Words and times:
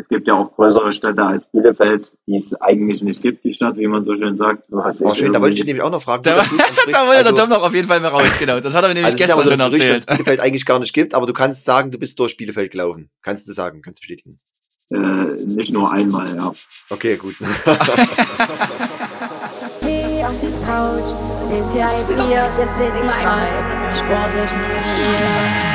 es 0.00 0.08
gibt 0.08 0.26
ja 0.26 0.34
auch 0.34 0.54
größere 0.56 0.92
Städte 0.92 1.22
als 1.22 1.44
Bielefeld, 1.52 2.10
die 2.26 2.38
es 2.38 2.54
eigentlich 2.60 3.02
nicht 3.02 3.20
gibt, 3.20 3.44
die 3.44 3.52
Stadt, 3.52 3.76
wie 3.76 3.86
man 3.86 4.04
so 4.04 4.14
schön 4.14 4.38
sagt. 4.38 4.64
Was 4.68 5.00
oh, 5.00 5.14
schön, 5.14 5.32
da 5.32 5.40
wollte 5.40 5.54
ich 5.54 5.64
nämlich 5.64 5.82
auch 5.82 5.90
noch 5.90 6.02
fragen. 6.02 6.22
Da, 6.22 6.36
da 6.36 6.42
wollte 6.42 7.18
also, 7.18 7.34
der 7.34 7.34
Tom 7.34 7.50
noch 7.50 7.62
auf 7.62 7.74
jeden 7.74 7.86
Fall 7.86 8.00
mal 8.00 8.08
raus, 8.08 8.36
genau. 8.38 8.60
Das 8.60 8.74
hat 8.74 8.82
er 8.84 8.88
nämlich 8.88 9.04
also 9.04 9.16
gestern 9.18 9.42
schon 9.42 9.50
erzählt. 9.50 9.70
Gerücht, 9.72 9.90
dass 9.90 9.98
es 9.98 10.06
Bielefeld 10.06 10.40
eigentlich 10.40 10.64
gar 10.64 10.78
nicht 10.78 10.94
gibt, 10.94 11.14
aber 11.14 11.26
du 11.26 11.34
kannst 11.34 11.64
sagen, 11.64 11.90
du 11.90 11.98
bist 11.98 12.18
durch 12.18 12.36
Bielefeld 12.36 12.70
gelaufen. 12.70 13.10
Kannst 13.22 13.46
du 13.46 13.52
sagen, 13.52 13.82
kannst 13.82 14.00
du 14.00 14.02
bestätigen. 14.02 14.38
Äh, 14.92 14.96
nicht 15.54 15.72
nur 15.72 15.92
einmal, 15.92 16.34
ja. 16.34 16.52
Okay, 16.88 17.16
gut. 17.16 17.36
auf 20.30 20.40
der 20.40 20.50
Couch, 20.66 21.14
nehmt 21.50 21.74
ihr 21.74 21.88
ein 21.88 22.06
Bier, 22.06 22.50
wir 22.56 22.66
sind 22.66 22.92
die 22.94 23.06
drei 23.06 23.94
sportlichen 23.96 25.69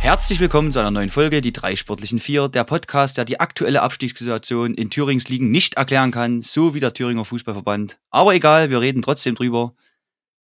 Herzlich 0.00 0.38
willkommen 0.38 0.70
zu 0.70 0.78
einer 0.78 0.92
neuen 0.92 1.10
Folge, 1.10 1.40
die 1.40 1.52
drei 1.52 1.74
sportlichen 1.74 2.20
Vier, 2.20 2.48
der 2.48 2.64
Podcast, 2.64 3.18
der 3.18 3.24
die 3.24 3.40
aktuelle 3.40 3.82
Abstiegssituation 3.82 4.74
in 4.74 4.90
Thürings 4.90 5.28
Ligen 5.28 5.50
nicht 5.50 5.74
erklären 5.74 6.12
kann, 6.12 6.40
so 6.40 6.72
wie 6.72 6.80
der 6.80 6.94
Thüringer 6.94 7.24
Fußballverband. 7.24 7.98
Aber 8.10 8.32
egal, 8.34 8.70
wir 8.70 8.80
reden 8.80 9.02
trotzdem 9.02 9.34
drüber. 9.34 9.74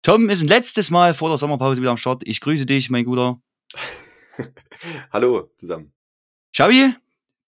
Tom 0.04 0.30
ist 0.30 0.42
ein 0.42 0.48
letztes 0.48 0.92
Mal 0.92 1.14
vor 1.14 1.30
der 1.30 1.38
Sommerpause 1.38 1.82
wieder 1.82 1.92
am 1.92 1.98
Start. 1.98 2.22
Ich 2.26 2.42
grüße 2.42 2.68
dich, 2.68 2.90
mein 2.90 3.06
Guter. 3.06 3.42
Hallo 5.12 5.50
zusammen. 5.56 5.92
Xavi, 6.54 6.94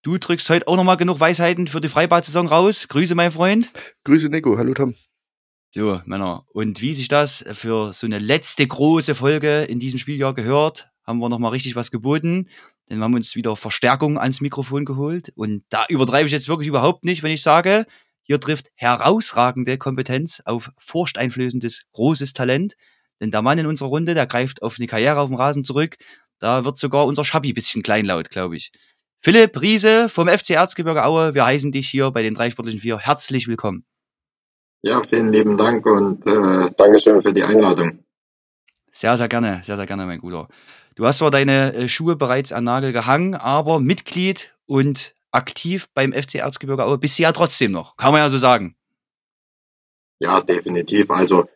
du 0.01 0.17
drückst 0.17 0.49
heute 0.49 0.67
auch 0.67 0.75
nochmal 0.75 0.97
genug 0.97 1.19
Weisheiten 1.19 1.67
für 1.67 1.81
die 1.81 1.89
Freibad-Saison 1.89 2.47
raus. 2.47 2.87
Grüße, 2.89 3.15
mein 3.15 3.31
Freund. 3.31 3.69
Grüße, 4.03 4.27
Nico. 4.29 4.57
Hallo, 4.57 4.73
Tom. 4.73 4.95
So, 5.69 6.01
Männer. 6.05 6.45
Und 6.51 6.81
wie 6.81 6.93
sich 6.93 7.07
das 7.07 7.45
für 7.53 7.93
so 7.93 8.05
eine 8.05 8.19
letzte 8.19 8.67
große 8.67 9.15
Folge 9.15 9.61
in 9.61 9.79
diesem 9.79 9.99
Spieljahr 9.99 10.33
gehört, 10.33 10.90
haben 11.03 11.19
wir 11.19 11.29
nochmal 11.29 11.51
richtig 11.51 11.75
was 11.75 11.91
geboten. 11.91 12.47
Denn 12.89 12.97
wir 12.97 13.03
haben 13.05 13.13
uns 13.13 13.35
wieder 13.35 13.55
Verstärkung 13.55 14.17
ans 14.17 14.41
Mikrofon 14.41 14.85
geholt. 14.85 15.31
Und 15.35 15.63
da 15.69 15.85
übertreibe 15.87 16.27
ich 16.27 16.33
jetzt 16.33 16.47
wirklich 16.47 16.67
überhaupt 16.67 17.05
nicht, 17.05 17.23
wenn 17.23 17.31
ich 17.31 17.41
sage, 17.41 17.85
hier 18.23 18.39
trifft 18.39 18.69
herausragende 18.75 19.77
Kompetenz 19.77 20.41
auf 20.45 20.71
furchteinflößendes, 20.77 21.83
großes 21.93 22.33
Talent. 22.33 22.75
Denn 23.19 23.31
der 23.31 23.41
Mann 23.41 23.59
in 23.59 23.67
unserer 23.67 23.89
Runde, 23.89 24.13
der 24.13 24.25
greift 24.25 24.61
auf 24.61 24.77
eine 24.77 24.87
Karriere 24.87 25.19
auf 25.19 25.29
dem 25.29 25.35
Rasen 25.35 25.63
zurück. 25.63 25.97
Da 26.39 26.65
wird 26.65 26.77
sogar 26.77 27.05
unser 27.05 27.23
Schabi 27.23 27.53
bisschen 27.53 27.83
kleinlaut, 27.83 28.29
glaube 28.29 28.55
ich. 28.57 28.71
Philipp 29.23 29.61
Riese 29.61 30.09
vom 30.09 30.27
FC 30.27 30.51
Erzgebirge 30.51 31.05
Aue, 31.05 31.35
wir 31.35 31.45
heißen 31.45 31.71
dich 31.71 31.87
hier 31.87 32.09
bei 32.09 32.23
den 32.23 32.33
drei 32.33 32.49
sportlichen 32.49 32.81
Vier 32.81 32.97
herzlich 32.97 33.47
willkommen. 33.47 33.85
Ja, 34.81 35.03
vielen 35.03 35.31
lieben 35.31 35.57
Dank 35.57 35.85
und 35.85 36.25
äh, 36.25 36.71
Dankeschön 36.75 37.21
für 37.21 37.31
die 37.31 37.43
Einladung. 37.43 38.03
Sehr, 38.91 39.15
sehr 39.15 39.27
gerne, 39.27 39.61
sehr, 39.63 39.75
sehr 39.75 39.85
gerne, 39.85 40.07
mein 40.07 40.19
Guter. 40.19 40.47
Du 41.01 41.07
hast 41.07 41.17
zwar 41.17 41.31
deine 41.31 41.73
äh, 41.73 41.89
Schuhe 41.89 42.15
bereits 42.15 42.51
an 42.51 42.65
Nagel 42.65 42.93
gehangen, 42.93 43.33
aber 43.33 43.79
Mitglied 43.79 44.53
und 44.67 45.15
aktiv 45.31 45.89
beim 45.95 46.13
FC 46.13 46.35
Erzgebirge 46.35 46.85
Aue 46.85 46.99
bist 46.99 47.17
du 47.17 47.23
ja 47.23 47.31
trotzdem 47.31 47.71
noch. 47.71 47.97
Kann 47.97 48.11
man 48.11 48.21
ja 48.21 48.29
so 48.29 48.37
sagen. 48.37 48.75
Ja, 50.19 50.41
definitiv. 50.41 51.09
Also 51.09 51.49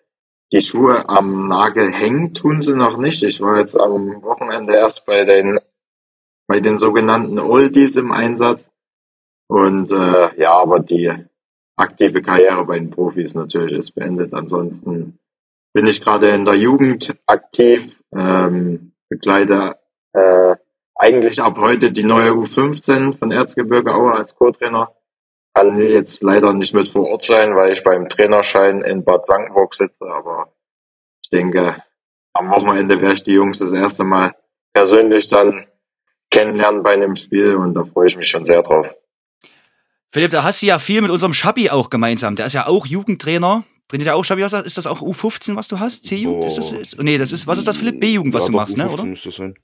die 0.51 0.63
Schuhe 0.63 1.07
am 1.09 1.47
Nagel 1.47 1.93
hängen 1.93 2.33
tun 2.33 2.63
sie 2.63 2.73
noch 2.73 2.97
nicht. 2.97 3.21
Ich 3.21 3.39
war 3.39 3.59
jetzt 3.59 3.79
am 3.79 4.23
Wochenende 4.23 4.73
erst 4.73 5.05
bei 5.05 5.25
den 5.25 5.59
bei 6.47 6.59
den 6.59 6.79
sogenannten 6.79 7.37
Oldies 7.37 7.97
im 7.97 8.11
Einsatz. 8.11 8.67
Und 9.47 9.91
äh, 9.91 10.41
ja, 10.41 10.53
aber 10.53 10.79
die 10.79 11.13
aktive 11.75 12.23
Karriere 12.23 12.65
bei 12.65 12.79
den 12.79 12.89
Profis 12.89 13.35
natürlich 13.35 13.73
ist 13.73 13.91
beendet. 13.91 14.33
Ansonsten 14.33 15.19
bin 15.71 15.85
ich 15.85 16.01
gerade 16.01 16.29
in 16.29 16.45
der 16.45 16.55
Jugend 16.55 17.15
aktiv, 17.27 18.01
ähm, 18.11 18.93
begleite 19.15 19.77
äh, 20.13 20.55
eigentlich 20.95 21.41
ab 21.41 21.57
heute 21.57 21.91
die 21.91 22.03
neue 22.03 22.31
U15 22.31 23.17
von 23.17 23.31
Erzgebirge 23.31 23.93
Aue 23.93 24.13
als 24.13 24.35
Co-Trainer. 24.35 24.93
Kann 25.53 25.79
jetzt 25.79 26.21
leider 26.21 26.53
nicht 26.53 26.73
mit 26.73 26.87
vor 26.87 27.07
Ort 27.09 27.23
sein, 27.23 27.55
weil 27.55 27.71
ich 27.71 27.83
beim 27.83 28.09
Trainerschein 28.09 28.81
in 28.81 29.05
Bad 29.05 29.25
Blankenburg 29.25 29.73
sitze, 29.73 30.05
aber 30.05 30.53
ich 31.21 31.29
denke, 31.29 31.81
am 32.33 32.49
Wochenende 32.49 32.99
werde 33.01 33.15
ich 33.15 33.23
die 33.23 33.31
Jungs 33.31 33.59
das 33.59 33.71
erste 33.71 34.03
Mal 34.03 34.35
persönlich 34.73 35.29
dann 35.29 35.65
kennenlernen 36.29 36.83
bei 36.83 36.91
einem 36.91 37.15
Spiel 37.15 37.55
und 37.55 37.73
da 37.73 37.85
freue 37.85 38.07
ich 38.07 38.17
mich 38.17 38.27
schon 38.27 38.45
sehr 38.45 38.61
drauf. 38.61 38.93
Philipp, 40.11 40.31
da 40.31 40.43
hast 40.43 40.61
du 40.61 40.65
ja 40.65 40.79
viel 40.79 41.01
mit 41.01 41.11
unserem 41.11 41.33
Schabi 41.33 41.69
auch 41.69 41.89
gemeinsam. 41.89 42.35
Der 42.35 42.45
ist 42.45 42.53
ja 42.53 42.67
auch 42.67 42.85
Jugendtrainer. 42.85 43.63
Trainiert 43.87 44.07
ja 44.07 44.13
auch 44.15 44.23
Schabi? 44.23 44.43
Ist 44.43 44.77
das 44.77 44.87
auch 44.87 45.01
U15, 45.01 45.55
was 45.55 45.67
du 45.67 45.79
hast? 45.79 46.05
C-Jugend? 46.05 46.45
Ist 46.45 46.57
das, 46.57 46.71
ist, 46.71 47.01
nee, 47.01 47.17
das 47.17 47.31
ist, 47.31 47.45
was 47.45 47.59
ist 47.59 47.67
das, 47.67 47.77
Philipp? 47.77 47.99
B-Jugend, 47.99 48.33
was 48.33 48.43
ja, 48.43 48.49
du 48.49 48.55
machst, 48.55 48.77
U15 48.77 48.77
ne, 48.77 48.89
oder? 48.91 49.05
Das 49.05 49.35
sein. 49.35 49.55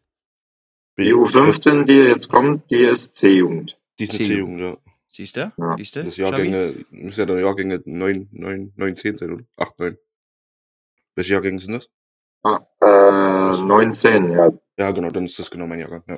Die 0.99 1.13
U15, 1.13 1.85
die 1.85 1.93
jetzt 1.93 2.29
kommt, 2.29 2.69
die 2.69 2.85
ist 2.85 3.15
C-Jugend. 3.15 3.77
Die 3.99 4.03
ist 4.03 4.19
eine 4.19 4.27
C-Jugend, 4.27 4.59
ja. 4.59 4.77
Siehst 5.07 5.35
du? 5.35 5.51
Ja. 5.57 5.75
Siehst 5.77 5.95
du? 5.95 6.03
Das 6.03 6.17
Jahrgänge, 6.17 6.85
müssen 6.91 7.19
ja 7.19 7.25
dann 7.25 7.39
Jahrgänge 7.39 7.81
9, 7.83 8.29
9, 8.31 8.73
9, 8.75 8.95
10 8.95 9.17
sein, 9.17 9.31
oder? 9.31 9.43
8, 9.57 9.79
9. 9.79 9.97
Welche 11.15 11.33
Jahrgänge 11.33 11.59
sind 11.59 11.73
das? 11.73 11.89
Ah, 12.43 12.65
äh, 12.81 13.65
9, 13.65 13.93
10, 13.93 14.31
ja. 14.31 14.51
Ja, 14.77 14.91
genau, 14.91 15.09
dann 15.09 15.25
ist 15.25 15.37
das 15.37 15.51
genau 15.51 15.67
mein 15.67 15.79
Jahrgang, 15.79 16.03
ja. 16.07 16.17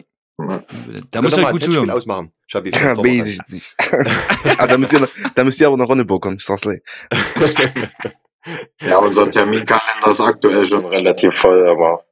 Da 1.11 1.21
muss 1.21 1.37
ihr 1.37 1.51
gut 1.51 1.63
zuhören. 1.63 1.89
ausmachen. 1.89 2.33
Schabi, 2.47 2.71
ja, 2.71 2.97
weiß 2.97 3.29
ich 3.29 3.39
nicht. 3.49 3.75
ah, 4.57 4.67
da, 4.67 4.77
müsst 4.77 4.93
ihr, 4.93 5.07
da 5.35 5.43
müsst 5.43 5.59
ihr 5.61 5.67
aber 5.67 5.77
noch 5.77 5.87
Ronneburg 5.87 6.23
kommen, 6.23 6.37
ich 6.37 6.45
sag's 6.45 6.63
Ja, 8.81 8.97
unser 8.97 9.31
Terminkalender 9.31 10.07
ist 10.07 10.19
aktuell 10.19 10.65
schon 10.65 10.85
relativ 10.85 11.33
voll, 11.33 11.65
aber 11.65 12.05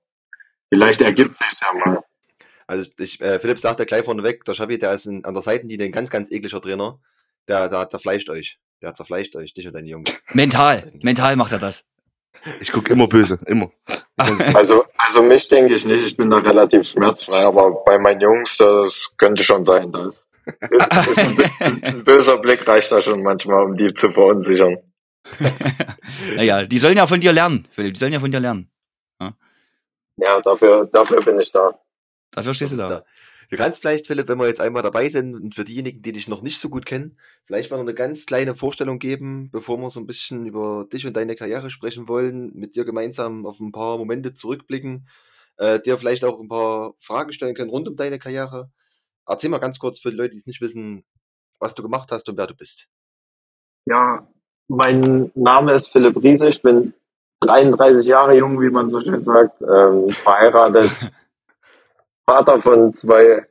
vielleicht 0.70 1.02
ergibt 1.02 1.38
sich's 1.38 1.60
ja 1.62 1.74
mal. 1.74 2.04
Also 2.68 2.90
ich, 3.00 3.20
äh, 3.20 3.38
Philipp 3.40 3.60
sagte 3.60 3.86
gleich 3.86 4.06
vorneweg, 4.06 4.46
der 4.46 4.54
Schabi, 4.54 4.78
der 4.78 4.94
ist 4.94 5.06
in, 5.06 5.26
an 5.26 5.34
der 5.34 5.44
Seitenlinie 5.44 5.88
ein 5.88 5.92
ganz, 5.92 6.10
ganz 6.10 6.32
ekliger 6.32 6.62
Trainer. 6.62 7.02
Der, 7.50 7.68
der 7.68 7.90
zerfleischt 7.90 8.30
euch. 8.30 8.60
Der 8.82 8.94
zerfleischt 8.94 9.36
euch, 9.36 9.54
dich 9.54 9.68
und 9.68 9.74
deine 9.74 9.90
Jungs. 9.90 10.10
Mental, 10.32 10.94
mental 11.02 11.36
macht 11.36 11.52
er 11.52 11.60
das. 11.60 11.91
Ich 12.60 12.72
gucke 12.72 12.94
immer 12.94 13.08
böse, 13.08 13.40
immer. 13.46 13.72
Also, 14.54 14.86
also 14.98 15.24
mich 15.24 15.48
denke 15.48 15.74
ich 15.74 15.84
nicht, 15.86 16.06
ich 16.06 16.16
bin 16.16 16.30
da 16.30 16.38
relativ 16.38 16.88
schmerzfrei, 16.88 17.44
aber 17.44 17.84
bei 17.84 17.98
meinen 17.98 18.22
Jungs, 18.22 18.58
das 18.58 19.10
könnte 19.18 19.44
schon 19.44 19.66
sein, 19.66 19.92
das. 19.92 20.28
Ist 20.46 21.20
ein, 21.20 21.84
ein 21.84 22.04
böser 22.04 22.38
Blick 22.38 22.68
reicht 22.68 22.92
da 22.92 23.02
schon 23.02 23.24
manchmal, 23.24 23.64
um 23.64 23.76
die 23.76 23.92
zu 23.96 24.12
verunsichern. 24.12 24.78
naja, 26.36 26.66
die 26.66 26.78
sollen 26.78 26.98
ja 26.98 27.08
von 27.08 27.20
dir 27.20 27.32
lernen, 27.32 27.68
Philipp, 27.72 27.96
die 27.96 28.00
sollen 28.00 28.14
ja 28.14 28.20
von 28.20 28.32
dir 28.32 28.40
lernen. 28.40 28.70
Ja, 29.20 29.34
ja 30.18 30.40
dafür, 30.42 30.86
dafür 30.92 31.24
bin 31.24 31.40
ich 31.40 31.52
da. 31.52 31.74
Dafür 32.32 32.54
stehst 32.54 32.74
du 32.74 32.78
da. 32.78 33.04
Du 33.52 33.58
kannst 33.58 33.82
vielleicht, 33.82 34.08
Philipp, 34.08 34.30
wenn 34.30 34.40
wir 34.40 34.48
jetzt 34.48 34.62
einmal 34.62 34.82
dabei 34.82 35.10
sind 35.10 35.36
und 35.36 35.56
für 35.56 35.66
diejenigen, 35.66 36.02
die 36.02 36.14
dich 36.14 36.30
noch 36.30 36.42
nicht 36.42 36.58
so 36.58 36.70
gut 36.70 36.86
kennen, 36.86 37.18
vielleicht 37.44 37.70
mal 37.70 37.76
noch 37.76 37.84
eine 37.84 37.94
ganz 37.94 38.26
kleine 38.26 38.56
Vorstellung 38.56 38.98
geben, 38.98 39.50
bevor 39.52 39.78
wir 39.78 39.90
so 39.90 40.00
ein 40.00 40.08
bisschen 40.08 40.46
über 40.46 40.86
dich 40.92 41.06
und 41.06 41.18
deine 41.18 41.36
Karriere 41.36 41.70
sprechen 41.70 42.08
wollen, 42.08 42.54
mit 42.54 42.78
dir 42.78 42.86
gemeinsam 42.86 43.46
auf 43.46 43.60
ein 43.60 43.74
paar 43.74 43.98
Momente 43.98 44.34
zurückblicken, 44.34 45.06
äh, 45.58 45.82
dir 45.82 45.98
vielleicht 45.98 46.24
auch 46.24 46.40
ein 46.40 46.48
paar 46.48 46.94
Fragen 47.00 47.34
stellen 47.34 47.54
können 47.54 47.70
rund 47.70 47.90
um 47.90 47.98
deine 47.98 48.20
Karriere. 48.20 48.72
Erzähl 49.28 49.50
mal 49.50 49.58
ganz 49.58 49.80
kurz 49.80 50.00
für 50.00 50.12
die 50.12 50.18
Leute, 50.18 50.32
die 50.32 50.38
es 50.38 50.48
nicht 50.48 50.62
wissen, 50.62 51.04
was 51.60 51.76
du 51.76 51.84
gemacht 51.84 52.10
hast 52.14 52.30
und 52.30 52.38
wer 52.38 52.48
du 52.48 52.56
bist. 52.56 52.88
Ja, 53.86 54.30
mein 54.70 55.30
Name 55.36 55.74
ist 55.74 55.88
Philipp 55.88 56.16
Riese, 56.24 56.48
ich 56.48 56.62
bin 56.62 56.94
33 57.42 58.08
Jahre 58.08 58.38
jung, 58.38 58.62
wie 58.62 58.70
man 58.70 58.90
so 58.90 59.02
schön 59.02 59.26
sagt, 59.26 59.62
ähm, 59.62 60.10
verheiratet. 60.10 60.90
Vater 62.26 62.62
von 62.62 62.94
zwei 62.94 63.46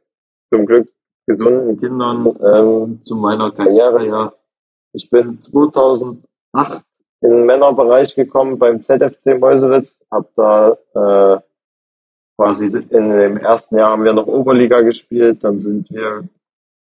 zum 0.52 0.66
Glück 0.66 0.88
gesunden 1.26 1.78
Kindern 1.78 2.26
ähm, 2.42 3.00
zu 3.04 3.14
meiner 3.14 3.52
Karriere. 3.52 4.06
Ja, 4.06 4.32
ich 4.92 5.08
bin 5.10 5.40
2008 5.40 6.84
in 7.22 7.30
den 7.30 7.46
Männerbereich 7.46 8.14
gekommen 8.14 8.58
beim 8.58 8.82
ZFC 8.82 9.38
Mäusewitz, 9.38 10.00
habe 10.10 10.28
da 10.34 11.36
äh, 11.36 11.40
quasi 12.36 12.66
in 12.66 13.10
dem 13.10 13.36
ersten 13.36 13.76
Jahr 13.76 13.90
haben 13.90 14.04
wir 14.04 14.14
noch 14.14 14.26
Oberliga 14.26 14.80
gespielt, 14.80 15.44
dann 15.44 15.60
sind 15.60 15.90
wir 15.90 16.26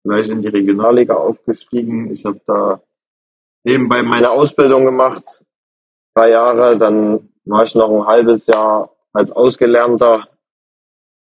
gleich 0.04 0.28
in 0.28 0.42
die 0.42 0.48
Regionalliga 0.48 1.14
aufgestiegen. 1.14 2.10
Ich 2.12 2.24
habe 2.24 2.40
da 2.46 2.80
nebenbei 3.64 4.02
meine 4.02 4.30
Ausbildung 4.30 4.84
gemacht, 4.84 5.44
drei 6.14 6.30
Jahre, 6.30 6.76
dann 6.76 7.28
war 7.44 7.64
ich 7.64 7.74
noch 7.74 7.90
ein 7.90 8.06
halbes 8.06 8.46
Jahr 8.46 8.90
als 9.12 9.30
Ausgelernter 9.30 10.28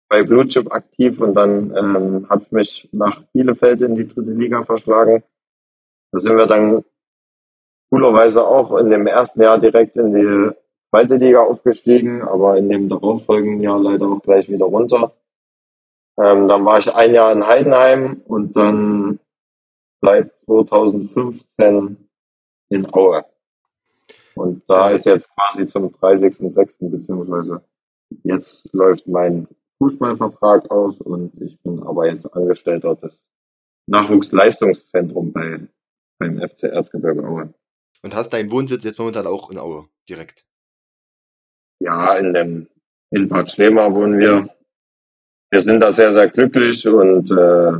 bei 0.08 0.22
Blue 0.22 0.46
Chip 0.48 0.72
aktiv 0.72 1.20
und 1.20 1.34
dann 1.34 1.76
ähm, 1.76 2.28
hat 2.28 2.42
es 2.42 2.52
mich 2.52 2.88
nach 2.92 3.22
Bielefeld 3.32 3.82
in 3.82 3.94
die 3.94 4.08
dritte 4.08 4.30
Liga 4.30 4.64
verschlagen. 4.64 5.22
Da 6.12 6.20
sind 6.20 6.36
wir 6.36 6.46
dann 6.46 6.84
coolerweise 7.90 8.46
auch 8.46 8.76
in 8.78 8.90
dem 8.90 9.06
ersten 9.06 9.42
Jahr 9.42 9.58
direkt 9.58 9.96
in 9.96 10.14
die 10.14 10.56
zweite 10.90 11.16
Liga 11.16 11.42
aufgestiegen, 11.42 12.22
aber 12.22 12.56
in 12.56 12.68
dem 12.68 12.88
darauffolgenden 12.88 13.60
Jahr 13.60 13.78
leider 13.78 14.06
auch 14.06 14.22
gleich 14.22 14.48
wieder 14.48 14.64
runter. 14.64 15.12
Ähm, 16.18 16.48
dann 16.48 16.64
war 16.64 16.78
ich 16.78 16.92
ein 16.92 17.14
Jahr 17.14 17.32
in 17.32 17.46
Heidenheim 17.46 18.22
und 18.26 18.56
dann 18.56 19.20
seit 20.00 20.38
2015 20.40 21.96
in 22.70 22.92
Aue. 22.92 23.24
Und 24.34 24.62
da 24.68 24.90
ist 24.90 25.04
jetzt 25.04 25.30
quasi 25.34 25.68
zum 25.68 25.88
30.06. 25.88 26.90
beziehungsweise 26.90 27.62
jetzt 28.22 28.72
läuft 28.72 29.06
mein 29.06 29.48
Fußballvertrag 29.78 30.70
aus 30.70 31.00
und 31.00 31.40
ich 31.40 31.60
bin 31.62 31.82
aber 31.82 32.10
jetzt 32.10 32.32
Angestellter 32.32 32.96
des 32.96 33.28
Nachwuchsleistungszentrums 33.86 35.32
bei, 35.32 35.68
beim 36.18 36.38
FC 36.38 36.64
Erzgebirge 36.64 37.26
Aue. 37.26 37.54
Und 38.02 38.14
hast 38.14 38.30
deinen 38.30 38.50
Wohnsitz 38.50 38.84
jetzt 38.84 38.98
momentan 38.98 39.26
auch 39.26 39.50
in 39.50 39.58
Aue 39.58 39.88
direkt. 40.08 40.44
Ja, 41.80 42.16
in 42.16 42.34
dem 42.34 42.68
in 43.10 43.28
Bad 43.28 43.50
Schlema 43.50 43.92
wohnen 43.92 44.18
wir. 44.18 44.48
Wir 45.50 45.62
sind 45.62 45.80
da 45.80 45.94
sehr, 45.94 46.12
sehr 46.12 46.28
glücklich 46.28 46.86
und 46.86 47.30
äh, 47.30 47.72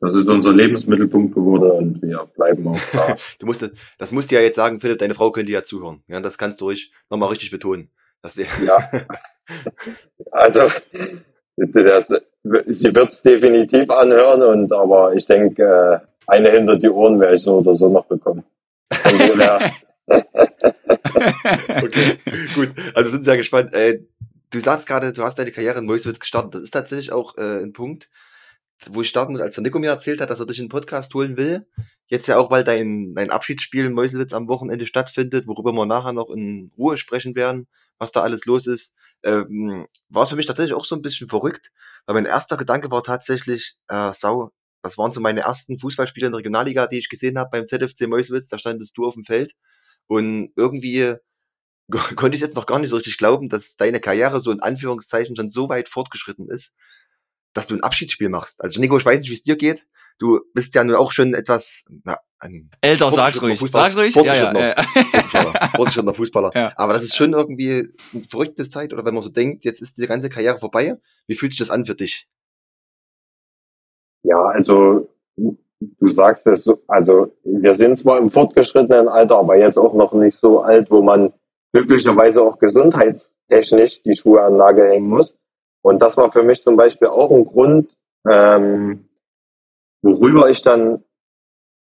das 0.00 0.14
ist 0.14 0.28
unser 0.28 0.52
Lebensmittelpunkt 0.52 1.34
geworden 1.34 1.70
und 1.70 2.02
wir 2.02 2.24
bleiben 2.36 2.68
auch 2.68 2.80
da. 2.92 3.16
du 3.40 3.46
musst, 3.46 3.68
das 3.98 4.12
musst 4.12 4.30
du 4.30 4.36
ja 4.36 4.40
jetzt 4.40 4.54
sagen, 4.54 4.78
Philipp, 4.78 4.98
deine 4.98 5.14
Frau 5.14 5.32
könnte 5.32 5.50
ja 5.50 5.64
zuhören. 5.64 6.04
Ja, 6.06 6.20
das 6.20 6.38
kannst 6.38 6.60
du 6.60 6.66
ruhig 6.66 6.92
nochmal 7.10 7.30
richtig 7.30 7.50
betonen. 7.50 7.90
Dass 8.22 8.34
die 8.34 8.46
ja. 8.64 8.78
Also, 10.30 10.70
das, 11.58 12.08
sie 12.66 12.94
wird 12.94 13.12
es 13.12 13.22
definitiv 13.22 13.90
anhören 13.90 14.42
und 14.42 14.72
aber 14.72 15.14
ich 15.14 15.26
denke, 15.26 15.62
äh, 15.62 15.98
eine 16.26 16.50
hinter 16.50 16.76
die 16.76 16.88
Ohren 16.88 17.18
werde 17.20 17.36
ich 17.36 17.42
so 17.42 17.58
oder 17.58 17.74
so 17.74 17.88
noch 17.88 18.06
bekommen. 18.06 18.44
okay, 21.82 22.18
gut. 22.54 22.70
Also 22.94 23.10
sind 23.10 23.24
sehr 23.24 23.36
gespannt. 23.36 23.74
Äh, 23.74 24.00
du 24.50 24.60
sagst 24.60 24.86
gerade, 24.86 25.12
du 25.12 25.22
hast 25.22 25.38
deine 25.38 25.52
Karriere 25.52 25.78
in 25.78 25.86
Mäusewitz 25.86 26.20
gestartet. 26.20 26.54
Das 26.54 26.62
ist 26.62 26.70
tatsächlich 26.70 27.12
auch 27.12 27.36
äh, 27.36 27.62
ein 27.62 27.72
Punkt, 27.72 28.08
wo 28.90 29.02
ich 29.02 29.08
starten 29.08 29.32
muss, 29.32 29.40
als 29.40 29.54
der 29.54 29.64
Nico 29.64 29.78
mir 29.78 29.90
erzählt 29.90 30.20
hat, 30.20 30.30
dass 30.30 30.40
er 30.40 30.46
dich 30.46 30.58
in 30.58 30.66
den 30.66 30.70
Podcast 30.70 31.12
holen 31.14 31.36
will. 31.36 31.66
Jetzt 32.06 32.26
ja 32.26 32.38
auch, 32.38 32.50
weil 32.50 32.64
dein, 32.64 33.14
dein 33.14 33.30
Abschiedsspiel 33.30 33.84
in 33.84 33.92
Meuselwitz 33.92 34.32
am 34.32 34.48
Wochenende 34.48 34.86
stattfindet, 34.86 35.46
worüber 35.46 35.72
wir 35.72 35.86
nachher 35.86 36.12
noch 36.12 36.30
in 36.30 36.70
Ruhe 36.78 36.96
sprechen 36.96 37.34
werden, 37.34 37.66
was 37.98 38.12
da 38.12 38.22
alles 38.22 38.46
los 38.46 38.66
ist. 38.66 38.94
Ähm, 39.24 39.86
war 40.08 40.22
es 40.22 40.30
für 40.30 40.36
mich 40.36 40.46
tatsächlich 40.46 40.74
auch 40.74 40.84
so 40.84 40.94
ein 40.94 41.02
bisschen 41.02 41.28
verrückt, 41.28 41.72
weil 42.06 42.14
mein 42.14 42.26
erster 42.26 42.56
Gedanke 42.56 42.90
war 42.90 43.02
tatsächlich, 43.02 43.76
äh, 43.88 44.12
sau, 44.12 44.52
das 44.82 44.96
waren 44.96 45.12
so 45.12 45.20
meine 45.20 45.40
ersten 45.40 45.78
Fußballspiele 45.78 46.26
in 46.26 46.32
der 46.32 46.38
Regionalliga, 46.38 46.86
die 46.86 46.98
ich 46.98 47.08
gesehen 47.08 47.38
habe 47.38 47.50
beim 47.50 47.66
ZFC 47.66 48.06
Meuselwitz, 48.06 48.48
da 48.48 48.58
standest 48.58 48.96
du 48.96 49.06
auf 49.06 49.14
dem 49.14 49.24
Feld 49.24 49.54
und 50.06 50.52
irgendwie 50.56 51.16
konnte 52.16 52.36
ich 52.36 52.42
jetzt 52.42 52.56
noch 52.56 52.66
gar 52.66 52.78
nicht 52.78 52.90
so 52.90 52.96
richtig 52.96 53.18
glauben, 53.18 53.48
dass 53.48 53.76
deine 53.76 54.00
Karriere 54.00 54.40
so 54.40 54.50
in 54.50 54.60
Anführungszeichen 54.60 55.36
schon 55.36 55.50
so 55.50 55.68
weit 55.68 55.88
fortgeschritten 55.88 56.48
ist, 56.48 56.74
dass 57.54 57.66
du 57.66 57.74
ein 57.74 57.82
Abschiedsspiel 57.82 58.28
machst. 58.28 58.62
Also 58.62 58.80
Nico, 58.80 58.98
ich 58.98 59.04
weiß 59.04 59.20
nicht, 59.20 59.30
wie 59.30 59.34
es 59.34 59.42
dir 59.42 59.56
geht. 59.56 59.86
Du 60.18 60.40
bist 60.52 60.74
ja 60.74 60.82
nun 60.82 60.96
auch 60.96 61.12
schon 61.12 61.34
etwas 61.34 61.86
ja, 62.04 62.18
ein 62.40 62.70
älter, 62.80 63.10
sag's 63.12 63.40
ruhig. 63.40 63.58
Fußballer. 63.58 63.90
Sag's 63.90 63.96
ruhig. 63.96 64.14
Ja, 64.14 64.34
ja, 64.34 64.52
ja. 64.52 65.68
Fortgeschrittener 65.76 66.14
Fußballer. 66.14 66.50
Ja. 66.54 66.72
Aber 66.76 66.92
das 66.92 67.04
ist 67.04 67.16
schon 67.16 67.32
irgendwie 67.32 67.88
eine 68.12 68.24
verrückte 68.24 68.68
Zeit, 68.68 68.92
oder 68.92 69.04
wenn 69.04 69.14
man 69.14 69.22
so 69.22 69.30
denkt, 69.30 69.64
jetzt 69.64 69.80
ist 69.80 69.98
die 69.98 70.06
ganze 70.06 70.28
Karriere 70.28 70.58
vorbei. 70.58 70.96
Wie 71.26 71.34
fühlt 71.34 71.52
sich 71.52 71.58
das 71.58 71.70
an 71.70 71.84
für 71.84 71.94
dich? 71.94 72.28
Ja, 74.24 74.38
also 74.38 75.08
du 75.36 76.10
sagst 76.10 76.46
es, 76.46 76.68
also 76.88 77.32
wir 77.44 77.76
sind 77.76 77.98
zwar 77.98 78.18
im 78.18 78.30
fortgeschrittenen 78.30 79.08
Alter, 79.08 79.36
aber 79.36 79.56
jetzt 79.56 79.78
auch 79.78 79.94
noch 79.94 80.12
nicht 80.12 80.36
so 80.38 80.60
alt, 80.60 80.90
wo 80.90 81.02
man 81.02 81.32
glücklicherweise 81.72 82.42
auch 82.42 82.58
gesundheitstechnisch 82.58 84.02
die 84.02 84.16
Schuhanlage 84.16 84.88
hängen 84.88 85.08
muss. 85.08 85.34
Und 85.82 86.00
das 86.00 86.16
war 86.16 86.32
für 86.32 86.42
mich 86.42 86.62
zum 86.62 86.76
Beispiel 86.76 87.08
auch 87.08 87.30
ein 87.30 87.44
Grund, 87.44 87.96
ähm, 88.28 89.07
worüber 90.08 90.48
ich 90.48 90.62
dann 90.62 91.04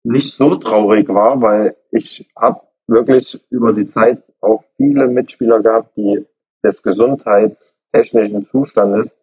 nicht 0.04 0.34
so 0.34 0.56
traurig 0.56 1.10
war, 1.10 1.42
weil 1.42 1.76
ich 1.92 2.30
habe 2.38 2.62
wirklich 2.88 3.44
über 3.50 3.74
die 3.74 3.88
Zeit 3.88 4.24
auch 4.40 4.64
viele 4.78 5.08
Mitspieler 5.08 5.62
gehabt, 5.62 5.98
die 5.98 6.26
des 6.64 6.84
gesundheitstechnischen 6.84 8.46
Zustandes 8.46 9.16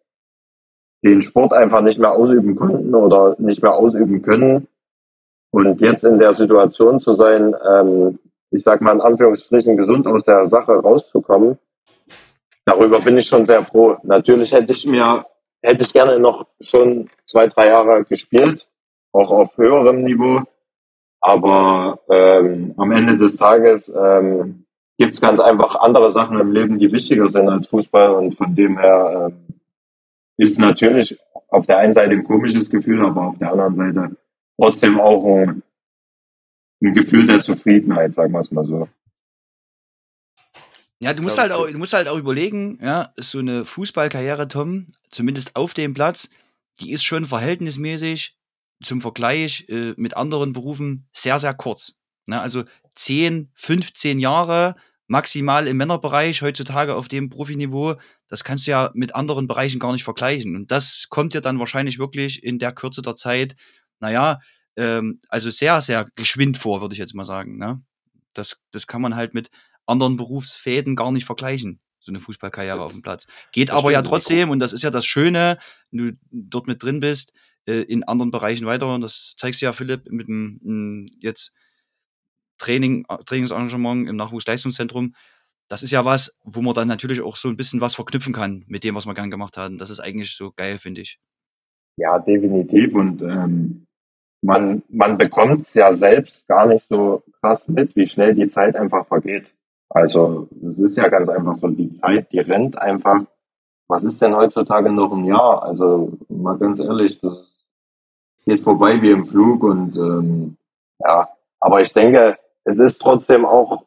den 1.03 1.21
Sport 1.21 1.53
einfach 1.53 1.81
nicht 1.81 1.99
mehr 1.99 2.13
ausüben 2.13 2.55
konnten 2.55 2.93
oder 2.95 3.35
nicht 3.39 3.61
mehr 3.61 3.73
ausüben 3.73 4.21
können. 4.21 4.67
Und 5.51 5.81
jetzt 5.81 6.03
in 6.03 6.17
der 6.17 6.33
Situation 6.33 6.99
zu 6.99 7.13
sein, 7.13 7.55
ähm, 7.69 8.19
ich 8.51 8.63
sag 8.63 8.81
mal 8.81 8.93
in 8.93 9.01
Anführungsstrichen 9.01 9.77
gesund 9.77 10.07
aus 10.07 10.23
der 10.23 10.45
Sache 10.45 10.73
rauszukommen, 10.73 11.59
darüber 12.65 13.01
bin 13.01 13.17
ich 13.17 13.27
schon 13.27 13.45
sehr 13.45 13.65
froh. 13.65 13.97
Natürlich 14.03 14.53
hätte 14.53 14.71
ich 14.71 14.85
mir, 14.85 15.25
hätte 15.61 15.83
ich 15.83 15.93
gerne 15.93 16.19
noch 16.19 16.47
schon 16.61 17.09
zwei, 17.25 17.47
drei 17.47 17.67
Jahre 17.67 18.05
gespielt, 18.05 18.67
auch 19.13 19.29
auf 19.29 19.57
höherem 19.57 20.03
Niveau. 20.03 20.41
Aber 21.21 21.99
ähm, 22.09 22.73
am 22.77 22.91
Ende 22.91 23.17
des 23.17 23.37
Tages 23.37 23.87
ähm, 23.89 24.65
gibt 24.97 25.13
es 25.13 25.21
ganz 25.21 25.39
einfach 25.39 25.75
andere 25.75 26.11
Sachen 26.11 26.39
im 26.39 26.51
Leben, 26.51 26.79
die 26.79 26.91
wichtiger 26.91 27.29
sind 27.29 27.47
als 27.47 27.67
Fußball. 27.67 28.11
Und 28.11 28.35
von 28.35 28.53
dem 28.55 28.77
her 28.77 29.31
ähm, 29.31 29.59
ist 30.37 30.59
natürlich 30.59 31.17
auf 31.47 31.65
der 31.65 31.77
einen 31.77 31.93
Seite 31.93 32.11
ein 32.11 32.23
komisches 32.25 32.69
Gefühl, 32.69 33.05
aber 33.05 33.27
auf 33.27 33.37
der 33.37 33.51
anderen 33.51 33.75
Seite 33.75 34.17
trotzdem 34.59 34.99
auch 34.99 35.23
ein, 35.23 35.63
ein 36.81 36.93
Gefühl 36.93 37.27
der 37.27 37.41
Zufriedenheit, 37.41 38.15
sagen 38.15 38.33
wir 38.33 38.41
es 38.41 38.51
mal 38.51 38.65
so. 38.65 38.89
Ja, 40.99 41.13
du 41.13 41.21
musst 41.21 41.37
halt 41.37 41.51
auch, 41.51 41.67
du 41.67 41.77
musst 41.77 41.93
halt 41.93 42.07
auch 42.07 42.17
überlegen, 42.17 42.79
ja, 42.81 43.11
so 43.17 43.39
eine 43.39 43.65
Fußballkarriere, 43.65 44.47
Tom, 44.47 44.87
zumindest 45.09 45.55
auf 45.55 45.73
dem 45.73 45.93
Platz, 45.93 46.29
die 46.79 46.91
ist 46.91 47.03
schon 47.03 47.25
verhältnismäßig 47.25 48.37
zum 48.83 49.01
Vergleich 49.01 49.65
äh, 49.69 49.93
mit 49.97 50.17
anderen 50.17 50.53
Berufen 50.53 51.07
sehr, 51.13 51.39
sehr 51.39 51.53
kurz. 51.53 51.95
Ne? 52.25 52.39
Also 52.39 52.63
10, 52.95 53.51
15 53.53 54.19
Jahre 54.19 54.75
maximal 55.07 55.67
im 55.67 55.77
Männerbereich 55.77 56.41
heutzutage 56.41 56.95
auf 56.95 57.07
dem 57.07 57.29
Profiniveau, 57.29 57.95
das 58.27 58.43
kannst 58.43 58.65
du 58.65 58.71
ja 58.71 58.91
mit 58.93 59.15
anderen 59.15 59.47
Bereichen 59.47 59.79
gar 59.79 59.91
nicht 59.91 60.03
vergleichen. 60.03 60.55
Und 60.55 60.71
das 60.71 61.07
kommt 61.09 61.33
dir 61.33 61.41
dann 61.41 61.59
wahrscheinlich 61.59 61.99
wirklich 61.99 62.43
in 62.43 62.57
der 62.57 62.71
Kürze 62.71 63.01
der 63.01 63.15
Zeit, 63.15 63.55
naja, 63.99 64.39
ähm, 64.75 65.21
also 65.29 65.49
sehr, 65.49 65.81
sehr 65.81 66.07
geschwind 66.15 66.57
vor, 66.57 66.81
würde 66.81 66.93
ich 66.93 66.99
jetzt 66.99 67.13
mal 67.13 67.25
sagen. 67.25 67.57
Ne? 67.57 67.81
Das, 68.33 68.57
das 68.71 68.87
kann 68.87 69.01
man 69.01 69.15
halt 69.15 69.33
mit 69.33 69.49
anderen 69.85 70.17
Berufsfäden 70.17 70.95
gar 70.95 71.11
nicht 71.11 71.25
vergleichen, 71.25 71.79
so 71.99 72.11
eine 72.11 72.19
Fußballkarriere 72.19 72.77
das, 72.77 72.85
auf 72.85 72.91
dem 72.93 73.01
Platz. 73.01 73.27
Geht 73.51 73.69
aber 73.69 73.91
ja 73.91 74.01
trotzdem, 74.01 74.49
und 74.49 74.59
das 74.59 74.73
ist 74.73 74.83
ja 74.83 74.89
das 74.89 75.05
Schöne, 75.05 75.59
wenn 75.91 75.97
du 75.97 76.17
dort 76.31 76.67
mit 76.67 76.81
drin 76.81 77.01
bist, 77.01 77.33
äh, 77.67 77.81
in 77.81 78.03
anderen 78.03 78.31
Bereichen 78.31 78.65
weiter. 78.65 78.93
Und 78.93 79.01
das 79.01 79.35
zeigst 79.37 79.61
du 79.61 79.65
ja, 79.65 79.73
Philipp, 79.73 80.11
mit 80.11 80.27
dem 80.27 81.07
jetzt 81.19 81.53
Training, 82.57 83.05
äh, 83.09 83.17
Trainingsengagement 83.25 84.07
im 84.07 84.15
Nachwuchsleistungszentrum. 84.15 85.15
Das 85.69 85.83
ist 85.83 85.91
ja 85.91 86.05
was, 86.05 86.37
wo 86.43 86.61
man 86.61 86.73
dann 86.73 86.87
natürlich 86.87 87.21
auch 87.21 87.35
so 87.35 87.49
ein 87.49 87.57
bisschen 87.57 87.81
was 87.81 87.95
verknüpfen 87.95 88.33
kann 88.33 88.63
mit 88.67 88.83
dem, 88.83 88.95
was 88.95 89.05
wir 89.05 89.13
gern 89.13 89.31
gemacht 89.31 89.57
haben. 89.57 89.77
Das 89.77 89.89
ist 89.89 89.99
eigentlich 89.99 90.35
so 90.35 90.51
geil, 90.55 90.77
finde 90.77 91.01
ich. 91.01 91.19
Ja, 91.97 92.19
definitiv. 92.19 92.93
Und 92.95 93.21
ähm, 93.21 93.85
man, 94.41 94.83
man 94.89 95.17
bekommt 95.17 95.67
es 95.67 95.73
ja 95.73 95.93
selbst 95.93 96.47
gar 96.47 96.67
nicht 96.67 96.87
so 96.87 97.23
krass 97.39 97.67
mit, 97.67 97.95
wie 97.95 98.07
schnell 98.07 98.35
die 98.35 98.49
Zeit 98.49 98.75
einfach 98.75 99.07
vergeht. 99.07 99.53
Also 99.89 100.49
es 100.67 100.79
ist 100.79 100.97
ja 100.97 101.07
ganz 101.07 101.29
einfach 101.29 101.57
so, 101.57 101.67
die 101.67 101.93
Zeit, 101.95 102.31
die 102.31 102.39
rennt 102.39 102.77
einfach. 102.77 103.21
Was 103.87 104.03
ist 104.03 104.21
denn 104.21 104.35
heutzutage 104.35 104.91
noch 104.91 105.11
ein 105.11 105.25
Jahr? 105.25 105.63
Also 105.63 106.17
mal 106.29 106.57
ganz 106.57 106.79
ehrlich, 106.79 107.19
das 107.19 107.52
geht 108.45 108.61
vorbei 108.61 109.01
wie 109.01 109.11
im 109.11 109.25
Flug 109.25 109.63
und 109.63 109.95
ähm, 109.95 110.57
ja, 110.99 111.29
aber 111.59 111.81
ich 111.81 111.93
denke, 111.93 112.37
es 112.65 112.79
ist 112.79 112.99
trotzdem 112.99 113.45
auch 113.45 113.85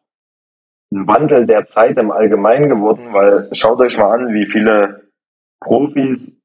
ein 0.93 1.07
Wandel 1.07 1.47
der 1.47 1.67
Zeit 1.67 1.99
im 1.99 2.11
Allgemeinen 2.11 2.69
geworden, 2.69 3.13
weil 3.13 3.49
schaut 3.53 3.81
euch 3.81 3.99
mal 3.99 4.13
an, 4.13 4.35
wie 4.35 4.47
viele 4.47 5.11
Profis 5.61 6.37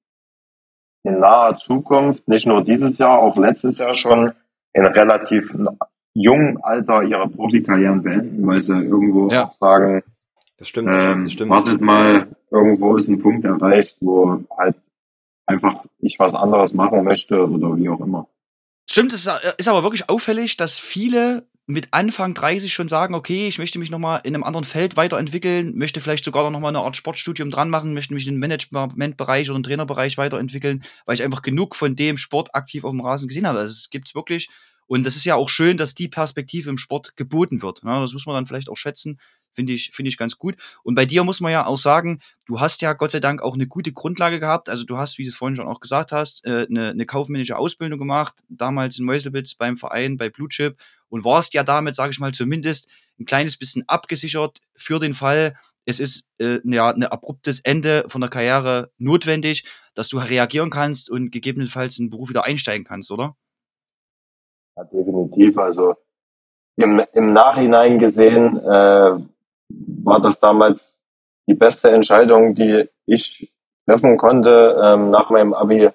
in 1.03 1.20
naher 1.20 1.58
Zukunft, 1.58 2.27
nicht 2.27 2.48
nur 2.48 2.63
dieses 2.63 2.98
Jahr, 2.98 3.20
auch 3.20 3.38
letztes 3.38 3.77
Jahr 3.77 3.94
schon 3.94 4.32
in 4.74 4.86
relativ 4.86 5.56
jungen 6.13 6.62
Alter 6.63 7.03
ihre 7.03 7.27
Profikarrieren 7.27 8.03
beenden, 8.03 8.46
weil 8.46 8.62
sie 8.62 8.74
irgendwo 8.74 9.30
ja. 9.30 9.46
auch 9.46 9.58
sagen, 9.58 10.03
das 10.58 10.68
stimmt, 10.68 10.89
ähm, 10.94 11.24
das 11.24 11.34
stimmt. 11.34 11.50
wartet 11.51 11.82
mal, 11.82 12.27
irgendwo 12.51 12.98
ist 12.98 13.08
ein 13.08 13.20
Punkt 13.20 13.46
erreicht, 13.46 13.98
wo 14.01 14.44
halt 14.58 14.75
einfach 15.51 15.84
ich 16.00 16.17
was 16.20 16.34
anderes 16.34 16.74
machen 16.74 17.03
möchte 17.03 17.48
oder 17.50 17.77
wie 17.77 17.89
auch 17.89 18.00
immer. 18.00 18.27
Stimmt, 18.89 19.13
es 19.13 19.29
ist 19.58 19.67
aber 19.67 19.84
wirklich 19.84 20.10
auffällig, 20.10 20.58
dass 20.58 20.79
viele 20.79 21.48
mit 21.67 21.89
Anfang 21.91 22.34
30 22.34 22.74
schon 22.74 22.89
sagen, 22.89 23.15
okay, 23.15 23.48
ich 23.48 23.58
möchte 23.58 23.79
mich 23.79 23.91
nochmal 23.91 24.22
in 24.24 24.36
einem 24.36 24.43
anderen 24.43 24.65
Feld 24.65 24.98
weiterentwickeln, 24.98 25.77
möchte 25.77 26.01
vielleicht 26.01 26.25
sogar 26.25 26.50
noch 26.50 26.60
mal 26.60 26.70
eine 26.70 26.79
Art 26.79 26.98
Sportstudium 26.98 27.51
dran 27.51 27.70
machen, 27.70 27.93
möchte 27.93 28.13
mich 28.13 28.27
im 28.27 28.39
Managementbereich 28.39 29.50
oder 29.50 29.58
im 29.58 29.63
Trainerbereich 29.63 30.17
weiterentwickeln, 30.17 30.84
weil 31.05 31.15
ich 31.15 31.24
einfach 31.24 31.43
genug 31.43 31.75
von 31.75 31.96
dem 31.96 32.17
Sport 32.17 32.55
aktiv 32.55 32.84
auf 32.84 32.91
dem 32.91 33.00
Rasen 33.00 33.27
gesehen 33.29 33.48
habe. 33.48 33.60
Also 33.60 33.72
es 33.72 33.89
gibt 33.89 34.13
wirklich 34.15 34.50
und 34.91 35.05
das 35.05 35.15
ist 35.15 35.24
ja 35.24 35.36
auch 35.36 35.48
schön, 35.48 35.77
dass 35.77 35.95
die 35.95 36.10
Perspektive 36.10 36.69
im 36.69 36.77
Sport 36.77 37.15
geboten 37.15 37.62
wird. 37.62 37.81
Ja, 37.86 38.01
das 38.01 38.12
muss 38.12 38.25
man 38.25 38.36
dann 38.36 38.45
vielleicht 38.45 38.69
auch 38.69 38.75
schätzen. 38.75 39.21
Finde 39.53 39.71
ich, 39.71 39.91
finde 39.93 40.10
ich 40.10 40.17
ganz 40.17 40.38
gut. 40.38 40.57
Und 40.83 40.95
bei 40.95 41.05
dir 41.05 41.24
muss 41.24 41.39
man 41.39 41.50
ja 41.50 41.65
auch 41.65 41.77
sagen, 41.77 42.19
du 42.45 42.60
hast 42.60 42.81
ja 42.81 42.91
Gott 42.91 43.12
sei 43.12 43.21
Dank 43.21 43.41
auch 43.41 43.53
eine 43.53 43.67
gute 43.67 43.93
Grundlage 43.93 44.41
gehabt. 44.41 44.67
Also 44.67 44.83
du 44.83 44.98
hast, 44.98 45.17
wie 45.17 45.24
du 45.24 45.29
es 45.29 45.36
vorhin 45.36 45.55
schon 45.55 45.69
auch 45.69 45.79
gesagt 45.79 46.12
hast, 46.12 46.45
äh, 46.45 46.67
eine, 46.69 46.89
eine 46.89 47.05
kaufmännische 47.05 47.57
Ausbildung 47.57 48.00
gemacht, 48.00 48.33
damals 48.50 49.00
in 49.00 49.05
Meuselwitz 49.05 49.53
beim 49.53 49.77
Verein, 49.77 50.17
bei 50.17 50.27
Blue 50.27 50.50
Chip 50.50 50.77
und 51.07 51.24
warst 51.24 51.53
ja 51.53 51.63
damit, 51.63 51.95
sage 51.95 52.12
ich 52.12 52.19
mal, 52.19 52.33
zumindest 52.33 52.89
ein 53.17 53.24
kleines 53.24 53.55
bisschen 53.55 53.88
abgesichert 53.88 54.60
für 54.75 55.00
den 55.00 55.13
Fall, 55.13 55.55
es 55.86 56.01
ist 56.01 56.27
äh, 56.39 56.60
ja 56.65 56.89
ein 56.89 57.03
abruptes 57.03 57.62
Ende 57.62 58.03
von 58.10 58.19
der 58.19 58.29
Karriere 58.29 58.91
notwendig, 58.98 59.63
dass 59.93 60.10
du 60.10 60.17
reagieren 60.17 60.69
kannst 60.69 61.10
und 61.10 61.31
gegebenenfalls 61.31 61.98
in 61.98 62.07
den 62.07 62.10
Beruf 62.10 62.27
wieder 62.27 62.43
einsteigen 62.43 62.83
kannst, 62.83 63.10
oder? 63.10 63.38
Ja, 64.75 64.84
definitiv. 64.86 65.58
Also 65.58 65.96
im, 66.78 67.01
im 67.13 67.34
Nachhinein 67.34 68.00
gesehen 68.00 68.58
äh, 68.58 69.12
war 70.04 70.22
das 70.22 70.40
damals 70.40 71.01
die 71.48 71.54
beste 71.54 71.90
Entscheidung, 71.90 72.56
die 72.56 72.90
ich 73.06 73.51
treffen 73.86 74.18
konnte, 74.18 74.80
ähm, 74.82 75.10
nach 75.10 75.30
meinem 75.30 75.54
Abi 75.54 75.90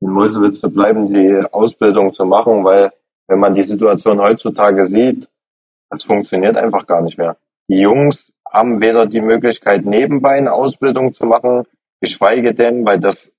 in 0.00 0.10
Mulsewitz 0.10 0.60
zu 0.60 0.70
bleiben, 0.70 1.12
die 1.12 1.42
Ausbildung 1.52 2.14
zu 2.14 2.24
machen, 2.24 2.64
weil 2.64 2.92
wenn 3.28 3.38
man 3.38 3.54
die 3.54 3.64
Situation 3.64 4.20
heutzutage 4.20 4.86
sieht, 4.86 5.28
das 5.90 6.04
funktioniert 6.04 6.56
einfach 6.56 6.86
gar 6.86 7.02
nicht 7.02 7.18
mehr. 7.18 7.36
Die 7.68 7.80
Jungs 7.80 8.32
haben 8.48 8.80
weder 8.80 9.06
die 9.06 9.20
Möglichkeit, 9.20 9.84
nebenbei 9.84 10.36
eine 10.36 10.52
Ausbildung 10.52 11.14
zu 11.14 11.26
machen, 11.26 11.66
geschweige 12.00 12.54
denn, 12.54 12.84
weil 12.84 12.98
das, 12.98 13.32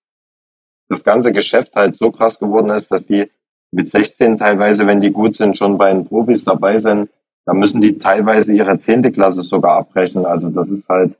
das 0.89 1.03
ganze 1.03 1.31
Geschäft 1.31 1.75
halt 1.75 1.97
so 1.97 2.11
krass 2.11 2.39
geworden 2.39 2.69
ist, 2.69 2.91
dass 2.91 3.05
die 3.05 3.29
mit 3.71 3.91
16 3.91 4.37
teilweise, 4.37 4.85
wenn 4.85 5.01
die 5.01 5.11
gut 5.11 5.35
sind, 5.37 5.57
schon 5.57 5.77
bei 5.77 5.91
den 5.91 6.05
Profis 6.05 6.43
dabei 6.43 6.79
sind. 6.79 7.09
Da 7.45 7.53
müssen 7.53 7.81
die 7.81 7.97
teilweise 7.97 8.53
ihre 8.53 8.77
zehnte 8.79 9.11
Klasse 9.11 9.41
sogar 9.43 9.77
abbrechen. 9.77 10.25
Also 10.25 10.49
das 10.49 10.69
ist 10.69 10.87
halt, 10.89 11.15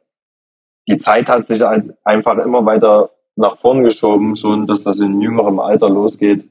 die 0.87 0.97
Zeit 0.97 1.27
hat 1.27 1.45
sich 1.45 1.61
halt 1.61 1.95
einfach 2.03 2.37
immer 2.37 2.65
weiter 2.65 3.09
nach 3.35 3.57
vorn 3.57 3.83
geschoben, 3.83 4.35
schon, 4.35 4.67
dass 4.67 4.83
das 4.83 4.99
in 4.99 5.21
jüngerem 5.21 5.59
Alter 5.59 5.89
losgeht. 5.89 6.47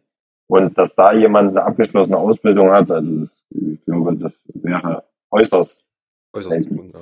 Und 0.48 0.76
dass 0.76 0.96
da 0.96 1.12
jemand 1.12 1.50
eine 1.50 1.62
abgeschlossene 1.62 2.16
Ausbildung 2.16 2.72
hat, 2.72 2.90
also 2.90 3.20
das, 3.20 3.44
ich 3.50 3.84
glaube, 3.84 4.16
das 4.16 4.32
wäre 4.52 5.04
äußerst 5.30 5.84
Äußerst 6.32 6.54
Selten. 6.54 6.92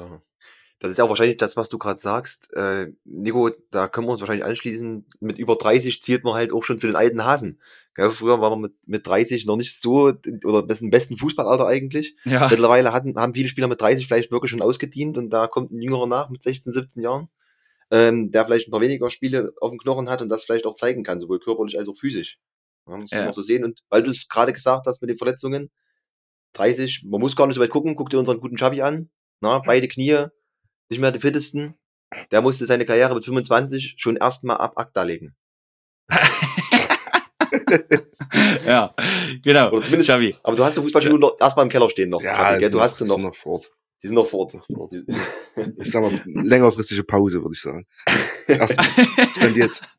Das 0.80 0.92
ist 0.92 0.98
ja 0.98 1.04
auch 1.04 1.08
wahrscheinlich 1.08 1.38
das, 1.38 1.56
was 1.56 1.68
du 1.68 1.78
gerade 1.78 1.98
sagst. 1.98 2.54
Äh, 2.54 2.92
Nico, 3.04 3.50
da 3.70 3.88
können 3.88 4.06
wir 4.06 4.12
uns 4.12 4.20
wahrscheinlich 4.20 4.44
anschließen. 4.44 5.06
Mit 5.18 5.38
über 5.38 5.56
30 5.56 6.02
zielt 6.02 6.22
man 6.22 6.34
halt 6.34 6.52
auch 6.52 6.62
schon 6.62 6.78
zu 6.78 6.86
den 6.86 6.94
alten 6.94 7.24
Hasen. 7.24 7.60
Gell, 7.98 8.12
früher 8.12 8.40
war 8.40 8.50
man 8.50 8.60
mit, 8.60 8.74
mit 8.86 9.04
30 9.04 9.44
noch 9.44 9.56
nicht 9.56 9.76
so, 9.80 10.12
oder 10.44 10.62
das 10.62 10.80
im 10.80 10.90
besten 10.90 11.16
Fußballalter 11.16 11.66
eigentlich. 11.66 12.14
Ja. 12.24 12.46
Mittlerweile 12.48 12.92
hatten, 12.92 13.16
haben 13.16 13.34
viele 13.34 13.48
Spieler 13.48 13.66
mit 13.66 13.80
30 13.80 14.06
vielleicht 14.06 14.30
wirklich 14.30 14.52
schon 14.52 14.62
ausgedient 14.62 15.18
und 15.18 15.30
da 15.30 15.48
kommt 15.48 15.72
ein 15.72 15.82
Jüngerer 15.82 16.06
nach 16.06 16.30
mit 16.30 16.40
16, 16.40 16.72
17 16.72 17.02
Jahren, 17.02 17.28
ähm, 17.90 18.30
der 18.30 18.44
vielleicht 18.44 18.68
ein 18.68 18.70
paar 18.70 18.80
weniger 18.80 19.10
Spiele 19.10 19.52
auf 19.60 19.70
dem 19.70 19.80
Knochen 19.80 20.08
hat 20.08 20.22
und 20.22 20.28
das 20.28 20.44
vielleicht 20.44 20.64
auch 20.64 20.76
zeigen 20.76 21.02
kann, 21.02 21.18
sowohl 21.18 21.40
körperlich 21.40 21.76
als 21.76 21.88
auch 21.88 21.96
physisch. 21.96 22.38
Ja, 22.86 22.98
das 22.98 23.10
Ja. 23.10 23.18
man 23.18 23.28
auch 23.30 23.34
so 23.34 23.42
sehen. 23.42 23.64
Und 23.64 23.80
weil 23.90 24.04
du 24.04 24.10
es 24.10 24.28
gerade 24.28 24.52
gesagt 24.52 24.86
hast 24.86 25.00
mit 25.02 25.10
den 25.10 25.18
Verletzungen, 25.18 25.68
30, 26.52 27.02
man 27.04 27.20
muss 27.20 27.34
gar 27.34 27.48
nicht 27.48 27.56
so 27.56 27.60
weit 27.60 27.70
gucken, 27.70 27.96
guck 27.96 28.10
dir 28.10 28.20
unseren 28.20 28.38
guten 28.38 28.58
Chabi 28.58 28.80
an. 28.80 29.10
Na, 29.40 29.58
beide 29.58 29.88
Knie, 29.88 30.26
nicht 30.88 31.00
mehr 31.00 31.10
die 31.10 31.18
fittesten. 31.18 31.74
Der 32.30 32.42
musste 32.42 32.64
seine 32.64 32.86
Karriere 32.86 33.16
mit 33.16 33.24
25 33.24 33.96
schon 33.98 34.14
erstmal 34.14 34.58
ab 34.58 34.74
ACTA 34.76 35.02
legen. 35.02 35.34
ja, 38.66 38.94
genau. 39.42 39.70
Oder 39.70 39.82
zumindest- 39.82 40.08
Xavi. 40.08 40.34
Aber 40.42 40.56
du 40.56 40.64
hast 40.64 40.76
die 40.76 40.80
Fußballschuhe 40.80 41.18
noch 41.18 41.34
erstmal 41.40 41.66
im 41.66 41.70
Keller 41.70 41.88
stehen 41.88 42.10
noch. 42.10 42.22
Ja, 42.22 42.52
die 42.54 42.60
gell? 42.60 42.68
sind 42.68 42.74
Du 42.74 42.80
hast 42.80 42.98
sie 42.98 43.04
noch. 43.04 43.18
noch 43.18 43.34
fort. 43.34 43.70
Die 44.02 44.06
sind 44.08 44.14
noch 44.14 44.26
fort. 44.26 44.54
Ich 45.78 45.90
sag 45.90 46.02
mal, 46.02 46.20
längerfristige 46.24 47.02
Pause, 47.02 47.42
würde 47.42 47.54
ich 47.54 47.60
sagen. 47.60 47.84
Erstmal. 48.46 48.86
Stand 49.36 49.56
jetzt. 49.56 49.82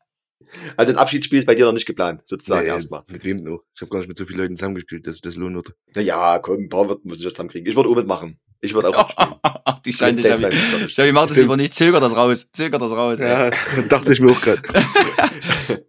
Also 0.76 0.92
ein 0.92 0.98
Abschiedsspiel 0.98 1.38
ist 1.38 1.46
bei 1.46 1.54
dir 1.54 1.64
noch 1.64 1.72
nicht 1.72 1.86
geplant, 1.86 2.22
sozusagen 2.26 2.62
Nee, 2.62 2.70
erstmal. 2.72 3.04
Mit 3.08 3.22
wem 3.24 3.36
noch? 3.36 3.60
Ich 3.72 3.82
habe 3.82 3.90
gar 3.90 4.00
nicht 4.00 4.08
mit 4.08 4.16
so 4.16 4.24
vielen 4.26 4.40
Leuten 4.40 4.56
zusammengespielt, 4.56 5.06
dass 5.06 5.14
sich 5.14 5.22
das 5.22 5.36
lohnen 5.36 5.54
würde. 5.54 5.74
Naja, 5.94 6.40
komm, 6.40 6.62
ein 6.64 6.68
paar 6.68 6.88
wird 6.88 7.04
muss 7.04 7.18
ich 7.18 7.24
jetzt 7.24 7.34
zusammenkriegen. 7.34 7.68
Ich 7.70 7.76
würde 7.76 7.88
auch 7.88 7.94
mitmachen. 7.94 8.40
Ich 8.60 8.74
würde 8.74 8.88
auch 8.88 9.08
mitspielen. 9.08 9.34
Ach, 9.42 9.80
die 9.80 9.92
Scheiße, 9.92 10.22
sorry. 10.22 10.86
Xavi, 10.86 11.12
mach 11.12 11.26
das 11.26 11.36
lieber 11.36 11.56
nicht. 11.56 11.74
Zöger 11.74 12.00
das 12.00 12.14
raus. 12.14 12.48
Zöger 12.52 12.78
das 12.78 12.92
raus. 12.92 13.18
ey. 13.18 13.28
Ja, 13.28 13.50
dachte 13.88 14.12
ich 14.12 14.20
mir 14.20 14.32
auch 14.32 14.40
gerade. 14.40 14.62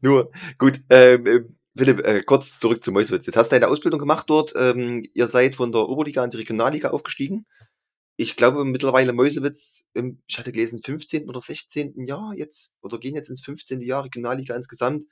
Nur, 0.00 0.30
gut, 0.58 0.80
ähm, 0.90 1.26
äh, 1.26 1.40
Philipp, 1.76 2.04
äh, 2.06 2.22
kurz 2.22 2.58
zurück 2.58 2.84
zu 2.84 2.92
Mäusewitz. 2.92 3.26
Jetzt 3.26 3.36
hast 3.36 3.50
du 3.52 3.56
deine 3.56 3.68
Ausbildung 3.68 4.00
gemacht 4.00 4.28
dort. 4.28 4.52
Ähm, 4.56 5.04
ihr 5.14 5.28
seid 5.28 5.56
von 5.56 5.72
der 5.72 5.88
Oberliga 5.88 6.24
in 6.24 6.30
die 6.30 6.38
Regionalliga 6.38 6.90
aufgestiegen. 6.90 7.46
Ich 8.16 8.36
glaube 8.36 8.64
mittlerweile 8.64 9.14
Mäusewitz, 9.14 9.88
im, 9.94 10.20
ich 10.26 10.38
hatte 10.38 10.52
gelesen, 10.52 10.82
15. 10.82 11.28
oder 11.28 11.40
16. 11.40 12.06
Jahr 12.06 12.34
jetzt, 12.34 12.76
oder 12.82 12.98
gehen 12.98 13.14
jetzt 13.14 13.30
ins 13.30 13.42
15. 13.42 13.80
Jahr 13.80 14.04
Regionalliga 14.04 14.54
insgesamt. 14.54 15.04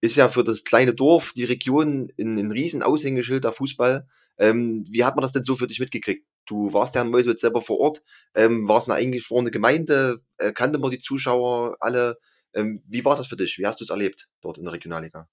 Ist 0.00 0.16
ja 0.16 0.28
für 0.28 0.44
das 0.44 0.64
kleine 0.64 0.94
Dorf, 0.94 1.32
die 1.34 1.44
Region, 1.44 2.08
ein, 2.18 2.38
ein 2.38 2.50
riesen 2.50 2.82
Aushängeschild 2.82 3.44
der 3.44 3.52
Fußball. 3.52 4.06
Ähm, 4.38 4.84
wie 4.88 5.04
hat 5.04 5.16
man 5.16 5.22
das 5.22 5.32
denn 5.32 5.42
so 5.42 5.56
für 5.56 5.66
dich 5.66 5.80
mitgekriegt? 5.80 6.24
Du 6.46 6.72
warst 6.72 6.94
ja 6.94 7.02
in 7.02 7.10
Mäusewitz 7.10 7.40
selber 7.40 7.60
vor 7.60 7.78
Ort, 7.78 8.02
ähm, 8.34 8.68
warst 8.68 8.88
eine 8.88 8.98
eingeschworene 8.98 9.50
Gemeinde, 9.50 10.22
äh, 10.38 10.52
kannte 10.52 10.78
man 10.78 10.90
die 10.90 10.98
Zuschauer 10.98 11.76
alle. 11.80 12.18
Ähm, 12.54 12.80
wie 12.86 13.04
war 13.04 13.16
das 13.16 13.26
für 13.26 13.36
dich? 13.36 13.58
Wie 13.58 13.66
hast 13.66 13.80
du 13.80 13.84
es 13.84 13.90
erlebt 13.90 14.28
dort 14.40 14.58
in 14.58 14.64
der 14.64 14.72
Regionalliga? 14.72 15.28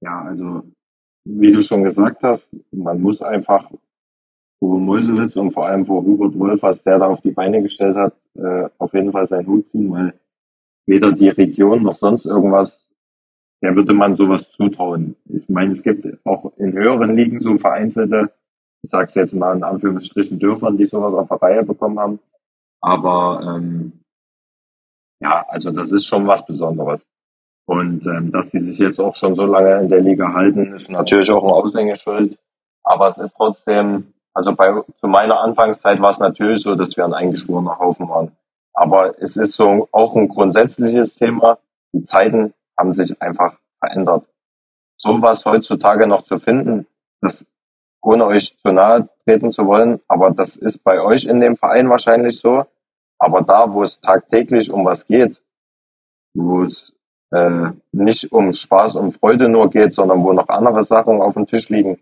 Ja, 0.00 0.22
also 0.22 0.62
wie 1.24 1.52
du 1.52 1.62
schon 1.62 1.84
gesagt 1.84 2.22
hast, 2.22 2.54
man 2.70 3.00
muss 3.00 3.20
einfach 3.20 3.70
vor 4.58 4.78
Mäusewitz 4.78 5.36
und 5.36 5.52
vor 5.52 5.66
allem 5.66 5.86
vor 5.86 6.02
Hubert 6.02 6.38
Wolf, 6.38 6.62
was 6.62 6.82
der 6.82 6.98
da 6.98 7.06
auf 7.06 7.20
die 7.20 7.32
Beine 7.32 7.62
gestellt 7.62 7.96
hat, 7.96 8.14
äh, 8.34 8.68
auf 8.78 8.92
jeden 8.94 9.12
Fall 9.12 9.26
seinen 9.26 9.46
Hut 9.46 9.68
ziehen, 9.70 9.90
weil 9.90 10.18
weder 10.86 11.12
die 11.12 11.28
Region 11.28 11.82
noch 11.82 11.98
sonst 11.98 12.26
irgendwas, 12.26 12.85
der 13.62 13.74
würde 13.74 13.92
man 13.92 14.16
sowas 14.16 14.50
zutrauen. 14.52 15.16
Ich 15.26 15.48
meine, 15.48 15.72
es 15.72 15.82
gibt 15.82 16.06
auch 16.24 16.52
in 16.56 16.72
höheren 16.72 17.16
Ligen 17.16 17.40
so 17.40 17.56
vereinzelte, 17.58 18.32
ich 18.82 18.90
sag's 18.90 19.14
jetzt 19.14 19.34
mal 19.34 19.56
in 19.56 19.64
Anführungsstrichen 19.64 20.38
Dörfern, 20.38 20.76
die 20.76 20.86
sowas 20.86 21.14
auf 21.14 21.28
der 21.28 21.42
Reihe 21.42 21.64
bekommen 21.64 21.98
haben. 21.98 22.20
Aber 22.80 23.40
ähm, 23.42 24.04
ja, 25.20 25.44
also 25.48 25.70
das 25.70 25.90
ist 25.90 26.06
schon 26.06 26.26
was 26.26 26.44
Besonderes. 26.46 27.04
Und 27.66 28.06
ähm, 28.06 28.30
dass 28.30 28.50
sie 28.50 28.60
sich 28.60 28.78
jetzt 28.78 29.00
auch 29.00 29.16
schon 29.16 29.34
so 29.34 29.44
lange 29.44 29.80
in 29.80 29.88
der 29.88 30.00
Liga 30.00 30.32
halten, 30.32 30.72
ist 30.72 30.90
natürlich 30.90 31.30
auch 31.32 31.42
ein 31.42 31.50
Aushängeschild. 31.50 32.38
Aber 32.84 33.08
es 33.08 33.18
ist 33.18 33.34
trotzdem, 33.34 34.14
also 34.32 34.54
bei 34.54 34.82
zu 35.00 35.08
meiner 35.08 35.40
Anfangszeit 35.40 36.00
war 36.00 36.12
es 36.12 36.18
natürlich 36.18 36.62
so, 36.62 36.76
dass 36.76 36.96
wir 36.96 37.04
ein 37.04 37.14
eingeschworener 37.14 37.78
Haufen 37.78 38.08
waren. 38.08 38.36
Aber 38.72 39.20
es 39.20 39.36
ist 39.36 39.54
so 39.54 39.88
auch 39.90 40.14
ein 40.14 40.28
grundsätzliches 40.28 41.16
Thema. 41.16 41.58
Die 41.92 42.04
Zeiten 42.04 42.54
haben 42.78 42.92
sich 42.94 43.20
einfach 43.20 43.58
verändert. 43.78 44.26
Sowas 44.96 45.44
heutzutage 45.44 46.06
noch 46.06 46.24
zu 46.24 46.38
finden, 46.38 46.86
das 47.20 47.46
ohne 48.02 48.26
euch 48.26 48.58
zu 48.58 48.72
nahe 48.72 49.08
treten 49.24 49.52
zu 49.52 49.66
wollen, 49.66 50.00
aber 50.06 50.30
das 50.30 50.56
ist 50.56 50.84
bei 50.84 51.00
euch 51.00 51.24
in 51.24 51.40
dem 51.40 51.56
Verein 51.56 51.90
wahrscheinlich 51.90 52.40
so. 52.40 52.64
Aber 53.18 53.42
da, 53.42 53.72
wo 53.72 53.82
es 53.82 54.00
tagtäglich 54.00 54.70
um 54.70 54.84
was 54.84 55.06
geht, 55.06 55.42
wo 56.34 56.64
es 56.64 56.94
äh, 57.32 57.70
nicht 57.92 58.30
um 58.32 58.52
Spaß 58.52 58.94
und 58.96 59.16
Freude 59.16 59.48
nur 59.48 59.70
geht, 59.70 59.94
sondern 59.94 60.22
wo 60.22 60.32
noch 60.32 60.48
andere 60.48 60.84
Sachen 60.84 61.20
auf 61.20 61.34
dem 61.34 61.46
Tisch 61.46 61.68
liegen, 61.68 61.98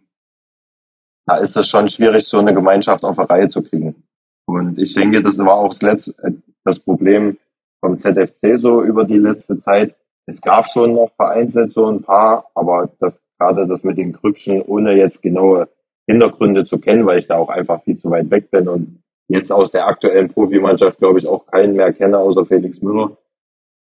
da 1.27 1.39
ist 1.39 1.57
es 1.57 1.69
schon 1.69 1.89
schwierig, 1.89 2.27
so 2.27 2.39
eine 2.39 2.53
Gemeinschaft 2.53 3.05
auf 3.05 3.19
eine 3.19 3.31
Reihe 3.31 3.49
zu 3.49 3.63
kriegen. 3.63 4.05
Und 4.47 4.79
ich 4.79 4.95
denke, 4.95 5.23
das 5.23 5.39
war 5.39 5.55
auch 5.55 5.71
das, 5.71 5.83
letzte, 5.83 6.23
äh, 6.23 6.33
das 6.65 6.79
Problem 6.79 7.39
vom 7.81 7.99
ZFC 7.99 8.59
so 8.59 8.83
über 8.83 9.05
die 9.05 9.19
letzte 9.19 9.59
Zeit. 9.59 9.95
Es 10.27 10.41
gab 10.41 10.69
schon 10.69 10.95
noch 10.95 11.13
vereinzelt 11.17 11.73
so 11.73 11.87
ein 11.87 12.03
paar, 12.03 12.51
aber 12.55 12.91
das 12.99 13.21
gerade 13.39 13.67
das 13.67 13.85
mit 13.85 13.99
den 13.99 14.13
Grübschen, 14.13 14.63
ohne 14.63 14.95
jetzt 14.95 15.23
genaue 15.23 15.69
Hintergründe 16.07 16.65
zu 16.65 16.79
kennen, 16.79 17.07
weil 17.07 17.19
ich 17.19 17.27
da 17.27 17.37
auch 17.37 17.49
einfach 17.49 17.83
viel 17.83 17.99
zu 17.99 18.11
weit 18.11 18.31
weg 18.31 18.51
bin 18.51 18.69
und 18.69 19.03
jetzt 19.29 19.51
aus 19.51 19.71
der 19.71 19.87
aktuellen 19.87 20.29
Profimannschaft, 20.29 20.99
glaube 20.99 21.19
ich, 21.19 21.27
auch 21.27 21.47
keinen 21.47 21.75
mehr 21.75 21.93
kenne, 21.93 22.19
außer 22.19 22.47
Felix 22.47 22.81
Müller. 22.83 23.17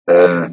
Äh, 0.06 0.50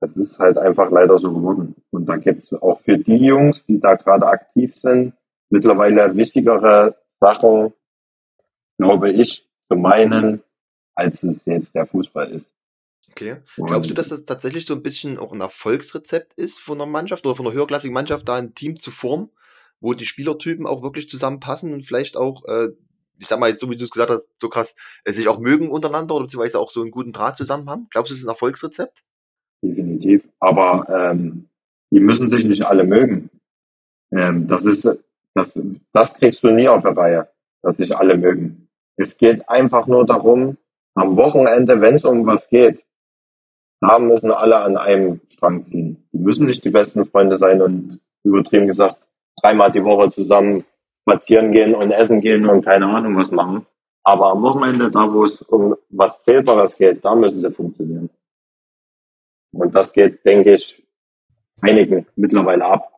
das 0.00 0.16
ist 0.16 0.38
halt 0.38 0.58
einfach 0.58 0.90
leider 0.90 1.18
so 1.18 1.32
geworden. 1.32 1.76
Und 1.90 2.06
da 2.06 2.16
gibt 2.16 2.42
es 2.42 2.52
auch 2.52 2.80
für 2.80 2.98
die 2.98 3.16
Jungs, 3.16 3.64
die 3.66 3.80
da 3.80 3.94
gerade 3.94 4.26
aktiv 4.26 4.74
sind, 4.74 5.14
mittlerweile 5.50 6.16
wichtigere 6.16 6.96
Sachen, 7.20 7.72
glaube 8.78 9.10
ich, 9.10 9.48
zu 9.68 9.76
meinen, 9.76 10.42
als 10.94 11.22
es 11.22 11.44
jetzt 11.46 11.74
der 11.74 11.86
Fußball 11.86 12.30
ist. 12.32 12.53
Okay. 13.14 13.36
Und 13.56 13.66
Glaubst 13.66 13.90
du, 13.90 13.94
dass 13.94 14.08
das 14.08 14.24
tatsächlich 14.24 14.66
so 14.66 14.74
ein 14.74 14.82
bisschen 14.82 15.18
auch 15.18 15.32
ein 15.32 15.40
Erfolgsrezept 15.40 16.34
ist 16.34 16.60
von 16.60 16.80
einer 16.80 16.90
Mannschaft 16.90 17.24
oder 17.24 17.36
von 17.36 17.46
einer 17.46 17.54
höherklassigen 17.54 17.94
Mannschaft, 17.94 18.28
da 18.28 18.34
ein 18.34 18.54
Team 18.54 18.80
zu 18.80 18.90
formen, 18.90 19.30
wo 19.80 19.94
die 19.94 20.06
Spielertypen 20.06 20.66
auch 20.66 20.82
wirklich 20.82 21.08
zusammenpassen 21.08 21.72
und 21.72 21.82
vielleicht 21.82 22.16
auch, 22.16 22.44
äh, 22.46 22.70
ich 23.18 23.28
sag 23.28 23.38
mal 23.38 23.50
jetzt 23.50 23.60
so 23.60 23.70
wie 23.70 23.76
du 23.76 23.84
es 23.84 23.90
gesagt 23.90 24.10
hast, 24.10 24.26
so 24.40 24.48
krass, 24.48 24.74
äh, 25.04 25.12
sich 25.12 25.28
auch 25.28 25.38
mögen 25.38 25.70
untereinander 25.70 26.16
oder 26.16 26.24
beziehungsweise 26.24 26.58
auch 26.58 26.70
so 26.70 26.82
einen 26.82 26.90
guten 26.90 27.12
Draht 27.12 27.36
zusammen 27.36 27.70
haben? 27.70 27.86
Glaubst 27.90 28.10
du, 28.10 28.14
das 28.14 28.20
ist 28.20 28.26
ein 28.26 28.30
Erfolgsrezept? 28.30 29.04
definitiv. 29.64 30.22
Aber 30.40 30.86
ähm, 30.88 31.48
die 31.90 32.00
müssen 32.00 32.28
sich 32.28 32.44
nicht 32.44 32.66
alle 32.66 32.84
mögen. 32.84 33.30
Ähm, 34.12 34.46
das 34.46 34.64
ist, 34.64 34.88
das, 35.34 35.60
das 35.92 36.14
kriegst 36.14 36.44
du 36.44 36.50
nie 36.50 36.68
auf 36.68 36.82
der 36.82 36.96
Reihe, 36.96 37.28
dass 37.62 37.78
sich 37.78 37.96
alle 37.96 38.16
mögen. 38.16 38.68
Es 38.96 39.16
geht 39.16 39.48
einfach 39.48 39.86
nur 39.86 40.06
darum, 40.06 40.56
am 40.94 41.16
Wochenende, 41.16 41.80
wenn 41.80 41.96
es 41.96 42.04
um 42.04 42.26
was 42.26 42.48
geht, 42.48 42.83
da 43.86 43.98
müssen 43.98 44.30
alle 44.30 44.60
an 44.60 44.76
einem 44.76 45.20
Strang 45.28 45.64
ziehen. 45.66 46.04
Die 46.12 46.18
müssen 46.18 46.46
nicht 46.46 46.64
die 46.64 46.70
besten 46.70 47.04
Freunde 47.04 47.38
sein 47.38 47.60
und 47.60 48.00
übertrieben 48.22 48.66
gesagt 48.66 48.96
dreimal 49.40 49.70
die 49.70 49.84
Woche 49.84 50.10
zusammen 50.10 50.64
spazieren 51.02 51.52
gehen 51.52 51.74
und 51.74 51.90
essen 51.90 52.20
gehen 52.20 52.46
und 52.46 52.64
keine 52.64 52.86
Ahnung 52.86 53.16
was 53.16 53.30
machen. 53.30 53.66
Aber 54.02 54.30
am 54.30 54.42
Wochenende, 54.42 54.90
da 54.90 55.12
wo 55.12 55.24
es 55.24 55.42
um 55.42 55.76
was 55.90 56.22
Zählbares 56.22 56.76
geht, 56.76 57.04
da 57.04 57.14
müssen 57.14 57.40
sie 57.40 57.50
funktionieren. 57.50 58.10
Und 59.52 59.74
das 59.74 59.92
geht, 59.92 60.24
denke 60.24 60.54
ich, 60.54 60.82
einigen 61.60 62.06
mittlerweile 62.16 62.64
ab. 62.64 62.90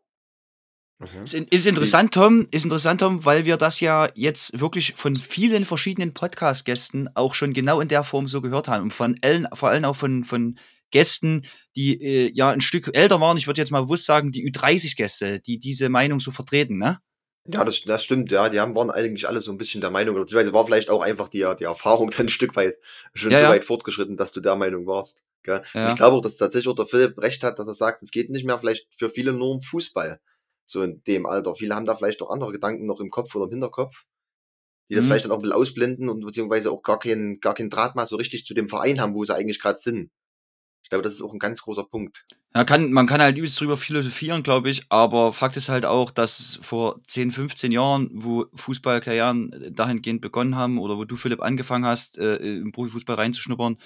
Mhm. 0.99 1.25
Ist, 1.25 1.35
ist 1.35 1.67
interessant, 1.67 2.15
Tom, 2.15 2.49
ist 2.51 2.65
interessant, 2.65 3.01
Tom, 3.01 3.25
weil 3.25 3.45
wir 3.45 3.57
das 3.57 3.81
ja 3.81 4.09
jetzt 4.15 4.59
wirklich 4.59 4.95
von 4.95 5.15
vielen 5.15 5.65
verschiedenen 5.65 6.15
Podcast-Gästen 6.15 7.11
auch 7.15 7.35
schon 7.35 7.53
genau 7.53 7.81
in 7.81 7.89
der 7.89 8.03
Form 8.03 8.29
so 8.29 8.41
gehört 8.41 8.69
haben. 8.69 8.85
Und 8.85 8.95
von 8.95 9.19
allen, 9.23 9.47
vor 9.53 9.69
allem 9.69 9.85
auch 9.85 9.97
von, 9.97 10.25
von 10.25 10.57
Gästen, 10.97 11.43
die 11.77 12.01
äh, 12.03 12.31
ja 12.35 12.51
ein 12.51 12.61
Stück 12.63 12.91
älter 12.95 13.21
waren, 13.21 13.37
ich 13.37 13.47
würde 13.47 13.61
jetzt 13.61 13.71
mal 13.71 13.83
bewusst 13.83 14.07
sagen, 14.07 14.33
die 14.33 14.51
Ü30-Gäste, 14.51 15.41
die 15.41 15.59
diese 15.61 15.89
Meinung 15.91 16.21
so 16.21 16.31
vertreten, 16.31 16.79
ne? 16.79 16.99
Ja, 17.49 17.65
das, 17.65 17.83
das 17.83 18.03
stimmt, 18.03 18.33
ja. 18.33 18.49
Die 18.49 18.59
haben, 18.59 18.75
waren 18.75 18.91
eigentlich 18.91 19.29
alle 19.29 19.41
so 19.41 19.53
ein 19.53 19.59
bisschen 19.59 19.81
der 19.81 19.91
Meinung, 19.91 20.15
oder 20.17 20.25
beziehungsweise 20.25 20.53
war 20.53 20.67
vielleicht 20.67 20.91
auch 20.91 21.01
einfach 21.03 21.29
die, 21.29 21.47
die 21.61 21.65
Erfahrung 21.65 22.11
dann 22.17 22.27
ein 22.27 22.29
Stück 22.29 22.57
weit 22.57 22.77
schon 23.15 23.31
Ja, 23.31 23.39
so 23.39 23.45
ja. 23.45 23.51
weit 23.51 23.65
fortgeschritten, 23.65 24.17
dass 24.17 24.33
du 24.33 24.41
der 24.41 24.57
Meinung 24.57 24.87
warst. 24.87 25.23
Gell? 25.45 25.63
Ja. 25.75 25.91
Ich 25.91 25.95
glaube 25.97 26.17
auch, 26.17 26.23
dass 26.23 26.37
tatsächlich 26.37 26.69
auch 26.69 26.75
der 26.75 26.87
Philipp 26.87 27.19
recht 27.19 27.45
hat, 27.45 27.59
dass 27.61 27.69
er 27.69 27.75
sagt, 27.75 28.03
es 28.03 28.11
geht 28.11 28.31
nicht 28.31 28.45
mehr 28.47 28.59
vielleicht 28.59 28.89
für 28.93 29.11
viele 29.11 29.33
nur 29.33 29.51
um 29.51 29.63
Fußball. 29.63 30.19
So 30.65 30.83
in 30.83 31.03
dem 31.05 31.27
Alter. 31.27 31.55
Viele 31.55 31.75
haben 31.77 31.87
da 31.87 31.95
vielleicht 31.95 32.21
auch 32.23 32.31
andere 32.31 32.51
Gedanken 32.51 32.87
noch 32.87 32.99
im 32.99 33.11
Kopf 33.11 33.33
oder 33.37 33.45
im 33.45 33.51
Hinterkopf, 33.53 34.03
die 34.91 34.97
das 34.97 35.05
Mhm. 35.05 35.09
vielleicht 35.09 35.25
dann 35.27 35.33
auch 35.33 35.37
ein 35.37 35.43
bisschen 35.43 35.57
ausblenden 35.57 36.09
und 36.09 36.25
beziehungsweise 36.25 36.73
auch 36.73 36.83
gar 36.83 36.99
keinen, 36.99 37.39
gar 37.39 37.55
keinen 37.55 37.71
Draht 37.71 37.95
mal 37.95 38.07
so 38.07 38.17
richtig 38.17 38.45
zu 38.45 38.55
dem 38.55 38.67
Verein 38.67 39.01
haben, 39.01 39.15
wo 39.15 39.23
sie 39.25 39.35
eigentlich 39.35 39.61
gerade 39.61 39.79
sind. 39.79 40.11
Ich 40.87 40.91
glaube, 40.91 41.03
das 41.03 41.15
ist 41.15 41.23
auch 41.23 41.33
ein 41.33 41.41
ganz 41.41 41.63
großer 41.63 41.83
Punkt. 41.83 42.27
Ja, 42.55 42.63
kann, 42.63 42.93
man 42.93 43.09
kann 43.09 43.21
halt 43.21 43.37
übelst 43.37 43.61
drüber 43.61 43.77
philosophieren, 43.77 44.45
glaube 44.45 44.71
ich, 44.71 44.83
aber 44.89 45.33
Fakt 45.33 45.57
ist 45.57 45.69
halt 45.69 45.85
auch, 45.85 46.13
dass 46.13 46.61
vor 46.63 47.01
10, 47.09 47.33
15 47.33 47.73
Jahren, 47.73 48.09
wo 48.13 48.47
Fußballkarrieren 48.55 49.73
dahingehend 49.75 50.21
begonnen 50.21 50.55
haben 50.55 50.79
oder 50.79 50.97
wo 50.97 51.05
du, 51.05 51.17
Philipp, 51.17 51.43
angefangen 51.43 51.85
hast, 51.85 52.19
äh, 52.19 52.37
im 52.37 52.71
Profifußball 52.71 53.17
reinzuschnuppern, 53.17 53.79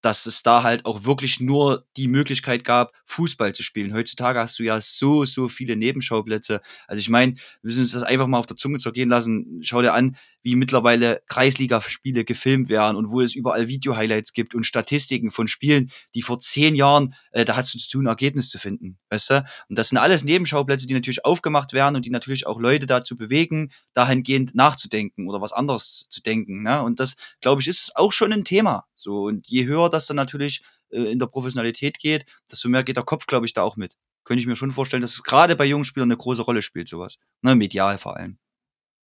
dass 0.00 0.24
es 0.24 0.42
da 0.42 0.62
halt 0.62 0.86
auch 0.86 1.04
wirklich 1.04 1.40
nur 1.40 1.84
die 1.98 2.08
Möglichkeit 2.08 2.64
gab, 2.64 2.94
Fußball 3.04 3.54
zu 3.54 3.62
spielen. 3.62 3.92
Heutzutage 3.92 4.38
hast 4.38 4.58
du 4.58 4.62
ja 4.62 4.80
so, 4.80 5.26
so 5.26 5.48
viele 5.48 5.76
Nebenschauplätze. 5.76 6.62
Also 6.86 7.00
ich 7.00 7.10
meine, 7.10 7.34
wir 7.34 7.40
müssen 7.64 7.80
uns 7.80 7.92
das 7.92 8.02
einfach 8.02 8.28
mal 8.28 8.38
auf 8.38 8.46
der 8.46 8.56
Zunge 8.56 8.78
zergehen 8.78 9.10
lassen. 9.10 9.60
Schau 9.62 9.82
dir 9.82 9.92
an, 9.92 10.16
wie 10.46 10.54
mittlerweile 10.54 11.22
Kreisliga-Spiele 11.26 12.24
gefilmt 12.24 12.68
werden 12.68 12.96
und 12.96 13.10
wo 13.10 13.20
es 13.20 13.34
überall 13.34 13.66
Video-Highlights 13.66 14.32
gibt 14.32 14.54
und 14.54 14.64
Statistiken 14.64 15.32
von 15.32 15.48
Spielen, 15.48 15.90
die 16.14 16.22
vor 16.22 16.38
zehn 16.38 16.76
Jahren, 16.76 17.14
äh, 17.32 17.44
da 17.44 17.56
hast 17.56 17.74
du 17.74 17.78
zu 17.78 17.90
tun, 17.90 18.06
Ergebnis 18.06 18.48
zu 18.48 18.58
finden, 18.58 18.96
weißt 19.10 19.30
du? 19.30 19.44
Und 19.68 19.76
das 19.76 19.88
sind 19.88 19.98
alles 19.98 20.22
Nebenschauplätze, 20.22 20.86
die 20.86 20.94
natürlich 20.94 21.24
aufgemacht 21.24 21.72
werden 21.72 21.96
und 21.96 22.06
die 22.06 22.10
natürlich 22.10 22.46
auch 22.46 22.60
Leute 22.60 22.86
dazu 22.86 23.16
bewegen, 23.16 23.72
dahingehend 23.92 24.54
nachzudenken 24.54 25.28
oder 25.28 25.40
was 25.40 25.52
anderes 25.52 26.06
zu 26.10 26.22
denken. 26.22 26.62
Ne? 26.62 26.80
Und 26.80 27.00
das, 27.00 27.16
glaube 27.40 27.60
ich, 27.60 27.66
ist 27.66 27.96
auch 27.96 28.12
schon 28.12 28.32
ein 28.32 28.44
Thema. 28.44 28.84
So 28.94 29.24
und 29.24 29.48
je 29.48 29.66
höher 29.66 29.90
das 29.90 30.06
dann 30.06 30.16
natürlich 30.16 30.62
äh, 30.90 31.10
in 31.10 31.18
der 31.18 31.26
Professionalität 31.26 31.98
geht, 31.98 32.24
desto 32.48 32.68
mehr 32.68 32.84
geht 32.84 32.96
der 32.96 33.02
Kopf, 33.02 33.26
glaube 33.26 33.46
ich, 33.46 33.52
da 33.52 33.62
auch 33.62 33.76
mit. 33.76 33.94
Könnte 34.22 34.40
ich 34.40 34.46
mir 34.46 34.54
schon 34.54 34.70
vorstellen, 34.70 35.02
dass 35.02 35.14
es 35.14 35.24
gerade 35.24 35.56
bei 35.56 35.64
jungen 35.64 35.82
Spielern 35.82 36.08
eine 36.08 36.16
große 36.16 36.42
Rolle 36.42 36.62
spielt, 36.62 36.88
sowas. 36.88 37.18
Ne, 37.42 37.56
medial 37.56 37.98
vor 37.98 38.16
allem. 38.16 38.38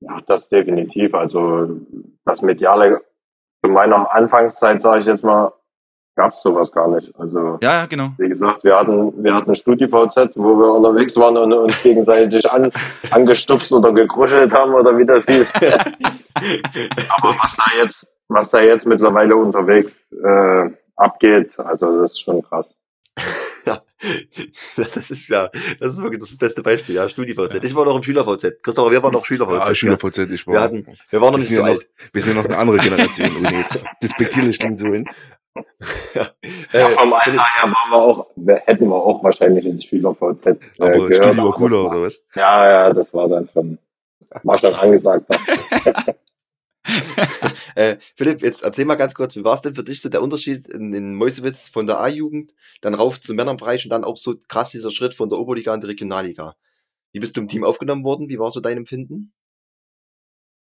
Ja, 0.01 0.19
das 0.27 0.47
definitiv. 0.49 1.13
Also 1.13 1.79
das 2.25 2.41
Mediale 2.41 3.01
zu 3.63 3.71
meiner 3.71 4.13
Anfangszeit, 4.13 4.81
sage 4.81 5.01
ich 5.01 5.07
jetzt 5.07 5.23
mal, 5.23 5.51
gab's 6.15 6.41
sowas 6.41 6.71
gar 6.71 6.87
nicht. 6.89 7.13
Also 7.17 7.57
Ja, 7.61 7.79
ja, 7.79 7.85
genau. 7.85 8.09
wie 8.17 8.29
gesagt, 8.29 8.63
wir 8.63 8.77
hatten, 8.77 9.23
wir 9.23 9.33
hatten 9.33 9.55
StudiVZ, 9.55 10.35
wo 10.35 10.57
wir 10.57 10.73
unterwegs 10.73 11.15
waren 11.15 11.37
und 11.37 11.53
uns 11.53 11.81
gegenseitig 11.81 12.49
an, 12.49 12.71
angestupst 13.11 13.71
oder 13.71 13.93
gekruschelt 13.93 14.51
haben 14.51 14.73
oder 14.73 14.97
wie 14.97 15.05
das 15.05 15.25
hieß. 15.25 15.53
Aber 17.17 17.35
was 17.41 17.55
da 17.55 17.63
jetzt, 17.81 18.07
was 18.27 18.51
da 18.51 18.59
jetzt 18.59 18.85
mittlerweile 18.85 19.35
unterwegs 19.35 19.93
äh, 20.11 20.69
abgeht, 20.95 21.57
also 21.57 22.01
das 22.01 22.11
ist 22.11 22.21
schon 22.21 22.41
krass. 22.41 22.67
Ja, 24.01 24.85
das 24.93 25.11
ist 25.11 25.27
ja, 25.29 25.49
das 25.79 25.93
ist 25.95 26.01
wirklich 26.01 26.21
das 26.21 26.37
beste 26.37 26.63
Beispiel. 26.63 26.95
Ja, 26.95 27.09
StudiVZ. 27.09 27.63
Ich 27.63 27.75
war 27.75 27.85
noch 27.85 27.97
im 27.97 28.03
SchülerVZ. 28.03 28.63
Christopher, 28.63 28.91
wir 28.91 29.03
waren 29.03 29.13
noch 29.13 29.25
SchülerVZ. 29.25 29.67
Ja? 29.67 29.75
SchülerVZ, 29.75 30.17
ich 30.31 30.47
war. 30.47 30.53
Wir 30.53 30.61
hatten, 30.61 30.85
wir 31.09 31.21
waren 31.21 31.33
noch 31.33 31.33
wir, 31.33 31.37
nicht 31.39 31.47
sind 31.49 31.57
so 31.57 31.61
ja 31.63 31.67
noch, 31.73 31.79
alt. 31.79 31.89
wir 32.13 32.21
sind 32.21 32.35
noch 32.35 32.45
eine 32.45 32.57
andere 32.57 32.77
Generation. 32.77 33.29
ohne 33.37 33.51
jetzt 33.59 33.83
despektierlich 34.03 34.59
klingt 34.59 34.79
so 34.79 34.87
hin. 34.87 35.05
Ja. 36.13 36.27
Ja, 36.71 36.89
Äh, 36.89 36.93
vom 36.95 37.11
Alter 37.13 37.31
her 37.31 37.63
waren 37.63 37.91
wir 37.91 37.97
auch, 37.97 38.27
hätten 38.65 38.87
wir 38.87 38.95
auch 38.95 39.23
wahrscheinlich 39.23 39.65
ins 39.65 39.83
SchülerVZ 39.85 40.45
äh, 40.45 40.55
Aber 40.79 40.91
gehört. 40.91 41.15
Studio 41.25 41.43
war 41.45 41.53
cooler, 41.53 41.83
oder 41.89 42.01
was? 42.03 42.21
Ja, 42.35 42.69
ja, 42.69 42.93
das 42.93 43.13
war 43.13 43.27
dann 43.27 43.49
schon, 43.51 43.77
war 44.43 44.59
schon 44.59 44.73
angesagt. 44.75 45.25
äh, 47.75 47.97
Philipp, 48.15 48.41
jetzt 48.41 48.63
erzähl 48.63 48.85
mal 48.85 48.95
ganz 48.95 49.13
kurz, 49.13 49.35
wie 49.35 49.43
war 49.43 49.53
es 49.53 49.61
denn 49.61 49.73
für 49.73 49.83
dich 49.83 50.01
so 50.01 50.09
der 50.09 50.21
Unterschied 50.21 50.67
in, 50.67 50.93
in 50.93 51.15
Mäusewitz 51.15 51.69
von 51.69 51.87
der 51.87 51.99
A-Jugend, 51.99 52.51
dann 52.81 52.95
rauf 52.95 53.19
zum 53.19 53.35
Männerbereich 53.35 53.85
und 53.85 53.89
dann 53.89 54.03
auch 54.03 54.17
so 54.17 54.35
krass 54.47 54.71
dieser 54.71 54.91
Schritt 54.91 55.13
von 55.13 55.29
der 55.29 55.39
Oberliga 55.39 55.73
in 55.73 55.81
die 55.81 55.87
Regionalliga? 55.87 56.55
Wie 57.11 57.19
bist 57.19 57.35
du 57.35 57.41
im 57.41 57.47
Team 57.47 57.63
aufgenommen 57.63 58.03
worden? 58.03 58.29
Wie 58.29 58.39
war 58.39 58.51
so 58.51 58.59
dein 58.59 58.77
Empfinden? 58.77 59.33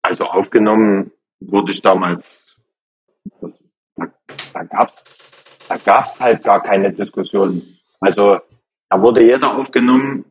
Also 0.04 0.26
aufgenommen 0.26 1.12
wurde 1.40 1.72
ich 1.72 1.82
damals, 1.82 2.60
das, 3.42 3.60
da, 3.96 4.14
da 4.54 4.64
gab's, 4.64 5.04
da 5.68 5.78
gab's 5.78 6.20
halt 6.20 6.44
gar 6.44 6.62
keine 6.64 6.94
Diskussion. 6.94 7.62
Also 8.00 8.40
da 8.90 9.02
wurde 9.02 9.24
jeder 9.24 9.58
aufgenommen, 9.58 10.26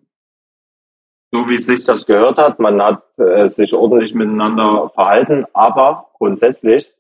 so 1.33 1.49
wie 1.49 1.59
sich 1.59 1.85
das 1.85 2.07
gehört 2.07 2.39
hat. 2.39 2.59
Man 2.59 2.81
hat 2.83 3.03
äh, 3.19 3.49
sich 3.51 3.75
ordentlich 3.75 4.15
miteinander 4.15 4.91
verhalten, 4.95 5.45
aber 5.53 6.09
grundsätzlich 6.15 6.93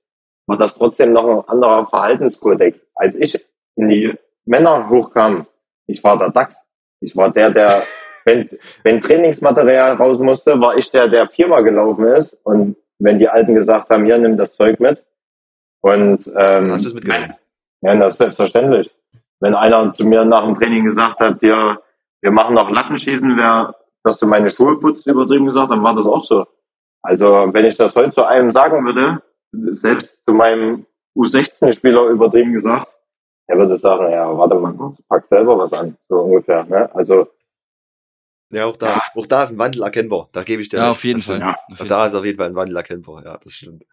war 0.46 0.56
das 0.56 0.74
trotzdem 0.74 1.12
noch 1.12 1.28
ein 1.28 1.48
anderer 1.48 1.86
Verhaltenskodex. 1.86 2.84
Als 2.94 3.14
ich 3.16 3.44
in 3.76 3.88
die 3.88 4.14
Männer 4.44 4.88
hochkam, 4.88 5.46
ich 5.86 6.02
war 6.02 6.18
der 6.18 6.30
Dachs. 6.30 6.56
Ich 7.00 7.16
war 7.16 7.30
der, 7.30 7.50
der, 7.50 7.82
wenn, 8.24 8.48
wenn 8.82 9.00
Trainingsmaterial 9.00 9.94
raus 9.94 10.18
musste, 10.18 10.60
war 10.60 10.76
ich 10.76 10.90
der, 10.90 11.08
der 11.08 11.28
viermal 11.28 11.62
gelaufen 11.62 12.06
ist. 12.06 12.34
Und 12.44 12.76
wenn 12.98 13.18
die 13.18 13.28
Alten 13.28 13.54
gesagt 13.54 13.90
haben, 13.90 14.04
hier, 14.04 14.18
nimm 14.18 14.36
das 14.36 14.54
Zeug 14.54 14.80
mit. 14.80 15.04
Und 15.82 16.26
ähm, 16.36 16.72
hast 16.72 16.84
du 16.84 16.88
es 16.88 16.94
mitgenommen. 16.94 17.34
ja, 17.82 17.94
das 17.96 18.12
ist 18.12 18.18
selbstverständlich. 18.18 18.90
Wenn 19.40 19.54
einer 19.54 19.92
zu 19.92 20.04
mir 20.04 20.24
nach 20.24 20.44
dem 20.44 20.56
Training 20.56 20.84
gesagt 20.86 21.20
hat, 21.20 21.42
ja, 21.42 21.78
wir 22.22 22.30
machen 22.30 22.54
noch 22.54 22.70
Lattenschießen, 22.70 23.36
wer, 23.36 23.74
dass 24.06 24.18
du 24.18 24.26
meine 24.26 24.50
Schuhe 24.50 24.78
putzt, 24.78 25.06
übertrieben 25.06 25.46
gesagt, 25.46 25.70
dann 25.70 25.82
war 25.82 25.94
das 25.94 26.06
auch 26.06 26.24
so. 26.24 26.46
Also, 27.02 27.24
wenn 27.52 27.64
ich 27.66 27.76
das 27.76 27.94
heute 27.94 28.12
zu 28.12 28.24
einem 28.24 28.52
sagen 28.52 28.84
würde, 28.84 29.22
selbst 29.76 30.22
zu 30.24 30.32
meinem 30.32 30.86
U16-Spieler 31.16 32.08
übertrieben 32.08 32.52
gesagt, 32.52 32.88
er 33.48 33.58
würde 33.58 33.76
sagen, 33.78 34.10
ja, 34.10 34.36
warte 34.36 34.54
mal 34.56 34.74
pack 35.08 35.26
selber 35.28 35.58
was 35.58 35.72
an, 35.72 35.96
so 36.08 36.16
ungefähr, 36.20 36.64
ne? 36.64 36.92
Also, 36.94 37.28
Ja, 38.50 38.66
auch 38.66 38.76
da, 38.76 38.86
Ja. 38.86 39.02
auch 39.16 39.26
da 39.26 39.42
ist 39.42 39.50
ein 39.52 39.58
Wandel 39.58 39.82
erkennbar. 39.82 40.28
Da 40.32 40.44
gebe 40.44 40.62
ich 40.62 40.68
dir 40.68 40.76
Ja, 40.78 40.84
recht. 40.88 40.98
auf 40.98 41.04
jeden 41.04 41.18
Das 41.18 41.26
Fall. 41.26 41.36
stimmt. 41.36 41.46
ja. 41.50 41.56
Auf 41.56 41.74
Auch 41.74 41.78
jeden 41.78 41.88
da 41.88 42.06
ist 42.06 42.14
auf 42.14 42.24
jeden 42.24 42.38
Fall 42.38 42.46
ein 42.48 42.54
Wandel 42.54 42.76
erkennbar. 42.76 43.24
Ja, 43.24 43.38
das 43.42 43.52
stimmt. 43.54 43.84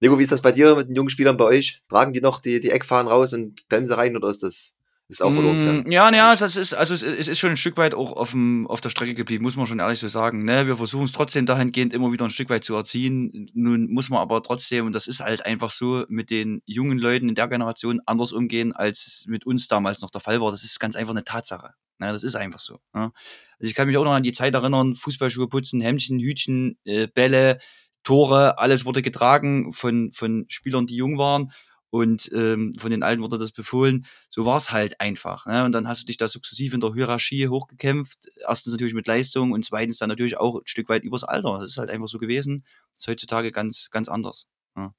Nico, 0.00 0.18
wie 0.18 0.22
ist 0.22 0.32
das 0.32 0.42
bei 0.42 0.50
dir 0.50 0.74
mit 0.74 0.88
den 0.88 0.96
jungen 0.96 1.10
Spielern 1.10 1.36
bei 1.36 1.44
euch? 1.44 1.80
Tragen 1.88 2.12
die 2.12 2.20
noch 2.20 2.40
die, 2.40 2.58
die 2.58 2.70
Eckfahnen 2.70 3.06
raus 3.10 3.32
und 3.32 3.68
klemmen 3.68 3.86
sie 3.86 3.96
rein 3.96 4.16
oder 4.16 4.28
ist 4.28 4.42
das 4.42 4.74
ist 5.08 5.22
auch 5.22 5.32
verloren? 5.32 5.84
Mm, 5.86 5.90
Ja, 5.90 6.10
ja, 6.12 6.32
es 6.32 6.40
ist, 6.56 6.72
also 6.72 6.94
es 6.94 7.28
ist 7.28 7.38
schon 7.38 7.50
ein 7.50 7.56
Stück 7.56 7.76
weit 7.76 7.94
auch 7.94 8.12
auf, 8.12 8.30
dem, 8.30 8.66
auf 8.66 8.80
der 8.80 8.88
Strecke 8.88 9.14
geblieben, 9.14 9.44
muss 9.44 9.56
man 9.56 9.66
schon 9.66 9.78
ehrlich 9.78 9.98
so 9.98 10.08
sagen. 10.08 10.44
Ne? 10.44 10.66
Wir 10.66 10.76
versuchen 10.76 11.04
es 11.04 11.12
trotzdem 11.12 11.44
dahingehend 11.44 11.92
immer 11.92 12.10
wieder 12.10 12.24
ein 12.24 12.30
Stück 12.30 12.48
weit 12.48 12.64
zu 12.64 12.74
erziehen. 12.74 13.50
Nun 13.52 13.92
muss 13.92 14.08
man 14.08 14.20
aber 14.20 14.42
trotzdem, 14.42 14.86
und 14.86 14.94
das 14.94 15.06
ist 15.06 15.20
halt 15.20 15.44
einfach 15.44 15.70
so, 15.70 16.04
mit 16.08 16.30
den 16.30 16.62
jungen 16.64 16.98
Leuten 16.98 17.28
in 17.28 17.34
der 17.34 17.48
Generation 17.48 18.00
anders 18.06 18.32
umgehen, 18.32 18.72
als 18.72 19.26
mit 19.28 19.44
uns 19.44 19.68
damals 19.68 20.00
noch 20.00 20.10
der 20.10 20.22
Fall 20.22 20.40
war. 20.40 20.50
Das 20.50 20.64
ist 20.64 20.80
ganz 20.80 20.96
einfach 20.96 21.12
eine 21.12 21.24
Tatsache. 21.24 21.74
Ne? 21.98 22.10
Das 22.10 22.22
ist 22.22 22.34
einfach 22.34 22.58
so. 22.60 22.78
Ne? 22.94 23.12
Also 23.58 23.68
ich 23.68 23.74
kann 23.74 23.86
mich 23.86 23.98
auch 23.98 24.04
noch 24.04 24.12
an 24.14 24.22
die 24.22 24.32
Zeit 24.32 24.54
erinnern, 24.54 24.94
Fußballschuhe 24.94 25.48
putzen, 25.48 25.82
Hemdchen, 25.82 26.18
Hütchen, 26.18 26.78
äh, 26.84 27.08
Bälle, 27.08 27.58
Tore, 28.04 28.58
alles 28.58 28.84
wurde 28.84 29.02
getragen 29.02 29.72
von, 29.72 30.12
von 30.14 30.46
Spielern, 30.48 30.86
die 30.86 30.96
jung 30.96 31.18
waren 31.18 31.52
und 31.94 32.28
ähm, 32.34 32.74
von 32.76 32.90
den 32.90 33.04
Alten 33.04 33.22
wurde 33.22 33.38
das 33.38 33.52
befohlen. 33.52 34.04
So 34.28 34.44
war 34.44 34.56
es 34.56 34.72
halt 34.72 35.00
einfach. 35.00 35.46
Ne? 35.46 35.64
Und 35.64 35.70
dann 35.70 35.86
hast 35.86 36.02
du 36.02 36.06
dich 36.06 36.16
da 36.16 36.26
sukzessiv 36.26 36.74
in 36.74 36.80
der 36.80 36.92
Hierarchie 36.92 37.46
hochgekämpft. 37.46 38.30
Erstens 38.48 38.72
natürlich 38.72 38.94
mit 38.94 39.06
Leistung 39.06 39.52
und 39.52 39.64
zweitens 39.64 39.98
dann 39.98 40.08
natürlich 40.08 40.36
auch 40.36 40.56
ein 40.56 40.66
Stück 40.66 40.88
weit 40.88 41.04
übers 41.04 41.22
Alter. 41.22 41.60
Das 41.60 41.70
ist 41.70 41.78
halt 41.78 41.90
einfach 41.90 42.08
so 42.08 42.18
gewesen. 42.18 42.64
Das 42.90 43.02
ist 43.02 43.06
heutzutage 43.06 43.52
ganz, 43.52 43.90
ganz 43.92 44.08
anders. 44.08 44.48
Ja. 44.76 44.92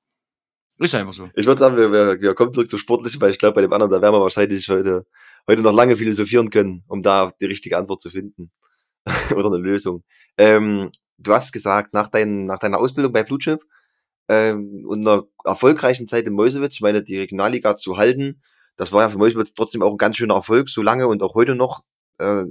Ist 0.77 0.95
einfach 0.95 1.13
so. 1.13 1.29
Ich 1.35 1.45
würde 1.45 1.59
sagen, 1.59 1.75
wir, 1.75 1.91
wir, 1.91 2.21
wir 2.21 2.33
kommen 2.33 2.53
zurück 2.53 2.69
zu 2.69 2.77
Sportlichen, 2.77 3.19
weil 3.19 3.31
ich 3.31 3.39
glaube, 3.39 3.55
bei 3.55 3.61
dem 3.61 3.73
anderen, 3.73 3.91
da 3.91 4.01
werden 4.01 4.15
wir 4.15 4.21
wahrscheinlich 4.21 4.69
heute, 4.69 5.05
heute 5.49 5.63
noch 5.63 5.73
lange 5.73 5.97
philosophieren 5.97 6.49
können, 6.49 6.85
um 6.87 7.01
da 7.01 7.29
die 7.41 7.45
richtige 7.45 7.77
Antwort 7.77 7.99
zu 7.99 8.09
finden. 8.09 8.51
Oder 9.35 9.47
eine 9.47 9.57
Lösung. 9.57 10.05
Ähm, 10.37 10.91
du 11.17 11.33
hast 11.33 11.51
gesagt, 11.51 11.93
nach, 11.93 12.07
dein, 12.07 12.45
nach 12.45 12.59
deiner 12.59 12.77
Ausbildung 12.77 13.11
bei 13.11 13.23
Blue 13.23 13.39
Chip 13.39 13.65
ähm, 14.29 14.83
und 14.85 15.07
einer 15.07 15.23
erfolgreichen 15.43 16.07
Zeit 16.07 16.25
in 16.25 16.33
Mäusewitz, 16.33 16.75
ich 16.75 16.81
meine, 16.81 17.03
die 17.03 17.17
Regionalliga 17.17 17.75
zu 17.75 17.97
halten, 17.97 18.41
das 18.77 18.91
war 18.91 19.03
ja 19.03 19.09
für 19.09 19.17
Mäusewitz 19.17 19.53
trotzdem 19.53 19.81
auch 19.81 19.91
ein 19.91 19.97
ganz 19.97 20.17
schöner 20.17 20.35
Erfolg, 20.35 20.69
so 20.69 20.81
lange 20.81 21.07
und 21.07 21.21
auch 21.23 21.35
heute 21.35 21.55
noch 21.55 21.83
äh, 22.19 22.43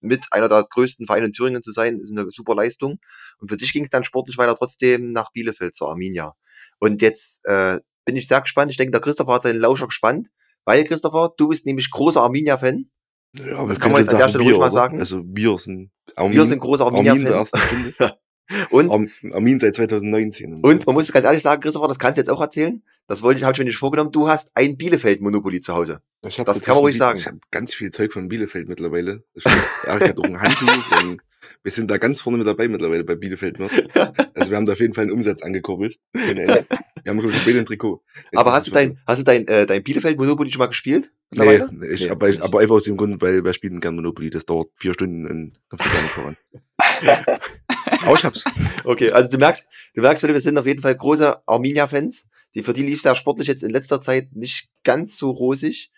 mit 0.00 0.26
einer 0.30 0.48
der 0.48 0.64
größten 0.68 1.06
Vereine 1.06 1.26
in 1.26 1.32
Thüringen 1.32 1.62
zu 1.62 1.72
sein, 1.72 1.98
ist 1.98 2.16
eine 2.16 2.30
super 2.30 2.54
Leistung. 2.54 2.98
Und 3.38 3.48
für 3.48 3.56
dich 3.56 3.72
ging 3.72 3.82
es 3.82 3.90
dann 3.90 4.04
sportlich 4.04 4.38
weiter 4.38 4.54
trotzdem 4.54 5.10
nach 5.10 5.32
Bielefeld 5.32 5.74
zur 5.74 5.88
Arminia. 5.88 6.34
Und 6.78 7.02
jetzt 7.02 7.44
äh, 7.44 7.80
bin 8.04 8.16
ich 8.16 8.28
sehr 8.28 8.40
gespannt. 8.42 8.70
Ich 8.70 8.76
denke, 8.76 8.92
der 8.92 9.00
Christopher 9.00 9.34
hat 9.34 9.42
seinen 9.42 9.60
Lauscher 9.60 9.86
gespannt. 9.86 10.28
Weil, 10.66 10.84
Christopher, 10.84 11.32
du 11.36 11.48
bist 11.48 11.66
nämlich 11.66 11.90
großer 11.90 12.22
Arminia-Fan. 12.22 12.90
Ja, 13.36 13.66
Das 13.66 13.80
kann 13.80 13.92
man 13.92 14.02
jetzt 14.02 14.12
an 14.12 14.18
der 14.18 14.28
Stelle 14.28 14.44
ruhig 14.44 14.58
mal 14.58 14.70
sagen. 14.70 14.98
Also 14.98 15.22
wir 15.24 15.58
sind 15.58 15.90
Armin, 16.16 16.36
Wir 16.36 16.44
sind 16.44 16.60
große 16.60 16.84
Armin 16.84 17.04
Und, 18.70 18.90
Arm, 18.90 19.10
Armin 19.32 19.58
seit 19.58 19.74
2019. 19.74 20.60
und 20.62 20.86
man 20.86 20.94
muss 20.94 21.10
ganz 21.10 21.24
ehrlich 21.24 21.42
sagen, 21.42 21.62
Christopher, 21.62 21.88
das 21.88 21.98
kannst 21.98 22.18
du 22.18 22.20
jetzt 22.20 22.30
auch 22.30 22.40
erzählen. 22.40 22.82
Das 23.06 23.22
wollte 23.22 23.38
ich, 23.38 23.44
habe 23.44 23.52
ich 23.52 23.58
mir 23.58 23.64
nicht 23.66 23.76
vorgenommen. 23.76 24.12
Du 24.12 24.28
hast 24.28 24.50
ein 24.54 24.76
Bielefeld-Monopoly 24.76 25.60
zu 25.60 25.74
Hause. 25.74 26.00
Das 26.22 26.36
kann 26.36 26.74
man 26.74 26.76
ruhig 26.76 26.96
sagen. 26.96 27.18
Ich 27.18 27.26
habe 27.26 27.38
ganz 27.50 27.74
viel 27.74 27.90
Zeug 27.90 28.12
von 28.12 28.28
Bielefeld 28.28 28.68
mittlerweile. 28.68 29.24
Ich 29.34 29.44
Erik 29.86 30.08
hat 30.08 30.18
auch 30.18 30.24
ein 30.24 30.40
Handtuch 30.40 31.02
und 31.02 31.20
wir 31.62 31.70
sind 31.70 31.90
da 31.90 31.98
ganz 31.98 32.22
vorne 32.22 32.38
mit 32.38 32.46
dabei 32.46 32.68
mittlerweile 32.68 33.04
bei 33.04 33.14
Bielefeld 33.14 33.58
Nord. 33.58 33.72
Also 34.34 34.50
wir 34.50 34.56
haben 34.56 34.66
da 34.66 34.72
auf 34.72 34.80
jeden 34.80 34.94
Fall 34.94 35.02
einen 35.02 35.12
Umsatz 35.12 35.42
angekurbelt. 35.42 35.98
Wir 36.12 36.66
haben, 37.06 37.18
glaube 37.18 37.32
ich, 37.32 37.56
ein 37.56 37.66
Trikot. 37.66 38.02
Jetzt 38.16 38.36
Aber 38.36 38.52
hast 38.52 38.66
du 38.66 38.70
dein, 38.70 38.98
hast 39.06 39.20
du 39.20 39.24
dein, 39.24 39.46
äh, 39.46 39.66
dein 39.66 39.82
Bielefeld-Monopoly 39.82 40.50
schon 40.50 40.58
mal 40.58 40.66
gespielt? 40.66 41.12
Nee, 41.30 41.62
ich, 41.92 42.04
Nee, 42.04 42.10
aber, 42.10 42.28
ich, 42.28 42.42
aber 42.42 42.60
einfach 42.60 42.76
aus 42.76 42.84
dem 42.84 42.96
Grund, 42.96 43.20
weil 43.22 43.44
wir 43.44 43.52
spielen 43.52 43.80
gern 43.80 43.94
Monopoly. 43.94 44.30
Das 44.30 44.46
dauert 44.46 44.68
vier 44.74 44.94
Stunden 44.94 45.26
und 45.26 45.60
kommst 45.68 45.84
du 45.84 45.90
gar 45.90 46.02
nicht 46.02 46.12
voran. 46.12 46.36
aber 48.04 48.14
ich 48.14 48.24
hab's. 48.24 48.44
Okay, 48.86 49.10
also 49.12 49.30
du 49.30 49.38
merkst, 49.38 49.70
du 49.94 50.02
merkst, 50.02 50.22
wir 50.22 50.40
sind 50.40 50.58
auf 50.58 50.66
jeden 50.66 50.82
Fall 50.82 50.94
große 50.94 51.42
Arminia-Fans. 51.46 52.28
Die, 52.54 52.62
für 52.62 52.74
die 52.74 52.82
lief 52.82 52.98
es 52.98 53.04
ja 53.04 53.14
sportlich 53.14 53.48
jetzt 53.48 53.62
in 53.62 53.70
letzter 53.70 54.00
Zeit 54.00 54.28
nicht 54.32 54.68
ganz 54.84 55.16
so 55.16 55.30
rosig. 55.30 55.90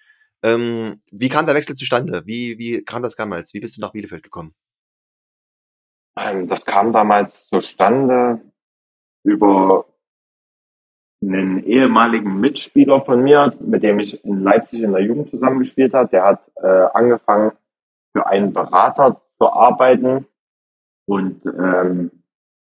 Ähm, 0.42 1.00
wie 1.10 1.28
kam 1.28 1.46
der 1.46 1.56
Wechsel 1.56 1.74
zustande? 1.74 2.22
Wie, 2.24 2.58
wie 2.58 2.84
kam 2.84 3.02
das 3.02 3.16
damals? 3.16 3.52
Wie 3.54 3.60
bist 3.60 3.76
du 3.76 3.80
nach 3.80 3.90
Bielefeld 3.90 4.22
gekommen? 4.22 4.54
Ähm, 6.16 6.48
das 6.48 6.64
kam 6.64 6.92
damals 6.92 7.48
zustande 7.48 8.40
über 9.24 9.86
einen 11.22 11.64
ehemaligen 11.64 12.38
Mitspieler 12.40 13.04
von 13.04 13.22
mir, 13.22 13.54
mit 13.60 13.82
dem 13.82 13.98
ich 13.98 14.24
in 14.24 14.42
Leipzig 14.42 14.82
in 14.82 14.92
der 14.92 15.02
Jugend 15.02 15.30
zusammengespielt 15.30 15.94
habe. 15.94 16.08
Der 16.10 16.24
hat 16.24 16.40
äh, 16.62 16.66
angefangen, 16.94 17.52
für 18.12 18.26
einen 18.26 18.52
Berater 18.52 19.20
zu 19.38 19.50
arbeiten. 19.50 20.26
Und 21.06 21.44
ähm, 21.46 22.10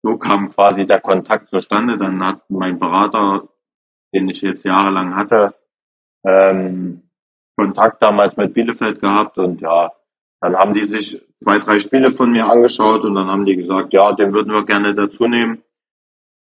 so 0.02 0.16
kam 0.16 0.52
quasi 0.52 0.86
der 0.86 1.00
Kontakt 1.00 1.50
zustande. 1.50 1.98
Dann 1.98 2.24
hat 2.24 2.48
mein 2.48 2.78
Berater, 2.78 3.48
den 4.14 4.28
ich 4.28 4.40
jetzt 4.40 4.64
jahrelang 4.64 5.14
hatte, 5.14 5.54
ähm, 6.24 7.02
Kontakt 7.56 8.02
damals 8.02 8.36
mit 8.36 8.54
Bielefeld 8.54 9.00
gehabt. 9.00 9.36
Und 9.38 9.60
ja, 9.60 9.92
dann 10.40 10.56
haben 10.56 10.74
die 10.74 10.86
sich 10.86 11.22
zwei, 11.42 11.58
drei 11.58 11.78
Spiele 11.78 12.12
von 12.12 12.32
mir 12.32 12.50
angeschaut 12.50 13.04
und 13.04 13.14
dann 13.14 13.28
haben 13.28 13.44
die 13.44 13.56
gesagt, 13.56 13.92
ja, 13.92 14.12
den 14.12 14.32
würden 14.32 14.52
wir 14.52 14.64
gerne 14.64 14.94
dazu 14.94 15.26
nehmen, 15.28 15.62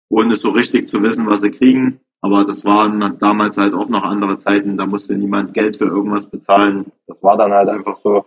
ohne 0.09 0.35
so 0.35 0.49
richtig 0.49 0.89
zu 0.89 1.01
wissen, 1.01 1.27
was 1.27 1.41
sie 1.41 1.51
kriegen. 1.51 2.01
Aber 2.21 2.43
das 2.43 2.65
waren 2.65 3.17
damals 3.19 3.55
halt 3.55 3.73
auch 3.73 3.87
noch 3.87 4.03
andere 4.03 4.39
Zeiten, 4.39 4.77
da 4.77 4.85
musste 4.85 5.13
niemand 5.13 5.53
Geld 5.53 5.77
für 5.77 5.85
irgendwas 5.85 6.25
bezahlen. 6.29 6.91
Das 7.07 7.21
war 7.21 7.37
dann 7.37 7.51
halt 7.53 7.69
einfach 7.69 7.97
so. 7.97 8.25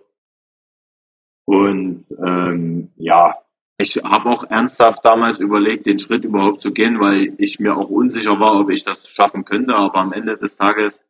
Und 1.47 2.05
ähm, 2.25 2.91
ja, 2.97 3.35
ich 3.81 3.97
habe 4.03 4.29
auch 4.29 4.51
ernsthaft 4.51 5.05
damals 5.05 5.39
überlegt, 5.41 5.87
den 5.87 6.01
Schritt 6.01 6.25
überhaupt 6.25 6.63
zu 6.63 6.73
gehen, 6.73 6.99
weil 6.99 7.35
ich 7.39 7.61
mir 7.61 7.77
auch 7.77 7.89
unsicher 7.89 8.39
war, 8.41 8.59
ob 8.59 8.71
ich 8.71 8.83
das 8.83 9.09
schaffen 9.09 9.45
könnte. 9.45 9.75
Aber 9.75 10.01
am 10.01 10.13
Ende 10.13 10.37
des 10.37 10.57
Tages, 10.57 11.01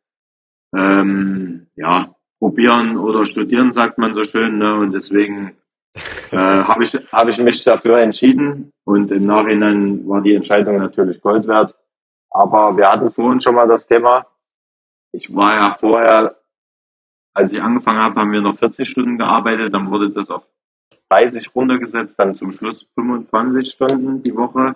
ähm, 0.75 1.65
ja, 1.75 2.15
probieren 2.37 2.97
oder 2.97 3.25
studieren, 3.25 3.73
sagt 3.73 3.97
man 3.97 4.13
so 4.13 4.23
schön. 4.23 4.59
Ne? 4.59 4.75
Und 4.75 4.91
deswegen 4.91 5.57
äh, 6.31 6.37
habe 6.37 6.83
ich, 6.83 6.93
hab 7.11 7.27
ich 7.27 7.39
mich 7.39 7.63
dafür 7.63 7.99
entschieden. 8.01 8.71
Und 8.85 9.11
im 9.11 9.25
Nachhinein 9.25 10.07
war 10.07 10.21
die 10.21 10.35
Entscheidung 10.35 10.77
natürlich 10.77 11.21
Gold 11.21 11.47
wert. 11.47 11.73
Aber 12.29 12.77
wir 12.77 12.91
hatten 12.91 13.11
vorhin 13.11 13.41
schon 13.41 13.55
mal 13.55 13.67
das 13.67 13.87
Thema. 13.87 14.27
Ich 15.11 15.35
war 15.35 15.55
ja 15.55 15.73
vorher, 15.73 16.39
als 17.33 17.51
ich 17.51 17.59
angefangen 17.59 17.99
habe, 17.99 18.19
haben 18.19 18.31
wir 18.31 18.41
noch 18.41 18.59
40 18.59 18.87
Stunden 18.87 19.17
gearbeitet. 19.17 19.73
Dann 19.73 19.89
wurde 19.89 20.11
das 20.11 20.29
auf 20.29 20.43
30 21.09 21.53
runtergesetzt, 21.55 22.13
dann 22.17 22.35
zum 22.35 22.51
Schluss 22.51 22.85
25 22.95 23.71
Stunden 23.71 24.23
die 24.23 24.35
Woche, 24.35 24.75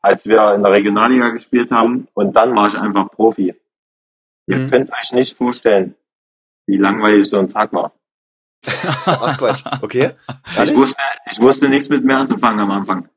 als 0.00 0.26
wir 0.26 0.54
in 0.54 0.62
der 0.62 0.72
Regionalliga 0.72 1.30
gespielt 1.30 1.70
haben. 1.70 2.08
Und 2.14 2.34
dann 2.36 2.54
war 2.54 2.68
ich 2.68 2.74
einfach 2.74 3.10
Profi. 3.10 3.54
Ihr 4.46 4.56
Mhm. 4.58 4.70
könnt 4.70 4.90
euch 4.92 5.12
nicht 5.12 5.36
vorstellen, 5.36 5.94
wie 6.66 6.76
langweilig 6.76 7.28
so 7.28 7.38
ein 7.38 7.48
Tag 7.48 7.72
war. 7.72 7.92
Ach 9.06 9.38
Quatsch. 9.38 9.64
Okay. 9.82 10.12
Ich 10.64 10.74
wusste, 10.74 11.02
ich 11.30 11.38
wusste 11.40 11.68
nichts 11.68 11.88
mit 11.88 12.04
mir 12.04 12.16
anzufangen 12.16 12.60
am 12.60 12.70
Anfang. 12.70 13.08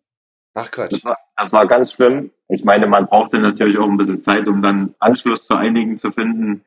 Ach 0.53 0.69
Quatsch. 0.71 0.93
Das 0.93 1.03
war, 1.05 1.17
das 1.35 1.53
war 1.53 1.67
ganz 1.67 1.91
schlimm. 1.93 2.31
Ich 2.49 2.63
meine, 2.63 2.87
man 2.87 3.07
brauchte 3.07 3.39
natürlich 3.39 3.77
auch 3.77 3.87
ein 3.87 3.97
bisschen 3.97 4.23
Zeit, 4.23 4.47
um 4.47 4.61
dann 4.61 4.95
Anschluss 4.99 5.45
zu 5.45 5.53
einigen 5.55 5.99
zu 5.99 6.11
finden. 6.11 6.63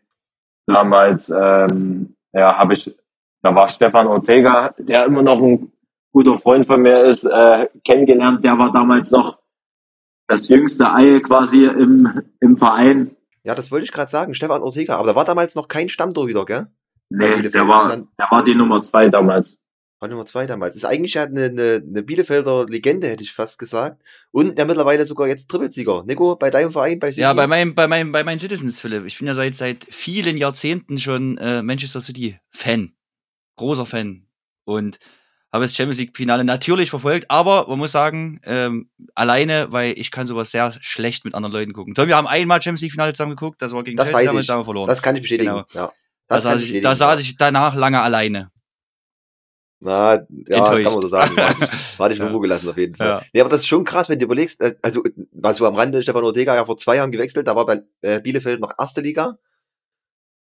Damals, 0.67 1.29
ähm, 1.31 2.15
ja, 2.33 2.57
habe 2.57 2.75
ich, 2.75 2.95
da 3.43 3.55
war 3.55 3.69
Stefan 3.69 4.07
Ortega, 4.07 4.75
der 4.79 5.07
immer 5.07 5.23
noch 5.23 5.41
ein 5.41 5.73
guter 6.13 6.39
Freund 6.39 6.67
von 6.67 6.83
mir 6.83 7.05
ist, 7.05 7.25
äh, 7.25 7.69
kennengelernt. 7.85 8.45
Der 8.45 8.59
war 8.59 8.73
damals 8.73 9.11
noch 9.11 9.39
das 10.29 10.49
jüngste 10.49 10.93
Ei 10.93 11.21
quasi 11.21 11.65
im, 11.65 12.23
im 12.41 12.57
Verein. 12.57 13.17
Ja, 13.43 13.55
das 13.55 13.71
wollte 13.71 13.85
ich 13.85 13.93
gerade 13.93 14.11
sagen. 14.11 14.35
Stefan 14.35 14.63
Ortega. 14.63 14.97
Aber 14.97 15.07
da 15.07 15.17
war 15.17 15.25
damals 15.25 15.55
noch 15.55 15.69
kein 15.69 15.89
Stammtorhüter, 15.89 16.45
gell? 16.45 16.67
Nee, 17.09 17.43
der 17.43 17.67
war, 17.67 17.97
der 17.97 18.27
war 18.31 18.45
die 18.45 18.55
Nummer 18.55 18.85
zwei 18.85 19.09
damals. 19.09 19.57
War 19.99 20.09
Nummer 20.09 20.25
zwei 20.27 20.47
damals. 20.47 20.77
Ist 20.77 20.85
eigentlich 20.85 21.15
ja 21.15 21.25
eine, 21.25 21.47
eine, 21.47 21.83
eine 21.85 22.03
Bielefelder 22.03 22.67
Legende, 22.67 23.09
hätte 23.09 23.23
ich 23.23 23.33
fast 23.33 23.59
gesagt. 23.59 24.03
Und 24.31 24.57
der 24.57 24.67
mittlerweile 24.67 25.05
sogar 25.05 25.27
jetzt 25.27 25.51
Trippelsieger. 25.51 26.05
Nico, 26.07 26.37
bei 26.37 26.51
deinem 26.51 26.71
Verein, 26.71 27.01
bei 27.01 27.11
City? 27.11 27.23
Ja, 27.23 27.33
bei 27.33 27.47
meinem, 27.47 27.75
bei 27.75 27.89
meinem, 27.89 28.13
bei 28.13 28.23
meinen 28.23 28.39
Citizens, 28.39 28.81
Philipp. 28.81 29.05
Ich 29.07 29.19
bin 29.19 29.27
ja 29.27 29.35
seit, 29.35 29.55
seit 29.55 29.85
vielen 29.91 30.37
Jahrzehnten 30.37 30.99
schon 30.99 31.37
äh, 31.39 31.63
Manchester 31.63 32.01
City 32.01 32.39
Fan. 32.51 32.93
Großer 33.61 33.87
Fan. 33.87 34.27
Und 34.65 34.99
habe 35.53 35.65
das 35.65 35.75
Champions 35.75 35.99
League 35.99 36.17
Finale 36.17 36.45
natürlich 36.45 36.91
verfolgt, 36.91 37.27
aber 37.31 37.67
man 37.69 37.79
muss 37.79 37.93
sagen, 37.93 38.41
ähm, 38.45 38.89
alleine, 39.15 39.67
weil 39.73 39.95
ich 39.99 40.11
kann 40.13 40.27
sowas 40.27 40.51
sehr 40.53 40.73
schlecht 40.81 41.25
mit 41.25 41.35
anderen 41.35 41.53
Leuten 41.53 41.73
gucken. 41.73 41.95
Tom, 41.95 42.07
wir 42.09 42.17
haben 42.17 42.27
einmal 42.29 42.63
Champions 42.63 42.83
League 42.83 42.93
Finale 42.93 43.13
zusammen 43.13 43.33
geguckt, 43.37 43.61
das 43.61 43.73
war 43.73 43.83
gegen 43.83 43.97
Das 43.97 44.09
Chelsea, 44.09 44.27
damals 44.27 44.45
ich. 44.45 44.51
haben 44.51 44.61
wir 44.61 44.65
verloren. 44.65 44.87
Das 44.89 45.03
kann 45.03 45.17
ich 45.17 45.23
bestätigen. 45.23 45.51
Genau. 45.51 45.65
Ja. 45.73 45.93
da, 46.29 46.37
Das 46.37 46.45
kann 46.45 46.59
saß 46.59 46.71
ich 46.71 46.81
da 46.81 46.95
saß 46.95 47.21
ich 47.21 47.37
danach 47.37 47.75
lange 47.75 48.01
alleine. 48.01 48.51
Na, 49.83 50.15
ja, 50.15 50.19
Enttäuscht. 50.59 50.85
kann 50.85 50.93
man 50.93 51.03
so 51.03 51.09
sagen. 51.09 51.37
War 51.37 51.51
ich, 51.51 51.99
war 51.99 52.11
ich 52.11 52.19
in 52.21 52.27
Ja. 52.27 52.31
Ruhe 52.33 52.41
gelassen 52.43 52.69
auf 52.69 52.77
jeden 52.77 52.95
Fall. 52.95 53.07
Ja. 53.09 53.23
Nee, 53.33 53.41
aber 53.41 53.49
das 53.51 53.61
ist 53.63 53.67
schon 53.67 53.85
krass, 53.85 54.09
wenn 54.11 54.19
du 54.19 54.27
überlegst, 54.27 54.61
äh, 54.61 54.77
also, 54.83 55.03
was 55.33 55.57
so 55.57 55.67
am 55.67 55.75
Rande, 55.75 56.03
Stefan 56.03 56.23
Ortega 56.23 56.55
ja 56.55 56.65
vor 56.65 56.77
zwei 56.77 56.97
Jahren 56.97 57.11
gewechselt, 57.11 57.49
da 57.49 57.57
war 57.57 57.65
bei 57.67 57.83
äh, 58.03 58.21
Bielefeld 58.21 58.61
noch 58.61 58.73
erste 58.79 59.01
Liga. 59.01 59.39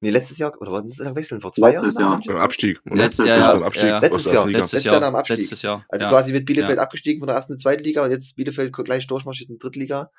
Nee, 0.04 0.10
letztes 0.10 0.38
Jahr, 0.38 0.52
oder 0.60 0.70
war 0.74 0.84
das 0.84 0.98
Jahr 0.98 1.12
gewechselt? 1.14 1.42
Vor 1.42 1.54
zwei 1.54 1.72
Letztes 1.72 1.96
Jahren? 1.98 2.22
Jahr. 2.22 2.34
Beim 2.36 2.44
Abstieg. 2.44 2.82
Letzt- 2.84 3.20
ja, 3.20 3.26
ja, 3.38 3.40
war 3.48 3.54
beim 3.54 3.64
Abstieg 3.64 3.88
ja. 3.88 4.00
der 4.02 4.10
Letztes 4.10 4.34
Jahr. 4.34 4.46
Letztes 4.48 4.72
Letztes 4.74 4.84
Jahr. 4.92 5.00
Dem 5.02 5.16
Abstieg. 5.16 5.38
Letztes 5.38 5.62
Jahr. 5.62 5.86
Also 5.88 6.04
ja. 6.06 6.10
quasi 6.12 6.32
mit 6.34 6.46
Bielefeld 6.46 6.76
Ja. 6.78 6.84
abgestiegen 6.84 7.20
von 7.22 7.28
der 7.28 7.38
ersten 7.38 7.54
in 7.54 7.58
die 7.58 7.64
zweite 7.64 7.84
Liga 7.84 8.04
und 8.04 8.12
jetzt 8.12 8.24
ist 8.26 8.36
Bielefeld 8.36 8.74
gleich 8.74 9.08
durchmarschiert 9.08 9.50
in 9.50 9.56
die 9.56 9.60
dritte 9.60 9.80
Liga. 9.80 10.12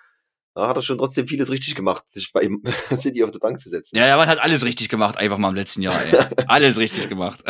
Da 0.54 0.68
hat 0.68 0.76
er 0.76 0.82
schon 0.82 0.96
trotzdem 0.96 1.26
vieles 1.26 1.50
richtig 1.50 1.74
gemacht, 1.74 2.08
sich 2.08 2.32
bei 2.32 2.40
ihm 2.42 2.62
City 2.96 3.22
auf 3.24 3.30
die 3.30 3.38
Bank 3.40 3.60
zu 3.60 3.68
setzen. 3.68 3.96
Ja, 3.98 4.06
ja, 4.06 4.16
man 4.16 4.26
hat 4.26 4.38
alles 4.38 4.64
richtig 4.64 4.88
gemacht, 4.88 5.18
einfach 5.18 5.36
mal 5.36 5.50
im 5.50 5.54
letzten 5.54 5.82
Jahr. 5.82 6.00
Ey. 6.02 6.18
alles 6.48 6.78
richtig 6.78 7.08
gemacht. 7.10 7.42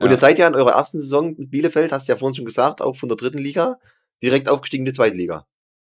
Und 0.00 0.06
Ja. 0.06 0.10
ihr 0.10 0.16
seid 0.16 0.38
ja 0.38 0.46
in 0.46 0.54
eurer 0.54 0.70
ersten 0.72 0.98
Saison 0.98 1.34
mit 1.36 1.50
Bielefeld, 1.50 1.92
hast 1.92 2.08
du 2.08 2.12
ja 2.12 2.16
vorhin 2.18 2.34
schon 2.34 2.46
gesagt, 2.46 2.80
auch 2.80 2.96
von 2.96 3.10
der 3.10 3.16
dritten 3.16 3.36
Liga, 3.38 3.76
direkt 4.22 4.48
aufgestiegen 4.48 4.86
in 4.86 4.92
die 4.92 4.96
zweite 4.96 5.14
Liga. 5.16 5.46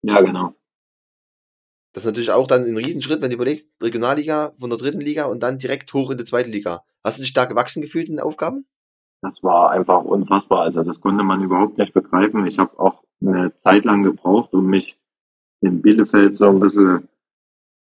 Ja, 0.01 0.19
genau. 0.21 0.53
Das 1.93 2.03
ist 2.03 2.11
natürlich 2.11 2.31
auch 2.31 2.47
dann 2.47 2.63
ein 2.63 2.77
Riesenschritt, 2.77 3.21
wenn 3.21 3.29
du 3.29 3.35
überlegst, 3.35 3.73
Regionalliga 3.81 4.51
von 4.59 4.69
der 4.69 4.77
dritten 4.77 5.01
Liga 5.01 5.25
und 5.25 5.41
dann 5.41 5.57
direkt 5.57 5.93
hoch 5.93 6.11
in 6.11 6.17
die 6.17 6.25
zweite 6.25 6.49
Liga. 6.49 6.83
Hast 7.03 7.19
du 7.19 7.23
dich 7.23 7.33
da 7.33 7.45
gewachsen 7.45 7.81
gefühlt 7.81 8.09
in 8.09 8.17
den 8.17 8.25
Aufgaben? 8.25 8.65
Das 9.21 9.41
war 9.41 9.71
einfach 9.71 10.03
unfassbar. 10.03 10.61
Also 10.61 10.83
das 10.83 10.99
konnte 11.01 11.23
man 11.23 11.43
überhaupt 11.43 11.77
nicht 11.77 11.93
begreifen. 11.93 12.45
Ich 12.45 12.59
habe 12.59 12.77
auch 12.79 13.03
eine 13.21 13.57
Zeit 13.59 13.83
lang 13.85 14.03
gebraucht, 14.03 14.53
um 14.53 14.67
mich 14.67 14.97
in 15.61 15.81
Bielefeld 15.81 16.37
so 16.37 16.49
ein 16.49 16.59
bisschen, 16.59 17.07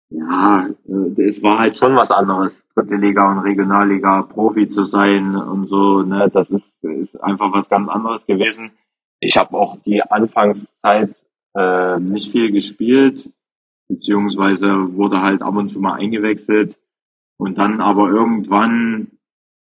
ja, 0.09 0.67
äh, 0.67 1.21
es 1.23 1.43
war 1.43 1.59
halt 1.59 1.77
schon 1.77 1.95
was 1.95 2.11
anderes, 2.11 2.65
dritte 2.73 2.95
Liga 2.95 3.29
und 3.31 3.39
Regionalliga, 3.39 4.23
Profi 4.23 4.69
zu 4.69 4.85
sein 4.85 5.35
und 5.35 5.67
so. 5.67 6.03
Ne, 6.03 6.29
das 6.33 6.49
ist, 6.51 6.83
ist 6.83 7.21
einfach 7.21 7.51
was 7.51 7.69
ganz 7.69 7.89
anderes 7.89 8.25
gewesen. 8.25 8.71
Ich 9.19 9.37
habe 9.37 9.57
auch 9.57 9.77
die 9.85 10.01
Anfangszeit 10.01 11.13
äh, 11.53 11.99
nicht 11.99 12.31
viel 12.31 12.51
gespielt, 12.51 13.29
beziehungsweise 13.89 14.95
wurde 14.95 15.21
halt 15.21 15.41
ab 15.41 15.55
und 15.55 15.69
zu 15.69 15.79
mal 15.79 15.95
eingewechselt. 15.95 16.77
Und 17.37 17.57
dann 17.57 17.81
aber 17.81 18.09
irgendwann 18.09 19.19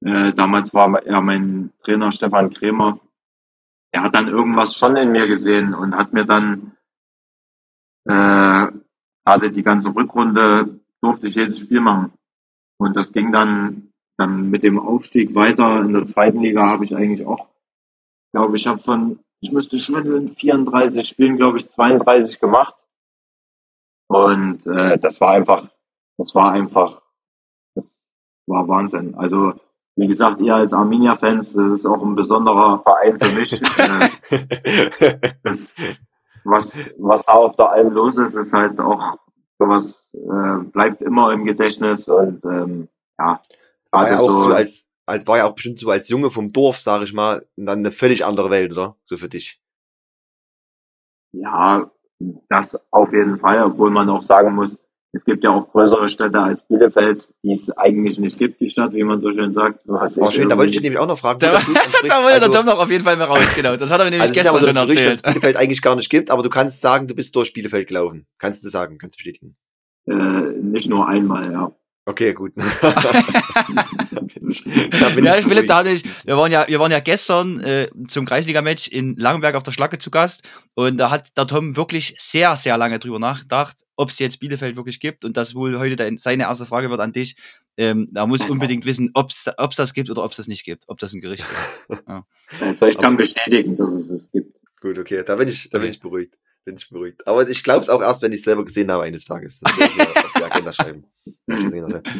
äh, 0.03 0.33
damals 0.33 0.73
war 0.73 1.05
ja 1.07 1.21
mein 1.21 1.71
Trainer 1.83 2.11
Stefan 2.11 2.53
Krämer. 2.53 2.99
Er 3.91 4.03
hat 4.03 4.15
dann 4.15 4.27
irgendwas 4.27 4.75
schon 4.75 4.97
in 4.97 5.11
mir 5.11 5.27
gesehen 5.27 5.73
und 5.73 5.95
hat 5.95 6.13
mir 6.13 6.25
dann 6.25 6.73
äh, 8.05 8.67
gerade 9.25 9.51
die 9.51 9.63
ganze 9.63 9.95
Rückrunde 9.95 10.79
durfte 11.01 11.27
ich 11.27 11.35
jedes 11.35 11.59
Spiel 11.59 11.79
machen. 11.79 12.11
Und 12.77 12.95
das 12.97 13.13
ging 13.13 13.31
dann 13.31 13.93
dann 14.17 14.49
mit 14.49 14.63
dem 14.63 14.79
Aufstieg 14.79 15.35
weiter. 15.35 15.81
In 15.81 15.93
der 15.93 16.05
zweiten 16.05 16.41
Liga 16.41 16.67
habe 16.67 16.85
ich 16.85 16.95
eigentlich 16.95 17.25
auch, 17.25 17.47
glaube 18.33 18.57
ich, 18.57 18.67
habe 18.67 18.79
von, 18.79 19.19
ich 19.41 19.51
müsste 19.51 19.79
schon 19.79 20.05
in 20.05 20.35
34 20.35 21.07
Spielen, 21.07 21.37
glaube 21.37 21.59
ich, 21.59 21.69
32 21.69 22.39
gemacht. 22.39 22.75
Und 24.13 24.65
äh, 24.67 24.97
das 24.99 25.19
war 25.19 25.31
einfach, 25.31 25.67
das 26.17 26.35
war 26.35 26.51
einfach, 26.51 27.01
das 27.75 27.99
war 28.47 28.67
Wahnsinn. 28.67 29.15
Also, 29.15 29.53
wie 29.95 30.07
gesagt, 30.07 30.39
ihr 30.39 30.55
als 30.55 30.73
Arminia-Fans, 30.73 31.53
das 31.53 31.71
ist 31.71 31.85
auch 31.85 32.03
ein 32.03 32.15
besonderer 32.15 32.81
Verein 32.83 33.19
für 33.19 33.39
mich. 33.39 33.61
Äh, 34.29 35.19
das, 35.43 35.75
was, 36.43 36.77
was 36.97 37.25
da 37.25 37.33
auf 37.33 37.55
der 37.55 37.69
Alm 37.69 37.93
los 37.93 38.17
ist, 38.17 38.33
ist 38.35 38.53
halt 38.53 38.79
auch 38.79 39.17
sowas, 39.59 40.09
äh, 40.13 40.63
bleibt 40.71 41.01
immer 41.01 41.31
im 41.31 41.45
Gedächtnis 41.45 42.07
und 42.07 42.43
ähm, 42.45 42.87
ja, 43.19 43.41
War 43.91 44.07
ja 44.07 44.17
also 44.17 44.23
auch 44.23 44.29
so, 44.29 44.39
so 44.45 44.53
als, 44.53 44.89
als, 45.05 45.27
war 45.27 45.37
ja 45.37 45.45
auch 45.45 45.55
bestimmt 45.55 45.77
so 45.77 45.89
als 45.89 46.09
Junge 46.09 46.31
vom 46.31 46.49
Dorf, 46.49 46.79
sag 46.79 47.01
ich 47.03 47.13
mal, 47.13 47.45
dann 47.55 47.79
eine 47.79 47.91
völlig 47.91 48.25
andere 48.25 48.49
Welt, 48.49 48.71
oder? 48.71 48.95
So 49.03 49.17
für 49.17 49.29
dich. 49.29 49.61
ja, 51.33 51.91
das 52.49 52.79
auf 52.91 53.11
jeden 53.13 53.37
Fall, 53.39 53.63
obwohl 53.63 53.91
man 53.91 54.09
auch 54.09 54.23
sagen 54.23 54.55
muss, 54.55 54.77
es 55.15 55.23
gibt 55.25 55.43
ja 55.43 55.51
auch 55.51 55.71
größere 55.71 56.09
Städte 56.09 56.39
als 56.39 56.65
Bielefeld, 56.67 57.27
die 57.43 57.53
es 57.53 57.69
eigentlich 57.77 58.17
nicht 58.17 58.39
gibt, 58.39 58.59
die 58.59 58.69
Stadt, 58.69 58.93
wie 58.93 59.03
man 59.03 59.21
so 59.21 59.31
schön 59.31 59.53
sagt. 59.53 59.81
Was 59.85 60.17
ich 60.17 60.31
schön, 60.33 60.49
da 60.49 60.57
wollte 60.57 60.71
ich 60.71 60.81
nämlich 60.81 60.99
auch 60.99 61.05
noch 61.07 61.19
fragen. 61.19 61.37
Da, 61.39 61.51
der 61.51 61.59
da 62.07 62.23
wollte 62.23 62.39
der 62.39 62.49
Also- 62.49 62.51
Tom 62.51 62.65
noch 62.65 62.79
auf 62.79 62.89
jeden 62.89 63.03
Fall 63.03 63.15
mal 63.17 63.25
raus, 63.25 63.53
genau. 63.55 63.75
Das 63.75 63.91
hat 63.91 63.99
er 64.01 64.05
mir 64.05 64.11
nämlich 64.11 64.29
Also 64.29 64.33
ja 64.33 64.41
gestern 64.41 64.59
so 64.61 64.65
schon 64.65 64.73
das 64.75 64.85
Gerücht, 64.85 65.01
dass 65.05 65.13
es 65.13 65.19
erzählt. 65.21 65.33
Bielefeld 65.35 65.57
eigentlich 65.57 65.81
gar 65.83 65.95
nicht 65.95 66.09
gibt, 66.09 66.31
aber 66.31 66.41
du 66.41 66.49
kannst 66.49 66.81
sagen, 66.81 67.07
du 67.07 67.13
bist 67.13 67.35
durch 67.35 67.53
Bielefeld 67.53 67.87
gelaufen. 67.87 68.25
Kannst 68.39 68.63
du 68.65 68.69
sagen, 68.69 68.97
kannst 68.97 69.17
du 69.17 69.19
bestätigen. 69.19 69.55
äh, 70.07 70.13
nicht 70.13 70.89
nur 70.89 71.07
einmal, 71.07 71.51
ja. 71.51 71.71
Okay, 72.05 72.33
gut. 72.33 72.51
Da 72.57 74.19
bin 74.19 74.49
ich- 74.49 74.63
da 74.99 75.09
bin 75.09 75.25
Ja, 75.25 75.37
ich 75.37 75.45
Philipp, 75.45 75.67
da 75.67 75.81
beruhigt. 75.83 76.03
hatte 76.05 76.09
ich, 76.19 76.25
wir 76.27 76.35
waren 76.37 76.51
ja, 76.51 76.65
wir 76.67 76.79
waren 76.79 76.91
ja 76.91 76.99
gestern 76.99 77.59
äh, 77.61 77.87
zum 78.07 78.25
Kreisliga-Match 78.25 78.89
in 78.89 79.15
Langenberg 79.15 79.55
auf 79.55 79.63
der 79.63 79.71
Schlacke 79.71 79.97
zu 79.99 80.11
Gast 80.11 80.43
und 80.73 80.97
da 80.97 81.09
hat 81.09 81.37
der 81.37 81.47
Tom 81.47 81.77
wirklich 81.77 82.15
sehr, 82.19 82.55
sehr 82.57 82.77
lange 82.77 82.99
drüber 82.99 83.19
nachgedacht, 83.19 83.77
ob 83.95 84.09
es 84.09 84.19
jetzt 84.19 84.39
Bielefeld 84.39 84.75
wirklich 84.75 84.99
gibt 84.99 85.23
und 85.23 85.37
das 85.37 85.55
wohl 85.55 85.77
heute 85.79 85.95
dein, 85.95 86.17
seine 86.17 86.43
erste 86.43 86.65
Frage 86.65 86.89
wird 86.89 86.99
an 86.99 87.13
dich. 87.13 87.35
Ähm, 87.77 88.07
da 88.11 88.27
muss 88.27 88.45
unbedingt 88.45 88.85
wissen, 88.85 89.09
ob 89.13 89.31
es 89.31 89.45
das 89.75 89.93
gibt 89.93 90.09
oder 90.09 90.23
ob 90.23 90.31
es 90.31 90.37
das 90.37 90.47
nicht 90.47 90.63
gibt, 90.65 90.83
ob 90.87 90.99
das 90.99 91.13
ein 91.13 91.21
Gericht 91.21 91.45
ist. 91.89 92.03
Also 92.59 92.85
ich 92.85 92.99
kann 92.99 93.17
bestätigen, 93.17 93.75
dass 93.77 93.89
es 93.93 94.09
es 94.11 94.31
gibt. 94.31 94.55
Gut, 94.79 94.99
okay, 94.99 95.23
da 95.25 95.35
bin 95.37 95.47
ich, 95.47 95.69
da 95.71 95.79
bin 95.79 95.85
Okay. 95.87 95.95
ich 95.95 95.99
beruhigt. 95.99 96.35
Bin 96.65 96.77
ich 96.77 96.89
beruhigt. 96.89 97.27
Aber 97.27 97.47
ich 97.47 97.63
glaube 97.63 97.81
es 97.81 97.89
auch 97.89 98.01
erst, 98.01 98.21
wenn 98.21 98.31
ich 98.31 98.39
es 98.39 98.45
selber 98.45 98.63
gesehen 98.63 98.89
habe 98.91 99.03
eines 99.03 99.25
Tages. 99.25 99.59
Das 99.59 99.73
ich 99.77 100.01
auf 100.01 100.33
die 100.37 100.43
Agenda 100.51 100.71
schreiben. 100.71 101.03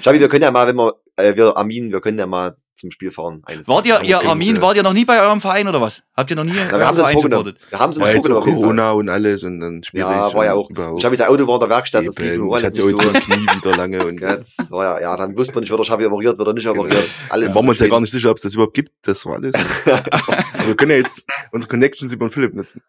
Schabi, 0.01 0.19
wir 0.19 0.27
können 0.27 0.43
ja 0.43 0.51
mal, 0.51 0.67
wenn 0.67 0.75
wir, 0.75 0.99
äh, 1.15 1.35
wir 1.35 1.55
Armin, 1.55 1.91
wir 1.91 2.01
können 2.01 2.19
ja 2.19 2.25
mal 2.25 2.57
zum 2.75 2.91
Spiel 2.91 3.11
fahren. 3.11 3.41
Eines 3.45 3.67
Wart 3.67 3.85
ihr, 3.85 4.01
ihr 4.03 4.19
Armin, 4.27 4.57
ja. 4.57 4.61
wart 4.61 4.75
ihr 4.75 4.83
noch 4.83 4.93
nie 4.93 5.05
bei 5.05 5.21
eurem 5.21 5.41
Verein 5.41 5.67
oder 5.67 5.79
was? 5.79 6.03
Habt 6.15 6.29
ihr 6.31 6.35
noch 6.35 6.43
nie 6.43 6.53
Na, 6.53 6.77
wir 6.79 6.87
haben 6.87 6.97
Verein 6.97 7.19
supportet? 7.19 7.57
Wir 7.69 7.79
haben 7.79 7.89
uns 7.89 7.99
War 7.99 8.13
jetzt 8.13 8.29
auch. 8.29 8.43
Corona 8.43 8.91
und 8.91 9.09
alles 9.09 9.43
und 9.43 9.59
dann 9.59 9.83
schwierig. 9.83 10.11
Ja, 10.11 10.33
war 10.33 10.45
ja 10.45 10.53
auch. 10.53 10.69
überhaupt. 10.69 11.01
Schabi's 11.01 11.21
Auto 11.21 11.47
war 11.47 11.55
in 11.55 11.59
der 11.61 11.69
Werkstatt, 11.69 12.05
das 12.05 12.17
lief 12.17 12.33
Eben. 12.33 12.45
überall 12.45 12.59
Ich 12.61 12.65
hatte 12.65 12.81
ja 12.81 12.87
so. 12.87 12.95
Knie 12.95 13.47
wieder 13.55 13.77
lange 13.77 14.05
und 14.05 14.21
Ja, 14.21 14.37
das 14.37 14.71
war 14.71 14.99
ja, 14.99 15.01
ja, 15.01 15.17
dann 15.17 15.37
wusste 15.37 15.53
man 15.53 15.61
nicht, 15.61 15.69
wird 15.69 15.79
der 15.79 15.85
Schabi 15.85 16.05
operiert, 16.05 16.37
wird 16.37 16.47
er 16.47 16.53
nicht 16.53 16.67
operiert. 16.67 17.03
Das 17.03 17.05
ist 17.05 17.31
alles 17.31 17.47
Dann 17.49 17.55
waren 17.55 17.65
wir 17.65 17.69
uns 17.69 17.79
ja 17.79 17.87
gar 17.87 17.99
nicht 18.01 18.11
sicher, 18.11 18.29
ob 18.31 18.37
es 18.37 18.43
das 18.43 18.53
überhaupt 18.53 18.73
gibt. 18.73 18.91
Das 19.03 19.25
war 19.25 19.35
alles. 19.35 19.53
Aber 19.85 20.67
wir 20.67 20.75
können 20.75 20.91
ja 20.91 20.97
jetzt 20.97 21.25
unsere 21.51 21.69
Connections 21.69 22.11
über 22.11 22.27
den 22.27 22.31
Philipp 22.31 22.53
nutzen. 22.53 22.81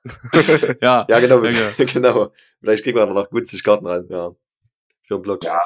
Ja. 0.81 1.07
Ja, 1.15 1.21
genau, 1.21 1.45
Ja, 1.45 1.71
genau. 1.85 2.33
Vielleicht 2.61 2.85
kriegen 2.85 2.99
wir 2.99 3.07
noch 3.07 3.31
günstig 3.31 3.63
Karten 3.63 3.87
ran, 3.87 4.07
ja. 4.09 4.31
Für 5.07 5.19
den 5.19 5.23
Blog. 5.23 5.45
Ja. 5.45 5.59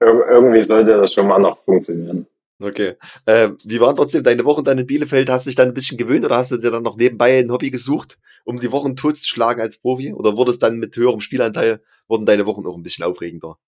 Ir 0.00 0.26
irgendwie 0.30 0.64
sollte 0.64 0.96
das 0.96 1.12
schon 1.12 1.26
mal 1.26 1.38
noch 1.38 1.64
funktionieren. 1.64 2.26
Okay. 2.60 2.96
Ähm, 3.26 3.56
wie 3.64 3.80
waren 3.80 3.94
trotzdem 3.94 4.24
deine 4.24 4.44
Wochen 4.44 4.64
dann 4.64 4.78
in 4.78 4.86
Bielefeld? 4.86 5.30
Hast 5.30 5.46
du 5.46 5.50
dich 5.50 5.56
dann 5.56 5.68
ein 5.68 5.74
bisschen 5.74 5.96
gewöhnt 5.96 6.24
oder 6.24 6.36
hast 6.36 6.50
du 6.50 6.56
dir 6.56 6.72
dann 6.72 6.82
noch 6.82 6.96
nebenbei 6.96 7.38
ein 7.38 7.52
Hobby 7.52 7.70
gesucht, 7.70 8.18
um 8.44 8.58
die 8.58 8.72
Wochen 8.72 8.96
totzuschlagen 8.96 9.62
als 9.62 9.80
Profi? 9.80 10.12
Oder 10.12 10.36
wurde 10.36 10.50
es 10.50 10.58
dann 10.58 10.78
mit 10.78 10.96
höherem 10.96 11.20
Spielanteil, 11.20 11.80
wurden 12.08 12.26
deine 12.26 12.46
Wochen 12.46 12.66
auch 12.66 12.76
ein 12.76 12.82
bisschen 12.82 13.04
aufregender? 13.04 13.58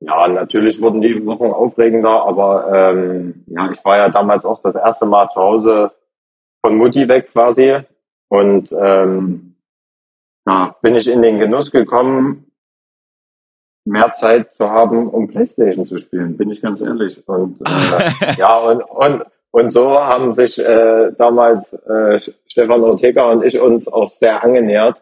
Ja, 0.00 0.28
natürlich 0.28 0.80
wurden 0.80 1.00
die 1.00 1.24
Wochen 1.24 1.46
aufregender, 1.46 2.22
aber 2.22 2.70
ähm, 2.72 3.44
ja, 3.46 3.72
ich 3.72 3.84
war 3.84 3.96
ja 3.96 4.08
damals 4.10 4.44
auch 4.44 4.62
das 4.62 4.74
erste 4.74 5.06
Mal 5.06 5.28
zu 5.30 5.40
Hause 5.40 5.92
von 6.60 6.76
Mutti 6.76 7.08
weg 7.08 7.32
quasi. 7.32 7.78
Und 8.28 8.70
ähm, 8.72 9.56
da 10.44 10.76
bin 10.82 10.94
ich 10.94 11.08
in 11.08 11.22
den 11.22 11.38
Genuss 11.38 11.70
gekommen, 11.70 12.47
mehr 13.88 14.12
Zeit 14.12 14.52
zu 14.54 14.70
haben, 14.70 15.08
um 15.08 15.28
Playstation 15.28 15.86
zu 15.86 15.98
spielen, 15.98 16.36
bin 16.36 16.50
ich 16.50 16.60
ganz 16.60 16.80
ehrlich. 16.80 17.26
Und 17.26 17.60
äh, 17.62 18.34
ja, 18.38 18.58
und, 18.58 18.82
und, 18.82 19.24
und 19.50 19.70
so 19.70 19.98
haben 19.98 20.32
sich 20.32 20.58
äh, 20.58 21.12
damals 21.16 21.72
äh, 21.72 22.20
Stefan 22.46 22.82
Ortega 22.82 23.30
und 23.30 23.44
ich 23.44 23.58
uns 23.58 23.88
auch 23.88 24.10
sehr 24.10 24.44
angenähert, 24.44 25.00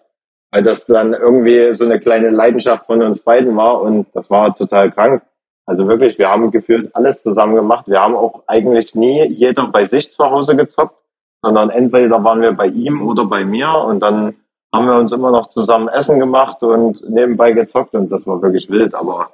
weil 0.51 0.62
das 0.62 0.87
dann 0.87 1.12
irgendwie 1.12 1.75
so 1.75 1.85
eine 1.85 2.01
kleine 2.01 2.31
Leidenschaft 2.31 2.87
von 2.87 3.03
uns 3.03 3.18
beiden 3.18 3.57
war 3.57 3.81
und 3.83 4.07
das 4.14 4.31
war 4.31 4.55
total 4.55 4.90
krank. 4.92 5.22
Also 5.66 5.88
wirklich, 5.88 6.18
wir 6.18 6.31
haben 6.31 6.53
gefühlt 6.53 6.94
alles 6.94 7.22
zusammen 7.22 7.57
gemacht. 7.57 7.88
Wir 7.88 8.01
haben 8.01 8.14
auch 8.14 8.44
eigentlich 8.46 8.94
nie 8.94 9.27
jeder 9.27 9.66
bei 9.66 9.87
sich 9.87 10.14
zu 10.14 10.25
Hause 10.25 10.55
gezockt, 10.55 10.96
sondern 11.42 11.70
entweder 11.70 12.22
waren 12.22 12.40
wir 12.40 12.53
bei 12.53 12.68
ihm 12.68 13.07
oder 13.07 13.25
bei 13.25 13.44
mir 13.44 13.70
und 13.72 13.99
dann 13.99 14.37
haben 14.76 14.86
wir 14.86 14.96
uns 14.96 15.12
immer 15.12 15.30
noch 15.30 15.50
zusammen 15.50 15.88
Essen 15.88 16.18
gemacht 16.18 16.62
und 16.62 17.02
nebenbei 17.08 17.52
gezockt 17.52 17.94
und 17.94 18.08
das 18.10 18.26
war 18.26 18.40
wirklich 18.42 18.68
wild, 18.70 18.94
aber 18.94 19.30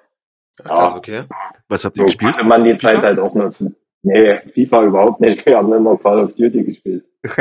Ja, 0.59 0.65
krass, 0.65 0.95
okay. 0.97 1.23
Was 1.69 1.85
habt 1.85 1.97
so 1.97 2.03
ihr 2.03 2.07
gespielt? 2.07 2.33
konnte 2.35 2.49
man 2.49 2.65
die 2.65 2.77
Zeit 2.77 2.97
FIFA? 2.97 3.07
halt 3.07 3.19
auch 3.19 3.35
nutzen. 3.35 3.77
Nee, 4.05 4.37
FIFA 4.37 4.83
überhaupt 4.85 5.21
nicht. 5.21 5.47
Wir 5.47 5.57
haben 5.59 5.73
immer 5.73 5.97
Call 5.97 6.25
of 6.25 6.35
Duty 6.35 6.65
gespielt. 6.65 7.05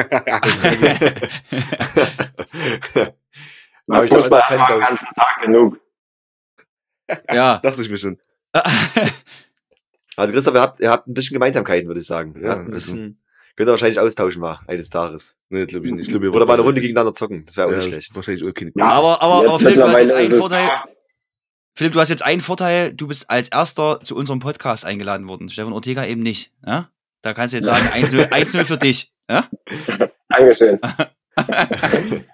Aber 3.88 4.04
ich 4.06 4.12
Fußball 4.12 4.30
das 4.30 4.46
kann 4.46 4.60
ich 4.60 4.88
ganzen 4.88 5.08
Tag 5.16 5.42
genug. 5.42 5.80
ja. 7.32 7.58
Dachte 7.64 7.82
ich 7.82 7.90
mir 7.90 7.98
schon. 7.98 8.18
Also 10.18 10.34
Christoph, 10.34 10.56
ihr 10.56 10.62
habt, 10.62 10.80
ihr 10.82 10.92
habt 10.92 11.08
ein 11.08 11.14
bisschen 11.14 11.36
Gemeinsamkeiten, 11.36 11.88
würde 11.88 12.02
ich 12.02 12.06
sagen. 12.06 12.36
Ja, 12.38 12.50
habt 12.50 12.60
ein 12.60 12.66
also- 12.66 12.74
bisschen, 12.74 13.21
könnt 13.62 13.70
ihr 13.70 13.74
wahrscheinlich 13.74 14.00
austauschen 14.00 14.42
mal 14.42 14.58
eines 14.66 14.90
Tages. 14.90 15.36
Nee, 15.50 15.68
glaube 15.68 15.86
ich 15.86 15.92
nicht. 15.92 16.08
Ich 16.08 16.10
glaub, 16.10 16.24
ihr 16.24 16.34
Oder 16.34 16.48
mal 16.48 16.54
eine 16.54 16.64
Runde 16.64 16.82
gegeneinander 16.82 17.14
zocken. 17.14 17.46
Das 17.46 17.58
wäre 17.58 17.68
auch 17.68 17.72
ja, 17.72 17.78
nicht 17.78 17.90
schlecht. 17.90 18.16
Wahrscheinlich 18.16 18.44
okay. 18.44 18.72
Ja, 18.74 18.86
aber, 18.86 19.22
aber, 19.22 19.48
aber 19.48 19.60
Philipp, 19.60 19.76
du 19.76 19.84
hast 19.84 20.00
jetzt 20.00 20.14
einen 20.14 20.34
Vorteil. 20.34 20.70
Philipp, 21.76 21.94
du 21.94 22.00
hast 22.00 22.10
jetzt 22.10 22.26
einen 22.26 22.42
Vorteil, 22.42 22.92
du 22.92 23.08
bist 23.08 23.30
als 23.30 23.50
erster 23.50 24.00
zu 24.00 24.16
unserem 24.16 24.40
Podcast 24.40 24.84
eingeladen 24.84 25.30
worden. 25.30 25.48
Stefan 25.50 25.74
Ortega 25.74 26.04
eben 26.06 26.24
nicht. 26.24 26.52
Ja? 26.66 26.90
Da 27.22 27.36
kannst 27.36 27.54
du 27.54 27.58
jetzt 27.58 27.68
sagen, 27.68 27.86
1-0 27.86 28.30
1-0 28.30 28.66
für 28.66 28.78
dich. 28.78 29.14
Ja? 29.30 29.48
Dankeschön. 30.30 30.80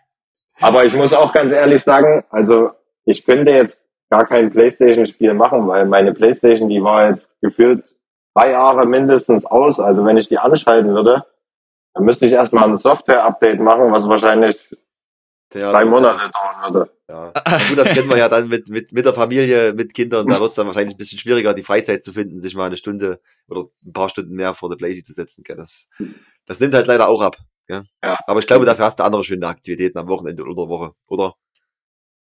Aber 0.62 0.86
ich 0.86 0.94
muss 0.94 1.12
auch 1.12 1.34
ganz 1.34 1.52
ehrlich 1.52 1.84
sagen, 1.84 2.24
also 2.30 2.70
ich 3.04 3.26
könnte 3.26 3.52
jetzt 3.52 3.82
gar 4.10 4.26
kein 4.26 4.50
Playstation-Spiel 4.50 5.34
machen, 5.34 5.68
weil 5.68 5.88
meine 5.88 6.14
Playstation, 6.14 6.70
die 6.70 6.82
war 6.82 7.10
jetzt 7.10 7.30
gefühlt 7.42 7.84
drei 8.38 8.52
Jahre 8.52 8.86
mindestens 8.86 9.46
aus. 9.46 9.80
Also 9.80 10.06
wenn 10.06 10.18
ich 10.18 10.30
die 10.30 10.38
anschalten 10.38 10.94
würde, 10.94 11.26
dann 11.94 12.06
müsste 12.06 12.28
ich 12.28 12.34
erstmal 12.34 12.70
ein 12.70 12.78
Software-Update 12.78 13.60
machen, 13.60 13.92
was 13.92 14.08
wahrscheinlich 14.08 14.76
Ja, 15.54 15.72
drei 15.72 15.86
Monate 15.86 16.30
dauern 16.32 16.74
würde. 16.74 16.92
Ja. 17.10 17.32
Gut, 17.70 17.78
das 17.78 17.90
kennen 17.90 18.10
wir 18.10 18.18
ja 18.18 18.30
dann 18.30 18.48
mit, 18.50 18.70
mit, 18.70 18.92
mit 18.92 19.06
der 19.06 19.14
Familie, 19.14 19.74
mit 19.74 19.94
Kindern. 19.94 20.28
Da 20.28 20.40
wird 20.40 20.52
es 20.52 20.56
dann 20.56 20.68
wahrscheinlich 20.68 20.96
ein 20.96 20.98
bisschen 20.98 21.18
schwieriger, 21.18 21.54
die 21.54 21.64
Freizeit 21.64 22.04
zu 22.04 22.14
finden, 22.14 22.42
sich 22.42 22.56
mal 22.56 22.66
eine 22.66 22.78
Stunde 22.78 23.20
oder 23.48 23.66
ein 23.84 23.94
paar 23.94 24.10
Stunden 24.10 24.36
mehr 24.36 24.54
vor 24.54 24.70
der 24.70 24.76
Blazy 24.76 25.04
zu 25.04 25.14
setzen. 25.14 25.44
Gell? 25.44 25.56
Das, 25.56 25.88
das 26.46 26.60
nimmt 26.60 26.76
halt 26.76 26.86
leider 26.86 27.08
auch 27.08 27.22
ab. 27.22 27.38
Gell? 27.68 27.84
Ja. 28.04 28.20
Aber 28.28 28.40
ich 28.40 28.48
glaube, 28.48 28.66
dafür 28.66 28.86
hast 28.86 29.00
du 29.00 29.04
andere 29.04 29.24
schöne 29.24 29.48
Aktivitäten 29.48 29.98
am 29.98 30.10
Wochenende 30.10 30.44
oder 30.44 30.54
der 30.54 30.70
Woche, 30.70 30.92
oder? 31.08 31.34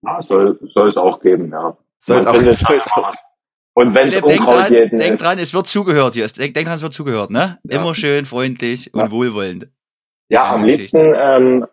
Ja, 0.02 0.22
soll, 0.22 0.60
soll 0.62 0.88
es 0.88 0.96
auch 0.96 1.18
geben, 1.18 1.50
ja. 1.50 1.76
Soll's 1.98 2.26
Man 2.26 2.34
auch, 2.34 2.38
findet 2.38 2.58
soll's 2.58 2.86
immer 2.94 3.08
auch. 3.08 3.14
Und 3.76 3.92
wenn 3.94 4.08
es 4.12 4.22
Unkraut 4.22 4.54
dran, 4.60 4.72
jeden 4.72 4.98
denk 4.98 5.14
ist, 5.14 5.22
dran, 5.22 5.38
es 5.38 5.52
wird 5.52 5.66
zugehört 5.66 6.14
hier. 6.14 6.26
Denk, 6.26 6.54
denk 6.54 6.66
dran, 6.66 6.76
es 6.76 6.82
wird 6.82 6.94
zugehört, 6.94 7.30
ne? 7.30 7.58
Ja. 7.64 7.80
Immer 7.80 7.94
schön 7.94 8.24
freundlich 8.24 8.92
und 8.94 9.00
Ja. 9.00 9.10
wohlwollend. 9.10 9.68
ja, 10.28 10.44
am 10.54 10.64
liebsten, 10.64 11.12
ähm, 11.16 11.66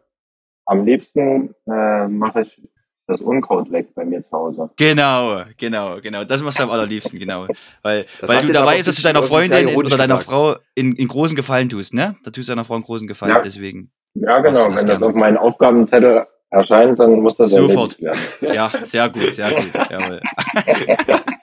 am 0.65 0.85
liebsten 0.85 1.53
äh, 1.67 2.07
mache 2.07 2.41
ich 2.41 2.61
das 3.07 3.21
Unkraut 3.21 3.71
weg 3.71 3.93
bei 3.93 4.05
mir 4.05 4.23
zu 4.23 4.31
Hause. 4.31 4.69
Genau, 4.77 5.43
genau, 5.57 5.99
genau. 6.01 6.23
Das 6.23 6.41
machst 6.41 6.59
du 6.59 6.63
am 6.63 6.71
allerliebsten, 6.71 7.19
genau. 7.19 7.45
Weil, 7.83 8.05
Das 8.21 8.29
weil 8.29 8.37
du 8.41 8.43
jetzt 8.47 8.55
da 8.55 8.61
aber 8.61 8.71
weißt, 8.71 8.87
dass 8.87 8.95
du 8.95 9.07
ein 9.07 9.13
deiner 9.13 9.25
Freundin 9.25 9.67
oder 9.75 9.89
deiner 9.89 10.03
gesagt. 10.17 10.23
Frau 10.23 10.55
in, 10.75 10.95
in 10.95 11.07
großen 11.07 11.35
Gefallen 11.35 11.67
tust, 11.69 11.93
ne? 11.93 12.15
Da 12.23 12.31
tust 12.31 12.47
du 12.47 12.51
deiner 12.53 12.63
Frau 12.65 12.75
einen 12.75 12.83
großen 12.83 13.07
Gefallen, 13.07 13.33
Ja. 13.33 13.41
deswegen. 13.41 13.91
Ja, 14.13 14.39
genau. 14.39 14.53
das 14.53 14.69
Wenn 14.69 14.75
das 14.75 14.85
gerne. 14.85 15.05
auf 15.05 15.13
meinen 15.13 15.37
Aufgabenzettel 15.37 16.25
erscheint, 16.51 16.99
dann 16.99 17.19
muss 17.19 17.35
das 17.37 17.49
Sofort. 17.51 18.01
werden. 18.01 18.17
Ja, 18.53 18.71
sehr 18.83 19.09
gut, 19.09 19.33
sehr 19.33 19.51
gut. 19.53 19.69
Jawohl. 19.89 20.21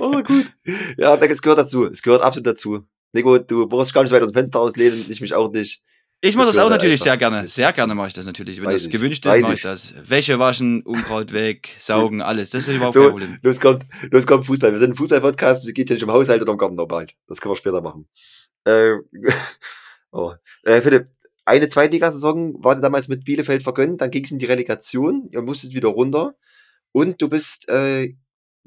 Oh, 0.00 0.22
gut. 0.22 0.46
Ja, 0.98 1.14
es 1.16 1.42
gehört 1.42 1.58
dazu. 1.58 1.86
Es 1.86 2.02
gehört 2.02 2.22
absolut 2.22 2.46
dazu. 2.46 2.86
Nico, 3.12 3.38
du 3.38 3.66
brauchst 3.66 3.94
gar 3.94 4.02
nicht 4.02 4.12
weiter 4.12 4.24
aus 4.24 4.32
dem 4.32 4.34
Fenster 4.34 4.60
auslehnen, 4.60 5.06
ich 5.08 5.20
mich 5.20 5.34
auch 5.34 5.50
nicht. 5.50 5.82
Ich 6.22 6.34
mache 6.34 6.46
Das 6.46 6.56
das 6.56 6.64
auch 6.64 6.70
natürlich 6.70 7.00
sehr 7.00 7.16
gerne. 7.16 7.48
Sehr 7.48 7.72
gerne 7.72 7.94
mache 7.94 8.08
ich 8.08 8.14
das 8.14 8.24
natürlich. 8.26 8.58
Wenn 8.58 8.66
Weiß 8.66 8.74
das 8.74 8.86
ich, 8.86 8.92
gewünscht 8.92 9.24
weiß 9.26 9.36
ist, 9.36 9.42
mache 9.42 9.52
ich. 9.52 9.58
ich 9.58 9.62
das. 9.64 9.94
Wäsche 10.08 10.38
waschen, 10.38 10.82
Unkraut 10.82 11.32
weg, 11.32 11.70
saugen, 11.78 12.22
alles. 12.22 12.50
Das 12.50 12.66
ist 12.66 12.74
überhaupt 12.74 12.94
So, 12.94 13.02
kein 13.02 13.10
Problem. 13.10 13.38
los 13.42 13.60
kommt, 13.60 13.86
los 14.10 14.26
kommt 14.26 14.46
Fußball. 14.46 14.72
Wir 14.72 14.78
sind 14.78 14.92
ein 14.92 14.96
Fußball-Podcast, 14.96 15.66
es 15.66 15.74
geht 15.74 15.90
ja 15.90 15.94
nicht 15.94 16.02
um 16.02 16.10
Haushalt 16.10 16.40
oder 16.40 16.52
um 16.52 16.58
Gartenarbeit. 16.58 17.14
Das 17.26 17.40
können 17.40 17.52
wir 17.52 17.56
später 17.56 17.82
machen. 17.82 18.08
Äh, 18.64 18.94
oh. 20.12 20.32
äh, 20.64 20.80
Philipp, 20.80 21.08
eine 21.44 21.68
Zweitligasaison 21.68 22.64
war 22.64 22.74
dir 22.74 22.80
damals 22.80 23.08
mit 23.08 23.24
Bielefeld 23.24 23.62
vergönnt, 23.62 24.00
dann 24.00 24.10
ging 24.10 24.24
es 24.24 24.30
in 24.30 24.38
die 24.38 24.46
Relegation, 24.46 25.28
ihr 25.30 25.42
musstet 25.42 25.74
wieder 25.74 25.88
runter 25.88 26.34
und 26.92 27.20
du 27.20 27.28
bist 27.28 27.68
äh, 27.68 28.14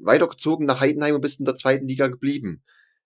weitergezogen 0.02 0.66
nach 0.66 0.80
Heidenheim 0.80 1.14
und 1.14 1.20
bist 1.20 1.40
in 1.40 1.46
der 1.46 1.56
zweiten 1.56 1.86
Liga 1.86 2.08
geblieben. 2.08 2.62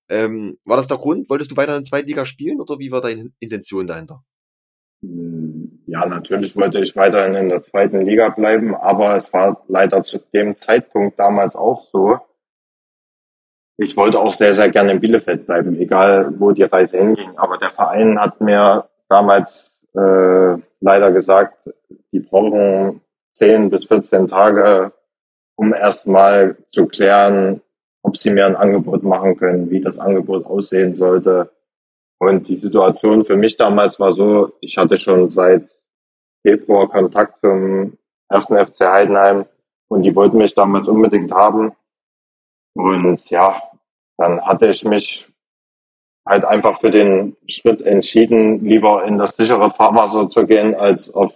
Ähm, 0.09 0.59
war 0.65 0.77
das 0.77 0.87
der 0.87 0.99
Grund? 0.99 1.31
Wolltest 1.31 1.51
du 1.51 1.57
weiter 1.57 1.77
in 1.77 1.83
der 1.83 1.89
zweiten 1.91 2.09
Liga 2.09 2.25
spielen 2.25 2.61
oder 2.61 2.79
wie 2.79 2.91
war 2.91 3.01
deine 3.01 3.31
Intention 3.41 3.87
dahinter? 3.87 4.23
Hm, 5.03 5.83
Ja, 5.87 6.07
natürlich 6.07 6.57
wollte 6.57 6.81
ich 6.81 6.97
weiterhin 6.97 7.35
in 7.35 7.49
der 7.49 7.63
zweiten 7.63 8.01
Liga 8.03 8.29
bleiben, 8.31 8.75
aber 8.75 9.17
es 9.17 9.33
war 9.33 9.65
leider 9.69 10.03
zu 10.03 10.19
dem 10.33 10.59
Zeitpunkt 10.59 11.19
damals 11.19 11.55
auch 11.57 11.87
so. 11.91 12.19
Ich 13.77 13.97
wollte 13.97 14.21
auch 14.21 14.35
sehr, 14.35 14.55
sehr 14.55 14.69
gerne 14.71 14.93
in 14.93 15.01
Bielefeld 15.01 15.47
bleiben, 15.47 15.77
egal 15.77 16.33
wo 16.39 16.53
die 16.53 16.63
Reise 16.63 16.99
hinging. 16.99 17.37
Aber 17.37 17.59
der 17.59 17.71
Verein 17.71 18.21
hat 18.21 18.41
mir 18.41 18.89
damals 19.09 19.87
äh, 19.95 20.57
leider 20.81 21.13
gesagt, 21.13 21.59
die 22.13 22.21
brauchen 22.21 23.01
10 23.33 23.71
bis 23.71 23.87
14 23.87 24.29
Tage, 24.29 24.93
um 25.57 25.73
erstmal 25.73 26.57
zu 26.73 26.87
klären, 26.87 27.61
ob 28.03 28.17
sie 28.17 28.31
mir 28.31 28.47
ein 28.47 28.57
Angebot 28.57 29.03
machen 29.03 29.37
können, 29.37 29.71
wie 29.71 29.81
das 29.81 29.99
Angebot 29.99 30.45
aussehen 30.47 30.95
sollte. 30.95 31.51
Und 32.19 32.49
die 32.49 32.57
Situation 32.57 33.25
für 33.25 33.37
mich 33.37 33.57
damals 33.57 33.99
war 33.99 34.15
so, 34.15 34.53
ich 34.61 34.77
hatte 34.79 34.99
schon 34.99 35.31
seit 35.31 35.69
Februar 36.43 36.89
Kontakt 36.89 37.41
zum 37.41 37.97
ersten 38.29 38.57
FC 38.57 38.81
Heidenheim 38.81 39.47
und 39.89 40.03
die 40.03 40.15
wollten 40.15 40.39
mich 40.39 40.55
damals 40.55 40.89
unbedingt 40.89 41.33
haben. 41.33 41.73
Und 42.75 43.31
ja, 43.31 43.63
dann 44.19 44.41
hatte 44.45 44.67
ich 44.67 44.85
mich 44.85 45.29
halt 46.27 46.45
einfach 46.45 46.81
für 46.81 46.91
den 46.91 47.37
Schritt 47.47 47.83
entschieden, 47.83 48.65
lieber 48.65 49.05
in 49.05 49.19
das 49.19 49.37
sichere 49.37 49.71
Fahrwasser 49.71 50.31
zu 50.31 50.47
gehen, 50.47 50.75
als 50.75 51.13
auf 51.13 51.35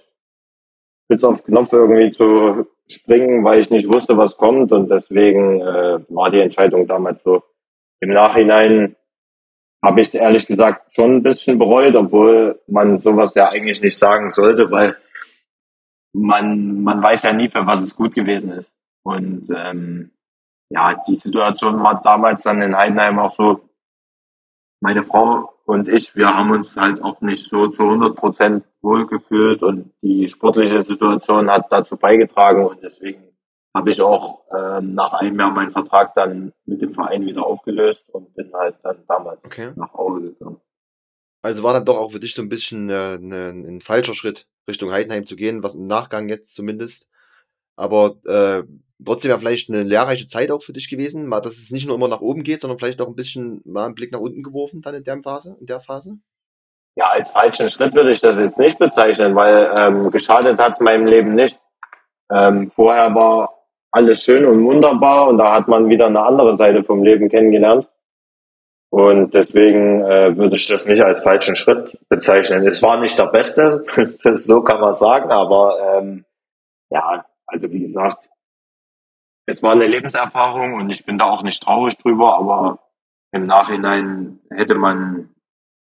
Spitz 1.05 1.25
auf 1.25 1.45
Knopf 1.45 1.73
irgendwie 1.73 2.11
zu 2.11 2.67
springen, 2.91 3.45
weil 3.45 3.61
ich 3.61 3.71
nicht 3.71 3.89
wusste, 3.89 4.17
was 4.17 4.37
kommt. 4.37 4.73
Und 4.73 4.91
deswegen 4.91 5.61
äh, 5.61 5.99
war 6.09 6.31
die 6.31 6.41
Entscheidung 6.41 6.87
damals 6.87 7.23
so. 7.23 7.43
Im 8.01 8.11
Nachhinein 8.11 8.97
habe 9.83 10.01
ich 10.01 10.09
es 10.09 10.15
ehrlich 10.15 10.47
gesagt 10.47 10.95
schon 10.95 11.17
ein 11.17 11.23
bisschen 11.23 11.59
bereut, 11.59 11.95
obwohl 11.95 12.61
man 12.67 13.01
sowas 13.01 13.35
ja 13.35 13.49
eigentlich 13.49 13.81
nicht 13.81 13.99
sagen 13.99 14.31
sollte, 14.31 14.71
weil 14.71 14.97
man, 16.13 16.83
man 16.83 17.03
weiß 17.03 17.23
ja 17.25 17.33
nie, 17.33 17.49
für 17.49 17.67
was 17.67 17.83
es 17.83 17.95
gut 17.95 18.15
gewesen 18.15 18.53
ist. 18.53 18.75
Und 19.05 19.49
ähm, 19.55 20.11
ja, 20.71 21.03
die 21.07 21.17
Situation 21.17 21.83
war 21.83 22.03
damals 22.03 22.43
dann 22.43 22.61
in 22.61 22.77
Heidenheim 22.77 23.19
auch 23.19 23.31
so, 23.31 23.61
meine 24.81 25.03
Frau 25.03 25.58
und 25.69 25.87
ich, 25.87 26.17
wir 26.17 26.35
haben 26.35 26.51
uns 26.51 26.75
halt 26.77 27.03
auch 27.03 27.21
nicht 27.21 27.47
so 27.47 27.69
zu 27.69 27.83
100 27.83 28.17
Prozent 28.17 28.65
wohlgefühlt 28.81 29.63
und 29.63 29.93
die 30.01 30.27
sportliche 30.27 30.83
Situation 30.83 31.51
hat 31.51 31.67
dazu 31.71 31.99
beigetragen 31.99 32.65
und 32.65 32.83
deswegen 32.83 33.23
habe 33.77 33.91
ich 33.91 34.01
auch 34.01 34.45
ähm, 34.57 34.95
nach 34.95 35.13
einem 35.13 35.39
Jahr 35.39 35.51
meinen 35.51 35.73
Vertrag 35.73 36.15
dann 36.15 36.55
mit 36.65 36.81
dem 36.81 36.95
Verein 36.95 37.27
wieder 37.27 37.45
aufgelöst 37.45 38.09
und 38.09 38.33
bin 38.35 38.51
halt 38.55 38.77
dann 38.83 39.05
damals 39.07 39.45
Okay. 39.45 39.73
nach 39.77 39.93
Aue 39.93 40.23
gegangen. 40.23 40.59
Also 41.43 41.63
war 41.63 41.75
dann 41.75 41.85
doch 41.85 41.99
auch 41.99 42.13
für 42.13 42.21
dich 42.21 42.35
so 42.35 42.41
ein 42.41 42.49
bisschen 42.49 42.89
äh, 42.89 43.19
ne, 43.19 43.51
ein 43.51 43.83
falscher 43.83 44.15
Schritt, 44.15 44.49
Richtung 44.67 44.91
Heidenheim 44.91 45.27
zu 45.27 45.37
gehen, 45.37 45.63
was 45.63 45.75
im 45.75 45.85
Nachgang 45.85 46.31
jetzt 46.31 46.55
zumindest. 46.55 47.11
Aber 47.77 48.17
äh, 48.25 48.65
trotzdem 49.05 49.31
ja 49.31 49.39
vielleicht 49.39 49.71
eine 49.71 49.83
lehrreiche 49.83 50.27
Zeit 50.27 50.51
auch 50.51 50.63
für 50.63 50.73
dich 50.73 50.91
gewesen, 50.91 51.27
mal, 51.27 51.41
dass 51.41 51.59
es 51.59 51.71
nicht 51.71 51.87
nur 51.87 51.97
immer 51.97 52.09
nach 52.09 52.21
oben 52.21 52.43
geht, 52.43 52.61
sondern 52.61 52.79
vielleicht 52.79 53.01
auch 53.01 53.09
ein 53.09 53.15
bisschen 53.15 53.61
mal 53.65 53.85
einen 53.85 53.95
Blick 53.95 54.13
nach 54.13 54.21
unten 54.21 54.43
geworfen 54.43 54.81
dann 54.81 54.95
in 54.95 55.05
der 55.05 55.23
Phase, 55.23 55.57
in 55.61 55.67
der 55.67 55.81
Phase. 55.81 56.19
Ja, 56.97 57.11
als 57.11 57.31
falschen 57.31 57.71
Schritt 57.71 57.95
würde 57.95 58.11
ich 58.11 58.21
das 58.21 58.39
jetzt 58.39 58.59
nicht 58.59 58.79
bezeichnen, 58.79 59.37
weil 59.37 59.71
ähm, 59.77 60.11
geschadet 60.11 60.59
hat 60.59 60.75
es 60.75 60.81
meinem 60.81 61.07
Leben 61.07 61.35
nicht. 61.35 61.61
Ähm, 62.31 62.73
vorher 62.75 63.15
war 63.15 63.67
alles 63.93 64.23
schön 64.23 64.45
und 64.45 64.65
wunderbar 64.65 65.29
und 65.29 65.39
da 65.39 65.55
hat 65.55 65.69
man 65.69 65.89
wieder 65.89 66.07
eine 66.07 66.23
andere 66.23 66.57
Seite 66.57 66.83
vom 66.83 67.03
Leben 67.03 67.29
kennengelernt. 67.29 67.89
Und 68.91 69.35
deswegen 69.35 70.03
äh, 70.03 70.37
würde 70.37 70.57
ich 70.57 70.67
das 70.67 70.87
nicht 70.87 71.03
als 71.03 71.21
falschen 71.21 71.57
Schritt 71.57 71.99
bezeichnen. 72.09 72.67
Es 72.67 72.83
war 72.83 72.99
nicht 73.01 73.19
der 73.19 73.27
beste, 73.27 73.85
so 74.35 74.63
kann 74.63 74.81
man 74.81 74.95
sagen, 74.95 75.31
aber 75.31 75.99
ähm, 75.99 76.25
ja, 76.91 77.25
also 77.47 77.71
wie 77.71 77.81
gesagt, 77.81 78.28
es 79.49 79.63
war 79.63 79.73
eine 79.73 79.87
Lebenserfahrung 79.87 80.75
und 80.75 80.91
ich 80.91 81.07
bin 81.07 81.19
da 81.19 81.25
auch 81.25 81.43
nicht 81.43 81.63
traurig 81.63 81.97
drüber, 81.97 82.37
aber 82.39 82.81
im 83.33 83.47
Nachhinein 83.47 84.41
hätte 84.51 84.75
man 84.75 85.31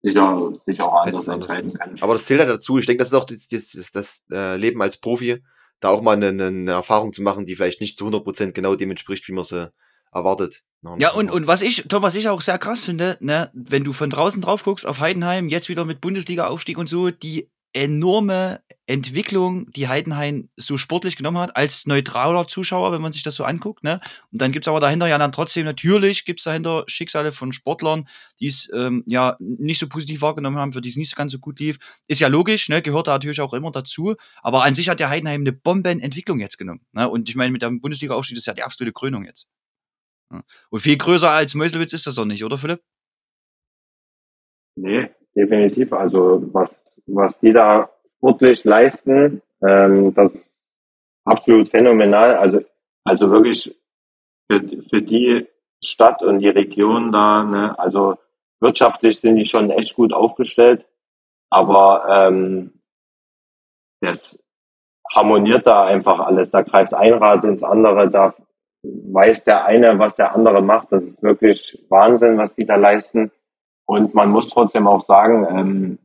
sicher, 0.03 0.53
sicher 0.66 0.87
auch 0.87 1.07
anders 1.07 1.27
entscheiden 1.27 1.72
können. 1.72 1.96
Aber 2.03 2.12
das 2.12 2.27
zählt 2.27 2.40
ja 2.40 2.46
dazu. 2.46 2.79
Ich 2.79 2.85
denke, 2.85 3.03
das 3.03 3.09
ist 3.09 3.14
auch 3.18 3.24
das, 3.24 3.48
das, 3.48 3.72
das, 3.72 3.90
das 3.90 4.22
äh, 4.31 4.57
Leben 4.57 4.83
als 4.83 4.98
Profi, 4.98 5.42
da 5.81 5.88
auch 5.88 6.03
mal 6.03 6.12
eine, 6.12 6.29
eine 6.29 6.72
Erfahrung 6.72 7.14
zu 7.14 7.22
machen, 7.22 7.46
die 7.46 7.57
vielleicht 7.57 7.81
nicht 7.81 7.96
zu 7.96 8.07
100% 8.07 8.53
genau 8.53 8.74
dem 8.74 8.90
entspricht, 8.90 9.27
wie 9.29 9.33
man 9.33 9.44
sie 9.44 9.72
erwartet. 10.12 10.62
Ja, 10.98 11.12
und, 11.12 11.31
und 11.31 11.46
was 11.46 11.62
ich, 11.62 11.88
Tom, 11.88 12.03
was 12.03 12.14
ich 12.14 12.29
auch 12.29 12.42
sehr 12.42 12.59
krass 12.59 12.85
finde, 12.85 13.16
ne, 13.20 13.50
wenn 13.55 13.85
du 13.85 13.94
von 13.94 14.11
draußen 14.11 14.42
drauf 14.42 14.64
guckst 14.64 14.87
auf 14.87 15.00
Heidenheim, 15.00 15.48
jetzt 15.48 15.70
wieder 15.70 15.87
mit 15.87 16.03
Bundesliga-Aufstieg 16.03 16.77
und 16.77 16.90
so, 16.90 17.11
die 17.11 17.48
enorme 17.75 18.63
Entwicklung, 18.87 19.71
die 19.73 19.89
Heidenheim 19.89 20.49
so 20.57 20.77
sportlich 20.77 21.17
genommen 21.17 21.39
hat, 21.39 21.57
als 21.57 21.87
neutraler 21.87 22.47
Zuschauer, 22.47 22.93
wenn 22.93 23.03
man 23.03 23.13
sich 23.13 23.25
das 23.25 23.35
so 23.35 23.45
anguckt. 23.45 23.83
Ne? 23.83 24.01
Und 24.31 24.41
dann 24.41 24.53
gibt's 24.53 24.69
aber 24.69 24.79
dahinter 24.79 25.09
ja 25.09 25.19
dann 25.19 25.33
trotzdem, 25.33 25.65
natürlich 25.65 26.25
gibt's 26.25 26.45
dahinter 26.45 26.85
Schicksale 26.87 27.33
von 27.33 27.53
Sportlern, 27.53 28.09
die 28.41 28.47
es 28.47 28.71
ähm, 28.75 29.03
ja 29.07 29.37
nicht 29.41 29.81
so 29.81 29.89
positiv 29.89 30.23
wahrgenommen 30.23 30.57
haben, 30.57 30.73
für 30.73 30.81
die 30.81 30.89
es 30.89 30.97
nicht 30.97 31.11
so 31.11 31.17
ganz 31.17 31.33
so 31.33 31.39
gut 31.39 31.59
lief. 31.59 31.79
Ist 32.07 32.21
ja 32.21 32.29
logisch, 32.29 32.69
ne? 32.69 32.81
gehört 32.81 33.09
da 33.09 33.13
natürlich 33.13 33.41
auch 33.41 33.55
immer 33.55 33.73
dazu. 33.73 34.15
Aber 34.43 34.63
an 34.63 34.75
sich 34.75 34.89
hat 34.89 35.01
ja 35.01 35.09
Heidenheim 35.09 35.41
eine 35.41 35.53
Bombenentwicklung 35.53 36.39
jetzt 36.39 36.57
genommen. 36.57 36.87
Ne? 36.93 37.09
Und 37.09 37.29
ich 37.29 37.35
meine, 37.35 37.51
mit 37.51 37.63
dem 37.63 37.81
Bundesliga-Aufstieg 37.81 38.39
ist 38.39 38.47
ja 38.47 38.55
die 38.55 38.63
absolute 38.63 38.93
Krönung 38.93 39.25
jetzt. 39.25 39.49
Und 40.71 40.81
viel 40.81 40.97
größer 40.97 41.31
als 41.31 41.55
Meuselwitz 41.55 41.93
ist 41.93 42.07
das 42.07 42.15
doch 42.15 42.25
nicht, 42.25 42.45
oder 42.45 42.59
Philipp? 42.59 42.83
Nee, 44.77 45.09
definitiv. 45.37 45.92
Also 45.92 46.42
was, 46.53 47.03
was 47.07 47.40
die 47.40 47.53
da 47.53 47.90
sportlich 48.16 48.64
leisten, 48.64 49.42
ähm, 49.66 50.14
das 50.14 50.35
ist 50.35 50.64
absolut 51.25 51.68
phänomenal. 51.68 52.37
Also, 52.37 52.61
also 53.05 53.31
wirklich 53.31 53.75
für, 54.51 54.61
für 54.88 55.03
die 55.03 55.47
Stadt 55.83 56.23
und 56.23 56.40
die 56.40 56.49
Region 56.49 57.12
da, 57.12 57.44
ne, 57.44 57.79
also 57.79 58.16
wirtschaftlich 58.61 59.20
sind 59.20 59.37
die 59.37 59.44
schon 59.44 59.70
echt 59.70 59.94
gut 59.94 60.12
aufgestellt, 60.12 60.87
aber 61.51 62.07
ähm, 62.09 62.81
das 64.01 64.42
harmoniert 65.12 65.66
da 65.66 65.85
einfach 65.85 66.20
alles. 66.20 66.51
Da 66.51 66.62
greift 66.62 66.94
ein 66.94 67.14
Rad 67.14 67.44
ins 67.44 67.62
andere, 67.62 68.11
da 68.11 68.35
weiß 68.83 69.44
der 69.44 69.64
eine, 69.64 69.99
was 69.99 70.16
der 70.16 70.35
andere 70.35 70.62
macht. 70.62 70.92
Das 70.92 71.05
ist 71.05 71.23
wirklich 71.23 71.85
Wahnsinn, 71.88 72.38
was 72.38 72.55
die 72.55 72.66
da 72.66 72.77
leisten. 72.77 73.31
Und 73.87 74.14
man 74.14 74.31
muss 74.31 74.49
trotzdem 74.49 74.87
auch 74.87 75.05
sagen, 75.05 75.47
ähm, 75.51 75.99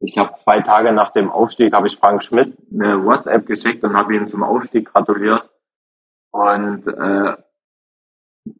ich 0.00 0.16
habe 0.18 0.34
zwei 0.38 0.60
Tage 0.60 0.92
nach 0.92 1.12
dem 1.12 1.30
Aufstieg 1.30 1.72
habe 1.74 1.86
ich 1.86 1.96
Frank 1.96 2.24
Schmidt 2.24 2.56
eine 2.72 3.04
WhatsApp 3.04 3.46
geschickt 3.46 3.84
und 3.84 3.94
habe 3.96 4.16
ihm 4.16 4.28
zum 4.28 4.42
Aufstieg 4.42 4.90
gratuliert. 4.92 5.48
Und 6.32 6.86
äh, 6.86 7.36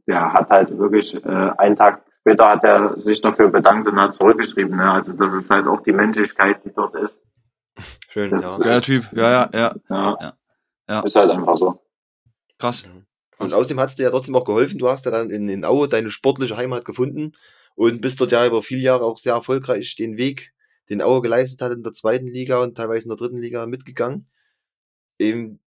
der 0.07 0.33
hat 0.33 0.51
halt 0.51 0.77
wirklich 0.77 1.15
äh, 1.25 1.29
einen 1.57 1.77
Tag 1.77 2.05
später 2.21 2.49
hat 2.49 2.65
er 2.65 3.01
sich 3.01 3.21
dafür 3.23 3.49
bedankt 3.49 3.89
und 3.89 3.99
hat 3.99 4.15
zurückgeschrieben. 4.17 4.77
Ne? 4.77 4.91
Also 4.91 5.13
das 5.15 5.33
ist 5.33 5.49
halt 5.49 5.67
auch 5.67 5.83
die 5.83 5.93
Menschlichkeit, 5.93 6.63
die 6.65 6.73
dort 6.75 6.95
ist. 6.97 7.19
Schön, 8.11 8.31
Das- 8.31 8.59
ja. 8.59 8.65
Geiler 8.65 8.83
Typ, 8.83 9.05
ja, 9.13 9.31
ja, 9.31 9.51
ja. 9.55 9.75
Ja, 9.89 10.19
Ja. 10.21 10.33
Ja. 10.89 11.01
ist 11.01 11.17
halt 11.17 11.31
einfach 11.31 11.57
so. 11.57 11.83
Krass. 12.59 12.85
Und 13.39 13.55
außerdem 13.55 13.81
hat 13.81 13.89
es 13.89 13.95
dir 13.95 14.03
ja 14.03 14.11
trotzdem 14.11 14.37
auch 14.37 14.45
geholfen. 14.45 14.79
Du 14.79 14.91
hast 14.91 15.07
ja 15.07 15.11
dann 15.11 15.31
in, 15.31 15.49
in 15.49 15.65
Aue 15.65 15.89
deine 15.89 16.11
sportliche 16.11 16.57
Heimat 16.59 16.85
gefunden 16.85 17.33
und 17.75 18.01
bist 18.01 18.21
dort 18.21 18.33
ja 18.33 18.47
über 18.47 18.63
viele 18.63 18.83
Jahre 18.83 19.05
auch 19.05 19.19
sehr 19.19 19.35
erfolgreich 19.35 19.97
den 19.97 20.17
Weg, 20.17 20.53
den 20.89 21.03
Aue 21.03 21.23
geleistet 21.23 21.63
hat 21.63 21.73
in 21.73 21.83
der 21.83 21.93
zweiten 21.93 22.27
Liga 22.27 22.63
und 22.63 22.77
teilweise 22.77 23.05
in 23.05 23.11
der 23.11 23.17
dritten 23.17 23.39
Liga 23.39 23.67
mitgegangen. 23.67 24.29
Eben, 25.19 25.61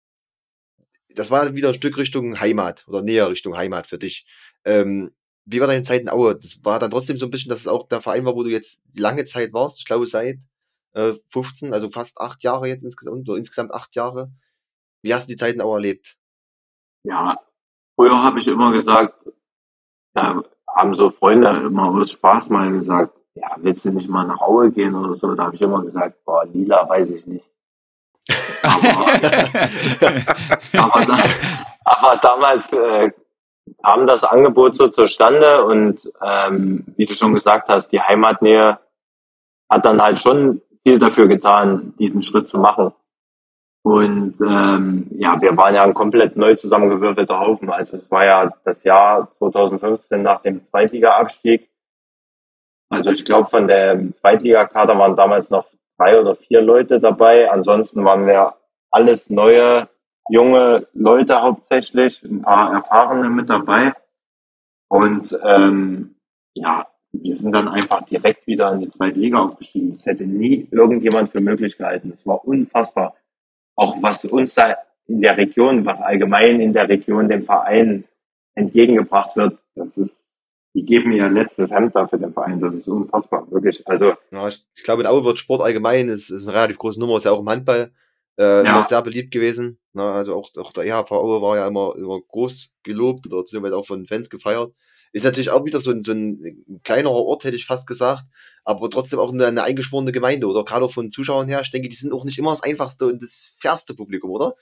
das 1.15 1.31
war 1.31 1.53
wieder 1.53 1.69
ein 1.69 1.73
Stück 1.73 1.97
Richtung 1.97 2.39
Heimat 2.39 2.85
oder 2.87 3.01
näher 3.01 3.29
Richtung 3.29 3.55
Heimat 3.55 3.87
für 3.87 3.97
dich. 3.97 4.25
Ähm, 4.65 5.11
wie 5.45 5.59
war 5.59 5.67
deine 5.67 5.83
Zeit 5.83 6.01
in 6.01 6.09
Aue? 6.09 6.35
Das 6.35 6.63
war 6.63 6.79
dann 6.79 6.91
trotzdem 6.91 7.17
so 7.17 7.25
ein 7.25 7.31
bisschen, 7.31 7.49
dass 7.49 7.61
es 7.61 7.67
auch 7.67 7.87
der 7.87 8.01
Verein 8.01 8.25
war, 8.25 8.35
wo 8.35 8.43
du 8.43 8.49
jetzt 8.49 8.83
lange 8.95 9.25
Zeit 9.25 9.53
warst. 9.53 9.79
Ich 9.79 9.85
glaube, 9.85 10.07
seit 10.07 10.37
äh, 10.93 11.13
15, 11.29 11.73
also 11.73 11.89
fast 11.89 12.19
acht 12.19 12.43
Jahre 12.43 12.67
jetzt 12.67 12.83
insgesamt, 12.83 13.27
oder 13.27 13.37
insgesamt 13.37 13.71
acht 13.71 13.95
Jahre. 13.95 14.31
Wie 15.01 15.13
hast 15.13 15.27
du 15.27 15.33
die 15.33 15.37
Zeit 15.37 15.55
in 15.55 15.61
Aue 15.61 15.77
erlebt? 15.77 16.17
Ja, 17.03 17.39
früher 17.95 18.21
habe 18.21 18.39
ich 18.39 18.47
immer 18.47 18.71
gesagt, 18.71 19.15
da 20.13 20.43
haben 20.75 20.93
so 20.93 21.09
Freunde 21.09 21.49
immer 21.65 21.89
aus 21.89 22.11
Spaß 22.11 22.49
mal 22.49 22.71
gesagt, 22.71 23.13
ja, 23.33 23.47
willst 23.57 23.85
du 23.85 23.91
nicht 23.91 24.09
mal 24.09 24.25
nach 24.25 24.41
Aue 24.41 24.71
gehen 24.71 24.95
oder 24.95 25.15
so? 25.15 25.33
Da 25.35 25.45
habe 25.45 25.55
ich 25.55 25.61
immer 25.61 25.81
gesagt, 25.81 26.23
boah, 26.25 26.45
lila 26.45 26.87
weiß 26.87 27.09
ich 27.11 27.27
nicht. 27.27 27.49
Aber, 28.63 28.85
aber, 30.77 31.23
aber 31.83 32.17
damals 32.21 32.71
äh, 32.71 33.11
kam 33.83 34.05
das 34.05 34.23
Angebot 34.23 34.77
so 34.77 34.89
zustande 34.89 35.65
und 35.65 36.11
ähm, 36.21 36.85
wie 36.95 37.05
du 37.05 37.13
schon 37.13 37.33
gesagt 37.33 37.69
hast, 37.69 37.89
die 37.89 37.99
Heimatnähe 37.99 38.77
hat 39.69 39.85
dann 39.85 40.01
halt 40.01 40.21
schon 40.21 40.61
viel 40.83 40.99
dafür 40.99 41.27
getan, 41.27 41.95
diesen 41.97 42.21
Schritt 42.21 42.49
zu 42.49 42.59
machen. 42.59 42.93
Und 43.83 44.35
ähm, 44.41 45.07
ja, 45.11 45.41
wir 45.41 45.57
waren 45.57 45.73
ja 45.73 45.83
ein 45.83 45.95
komplett 45.95 46.35
neu 46.37 46.55
zusammengewürfelter 46.55 47.39
Haufen. 47.39 47.69
Also 47.71 47.97
es 47.97 48.11
war 48.11 48.25
ja 48.25 48.53
das 48.63 48.83
Jahr 48.83 49.31
2015 49.37 50.21
nach 50.21 50.41
dem 50.41 50.65
Zweitliga-Abstieg. 50.67 51.67
Also 52.89 53.11
ich 53.11 53.25
glaube, 53.25 53.49
von 53.49 53.67
der 53.67 54.13
Zweitligakader 54.13 54.97
waren 54.99 55.15
damals 55.15 55.49
noch 55.49 55.65
drei 55.97 56.19
oder 56.19 56.35
vier 56.35 56.61
Leute 56.61 56.99
dabei. 56.99 57.49
Ansonsten 57.49 58.03
waren 58.05 58.27
wir 58.27 58.55
alles 58.91 59.29
neue, 59.29 59.87
junge 60.29 60.87
Leute 60.93 61.41
hauptsächlich, 61.41 62.21
ein 62.23 62.43
paar 62.43 62.73
Erfahrene 62.73 63.29
mit 63.29 63.49
dabei. 63.49 63.93
Und 64.89 65.35
ähm, 65.43 66.15
ja, 66.53 66.85
wir 67.13 67.37
sind 67.37 67.53
dann 67.53 67.67
einfach 67.67 68.03
direkt 68.03 68.45
wieder 68.45 68.71
in 68.73 68.81
die 68.81 68.91
zweite 68.91 69.19
Liga 69.19 69.39
aufgestiegen. 69.39 69.93
Das 69.93 70.05
hätte 70.05 70.25
nie 70.25 70.67
irgendjemand 70.69 71.29
für 71.29 71.41
möglich 71.41 71.77
gehalten. 71.77 72.11
Das 72.11 72.27
war 72.27 72.45
unfassbar. 72.45 73.15
Auch 73.75 74.01
was 74.01 74.25
uns 74.25 74.55
da 74.55 74.75
in 75.07 75.21
der 75.21 75.37
Region, 75.37 75.85
was 75.85 75.99
allgemein 76.01 76.59
in 76.59 76.73
der 76.73 76.87
Region 76.87 77.29
dem 77.29 77.43
Verein 77.45 78.05
entgegengebracht 78.55 79.35
wird, 79.35 79.57
das 79.75 79.97
ist, 79.97 80.25
die 80.73 80.85
geben 80.85 81.11
ihr 81.11 81.29
letztes 81.29 81.71
Hemd 81.71 81.95
da 81.95 82.07
für 82.07 82.17
den 82.17 82.33
Verein. 82.33 82.59
Das 82.61 82.73
ist 82.73 82.87
unfassbar, 82.87 83.49
wirklich. 83.51 83.85
Also, 83.87 84.13
Ja, 84.31 84.47
ich, 84.47 84.63
ich 84.75 84.83
glaube, 84.83 85.01
in 85.01 85.07
Aue 85.07 85.23
wird 85.25 85.39
Sport 85.39 85.61
allgemein, 85.61 86.07
ist, 86.07 86.29
ist 86.29 86.47
eine 86.47 86.57
relativ 86.57 86.77
große 86.77 86.99
Nummer, 86.99 87.17
ist 87.17 87.25
ja 87.25 87.31
auch 87.31 87.39
im 87.41 87.49
Handball 87.49 87.91
äh, 88.37 88.43
Ja. 88.43 88.61
immer 88.61 88.83
sehr 88.83 89.01
beliebt 89.01 89.31
gewesen. 89.31 89.79
Na, 89.93 90.13
also 90.13 90.35
auch, 90.35 90.49
auch 90.57 90.71
der 90.71 90.85
EHV 90.85 91.11
Aue 91.11 91.41
war 91.41 91.57
ja 91.57 91.67
immer, 91.67 91.93
immer 91.97 92.19
groß 92.21 92.73
gelobt 92.83 93.27
oder 93.27 93.41
beziehungsweise 93.41 93.75
auch 93.75 93.85
von 93.85 94.05
Fans 94.05 94.29
gefeiert. 94.29 94.73
Ist 95.13 95.25
natürlich 95.25 95.49
auch 95.49 95.65
wieder 95.65 95.81
so 95.81 95.91
ein, 95.91 96.03
so 96.03 96.13
ein 96.13 96.81
kleinerer 96.83 97.13
Ort, 97.13 97.43
hätte 97.43 97.55
ich 97.55 97.65
fast 97.65 97.87
gesagt, 97.87 98.23
aber 98.63 98.89
trotzdem 98.89 99.19
auch 99.19 99.33
eine, 99.33 99.47
eine 99.47 99.63
eingeschworene 99.63 100.11
Gemeinde 100.11 100.47
oder 100.47 100.63
gerade 100.63 100.85
auch 100.85 100.91
von 100.91 101.11
Zuschauern 101.11 101.47
her. 101.47 101.61
Ich 101.61 101.71
denke, 101.71 101.89
die 101.89 101.95
sind 101.95 102.13
auch 102.13 102.25
nicht 102.25 102.37
immer 102.37 102.51
das 102.51 102.63
einfachste 102.63 103.07
und 103.07 103.21
das 103.21 103.55
fairste 103.59 103.93
Publikum, 103.93 104.31
oder? 104.31 104.55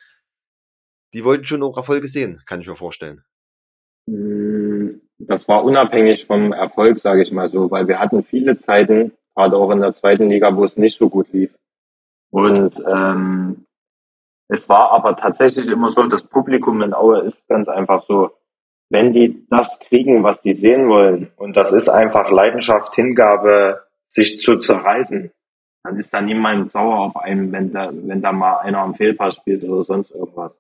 Die 1.13 1.23
wollten 1.23 1.45
schon 1.45 1.63
auch 1.63 1.77
Erfolge 1.77 2.07
sehen, 2.07 2.41
kann 2.45 2.61
ich 2.61 2.67
mir 2.67 2.75
vorstellen. 2.75 3.23
mh, 4.07 4.99
das 5.19 5.47
war 5.47 5.63
unabhängig 5.63 6.25
vom 6.25 6.53
Erfolg, 6.53 6.99
sage 6.99 7.21
ich 7.21 7.31
mal 7.31 7.49
so, 7.51 7.69
weil 7.71 7.87
wir 7.87 7.99
hatten 7.99 8.23
viele 8.23 8.59
Zeiten, 8.59 9.11
gerade 9.35 9.57
auch 9.57 9.71
in 9.71 9.81
der 9.81 9.93
zweiten 9.93 10.29
Liga, 10.29 10.55
wo 10.55 10.65
es 10.65 10.77
nicht 10.77 10.97
so 10.97 11.09
gut 11.09 11.31
lief. 11.33 11.53
Und 12.31 12.81
ähm, 12.87 13.65
es 14.47 14.69
war 14.69 14.91
aber 14.91 15.15
tatsächlich 15.17 15.67
immer 15.67 15.91
so, 15.91 16.03
das 16.07 16.23
Publikum 16.23 16.81
in 16.81 16.93
Aue 16.93 17.21
ist 17.21 17.47
ganz 17.47 17.67
einfach 17.67 18.05
so, 18.07 18.31
wenn 18.89 19.13
die 19.13 19.47
das 19.49 19.79
kriegen, 19.79 20.23
was 20.23 20.41
die 20.41 20.53
sehen 20.53 20.89
wollen, 20.89 21.31
und 21.37 21.55
das 21.55 21.71
ist 21.71 21.89
einfach 21.89 22.31
Leidenschaft, 22.31 22.95
Hingabe, 22.95 23.83
sich 24.07 24.41
zu 24.41 24.57
zerreißen, 24.57 25.31
dann 25.83 25.97
ist 25.97 26.13
da 26.13 26.21
niemand 26.21 26.71
sauer 26.71 26.99
auf 26.99 27.15
einen, 27.15 27.51
wenn 27.51 27.71
da, 27.71 27.89
wenn 27.91 28.21
da 28.21 28.31
mal 28.31 28.57
einer 28.57 28.79
am 28.79 28.95
Fehlpass 28.95 29.35
spielt 29.35 29.63
oder 29.63 29.83
sonst 29.85 30.11
irgendwas. 30.11 30.51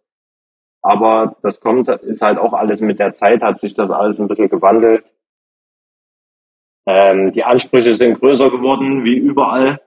Aber 0.81 1.35
das 1.41 1.59
kommt, 1.59 1.89
ist 1.89 2.21
halt 2.21 2.37
auch 2.37 2.53
alles 2.53 2.79
mit 2.79 2.99
der 2.99 3.15
Zeit, 3.15 3.41
hat 3.41 3.59
sich 3.59 3.73
das 3.73 3.89
alles 3.89 4.19
ein 4.19 4.27
bisschen 4.27 4.49
gewandelt. 4.49 5.03
Ähm, 6.87 7.33
die 7.33 7.43
Ansprüche 7.43 7.97
sind 7.97 8.19
größer 8.19 8.49
geworden, 8.49 9.03
wie 9.03 9.17
überall. 9.17 9.81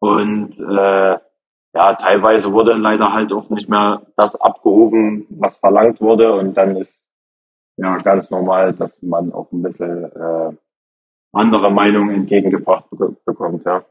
Und 0.00 0.58
äh, 0.58 1.18
ja, 1.74 1.94
teilweise 1.94 2.52
wurde 2.52 2.72
leider 2.74 3.12
halt 3.12 3.32
auch 3.32 3.48
nicht 3.48 3.68
mehr 3.68 4.02
das 4.16 4.34
abgehoben, 4.34 5.26
was 5.30 5.56
verlangt 5.58 6.00
wurde. 6.00 6.32
Und 6.32 6.54
dann 6.54 6.76
ist 6.76 7.08
ja 7.76 7.96
ganz 7.98 8.30
normal, 8.30 8.72
dass 8.72 9.00
man 9.02 9.32
auch 9.32 9.50
ein 9.52 9.62
bisschen 9.62 10.04
äh, 10.04 10.56
andere 11.32 11.70
Meinungen 11.70 12.14
entgegengebracht 12.14 12.88
be 12.90 13.16
bekommt, 13.24 13.64
ja. 13.64 13.84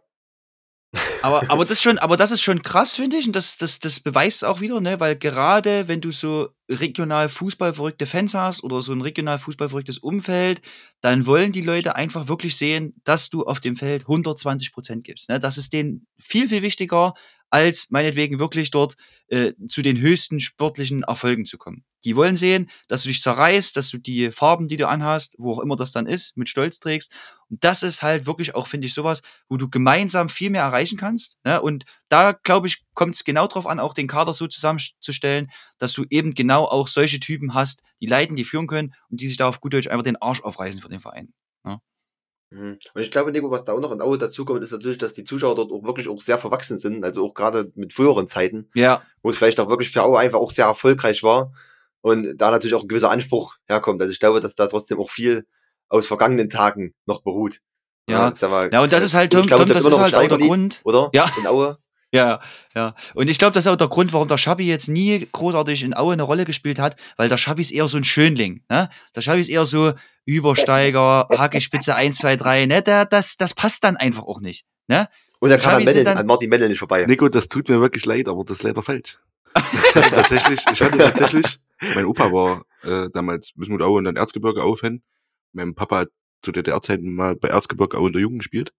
Aber, 1.23 1.49
aber 1.49 1.65
das 1.65 1.81
schon, 1.81 1.99
aber 1.99 2.17
das 2.17 2.31
ist 2.31 2.41
schon 2.41 2.63
krass, 2.63 2.95
finde 2.95 3.17
ich. 3.17 3.27
Und 3.27 3.35
das, 3.35 3.57
das, 3.57 3.79
das 3.79 3.99
beweist 3.99 4.43
auch 4.43 4.59
wieder, 4.59 4.81
ne, 4.81 4.99
weil 4.99 5.15
gerade 5.15 5.87
wenn 5.87 6.01
du 6.01 6.11
so 6.11 6.49
regional 6.69 7.29
fußballverrückte 7.29 8.05
Fans 8.05 8.33
hast 8.33 8.63
oder 8.63 8.81
so 8.81 8.91
ein 8.91 9.01
regional 9.01 9.37
fußballverrücktes 9.37 9.99
Umfeld, 9.99 10.61
dann 10.99 11.25
wollen 11.25 11.51
die 11.53 11.61
Leute 11.61 11.95
einfach 11.95 12.27
wirklich 12.27 12.57
sehen, 12.57 12.99
dass 13.05 13.29
du 13.29 13.45
auf 13.45 13.59
dem 13.59 13.77
Feld 13.77 14.01
120 14.01 14.73
Prozent 14.73 15.03
gibst. 15.03 15.29
Ne? 15.29 15.39
Das 15.39 15.57
ist 15.57 15.71
denen 15.73 16.07
viel, 16.19 16.49
viel 16.49 16.61
wichtiger, 16.61 17.13
als 17.51 17.91
meinetwegen 17.91 18.39
wirklich 18.39 18.71
dort 18.71 18.95
äh, 19.27 19.53
zu 19.67 19.81
den 19.81 19.99
höchsten 19.99 20.39
sportlichen 20.39 21.03
Erfolgen 21.03 21.45
zu 21.45 21.57
kommen. 21.57 21.83
Die 22.03 22.15
wollen 22.15 22.37
sehen, 22.37 22.71
dass 22.87 23.03
du 23.03 23.09
dich 23.09 23.21
zerreißt, 23.21 23.75
dass 23.75 23.89
du 23.89 23.97
die 23.97 24.31
Farben, 24.31 24.67
die 24.67 24.77
du 24.77 24.87
anhast, 24.87 25.35
wo 25.37 25.51
auch 25.51 25.59
immer 25.59 25.75
das 25.75 25.91
dann 25.91 26.07
ist, 26.07 26.37
mit 26.37 26.49
Stolz 26.49 26.79
trägst. 26.79 27.11
Und 27.49 27.63
das 27.63 27.83
ist 27.83 28.01
halt 28.01 28.25
wirklich 28.25 28.55
auch, 28.55 28.67
finde 28.67 28.87
ich, 28.87 28.93
sowas, 28.93 29.21
wo 29.49 29.57
du 29.57 29.69
gemeinsam 29.69 30.29
viel 30.29 30.49
mehr 30.49 30.63
erreichen 30.63 30.97
kannst. 30.97 31.37
Ne? 31.43 31.61
Und 31.61 31.85
da, 32.07 32.31
glaube 32.31 32.67
ich, 32.67 32.83
kommt 32.93 33.15
es 33.15 33.23
genau 33.23 33.47
drauf 33.47 33.67
an, 33.67 33.79
auch 33.79 33.93
den 33.93 34.07
Kader 34.07 34.33
so 34.33 34.47
zusammenzustellen, 34.47 35.51
dass 35.77 35.93
du 35.93 36.05
eben 36.09 36.33
genau 36.33 36.65
auch 36.65 36.87
solche 36.87 37.19
Typen 37.19 37.53
hast, 37.53 37.83
die 38.01 38.07
leiten, 38.07 38.35
die 38.35 38.45
führen 38.45 38.67
können 38.67 38.95
und 39.09 39.21
die 39.21 39.27
sich 39.27 39.37
da 39.37 39.47
auf 39.47 39.59
gut 39.59 39.73
Deutsch 39.73 39.87
einfach 39.87 40.03
den 40.03 40.19
Arsch 40.21 40.41
aufreißen 40.41 40.81
für 40.81 40.89
den 40.89 41.01
Verein. 41.01 41.33
Mhm. 42.51 42.77
Und 42.93 43.01
ich 43.01 43.11
glaube, 43.11 43.31
Nico, 43.31 43.49
was 43.49 43.65
da 43.65 43.73
auch 43.73 43.79
noch 43.79 43.91
in 43.91 44.01
Aue 44.01 44.17
dazukommt, 44.17 44.63
ist 44.63 44.71
natürlich, 44.71 44.97
dass 44.97 45.13
die 45.13 45.23
Zuschauer 45.23 45.55
dort 45.55 45.71
auch 45.71 45.83
wirklich 45.83 46.07
auch 46.07 46.21
sehr 46.21 46.37
verwachsen 46.37 46.77
sind, 46.77 47.03
also 47.03 47.25
auch 47.25 47.33
gerade 47.33 47.71
mit 47.75 47.93
früheren 47.93 48.27
Zeiten, 48.27 48.67
Ja, 48.75 49.01
wo 49.23 49.29
es 49.29 49.37
vielleicht 49.37 49.59
auch 49.59 49.69
wirklich 49.69 49.89
für 49.89 50.03
Aue 50.03 50.19
einfach 50.19 50.39
auch 50.39 50.51
sehr 50.51 50.65
erfolgreich 50.65 51.23
war 51.23 51.53
und 52.01 52.35
da 52.37 52.51
natürlich 52.51 52.75
auch 52.75 52.83
ein 52.83 52.87
gewisser 52.87 53.09
Anspruch 53.09 53.55
herkommt. 53.67 54.01
Also 54.01 54.11
ich 54.11 54.19
glaube, 54.19 54.41
dass 54.41 54.55
da 54.55 54.67
trotzdem 54.67 54.99
auch 54.99 55.09
viel 55.09 55.45
aus 55.87 56.07
vergangenen 56.07 56.49
Tagen 56.49 56.93
noch 57.05 57.21
beruht. 57.21 57.59
Ja. 58.09 58.33
mal, 58.41 58.69
Ja, 58.71 58.81
und 58.81 58.91
das 58.91 59.03
ist 59.03 59.13
halt, 59.13 59.33
ich 59.33 59.39
Tom, 59.39 59.47
glaube, 59.47 59.63
Tom, 59.63 59.73
das 59.73 59.85
immer 59.85 59.89
ist 59.89 59.97
noch 59.97 60.03
halt 60.03 60.15
auch 60.15 60.37
der 60.37 60.47
Grund. 60.47 60.81
Oder? 60.83 61.09
Ja. 61.13 61.31
In 61.39 61.47
Aue. 61.47 61.77
Ja, 62.13 62.41
ja. 62.75 62.93
Und 63.13 63.29
ich 63.29 63.39
glaube, 63.39 63.53
das 63.53 63.65
ist 63.65 63.71
auch 63.71 63.77
der 63.77 63.87
Grund, 63.87 64.11
warum 64.11 64.27
der 64.27 64.37
Schabi 64.37 64.67
jetzt 64.67 64.89
nie 64.89 65.27
großartig 65.31 65.83
in 65.83 65.93
Aue 65.95 66.13
eine 66.13 66.23
Rolle 66.23 66.43
gespielt 66.45 66.77
hat, 66.79 66.97
weil 67.17 67.29
der 67.29 67.37
Schabi 67.37 67.61
ist 67.61 67.71
eher 67.71 67.87
so 67.87 67.97
ein 67.97 68.03
Schönling. 68.03 68.63
Ne? 68.69 68.89
Der 69.15 69.21
Schabi 69.21 69.39
ist 69.39 69.49
eher 69.49 69.65
so 69.65 69.93
Übersteiger, 70.25 71.27
Hacke, 71.29 71.61
Spitze 71.61 71.95
1, 71.95 72.17
2, 72.17 72.35
3. 72.35 72.65
Ne? 72.65 72.81
Der, 72.81 73.05
das, 73.05 73.37
das 73.37 73.53
passt 73.53 73.83
dann 73.83 73.95
einfach 73.97 74.23
auch 74.23 74.39
nicht. 74.41 74.65
Ne? 74.87 75.07
Und 75.39 75.49
dann 75.49 75.59
kam 75.59 75.71
Xavi 75.71 75.75
an, 75.77 75.85
Melle, 75.85 75.95
sind 75.97 76.05
dann- 76.05 76.17
an 76.17 76.25
Martin 76.25 76.49
Melle 76.49 76.67
nicht 76.69 76.79
vorbei. 76.79 77.05
Nico, 77.05 77.29
das 77.29 77.47
tut 77.47 77.69
mir 77.69 77.79
wirklich 77.79 78.05
leid, 78.05 78.27
aber 78.27 78.43
das 78.43 78.57
ist 78.57 78.63
leider 78.63 78.83
falsch. 78.83 79.17
Ich 79.55 79.95
hatte 79.95 80.15
tatsächlich, 80.15 80.59
ich 80.71 80.81
hatte 80.81 80.97
tatsächlich, 80.97 81.59
mein 81.95 82.05
Opa 82.05 82.31
war 82.31 82.63
äh, 82.83 83.09
damals 83.11 83.51
Wismut 83.55 83.81
Aue 83.81 83.97
und 83.97 84.05
dann 84.05 84.15
Erzgebirge 84.15 84.63
Aue-Fan. 84.63 85.01
Mein 85.53 85.75
Papa 85.75 85.99
hat 85.99 86.09
zu 86.41 86.51
DDR-Zeiten 86.51 87.13
mal 87.13 87.35
bei 87.35 87.49
Erzgebirge 87.49 87.97
Aue 87.97 88.07
in 88.07 88.13
der 88.13 88.21
Jugend 88.21 88.39
gespielt. 88.39 88.71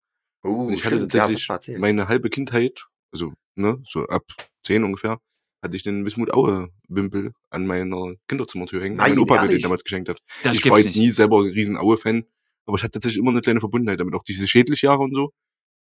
Uh, 0.45 0.67
Und 0.69 0.73
ich 0.73 0.85
hatte 0.85 0.97
stimmt, 0.97 1.13
ja, 1.15 1.27
tatsächlich 1.29 1.79
meine 1.79 2.09
halbe 2.09 2.31
Kindheit, 2.31 2.87
also 3.13 3.33
ne, 3.57 3.81
so 3.87 4.07
ab 4.07 4.25
zehn 4.65 4.85
ungefähr, 4.85 5.19
hatte 5.63 5.77
ich 5.77 5.83
den 5.83 6.05
Wismut 6.05 6.33
Aue 6.35 6.69
Wimpel 6.89 7.33
an 7.51 7.67
meiner 7.67 8.15
Kinderzimmertür 8.29 8.83
hängen. 8.83 8.97
Nein, 8.97 9.11
mein 9.11 9.19
Opa 9.21 9.43
mir 9.43 9.49
den 9.49 9.63
damals 9.63 9.85
geschenkt 9.85 10.09
hat. 10.09 10.19
Das 10.43 10.59
ich 10.59 10.69
war 10.69 10.79
jetzt 10.79 10.89
nicht. 10.89 10.97
nie 10.97 11.11
selber 11.11 11.39
ein 11.41 11.53
riesen 11.53 11.77
Aue-Fan, 11.77 12.25
aber 12.67 12.77
ich 12.77 12.83
hatte 12.83 12.93
tatsächlich 12.93 13.19
immer 13.21 13.31
eine 13.31 13.41
kleine 13.41 13.61
Verbundenheit 13.61 14.01
damit. 14.01 14.15
Auch 14.15 14.25
diese 14.25 14.49
Schädlichjahre 14.49 14.99
und 14.99 15.15
so. 15.15 15.33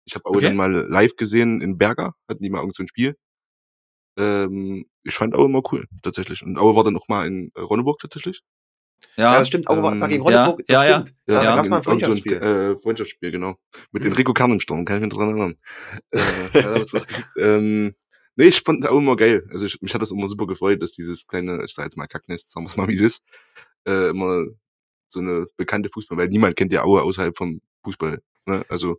Ich 0.04 0.14
habe 0.14 0.24
Aue 0.26 0.36
Okay. 0.36 0.46
dann 0.46 0.56
mal 0.56 0.72
live 0.72 1.16
gesehen 1.16 1.60
in 1.60 1.78
Berger, 1.78 2.14
hatten 2.28 2.42
die 2.42 2.50
mal 2.50 2.60
irgend 2.60 2.76
so 2.76 2.82
ein 2.82 2.88
Spiel. 2.88 3.16
Ähm, 4.18 4.86
ich 5.04 5.14
fand 5.14 5.34
Aue 5.34 5.46
immer 5.46 5.62
cool, 5.72 5.86
tatsächlich. 6.02 6.42
Und 6.42 6.58
Aue 6.58 6.76
war 6.76 6.84
dann 6.84 6.96
auch 6.96 7.08
mal 7.08 7.26
in 7.26 7.50
Ronneburg 7.56 7.98
tatsächlich. 7.98 8.42
Ja, 9.16 9.32
Ja, 9.34 9.38
das 9.40 9.48
stimmt. 9.48 9.68
War, 9.68 9.82
war 9.82 10.08
gegen 10.08 10.14
ähm, 10.14 10.22
Ronneburg, 10.22 10.60
ja, 10.68 10.76
das 10.82 10.84
ja, 10.84 10.90
stimmt. 11.02 11.14
Ja, 11.28 11.34
da 11.34 11.44
ja. 11.44 11.56
gab's 11.56 11.68
mal 11.68 11.76
ein 11.78 11.82
in 11.82 11.88
irgend 12.00 12.04
so 12.04 12.12
Freundschaftsspiel. 12.12 12.36
äh, 12.42 12.76
Freundschaftsspiel, 12.76 13.30
genau. 13.30 13.56
Mit 13.92 14.04
Mhm. 14.04 14.10
Enrico 14.10 14.32
Kern 14.32 14.52
im 14.52 14.60
Sturm, 14.60 14.84
kann 14.84 14.96
ich 14.96 15.02
mich 15.02 15.12
dran 15.12 15.28
erinnern. 15.28 15.54
äh, 16.12 16.84
ähm, 17.38 17.94
nee, 18.36 18.44
ich 18.46 18.60
fand 18.60 18.86
Aue 18.88 18.98
immer 18.98 19.16
geil. 19.16 19.46
Also 19.50 19.66
ich, 19.66 19.80
mich 19.82 19.94
hat 19.94 20.02
das 20.02 20.10
immer 20.12 20.26
super 20.28 20.46
gefreut, 20.46 20.82
dass 20.82 20.92
dieses 20.92 21.26
kleine, 21.26 21.64
ich 21.64 21.74
sag 21.74 21.84
jetzt 21.84 21.96
mal 21.96 22.06
Kacknest, 22.06 22.50
sagen 22.50 22.66
wir's 22.66 22.76
mal 22.76 22.88
wie 22.88 22.94
es 22.94 23.00
ist, 23.02 23.22
äh, 23.86 24.10
immer 24.10 24.44
so 25.08 25.20
eine 25.20 25.46
bekannte 25.56 25.90
Fußball, 25.90 26.16
weil 26.18 26.28
niemand 26.28 26.56
kennt 26.56 26.72
ja 26.72 26.82
Aue 26.84 27.02
außerhalb 27.02 27.36
vom 27.36 27.60
Fußball. 27.84 28.20
Ne? 28.46 28.62
Also 28.68 28.98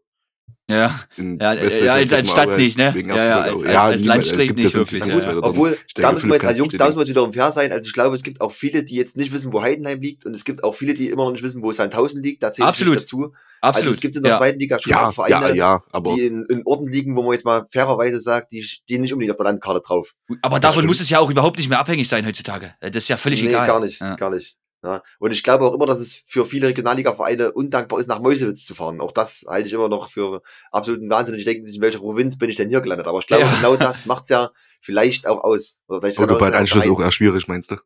ja. 0.69 0.99
in 1.17 1.37
Ja, 1.39 1.53
äh, 1.53 1.85
ja, 1.85 1.93
als- 1.93 2.13
als 2.13 2.29
Stadt 2.31 2.57
nicht, 2.57 2.77
ne? 2.77 2.93
Ja, 3.07 3.15
ja, 3.15 3.39
als- 3.41 3.63
als- 3.63 3.75
als 3.75 4.01
niemand- 4.01 4.05
Landstrich 4.05 4.49
es 4.51 4.55
gibt 4.55 4.59
ja 4.59 4.79
nicht 4.79 4.91
wirklich, 4.91 5.05
ja. 5.15 5.19
Drin. 5.31 5.43
Obwohl, 5.43 5.77
da 5.95 6.11
müssen 6.11 6.29
wir 6.29 6.35
jetzt 6.35 6.45
als 6.45 6.57
Jungs, 6.57 6.73
es 6.73 6.77
da 6.77 6.85
müssen 6.85 6.99
wir 6.99 7.07
wiederum 7.07 7.33
fair 7.33 7.51
sein. 7.51 7.71
Also 7.71 7.87
ich 7.87 7.93
glaube, 7.93 8.15
es 8.15 8.23
gibt 8.23 8.41
auch 8.41 8.51
viele, 8.51 8.83
die 8.83 8.95
jetzt 8.95 9.17
nicht 9.17 9.31
wissen, 9.33 9.51
wo 9.53 9.61
Heidenheim 9.61 9.99
liegt 10.01 10.25
und 10.25 10.33
es 10.33 10.45
gibt 10.45 10.63
auch 10.63 10.73
viele, 10.75 10.93
die 10.93 11.09
immer 11.09 11.25
noch 11.25 11.31
nicht 11.31 11.43
wissen, 11.43 11.61
wo 11.61 11.71
Sandhausen 11.71 12.23
liegt. 12.23 12.43
Da 12.43 12.51
zählt 12.53 12.67
Absolut. 12.67 12.97
dazu. 12.97 13.33
Absolut. 13.61 13.87
Also 13.87 13.91
es 13.91 14.01
gibt 14.01 14.15
in 14.17 14.23
der 14.23 14.33
ja. 14.33 14.37
zweiten 14.39 14.59
Liga 14.59 14.77
schon 14.81 14.91
Ja, 14.91 15.07
auch 15.07 15.13
Vereine, 15.13 15.49
ja, 15.49 15.53
ja, 15.75 15.83
aber 15.93 16.15
die 16.15 16.25
in, 16.25 16.45
in 16.49 16.63
Orten 16.65 16.87
liegen, 16.87 17.15
wo 17.15 17.23
man 17.23 17.31
jetzt 17.31 17.45
mal 17.45 17.65
fairerweise 17.71 18.19
sagt, 18.19 18.51
die 18.51 18.61
stehen 18.63 18.99
nicht 18.99 19.13
unbedingt 19.13 19.31
auf 19.31 19.37
der 19.37 19.45
Landkarte 19.45 19.79
drauf. 19.79 20.13
Aber 20.41 20.55
Das 20.59 20.61
davon 20.71 20.73
stimmt. 20.81 20.87
muss 20.87 20.99
es 20.99 21.09
ja 21.09 21.19
auch 21.19 21.29
überhaupt 21.29 21.57
nicht 21.57 21.69
mehr 21.69 21.79
abhängig 21.79 22.09
sein 22.09 22.25
heutzutage. 22.25 22.73
Das 22.81 22.91
ist 23.03 23.07
ja 23.07 23.15
völlig 23.15 23.41
nee, 23.41 23.49
egal. 23.49 23.67
gar 23.67 23.79
nicht, 23.79 24.01
Ja. 24.01 24.15
gar 24.15 24.31
nicht. 24.31 24.57
Ja. 24.83 25.01
Und 25.19 25.31
ich 25.31 25.43
glaube 25.43 25.65
auch 25.65 25.73
immer, 25.73 25.85
dass 25.85 25.99
es 25.99 26.13
für 26.27 26.45
viele 26.45 26.67
Regionalliga-Vereine 26.67 27.53
undankbar 27.53 27.99
ist, 27.99 28.07
nach 28.07 28.19
Mäusewitz 28.19 28.65
zu 28.65 28.75
fahren. 28.75 28.99
Auch 28.99 29.13
das 29.13 29.45
halte 29.47 29.67
ich 29.67 29.73
immer 29.73 29.87
noch 29.87 30.09
für 30.09 30.41
absoluten 30.71 31.09
Wahnsinn. 31.09 31.35
Und 31.35 31.39
die 31.39 31.45
denken 31.45 31.65
sich, 31.65 31.77
in 31.77 31.81
welcher 31.81 31.99
Provinz 31.99 32.37
bin 32.37 32.49
ich 32.49 32.57
denn 32.57 32.69
hier 32.69 32.81
gelandet? 32.81 33.07
Aber 33.07 33.19
ich 33.19 33.27
glaube, 33.27 33.43
Ja. 33.43 33.55
genau 33.55 33.77
das 33.77 34.05
macht's 34.05 34.29
ja 34.29 34.51
vielleicht 34.81 35.25
auch 35.25 35.41
aus. 35.43 35.79
Oder 35.87 36.01
vielleicht 36.01 36.19
Autobahnanschluss 36.19 36.87
auch 36.89 36.99
eher 36.99 37.11
schwierig, 37.11 37.47
meinst 37.47 37.71
du? 37.71 37.77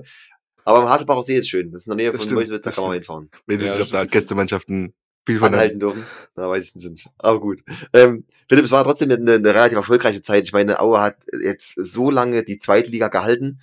Aber 0.66 0.80
am 0.84 0.90
Haselbacher 0.90 1.24
See 1.24 1.36
ist 1.36 1.50
schön. 1.50 1.72
Das 1.72 1.82
ist 1.82 1.88
in 1.88 1.98
der 1.98 1.98
Nähe 1.98 2.12
Das 2.12 2.22
von 2.22 2.28
stimmt, 2.28 2.42
Mäusewitz, 2.42 2.64
da 2.64 2.72
kann 2.72 2.84
man 2.84 2.94
hinfahren. 2.94 3.30
Ich 3.48 3.62
Ja, 3.62 3.74
nicht, 3.74 3.82
ob 3.82 3.90
da. 3.90 4.06
Gästemannschaften 4.06 4.94
Viel 5.26 5.40
von 5.40 5.54
anhalten 5.54 5.80
dürfen. 5.80 6.06
Na, 6.36 6.50
weiß 6.50 6.74
ich 6.76 6.90
nicht. 6.90 7.08
Aber 7.18 7.40
gut. 7.40 7.62
Ähm, 7.94 8.26
Philipp, 8.48 8.66
es 8.66 8.72
war 8.72 8.84
trotzdem 8.84 9.12
eine, 9.12 9.34
eine 9.34 9.54
relativ 9.54 9.78
erfolgreiche 9.78 10.22
Zeit. 10.22 10.44
Ich 10.44 10.54
meine, 10.54 10.80
Aue 10.80 11.02
hat 11.02 11.18
jetzt 11.44 11.74
so 11.76 12.12
lange 12.12 12.44
die 12.44 12.60
zweite 12.60 12.92
Liga 12.92 13.08
gehalten. 13.10 13.60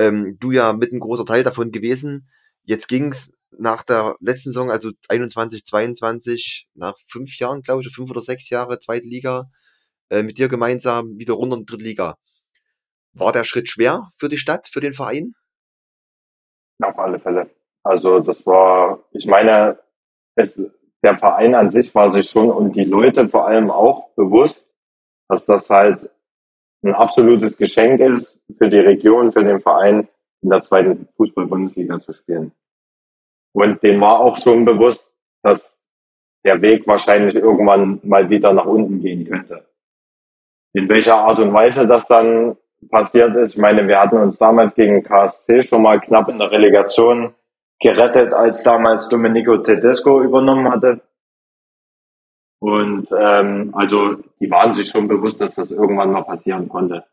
Ähm, 0.00 0.38
du 0.40 0.50
ja 0.50 0.72
mit 0.72 0.92
ein 0.92 1.00
großer 1.00 1.26
Teil 1.26 1.42
davon 1.42 1.72
gewesen. 1.72 2.30
Jetzt 2.62 2.88
ging's 2.88 3.34
nach 3.50 3.82
der 3.82 4.16
letzten 4.20 4.48
Saison, 4.48 4.70
also 4.70 4.92
21, 5.08 5.66
22, 5.66 6.68
nach 6.74 6.96
fünf 7.06 7.38
Jahren, 7.38 7.60
glaube 7.60 7.82
ich, 7.82 7.94
fünf 7.94 8.10
oder 8.10 8.22
sechs 8.22 8.48
Jahre 8.48 8.78
zweite 8.78 9.06
Liga, 9.06 9.50
äh, 10.08 10.22
mit 10.22 10.38
dir 10.38 10.48
gemeinsam 10.48 11.18
wieder 11.18 11.34
runter 11.34 11.56
in 11.56 11.66
die 11.66 11.66
dritte 11.66 11.84
Liga. 11.84 12.16
War 13.12 13.32
der 13.32 13.44
Schritt 13.44 13.68
schwer 13.68 14.08
für 14.16 14.30
die 14.30 14.38
Stadt, 14.38 14.68
für 14.68 14.80
den 14.80 14.94
Verein? 14.94 15.34
Auf 16.82 16.98
alle 16.98 17.20
Fälle. 17.20 17.50
Also 17.82 18.20
das 18.20 18.46
war, 18.46 19.04
ich 19.12 19.26
meine, 19.26 19.78
es, 20.34 20.58
der 21.02 21.18
Verein 21.18 21.54
an 21.54 21.70
sich 21.70 21.94
war 21.94 22.10
sich 22.10 22.30
schon 22.30 22.50
und 22.50 22.72
die 22.72 22.84
Leute 22.84 23.28
vor 23.28 23.46
allem 23.46 23.70
auch 23.70 24.14
bewusst, 24.14 24.72
dass 25.28 25.44
das 25.44 25.68
halt 25.68 26.08
ein 26.82 26.94
absolutes 26.94 27.56
Geschenk 27.56 28.00
ist 28.00 28.42
für 28.58 28.68
die 28.68 28.78
Region, 28.78 29.32
für 29.32 29.44
den 29.44 29.60
Verein 29.60 30.08
in 30.42 30.50
der 30.50 30.62
zweiten 30.62 31.08
Fußball-Bundesliga 31.16 32.00
zu 32.00 32.12
spielen. 32.12 32.52
Und 33.52 33.82
dem 33.82 34.00
war 34.00 34.20
auch 34.20 34.38
schon 34.38 34.64
bewusst, 34.64 35.12
dass 35.42 35.82
der 36.44 36.62
Weg 36.62 36.86
wahrscheinlich 36.86 37.34
irgendwann 37.34 38.00
mal 38.02 38.30
wieder 38.30 38.52
nach 38.52 38.64
unten 38.64 39.00
gehen 39.00 39.28
könnte. 39.28 39.66
In 40.72 40.88
welcher 40.88 41.16
Art 41.16 41.38
und 41.38 41.52
Weise 41.52 41.86
das 41.86 42.06
dann 42.06 42.56
passiert 42.88 43.36
ist, 43.36 43.54
ich 43.54 43.60
meine, 43.60 43.86
wir 43.86 44.00
hatten 44.00 44.16
uns 44.16 44.38
damals 44.38 44.74
gegen 44.74 45.02
KSC 45.02 45.64
schon 45.64 45.82
mal 45.82 46.00
knapp 46.00 46.28
in 46.28 46.38
der 46.38 46.50
Relegation 46.50 47.34
gerettet, 47.80 48.32
als 48.32 48.62
damals 48.62 49.08
Domenico 49.08 49.58
Tedesco 49.58 50.22
übernommen 50.22 50.70
hatte. 50.70 51.00
Und 52.60 53.08
ähm, 53.18 53.74
also 53.74 54.16
die 54.38 54.50
waren 54.50 54.74
sich 54.74 54.90
schon 54.90 55.08
bewusst, 55.08 55.40
dass 55.40 55.54
das 55.54 55.70
irgendwann 55.70 56.12
mal 56.12 56.22
passieren 56.22 56.68
konnte. 56.68 57.04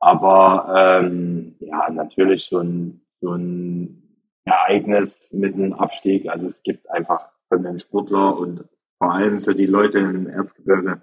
Aber 0.00 1.00
ähm, 1.02 1.56
ja, 1.60 1.90
natürlich 1.90 2.46
so 2.46 2.60
ein, 2.60 3.02
so 3.20 3.34
ein 3.34 4.02
Ereignis 4.44 5.32
mit 5.32 5.54
einem 5.54 5.74
Abstieg. 5.74 6.28
Also 6.28 6.48
es 6.48 6.62
gibt 6.62 6.90
einfach 6.90 7.28
für 7.48 7.60
den 7.60 7.78
Sportler 7.78 8.38
und 8.38 8.64
vor 8.98 9.12
allem 9.12 9.42
für 9.42 9.54
die 9.54 9.66
Leute 9.66 9.98
im 9.98 10.28
Erzgebirge 10.28 11.02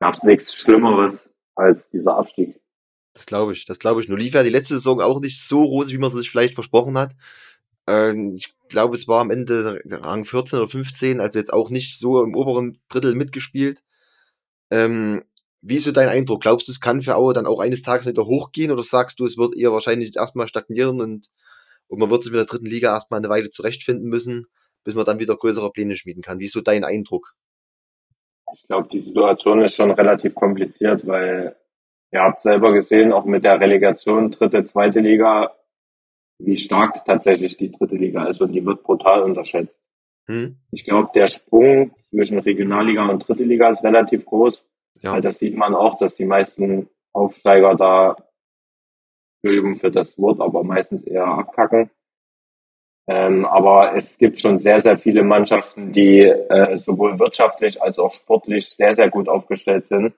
gab 0.00 0.14
es 0.14 0.22
nichts 0.22 0.54
Schlimmeres 0.54 1.32
als 1.54 1.88
dieser 1.90 2.16
Abstieg. 2.16 2.60
Das 3.14 3.24
glaube 3.24 3.52
ich, 3.52 3.64
das 3.64 3.78
glaube 3.78 4.00
ich. 4.00 4.08
Nur 4.08 4.18
lief 4.18 4.34
ja 4.34 4.42
die 4.42 4.50
letzte 4.50 4.74
Saison 4.74 5.00
auch 5.00 5.20
nicht 5.20 5.40
so 5.42 5.62
rosig, 5.62 5.94
wie 5.94 6.00
man 6.00 6.10
sich 6.10 6.30
vielleicht 6.30 6.54
versprochen 6.54 6.98
hat. 6.98 7.12
Ähm, 7.86 8.34
ich 8.36 8.54
glaube, 8.68 8.96
es 8.96 9.08
war 9.08 9.20
am 9.20 9.30
Ende 9.30 9.80
Rang 9.86 10.24
14 10.24 10.58
oder 10.58 10.68
15, 10.68 11.20
also 11.20 11.38
jetzt 11.38 11.52
auch 11.52 11.70
nicht 11.70 11.98
so 11.98 12.22
im 12.22 12.34
oberen 12.34 12.80
Drittel 12.88 13.14
mitgespielt. 13.14 13.80
Ähm, 14.70 15.24
wie 15.62 15.76
ist 15.76 15.84
so 15.84 15.92
dein 15.92 16.08
Eindruck? 16.08 16.42
Glaubst 16.42 16.68
du, 16.68 16.72
es 16.72 16.80
kann 16.80 17.02
für 17.02 17.16
Aue 17.16 17.34
dann 17.34 17.46
auch 17.46 17.60
eines 17.60 17.82
Tages 17.82 18.06
wieder 18.06 18.26
hochgehen 18.26 18.70
oder 18.70 18.82
sagst 18.82 19.20
du, 19.20 19.24
es 19.24 19.36
wird 19.36 19.56
eher 19.56 19.72
wahrscheinlich 19.72 20.16
erstmal 20.16 20.48
stagnieren 20.48 21.00
und 21.00 21.28
und 21.88 21.98
man 21.98 22.10
wird 22.10 22.22
sich 22.22 22.32
mit 22.32 22.40
der 22.40 22.46
dritten 22.46 22.66
Liga 22.66 22.92
erstmal 22.92 23.18
eine 23.18 23.28
Weile 23.28 23.50
zurechtfinden 23.50 24.08
müssen, 24.08 24.46
bis 24.84 24.94
man 24.94 25.04
dann 25.04 25.20
wieder 25.20 25.36
größere 25.36 25.70
Pläne 25.70 25.96
schmieden 25.96 26.22
kann. 26.22 26.38
Wie 26.38 26.46
ist 26.46 26.52
so 26.52 26.60
dein 26.60 26.84
Eindruck? 26.84 27.34
Ich 28.54 28.66
glaube, 28.68 28.88
die 28.88 29.00
Situation 29.00 29.60
ist 29.62 29.76
schon 29.76 29.90
relativ 29.90 30.34
kompliziert, 30.34 31.06
weil 31.06 31.56
ihr 32.12 32.20
habt 32.20 32.42
selber 32.42 32.72
gesehen, 32.72 33.12
auch 33.12 33.24
mit 33.24 33.44
der 33.44 33.60
Relegation 33.60 34.30
dritte, 34.32 34.66
zweite 34.66 35.00
Liga, 35.00 35.54
wie 36.38 36.58
stark 36.58 37.04
tatsächlich 37.04 37.56
die 37.56 37.70
dritte 37.70 37.96
Liga 37.96 38.26
ist 38.26 38.40
und 38.40 38.52
die 38.52 38.64
wird 38.64 38.82
brutal 38.82 39.22
unterschätzt. 39.22 39.74
Hm. 40.26 40.56
Ich 40.70 40.84
glaube, 40.84 41.10
der 41.14 41.28
Sprung 41.28 41.94
zwischen 42.10 42.38
Regionalliga 42.38 43.08
und 43.08 43.26
dritte 43.26 43.44
Liga 43.44 43.70
ist 43.70 43.84
relativ 43.84 44.24
groß. 44.24 44.62
Ja. 45.02 45.12
Weil 45.12 45.20
das 45.20 45.38
sieht 45.38 45.56
man 45.56 45.74
auch, 45.74 45.98
dass 45.98 46.14
die 46.14 46.24
meisten 46.24 46.88
Aufsteiger 47.12 47.74
da 47.74 48.16
Entschuldigung 49.42 49.76
für 49.76 49.90
das 49.90 50.18
Wort, 50.18 50.40
aber 50.40 50.64
meistens 50.64 51.04
eher 51.04 51.26
abkacken. 51.26 51.90
Ähm, 53.08 53.44
aber 53.44 53.94
es 53.94 54.18
gibt 54.18 54.40
schon 54.40 54.58
sehr, 54.58 54.82
sehr 54.82 54.98
viele 54.98 55.22
Mannschaften, 55.22 55.92
die 55.92 56.22
äh, 56.22 56.78
sowohl 56.78 57.18
wirtschaftlich 57.20 57.80
als 57.80 57.98
auch 57.98 58.12
sportlich 58.12 58.70
sehr, 58.70 58.94
sehr 58.96 59.08
gut 59.08 59.28
aufgestellt 59.28 59.86
sind. 59.88 60.14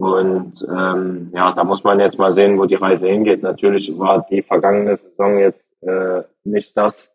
Und 0.00 0.66
ähm, 0.66 1.30
ja, 1.34 1.52
da 1.52 1.62
muss 1.62 1.84
man 1.84 2.00
jetzt 2.00 2.16
mal 2.16 2.32
sehen, 2.32 2.58
wo 2.58 2.64
die 2.64 2.74
Reise 2.74 3.06
hingeht. 3.06 3.42
Natürlich 3.42 3.98
war 3.98 4.26
die 4.30 4.40
vergangene 4.40 4.96
Saison 4.96 5.38
jetzt 5.38 5.70
äh, 5.82 6.22
nicht 6.42 6.74
das, 6.74 7.14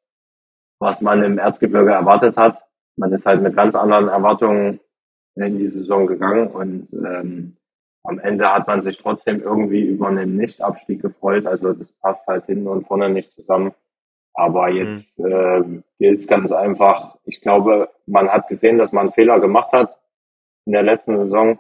was 0.78 1.02
man 1.02 1.24
im 1.24 1.40
Erzgebirge 1.40 1.92
erwartet 1.92 2.38
hat. 2.38 2.62
Man 2.96 3.12
ist 3.12 3.26
halt 3.26 3.42
mit 3.42 3.56
ganz 3.56 3.74
anderen 3.74 4.08
Erwartungen 4.08 4.80
in 5.34 5.58
die 5.58 5.70
Saison 5.70 6.06
gegangen 6.06 6.50
und 6.50 6.88
ähm, 6.94 7.58
am 8.04 8.20
Ende 8.20 8.54
hat 8.54 8.68
man 8.68 8.84
sich 8.84 9.00
trotzdem 9.00 9.42
irgendwie 9.42 9.82
über 9.82 10.10
einen 10.10 10.38
Nichtabstieg 10.38 11.02
gefreut. 11.02 11.48
Also 11.48 11.74
das 11.74 11.92
passt 11.94 12.28
halt 12.28 12.46
hinten 12.46 12.68
und 12.68 12.86
vorne 12.86 13.10
nicht 13.10 13.34
zusammen. 13.34 13.74
Aber 14.36 14.70
mhm. 14.70 14.78
jetzt 14.78 15.18
mhm. 15.20 15.32
äh, 15.32 15.82
gilt 15.98 16.20
es 16.20 16.28
ganz 16.28 16.52
einfach. 16.52 17.18
Ich 17.26 17.42
glaube, 17.42 17.90
man 18.06 18.30
hat 18.30 18.48
gesehen, 18.48 18.78
dass 18.78 18.92
man 18.92 19.08
einen 19.08 19.14
Fehler 19.14 19.40
gemacht 19.40 19.72
hat 19.72 19.98
in 20.68 20.74
der 20.74 20.84
letzten 20.84 21.18
Saison. 21.18 21.58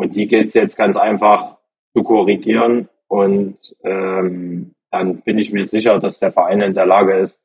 Und 0.00 0.16
die 0.16 0.28
gilt 0.28 0.48
es 0.48 0.54
jetzt 0.54 0.78
ganz 0.78 0.96
einfach 0.96 1.58
zu 1.94 2.02
korrigieren. 2.02 2.88
Und 3.06 3.58
ähm, 3.84 4.72
dann 4.90 5.20
bin 5.20 5.36
ich 5.36 5.52
mir 5.52 5.66
sicher, 5.66 5.98
dass 5.98 6.18
der 6.18 6.32
Verein 6.32 6.62
in 6.62 6.72
der 6.72 6.86
Lage 6.86 7.18
ist, 7.18 7.38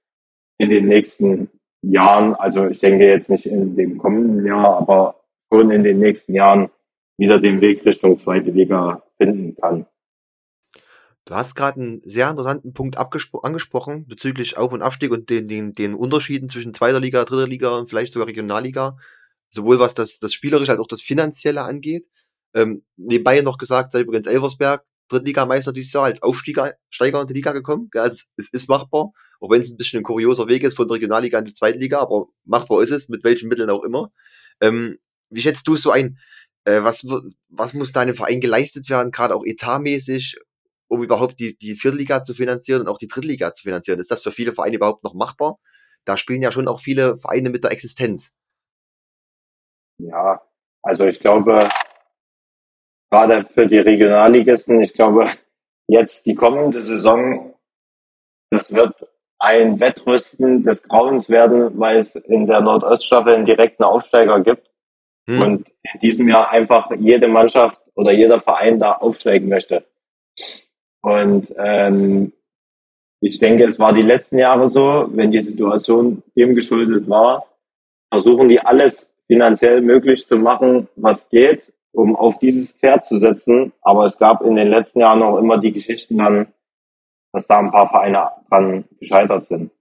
in 0.57 0.69
den 0.69 0.87
nächsten 0.87 1.49
Jahren, 1.81 2.33
also 2.33 2.67
ich 2.67 2.79
denke 2.79 3.05
jetzt 3.07 3.29
nicht 3.29 3.45
in 3.45 3.75
dem 3.75 3.97
kommenden 3.97 4.45
Jahr, 4.45 4.77
aber 4.77 5.15
schon 5.51 5.69
in 5.69 5.83
den 5.83 5.99
nächsten 5.99 6.33
Jahren 6.33 6.69
wieder 7.17 7.41
den 7.41 7.59
Weg 7.59 7.85
Richtung 7.85 8.17
zweite 8.19 8.51
Liga 8.51 9.03
finden 9.17 9.57
kann. 9.59 9.85
Du 11.25 11.35
hast 11.35 11.55
gerade 11.55 11.81
einen 11.81 12.01
sehr 12.05 12.29
interessanten 12.29 12.71
Punkt 12.71 12.97
angesprochen 12.97 14.07
bezüglich 14.07 14.57
Auf- 14.57 14.71
und 14.71 14.81
Abstieg 14.81 15.11
und 15.11 15.29
den, 15.29 15.49
den, 15.49 15.73
den 15.73 15.93
Unterschieden 15.93 16.47
zwischen 16.47 16.73
zweiter 16.73 17.01
Liga, 17.01 17.25
dritter 17.25 17.47
Liga 17.47 17.77
und 17.77 17.89
vielleicht 17.89 18.13
sogar 18.13 18.29
Regionalliga. 18.29 18.95
Sowohl 19.49 19.77
was 19.77 19.93
das, 19.93 20.19
das 20.19 20.33
Spielerische 20.33 20.71
als 20.71 20.79
auch 20.79 20.87
das 20.87 21.01
Finanzielle 21.01 21.63
angeht. 21.63 22.07
Ähm, 22.55 22.83
nebenbei 22.95 23.41
noch 23.41 23.57
gesagt, 23.57 23.91
sei 23.91 23.99
übrigens 23.99 24.27
Elversberg, 24.27 24.83
Drittligameister 25.09 25.73
dieses 25.73 25.93
Jahr, 25.93 26.05
als 26.05 26.21
Aufsteiger 26.23 26.73
Steiger 26.89 27.21
in 27.21 27.27
die 27.27 27.33
Liga 27.33 27.51
gekommen. 27.51 27.89
Ja, 27.93 28.03
also 28.03 28.23
es 28.37 28.51
ist 28.51 28.69
machbar, 28.69 29.11
auch 29.39 29.51
wenn 29.51 29.61
es 29.61 29.69
ein 29.69 29.77
bisschen 29.77 29.99
ein 29.99 30.03
kurioser 30.03 30.47
Weg 30.47 30.63
ist 30.63 30.75
von 30.75 30.87
der 30.87 30.95
Regionalliga 30.95 31.37
in 31.37 31.45
die 31.45 31.53
zweite 31.53 31.77
Liga, 31.77 31.99
aber 31.99 32.27
machbar 32.45 32.81
ist 32.81 32.91
es, 32.91 33.09
mit 33.09 33.23
welchen 33.23 33.49
Mitteln 33.49 33.69
auch 33.69 33.83
immer. 33.83 34.09
Ähm, 34.61 34.97
wie 35.29 35.41
schätzt 35.41 35.67
du 35.67 35.75
es 35.75 35.81
so 35.81 35.91
ein? 35.91 36.17
Äh, 36.63 36.81
was, 36.83 37.05
was 37.49 37.73
muss 37.73 37.91
da 37.91 38.01
in 38.01 38.07
dem 38.07 38.15
Verein 38.15 38.41
geleistet 38.41 38.89
werden, 38.89 39.11
gerade 39.11 39.35
auch 39.35 39.45
etatmäßig, 39.45 40.37
um 40.87 41.03
überhaupt 41.03 41.39
die, 41.39 41.55
die 41.57 41.75
Viertelliga 41.75 42.23
zu 42.23 42.33
finanzieren 42.33 42.81
und 42.81 42.87
auch 42.87 42.97
die 42.97 43.07
Drittliga 43.07 43.53
zu 43.53 43.63
finanzieren? 43.63 43.99
Ist 43.99 44.11
das 44.11 44.23
für 44.23 44.31
viele 44.31 44.53
Vereine 44.53 44.77
überhaupt 44.77 45.03
noch 45.03 45.13
machbar? 45.13 45.59
Da 46.05 46.17
spielen 46.17 46.41
ja 46.41 46.51
schon 46.51 46.67
auch 46.67 46.79
viele 46.79 47.17
Vereine 47.17 47.49
mit 47.49 47.63
der 47.63 47.71
Existenz. 47.71 48.33
Ja, 49.97 50.41
also 50.81 51.05
ich 51.05 51.19
glaube, 51.19 51.69
gerade 53.15 53.45
für 53.45 53.67
die 53.67 53.77
Regionalligisten, 53.77 54.81
ich 54.81 54.93
glaube, 54.93 55.29
jetzt 55.87 56.25
die 56.25 56.35
kommende 56.35 56.81
Saison, 56.81 57.53
das 58.51 58.73
wird 58.73 58.93
ein 59.39 59.79
Wettrüsten 59.79 60.63
des 60.63 60.83
Grauens 60.83 61.29
werden, 61.29 61.79
weil 61.79 61.99
es 61.99 62.15
in 62.15 62.45
der 62.45 62.59
Nordoststaffel 62.59 63.35
einen 63.35 63.45
direkten 63.45 63.83
Aufsteiger 63.83 64.41
gibt. 64.41 64.69
Hm. 65.29 65.41
Und 65.41 65.69
in 65.93 65.99
diesem 66.01 66.27
Jahr 66.27 66.49
einfach 66.51 66.91
jede 66.99 67.27
Mannschaft 67.29 67.79
oder 67.95 68.11
jeder 68.11 68.41
Verein 68.41 68.79
da 68.79 68.91
aufsteigen 68.93 69.47
möchte. 69.47 69.85
Und 71.01 71.53
ähm, 71.57 72.33
ich 73.21 73.39
denke, 73.39 73.63
es 73.63 73.79
war 73.79 73.93
die 73.93 74.01
letzten 74.01 74.39
Jahre 74.39 74.69
so, 74.69 75.07
wenn 75.11 75.31
die 75.31 75.41
Situation 75.41 76.21
dem 76.35 76.53
geschuldet 76.53 77.07
war, 77.07 77.45
versuchen 78.11 78.49
die 78.49 78.59
alles 78.59 79.09
finanziell 79.27 79.81
möglich 79.81 80.27
zu 80.27 80.37
machen, 80.37 80.89
was 80.95 81.29
geht, 81.29 81.63
um 81.95 82.15
auf 82.15 82.37
dieses 82.39 82.73
Pferd 82.73 83.05
zu 83.05 83.17
setzen. 83.17 83.71
Aber 83.81 84.05
es 84.05 84.17
gab 84.17 84.41
in 84.41 84.55
den 84.55 84.67
letzten 84.67 84.99
Jahren 84.99 85.23
auch 85.23 85.37
immer 85.37 85.57
die 85.57 85.71
Geschichten 85.71 86.17
dann, 86.17 86.47
dass 87.31 87.47
da 87.47 87.59
ein 87.59 87.71
paar 87.71 87.89
Vereine 87.89 88.31
dran 88.49 88.85
gescheitert 88.99 89.47
sind. 89.47 89.71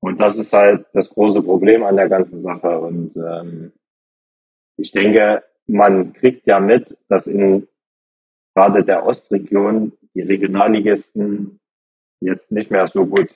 Und 0.00 0.20
das 0.20 0.36
ist 0.36 0.52
halt 0.52 0.86
das 0.94 1.10
große 1.10 1.42
Problem 1.42 1.84
an 1.84 1.96
der 1.96 2.08
ganzen 2.08 2.40
Sache. 2.40 2.78
Und 2.80 3.14
ähm, 3.16 3.72
ich 4.76 4.90
denke, 4.90 5.44
man 5.66 6.12
kriegt 6.12 6.46
ja 6.46 6.58
mit, 6.58 6.96
dass 7.08 7.26
in 7.26 7.68
gerade 8.54 8.84
der 8.84 9.06
Ostregion 9.06 9.92
die 10.14 10.22
Regionalligisten 10.22 11.60
jetzt 12.20 12.50
nicht 12.50 12.70
mehr 12.70 12.88
so 12.88 13.06
gut 13.06 13.30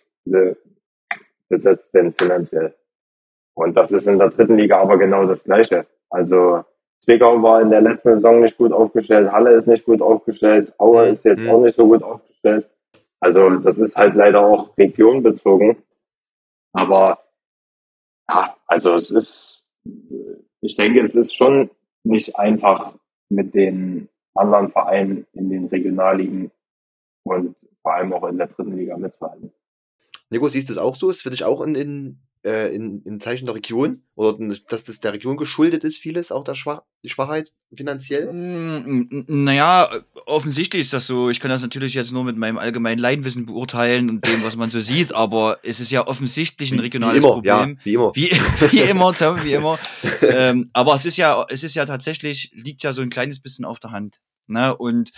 besetzt 1.49 1.93
sind 1.93 2.21
finanziell. 2.21 2.75
Und 3.55 3.77
das 3.77 3.93
ist 3.93 4.07
in 4.07 4.19
der 4.19 4.31
dritten 4.31 4.57
Liga 4.57 4.81
aber 4.81 4.99
genau 4.99 5.25
das 5.25 5.45
Gleiche. 5.45 5.87
Also 6.11 6.65
Zwickau 7.07 7.43
war 7.43 7.63
in 7.63 7.71
der 7.71 7.81
letzten 7.81 8.17
Saison 8.17 8.41
nicht 8.41 8.59
gut 8.59 8.73
aufgestellt, 8.73 9.33
Halle 9.33 9.53
ist 9.53 9.67
nicht 9.67 9.87
gut 9.87 10.03
aufgestellt, 10.03 10.75
Aue 10.79 11.09
ist 11.09 11.25
jetzt 11.25 11.43
mhm. 11.43 11.51
auch 11.51 11.61
nicht 11.63 11.77
so 11.77 11.87
gut 11.87 12.03
aufgestellt. 12.03 12.69
Also 13.21 13.49
das 13.51 13.79
ist 13.79 13.97
halt 13.97 14.15
leider 14.15 14.41
auch 14.41 14.77
regionbezogen. 14.77 15.77
Aber 16.73 17.21
ja, 18.29 18.57
also 18.67 18.95
es 18.95 19.11
ist 19.11 19.65
ich 20.61 20.77
denke, 20.77 21.01
es 21.01 21.15
ist 21.15 21.35
schon 21.35 21.71
nicht 22.05 22.39
einfach 22.39 22.95
mit 23.29 23.55
den 23.55 24.09
anderen 24.35 24.71
Vereinen 24.71 25.27
in 25.33 25.51
den 25.51 25.67
Regionalligen 25.67 26.51
und 27.25 27.57
vor 27.83 27.95
allem 27.95 28.13
auch 28.13 28.25
in 28.29 28.39
der 28.39 28.49
dritten 28.49 28.77
Liga 28.77 28.97
mitzuhalten. 28.97 29.53
Nico, 30.31 30.49
siehst 30.49 30.69
du 30.69 30.73
es 30.73 30.79
auch 30.79 30.97
so? 30.97 31.09
Ist 31.09 31.23
für 31.23 31.31
dich 31.31 31.45
auch 31.45 31.61
in, 31.65 31.75
in, 31.75 32.19
äh, 32.47 32.75
in, 32.75 33.03
in 33.03 33.21
Zeichen 33.21 33.47
der 33.47 33.55
Region? 33.55 34.01
Oder 34.15 34.39
dass 34.69 34.85
das 34.85 35.01
der 35.01 35.13
Region 35.13 35.37
geschuldet 35.37 35.85
ist, 35.85 35.99
vieles, 35.99 36.33
auch 36.33 36.45
der 36.45 36.55
Schwach 36.55 36.83
die 37.03 37.09
Schwachheit 37.11 37.53
finanziell? 37.75 38.33
Mm, 38.33 39.25
Naja, 39.27 39.91
offensichtlich 40.27 40.81
ist 40.83 40.93
das 40.93 41.07
so. 41.07 41.29
Ich 41.31 41.41
kann 41.41 41.51
das 41.51 41.63
natürlich 41.63 41.95
jetzt 41.95 42.13
nur 42.13 42.25
mit 42.25 42.37
meinem 42.37 42.59
allgemeinen 42.59 42.99
Laienwissen 42.99 43.47
beurteilen 43.47 44.09
und 44.09 44.27
dem, 44.27 44.43
was 44.45 44.57
man 44.57 44.71
so 44.71 44.81
sieht, 44.81 45.13
aber 45.15 45.59
es 45.63 45.81
ist 45.81 45.91
ja 45.91 46.07
offensichtlich 46.07 46.73
ein 46.73 46.81
regionales 46.81 47.17
wie 47.17 47.19
immer, 47.25 47.33
Problem. 47.33 47.53
Ja, 47.53 47.85
wie 47.85 47.95
immer. 47.95 48.13
Wie, 48.15 48.31
wie 48.71 48.81
immer, 48.91 49.13
Tom, 49.13 49.43
wie 49.45 49.53
immer. 49.53 49.79
ähm, 50.23 50.71
aber 50.73 50.95
es 50.95 51.05
ist 51.05 51.17
ja, 51.17 51.45
es 51.49 51.63
ist 51.63 51.75
ja 51.75 51.85
tatsächlich, 51.85 52.51
liegt 52.55 52.83
ja 52.83 52.93
so 52.93 53.03
ein 53.03 53.11
kleines 53.11 53.41
bisschen 53.41 53.65
auf 53.65 53.81
der 53.81 53.91
Hand. 53.91 54.21
Ne? 54.49 54.77
Und 54.77 55.11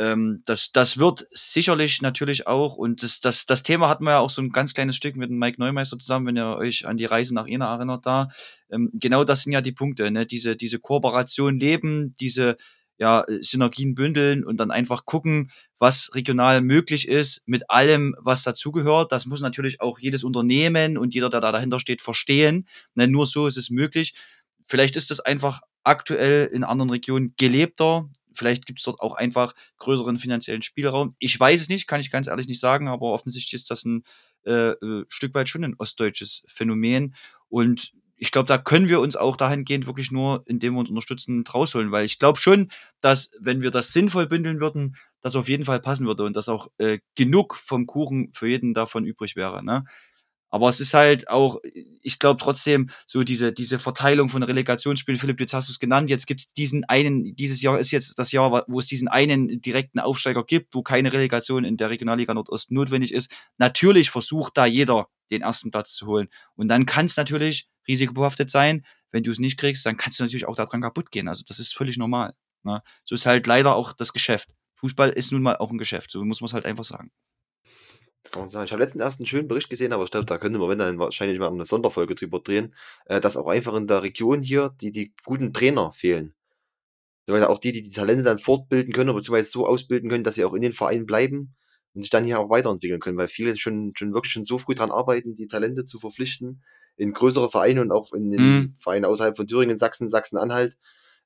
ähm, 0.00 0.42
das, 0.46 0.72
das 0.72 0.96
wird 0.96 1.26
sicherlich 1.30 2.00
natürlich 2.00 2.46
auch, 2.46 2.76
und 2.76 3.02
das, 3.02 3.20
das, 3.20 3.44
das 3.44 3.62
Thema 3.62 3.90
hatten 3.90 4.04
wir 4.04 4.12
ja 4.12 4.18
auch 4.20 4.30
so 4.30 4.40
ein 4.40 4.48
ganz 4.48 4.72
kleines 4.72 4.96
Stück 4.96 5.14
mit 5.14 5.30
Mike 5.30 5.60
Neumeister 5.60 5.98
zusammen, 5.98 6.26
wenn 6.26 6.38
ihr 6.38 6.56
euch 6.56 6.86
an 6.86 6.96
die 6.96 7.04
Reise 7.04 7.34
nach 7.34 7.46
Jena 7.46 7.74
erinnert 7.74 8.06
da. 8.06 8.30
Ähm, 8.70 8.90
genau 8.94 9.24
das 9.24 9.42
sind 9.42 9.52
ja 9.52 9.60
die 9.60 9.72
Punkte, 9.72 10.10
ne? 10.10 10.24
Diese, 10.24 10.56
diese 10.56 10.78
Kooperation 10.78 11.60
leben, 11.60 12.14
diese 12.18 12.56
ja, 12.98 13.24
Synergien 13.40 13.94
bündeln 13.94 14.42
und 14.42 14.58
dann 14.58 14.70
einfach 14.70 15.04
gucken, 15.04 15.50
was 15.78 16.14
regional 16.14 16.62
möglich 16.62 17.06
ist, 17.06 17.42
mit 17.46 17.68
allem, 17.68 18.16
was 18.18 18.42
dazugehört. 18.42 19.12
Das 19.12 19.26
muss 19.26 19.42
natürlich 19.42 19.82
auch 19.82 19.98
jedes 19.98 20.24
Unternehmen 20.24 20.96
und 20.96 21.14
jeder, 21.14 21.28
der 21.28 21.40
da 21.40 21.52
dahinter 21.52 21.80
steht, 21.80 22.00
verstehen. 22.00 22.66
Ne? 22.94 23.06
Nur 23.06 23.26
so 23.26 23.46
ist 23.46 23.58
es 23.58 23.68
möglich. 23.68 24.14
Vielleicht 24.66 24.96
ist 24.96 25.10
das 25.10 25.20
einfach 25.20 25.60
aktuell 25.84 26.46
in 26.46 26.64
anderen 26.64 26.90
Regionen 26.90 27.34
gelebter. 27.38 28.08
Vielleicht 28.32 28.66
gibt 28.66 28.78
es 28.80 28.84
dort 28.84 29.00
auch 29.00 29.14
einfach 29.14 29.54
größeren 29.78 30.18
finanziellen 30.18 30.62
Spielraum. 30.62 31.14
Ich 31.18 31.38
weiß 31.38 31.60
es 31.60 31.68
nicht, 31.68 31.86
kann 31.86 32.00
ich 32.00 32.10
ganz 32.10 32.26
ehrlich 32.26 32.48
nicht 32.48 32.60
sagen, 32.60 32.88
aber 32.88 33.06
offensichtlich 33.12 33.54
ist 33.54 33.70
das 33.70 33.84
ein 33.84 34.04
äh, 34.46 34.70
äh, 34.70 35.04
Stück 35.08 35.34
weit 35.34 35.48
schon 35.48 35.64
ein 35.64 35.74
ostdeutsches 35.78 36.42
Phänomen. 36.46 37.14
Und 37.48 37.92
ich 38.16 38.32
glaube, 38.32 38.46
da 38.46 38.58
können 38.58 38.88
wir 38.88 39.00
uns 39.00 39.16
auch 39.16 39.36
dahingehend 39.36 39.86
wirklich 39.86 40.10
nur, 40.10 40.42
indem 40.46 40.74
wir 40.74 40.80
uns 40.80 40.90
unterstützen, 40.90 41.42
rausholen, 41.46 41.90
weil 41.90 42.04
ich 42.04 42.18
glaube 42.18 42.38
schon, 42.38 42.68
dass, 43.00 43.32
wenn 43.40 43.62
wir 43.62 43.70
das 43.70 43.92
sinnvoll 43.94 44.26
bündeln 44.26 44.60
würden, 44.60 44.96
das 45.22 45.36
auf 45.36 45.48
jeden 45.48 45.64
Fall 45.64 45.80
passen 45.80 46.06
würde 46.06 46.24
und 46.24 46.36
dass 46.36 46.50
auch 46.50 46.68
äh, 46.78 46.98
genug 47.14 47.56
vom 47.56 47.86
Kuchen 47.86 48.30
für 48.34 48.46
jeden 48.46 48.74
davon 48.74 49.04
übrig 49.04 49.36
wäre. 49.36 49.64
Ne? 49.64 49.84
Aber 50.50 50.68
es 50.68 50.80
ist 50.80 50.94
halt 50.94 51.28
auch, 51.28 51.58
ich 52.02 52.18
glaube 52.18 52.40
trotzdem, 52.40 52.90
so 53.06 53.22
diese, 53.22 53.52
diese 53.52 53.78
Verteilung 53.78 54.28
von 54.28 54.42
Relegationsspielen, 54.42 55.18
Philipp, 55.18 55.40
jetzt 55.40 55.54
hast 55.54 55.68
du 55.68 55.72
es 55.72 55.78
genannt, 55.78 56.10
jetzt 56.10 56.26
gibt 56.26 56.40
es 56.40 56.52
diesen 56.52 56.84
einen, 56.84 57.36
dieses 57.36 57.62
Jahr 57.62 57.78
ist 57.78 57.92
jetzt 57.92 58.18
das 58.18 58.32
Jahr, 58.32 58.64
wo 58.66 58.78
es 58.78 58.86
diesen 58.86 59.08
einen 59.08 59.60
direkten 59.60 60.00
Aufsteiger 60.00 60.44
gibt, 60.44 60.74
wo 60.74 60.82
keine 60.82 61.12
Relegation 61.12 61.64
in 61.64 61.76
der 61.76 61.90
Regionalliga 61.90 62.34
Nordost 62.34 62.72
notwendig 62.72 63.14
ist. 63.14 63.30
Natürlich 63.58 64.10
versucht 64.10 64.58
da 64.58 64.66
jeder, 64.66 65.06
den 65.30 65.42
ersten 65.42 65.70
Platz 65.70 65.94
zu 65.94 66.06
holen. 66.06 66.28
Und 66.56 66.68
dann 66.68 66.84
kann 66.84 67.06
es 67.06 67.16
natürlich 67.16 67.68
risikobehaftet 67.86 68.50
sein. 68.50 68.84
Wenn 69.12 69.22
du 69.22 69.30
es 69.30 69.38
nicht 69.38 69.58
kriegst, 69.58 69.86
dann 69.86 69.96
kannst 69.96 70.18
du 70.18 70.24
natürlich 70.24 70.46
auch 70.46 70.56
daran 70.56 70.82
kaputt 70.82 71.10
gehen. 71.10 71.28
Also 71.28 71.44
das 71.46 71.58
ist 71.58 71.74
völlig 71.74 71.96
normal. 71.96 72.34
Ne? 72.64 72.82
So 73.04 73.14
ist 73.14 73.26
halt 73.26 73.46
leider 73.46 73.74
auch 73.74 73.92
das 73.92 74.12
Geschäft. 74.12 74.54
Fußball 74.74 75.10
ist 75.10 75.30
nun 75.30 75.42
mal 75.42 75.56
auch 75.56 75.70
ein 75.70 75.78
Geschäft, 75.78 76.10
so 76.10 76.24
muss 76.24 76.40
man 76.40 76.46
es 76.46 76.54
halt 76.54 76.64
einfach 76.64 76.84
sagen. 76.84 77.10
Kann 78.24 78.42
man 78.42 78.48
sagen. 78.48 78.66
Ich 78.66 78.72
habe 78.72 78.82
letztens 78.82 79.02
erst 79.02 79.20
einen 79.20 79.26
schönen 79.26 79.48
Bericht 79.48 79.70
gesehen, 79.70 79.92
aber 79.92 80.04
ich 80.04 80.10
glaube, 80.10 80.26
da 80.26 80.38
könnte 80.38 80.58
man, 80.58 80.68
wenn 80.68 80.78
dann 80.78 80.98
wahrscheinlich 80.98 81.38
mal 81.38 81.48
eine 81.48 81.64
Sonderfolge 81.64 82.14
drüber 82.14 82.40
drehen, 82.40 82.74
äh, 83.06 83.20
dass 83.20 83.36
auch 83.36 83.46
einfach 83.48 83.74
in 83.74 83.86
der 83.86 84.02
Region 84.02 84.40
hier 84.40 84.74
die, 84.80 84.92
die 84.92 85.12
guten 85.24 85.52
Trainer 85.52 85.90
fehlen. 85.92 86.34
Beziehungsweise 87.26 87.50
auch 87.50 87.58
die, 87.58 87.72
die 87.72 87.82
die 87.82 87.90
Talente 87.90 88.22
dann 88.24 88.38
fortbilden 88.38 88.92
können, 88.92 89.14
beziehungsweise 89.14 89.50
so 89.50 89.66
ausbilden 89.66 90.10
können, 90.10 90.24
dass 90.24 90.34
sie 90.36 90.44
auch 90.44 90.54
in 90.54 90.62
den 90.62 90.72
Vereinen 90.72 91.06
bleiben 91.06 91.54
und 91.94 92.02
sich 92.02 92.10
dann 92.10 92.24
hier 92.24 92.40
auch 92.40 92.50
weiterentwickeln 92.50 93.00
können, 93.00 93.18
weil 93.18 93.28
viele 93.28 93.56
schon, 93.56 93.92
schon 93.96 94.14
wirklich 94.14 94.32
schon 94.32 94.44
so 94.44 94.58
früh 94.58 94.74
dran 94.74 94.90
arbeiten, 94.90 95.34
die 95.34 95.48
Talente 95.48 95.84
zu 95.84 95.98
verpflichten 95.98 96.62
in 96.96 97.12
größere 97.12 97.50
Vereine 97.50 97.82
und 97.82 97.92
auch 97.92 98.12
in 98.12 98.30
den 98.30 98.42
Mhm. 98.42 98.74
Vereinen 98.76 99.04
außerhalb 99.06 99.36
von 99.36 99.46
Thüringen, 99.46 99.78
Sachsen, 99.78 100.10
Sachsen-Anhalt, 100.10 100.76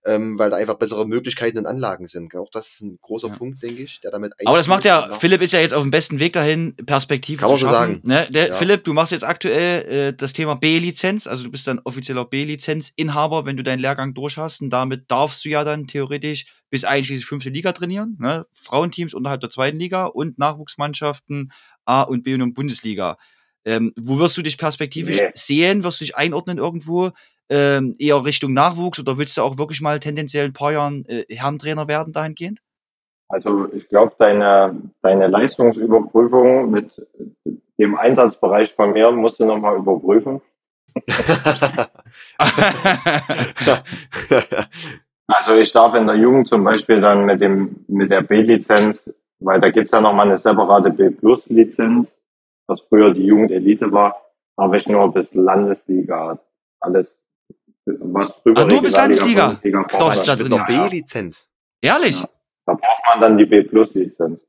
ähm, 0.06 0.38
weil 0.38 0.50
da 0.50 0.56
einfach 0.58 0.74
bessere 0.74 1.06
Möglichkeiten 1.06 1.56
und 1.58 1.66
Anlagen 1.66 2.06
sind. 2.06 2.34
Auch 2.34 2.50
das 2.52 2.68
ist 2.68 2.80
ein 2.82 2.98
großer 3.00 3.28
Ja. 3.28 3.36
Punkt, 3.36 3.62
denke 3.62 3.82
ich, 3.82 4.00
der 4.00 4.10
damit 4.10 4.34
Aber 4.44 4.56
das 4.58 4.68
macht 4.68 4.84
ja, 4.84 5.00
einfließt. 5.00 5.20
Philipp 5.20 5.40
ist 5.42 5.52
ja 5.54 5.60
jetzt 5.60 5.72
auf 5.72 5.82
dem 5.82 5.90
besten 5.90 6.20
Weg 6.20 6.34
dahin, 6.34 6.74
Perspektive 6.76 7.40
Kann 7.40 7.48
zu 7.50 7.56
schaffen. 7.58 7.72
sagen. 7.72 8.00
Ne? 8.04 8.28
Der, 8.30 8.48
Ja. 8.48 8.54
Philipp, 8.54 8.84
du 8.84 8.92
machst 8.92 9.12
jetzt 9.12 9.24
aktuell 9.24 10.10
äh, 10.10 10.12
das 10.16 10.32
Thema 10.34 10.56
B-Lizenz, 10.56 11.26
also 11.26 11.44
du 11.44 11.50
bist 11.50 11.66
dann 11.66 11.80
offizieller 11.84 12.24
B-Lizenz-Inhaber, 12.26 13.46
wenn 13.46 13.56
du 13.56 13.62
deinen 13.62 13.80
Lehrgang 13.80 14.14
durch 14.14 14.36
hast 14.36 14.60
und 14.60 14.70
damit 14.70 15.10
darfst 15.10 15.44
du 15.44 15.48
ja 15.48 15.64
dann 15.64 15.86
theoretisch 15.86 16.46
bis 16.70 16.84
einschließlich 16.84 17.26
fünfte 17.26 17.50
Liga 17.50 17.72
trainieren, 17.72 18.16
ne? 18.20 18.46
Frauenteams 18.52 19.14
unterhalb 19.14 19.40
der 19.40 19.50
zweiten 19.50 19.78
Liga 19.78 20.06
und 20.06 20.38
Nachwuchsmannschaften 20.38 21.52
A 21.84 22.02
und 22.02 22.22
B 22.24 22.34
und 22.34 22.54
Bundesliga. 22.54 23.16
Ähm, 23.66 23.92
wo 23.96 24.18
wirst 24.18 24.36
du 24.36 24.42
dich 24.42 24.58
perspektivisch 24.58 25.20
Nee. 25.20 25.30
sehen? 25.34 25.84
Wirst 25.84 26.00
du 26.00 26.04
dich 26.04 26.16
einordnen 26.16 26.58
irgendwo? 26.58 27.12
Ähm, 27.50 27.94
eher 27.98 28.24
Richtung 28.24 28.54
Nachwuchs 28.54 28.98
oder 28.98 29.18
willst 29.18 29.36
du 29.36 29.42
auch 29.42 29.58
wirklich 29.58 29.80
mal 29.80 30.00
tendenziell 30.00 30.46
in 30.46 30.50
ein 30.50 30.54
paar 30.54 30.72
Jahren 30.72 31.04
äh, 31.06 31.24
Herrentrainer 31.28 31.88
werden 31.88 32.12
dahingehend? 32.12 32.60
Also 33.28 33.68
ich 33.72 33.88
glaube, 33.88 34.14
deine, 34.18 34.80
deine 35.02 35.26
Leistungsüberprüfung 35.26 36.70
mit 36.70 36.90
dem 37.78 37.96
Einsatzbereich 37.96 38.72
von 38.72 38.92
mir 38.92 39.10
musst 39.10 39.40
du 39.40 39.44
nochmal 39.44 39.76
überprüfen. 39.76 40.40
Also 45.26 45.54
ich 45.54 45.72
darf 45.72 45.94
in 45.94 46.06
der 46.06 46.16
Jugend 46.16 46.48
zum 46.48 46.64
Beispiel 46.64 47.00
dann 47.00 47.24
mit 47.24 47.40
dem 47.40 47.84
mit 47.88 48.10
der 48.10 48.20
B-Lizenz, 48.20 49.12
weil 49.38 49.60
da 49.60 49.70
gibt's 49.70 49.92
ja 49.92 50.00
nochmal 50.00 50.26
eine 50.26 50.38
separate 50.38 50.90
B-Plus-Lizenz, 50.90 52.20
was 52.66 52.82
früher 52.82 53.12
die 53.14 53.24
Jugendelite 53.24 53.90
war, 53.90 54.20
darf 54.56 54.74
ich 54.74 54.86
nur 54.86 55.12
bis 55.12 55.32
Landesliga 55.34 56.38
alles, 56.80 57.08
was 57.86 58.42
drüber 58.42 58.62
Ah, 58.62 58.64
nur 58.64 58.82
braucht 58.82 59.92
du 59.92 59.98
man- 60.00 60.26
da 60.26 60.36
drin? 60.36 60.64
B-Lizenz. 60.90 61.50
Ehrlich? 61.80 62.20
Ja. 62.22 62.28
Da 62.66 62.74
braucht 62.74 63.02
man 63.10 63.20
dann 63.20 63.38
die 63.38 63.44
B-Plus-Lizenz. 63.46 64.40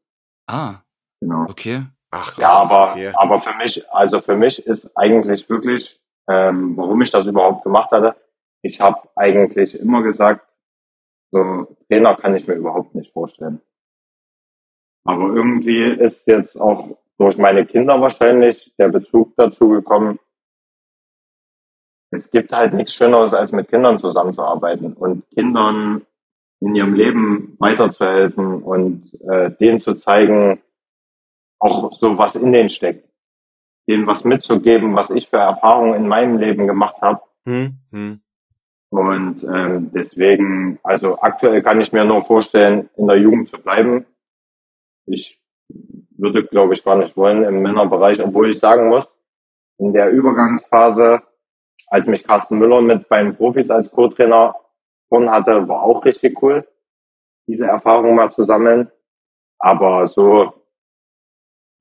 Ah, 0.48 0.76
Genau. 1.22 1.46
okay. 1.50 1.84
Ach, 2.12 2.38
Ja, 2.38 2.52
aber, 2.62 2.92
okay. 2.92 3.12
aber 3.16 3.42
für 3.42 3.54
mich, 3.56 3.90
also 3.92 4.22
für 4.22 4.38
mich 4.38 4.66
ist 4.66 4.96
eigentlich 4.98 5.50
wirklich, 5.50 6.00
ähm, 6.30 6.78
warum 6.78 7.02
ich 7.02 7.12
das 7.12 7.28
überhaupt 7.28 7.64
gemacht 7.64 7.92
hatte, 7.92 8.16
ich 8.62 8.80
habe 8.80 9.02
eigentlich 9.16 9.78
immer 9.78 10.02
gesagt, 10.02 10.48
so 11.32 11.68
Trainer 11.88 12.16
kann 12.16 12.36
ich 12.36 12.48
mir 12.48 12.54
überhaupt 12.56 12.96
nicht 12.96 13.12
vorstellen. 13.12 13.60
Aber 15.04 15.28
irgendwie 15.36 15.84
ist 15.84 16.26
jetzt 16.28 16.56
auch 16.60 16.98
durch 17.18 17.38
meine 17.38 17.66
Kinder 17.66 18.00
wahrscheinlich 18.02 18.74
der 18.78 18.90
Bezug 18.90 19.36
dazu 19.36 19.70
gekommen, 19.70 20.20
es 22.16 22.32
gibt 22.32 22.52
halt 22.52 22.74
nichts 22.74 22.94
Schöneres, 22.94 23.34
als 23.34 23.52
mit 23.52 23.70
Kindern 23.70 24.00
zusammenzuarbeiten 24.00 24.94
und 24.94 25.30
Kindern 25.32 26.06
in 26.62 26.76
ihrem 26.76 26.94
Leben 26.94 27.56
weiterzuhelfen 27.60 28.64
und 28.64 29.14
äh, 29.30 29.52
denen 29.52 29.82
zu 29.82 29.96
zeigen, 29.96 30.62
auch 31.60 31.94
so 31.94 32.18
was 32.18 32.36
in 32.36 32.52
denen 32.52 32.70
steckt. 32.70 33.08
Denen 33.88 34.08
was 34.08 34.24
mitzugeben, 34.24 34.96
was 34.96 35.10
ich 35.12 35.30
für 35.30 35.38
Erfahrungen 35.38 35.94
in 35.94 36.08
meinem 36.08 36.38
Leben 36.38 36.66
gemacht 36.66 37.02
habe. 37.02 37.22
Hm, 37.46 37.78
hm. 37.92 38.22
Und 38.90 39.44
ähm, 39.44 39.92
deswegen, 39.94 40.80
also 40.82 41.20
aktuell 41.20 41.62
kann 41.62 41.82
ich 41.82 41.92
mir 41.92 42.06
nur 42.06 42.24
vorstellen, 42.24 42.90
in 42.96 43.08
der 43.08 43.18
Jugend 43.18 43.50
zu 43.50 43.58
bleiben. 43.58 44.06
Ich 45.06 45.40
würde, 46.18 46.46
glaube 46.46 46.74
ich, 46.74 46.84
gar 46.84 46.96
nicht 46.98 47.18
wollen 47.18 47.44
im 47.44 47.62
Männerbereich, 47.62 48.24
obwohl 48.24 48.52
ich 48.52 48.60
sagen 48.60 48.88
muss, 48.88 49.08
in 49.78 49.94
der 49.94 50.12
Übergangsphase, 50.12 51.22
als 51.88 52.08
mich 52.08 52.24
Carsten 52.24 52.58
Müller 52.60 52.82
mit 52.82 53.08
beim 53.10 53.36
Profis 53.36 53.70
als 53.70 53.92
Co-Trainer 53.92 54.56
vorn 55.10 55.30
hatte, 55.30 55.68
war 55.68 55.84
auch 55.84 56.04
richtig 56.06 56.42
cool, 56.42 56.68
diese 57.48 57.66
Erfahrung 57.66 58.16
mal 58.16 58.32
zu 58.32 58.44
sammeln. 58.44 58.90
Aber 59.60 60.08
so, 60.08 60.54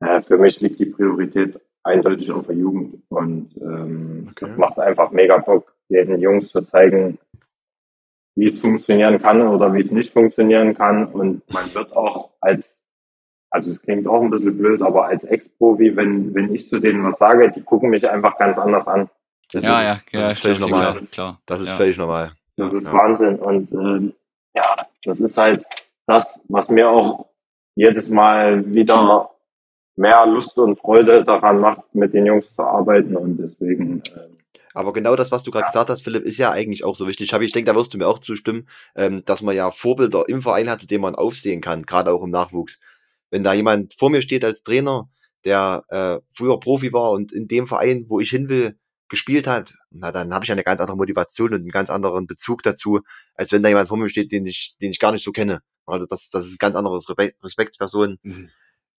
äh, 0.00 0.22
für 0.22 0.38
mich 0.38 0.60
liegt 0.60 0.78
die 0.78 0.86
Priorität 0.86 1.58
eindeutig 1.82 2.30
auf 2.32 2.46
der 2.46 2.56
Jugend. 2.56 3.02
Und 3.08 3.56
ähm, 3.56 4.28
Okay. 4.30 4.46
das 4.48 4.56
macht 4.56 4.78
einfach 4.78 5.10
mega 5.10 5.38
Bock, 5.38 5.74
den 5.88 6.18
Jungs 6.18 6.48
zu 6.48 6.62
zeigen, 6.62 7.18
wie 8.36 8.48
es 8.48 8.58
funktionieren 8.58 9.20
kann 9.20 9.42
oder 9.42 9.72
wie 9.74 9.80
es 9.80 9.90
nicht 9.90 10.12
funktionieren 10.12 10.74
kann. 10.74 11.06
Und 11.06 11.42
man 11.52 11.72
wird 11.74 11.94
auch 11.94 12.30
als, 12.40 12.84
also 13.50 13.70
es 13.70 13.80
klingt 13.82 14.06
auch 14.08 14.22
ein 14.22 14.30
bisschen 14.30 14.58
blöd, 14.58 14.82
aber 14.82 15.06
als 15.06 15.24
Ex-Profi, 15.24 15.94
wenn, 15.96 16.34
wenn 16.34 16.54
ich 16.54 16.68
zu 16.68 16.80
denen 16.80 17.04
was 17.04 17.18
sage, 17.18 17.50
die 17.52 17.62
gucken 17.62 17.90
mich 17.90 18.08
einfach 18.08 18.36
ganz 18.38 18.58
anders 18.58 18.86
an. 18.88 19.08
Das 19.52 19.62
Ja, 19.62 19.80
ist- 19.80 19.86
ja, 20.12 20.20
ja, 20.20 20.28
Das 20.28 20.32
ist 20.36 20.40
völlig 20.42 20.58
normal. 20.60 20.92
Klar, 20.94 21.06
klar. 21.12 21.40
Das 21.46 21.60
ist 21.60 21.68
ja. 21.68 21.76
völlig 21.76 21.96
normal. 21.98 22.32
Das 22.56 22.72
ist 22.72 22.84
Ja. 22.86 22.92
Wahnsinn. 22.92 23.36
Und 23.36 23.72
ähm, 23.72 24.14
ja, 24.54 24.86
das 25.04 25.20
ist 25.20 25.36
halt 25.38 25.64
das, 26.06 26.38
was 26.48 26.68
mir 26.68 26.88
auch 26.88 27.26
jedes 27.76 28.08
Mal 28.08 28.72
wieder 28.72 29.30
mehr 29.96 30.26
Lust 30.26 30.56
und 30.58 30.78
Freude 30.78 31.24
daran 31.24 31.60
macht, 31.60 31.82
mit 31.94 32.14
den 32.14 32.26
Jungs 32.26 32.46
zu 32.54 32.62
arbeiten. 32.62 33.16
Und 33.16 33.36
deswegen, 33.38 34.02
ähm, 34.16 34.36
Aber 34.74 34.92
genau 34.92 35.14
das, 35.14 35.30
was 35.30 35.42
du 35.44 35.50
gerade 35.52 35.66
gesagt 35.66 35.88
hast, 35.88 36.02
Philipp, 36.02 36.24
ist 36.24 36.38
ja 36.38 36.50
eigentlich 36.50 36.82
auch 36.84 36.96
so 36.96 37.06
wichtig. 37.06 37.26
Ich, 37.28 37.34
hab- 37.34 37.42
ich 37.42 37.52
denke, 37.52 37.70
da 37.70 37.76
wirst 37.76 37.94
du 37.94 37.98
mir 37.98 38.08
auch 38.08 38.18
zustimmen, 38.18 38.68
ähm, 38.96 39.24
dass 39.24 39.40
man 39.42 39.54
ja 39.54 39.70
Vorbilder 39.70 40.28
im 40.28 40.42
Verein 40.42 40.68
hat, 40.68 40.80
zu 40.80 40.88
denen 40.88 41.02
man 41.02 41.14
aufsehen 41.14 41.60
kann, 41.60 41.84
gerade 41.84 42.12
auch 42.12 42.22
im 42.24 42.30
Nachwuchs. 42.30 42.80
Wenn 43.30 43.44
da 43.44 43.52
jemand 43.52 43.94
vor 43.94 44.10
mir 44.10 44.20
steht 44.22 44.44
als 44.44 44.62
Trainer, 44.64 45.08
der 45.44 45.84
äh, 45.88 46.18
früher 46.32 46.58
Profi 46.58 46.92
war 46.92 47.10
und 47.12 47.30
in 47.32 47.46
dem 47.48 47.66
Verein, 47.66 48.06
wo 48.08 48.18
ich 48.20 48.30
hin 48.30 48.48
will, 48.48 48.76
gespielt 49.08 49.46
hat, 49.46 49.74
na 49.90 50.12
dann 50.12 50.32
habe 50.34 50.44
ich 50.44 50.52
eine 50.52 50.64
ganz 50.64 50.80
andere 50.80 50.96
Motivation 50.96 51.50
und 51.54 51.60
einen 51.60 51.68
ganz 51.70 51.90
anderen 51.90 52.26
Bezug 52.26 52.62
dazu, 52.62 53.00
als 53.34 53.52
wenn 53.52 53.62
da 53.62 53.68
jemand 53.68 53.88
vor 53.88 53.98
mir 53.98 54.08
steht, 54.08 54.32
den 54.32 54.46
ich, 54.46 54.76
den 54.80 54.90
ich 54.90 54.98
gar 54.98 55.12
nicht 55.12 55.24
so 55.24 55.32
kenne. 55.32 55.60
Also 55.86 56.06
das, 56.06 56.30
das 56.30 56.46
ist 56.46 56.54
ein 56.54 56.58
ganz 56.58 56.76
anderes 56.76 57.06
Respe- 57.08 57.34
Respektsperson. 57.42 58.18
Mhm. 58.22 58.50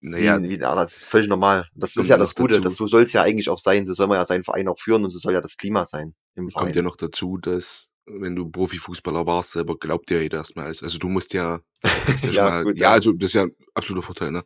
Wie, 0.01 0.10
Naja, 0.10 0.41
wie, 0.41 0.60
ja, 0.60 0.76
das 0.76 0.97
ist 0.97 1.03
völlig 1.06 1.28
normal. 1.28 1.68
Das 1.74 1.95
ist 1.95 2.08
ja 2.10 2.18
das 2.18 2.36
Gute. 2.36 2.56
dazu. 2.56 2.62
Das, 2.70 2.76
so 2.76 2.88
soll 2.88 3.03
es 3.03 3.14
ja 3.14 3.24
eigentlich 3.24 3.49
auch 3.49 3.58
sein. 3.58 3.86
So 3.88 3.93
soll 3.93 4.08
man 4.08 4.20
ja 4.20 4.26
seinen 4.26 4.43
Verein 4.43 4.68
auch 4.68 4.78
führen 4.80 5.03
und 5.03 5.10
so 5.12 5.18
soll 5.18 5.34
ja 5.34 5.41
das 5.41 5.58
Klima 5.58 5.86
sein 5.86 6.14
im 6.36 6.49
Verein. 6.49 6.66
kommt 6.66 6.76
ja 6.76 6.82
noch 6.84 6.95
dazu, 6.97 7.38
dass 7.38 7.88
wenn 8.06 8.36
du 8.36 8.47
Profifußballer 8.51 9.26
warst, 9.26 9.53
selber 9.53 9.78
glaubt 9.80 10.12
dir 10.12 10.22
jeder 10.22 10.38
erstmal 10.39 10.66
alles. 10.66 10.84
Also 10.84 10.99
du 10.99 11.08
musst 11.10 11.34
ja, 11.34 11.60
ja, 11.84 12.32
Ja, 12.32 12.43
mal, 12.43 12.64
gut, 12.66 12.78
ja, 12.78 12.89
ja. 12.89 12.91
also 12.91 13.14
das 13.14 13.30
ist 13.30 13.34
ja 13.34 13.43
ein 13.43 13.56
absoluter 13.74 14.06
Vorteil, 14.06 14.32
ne? 14.32 14.43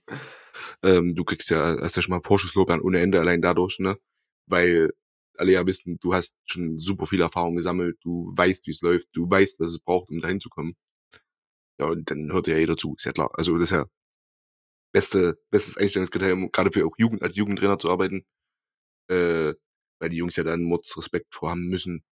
Ähm, 0.84 1.14
du 1.14 1.24
kriegst 1.26 1.50
ja, 1.50 1.78
hast 1.82 1.96
ja 1.98 2.02
schon 2.02 2.14
mal 2.16 2.22
Vorschusslorbeeren 2.24 2.82
ohne 2.82 3.00
Ende 3.00 3.20
allein 3.20 3.42
dadurch, 3.42 3.80
ne? 3.80 3.98
Weil 4.46 4.92
alle 5.40 5.54
ja 5.54 5.66
wissen, 5.66 6.00
du 6.00 6.14
hast 6.14 6.38
schon 6.46 6.78
super 6.78 7.06
viel 7.06 7.22
Erfahrung 7.22 7.56
gesammelt, 7.56 7.98
du 8.04 8.32
weißt, 8.36 8.68
wie 8.68 8.72
es 8.72 8.82
läuft, 8.82 9.10
du 9.14 9.30
weißt, 9.30 9.60
was 9.60 9.72
es 9.72 9.80
braucht, 9.80 10.10
um 10.10 10.22
dahin 10.22 10.40
zu 10.40 10.50
kommen. 10.50 10.76
Ja, 11.80 11.88
und 11.88 12.10
dann 12.12 12.32
hört 12.32 12.48
ja 12.48 12.58
jeder 12.58 12.78
zu, 12.78 12.96
ist 12.96 13.06
ja 13.06 13.14
klar. 13.14 13.32
Also 13.34 13.58
das 13.58 13.72
ist 13.72 13.78
ja 13.78 13.86
beste, 14.94 15.40
bestes 15.50 15.78
Einstellungskriterium, 15.78 16.52
gerade 16.52 16.72
für 16.72 16.86
auch 16.86 16.96
Jugend, 16.98 17.22
als 17.24 17.36
Jugendtrainer 17.36 17.80
zu 17.80 17.90
arbeiten. 17.90 18.26
Äh, 19.10 19.54
weil 20.00 20.10
die 20.10 20.18
Jungs 20.18 20.36
ja 20.36 20.44
dann 20.44 20.64
Mordsrespekt 20.64 21.34
vorhaben 21.34 21.68
müssen. 21.68 22.04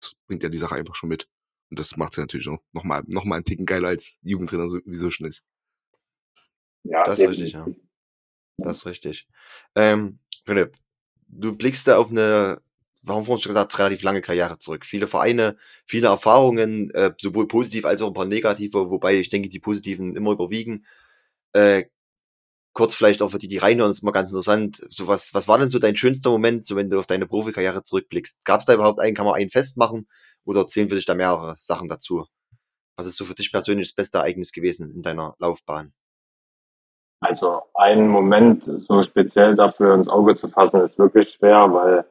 Das 0.00 0.14
bringt 0.26 0.42
ja 0.42 0.48
die 0.48 0.58
Sache 0.58 0.74
einfach 0.74 0.94
schon 0.94 1.08
mit. 1.08 1.28
Und 1.70 1.78
das 1.78 1.96
macht 1.96 2.14
sie 2.14 2.20
natürlich 2.20 2.48
auch 2.48 2.58
nochmal 2.72 3.02
noch 3.06 3.24
mal 3.24 3.36
einen 3.36 3.44
Ticken 3.44 3.66
geiler 3.66 3.88
als 3.88 4.18
Jugendtrainer 4.22 4.68
sowieso 4.68 5.10
schon 5.10 5.26
ist. 5.26 5.44
Ja, 6.82 7.04
Das 7.04 7.20
ist 7.20 7.28
richtig, 7.28 7.52
ja. 7.52 7.66
Das 8.58 8.78
ist 8.78 8.86
richtig. 8.86 9.28
Ähm, 9.76 10.18
Philipp, 10.44 10.74
du 11.32 11.56
blickst 11.56 11.86
da 11.88 11.98
auf 11.98 12.10
eine, 12.10 12.60
warum 13.02 13.24
vorhin 13.24 13.42
schon 13.42 13.50
gesagt, 13.50 13.78
relativ 13.78 14.02
lange 14.02 14.22
Karriere 14.22 14.58
zurück. 14.58 14.86
Viele 14.86 15.06
Vereine, 15.06 15.56
viele 15.86 16.08
Erfahrungen, 16.08 16.90
äh, 16.90 17.12
sowohl 17.18 17.48
positiv 17.48 17.84
als 17.84 18.02
auch 18.02 18.08
ein 18.08 18.14
paar 18.14 18.26
negative, 18.26 18.90
wobei 18.90 19.14
ich 19.14 19.30
denke, 19.30 19.48
die 19.48 19.60
positiven 19.60 20.16
immer 20.16 20.32
überwiegen. 20.32 20.84
Äh, 21.52 21.84
kurz 22.72 22.94
vielleicht 22.94 23.22
auch 23.22 23.30
für 23.30 23.38
die, 23.38 23.48
die 23.48 23.58
reinhören, 23.58 23.90
ist 23.90 24.02
mal 24.02 24.12
ganz 24.12 24.28
interessant. 24.30 24.86
So 24.90 25.06
was, 25.06 25.34
was 25.34 25.48
war 25.48 25.58
denn 25.58 25.70
so 25.70 25.78
dein 25.78 25.96
schönster 25.96 26.30
Moment, 26.30 26.64
so 26.64 26.76
wenn 26.76 26.90
du 26.90 26.98
auf 26.98 27.06
deine 27.06 27.26
Profikarriere 27.26 27.82
zurückblickst? 27.82 28.44
Gab 28.44 28.60
es 28.60 28.66
da 28.66 28.74
überhaupt 28.74 29.00
einen, 29.00 29.14
kann 29.16 29.26
man 29.26 29.34
einen 29.34 29.50
festmachen 29.50 30.08
oder 30.44 30.66
zählen 30.68 30.88
für 30.88 30.96
dich 30.96 31.06
da 31.06 31.14
mehrere 31.14 31.56
Sachen 31.58 31.88
dazu? 31.88 32.26
Was 32.96 33.06
ist 33.06 33.16
so 33.16 33.24
für 33.24 33.34
dich 33.34 33.52
persönlich 33.52 33.88
das 33.88 33.94
beste 33.96 34.18
Ereignis 34.18 34.52
gewesen 34.52 34.92
in 34.94 35.02
deiner 35.02 35.34
Laufbahn? 35.38 35.92
Also 37.20 37.62
einen 37.74 38.08
Moment 38.08 38.64
so 38.88 39.02
speziell 39.02 39.54
dafür 39.54 39.94
ins 39.94 40.08
Auge 40.08 40.36
zu 40.36 40.48
fassen, 40.48 40.80
ist 40.80 40.98
wirklich 40.98 41.30
schwer, 41.30 41.72
weil 41.72 42.04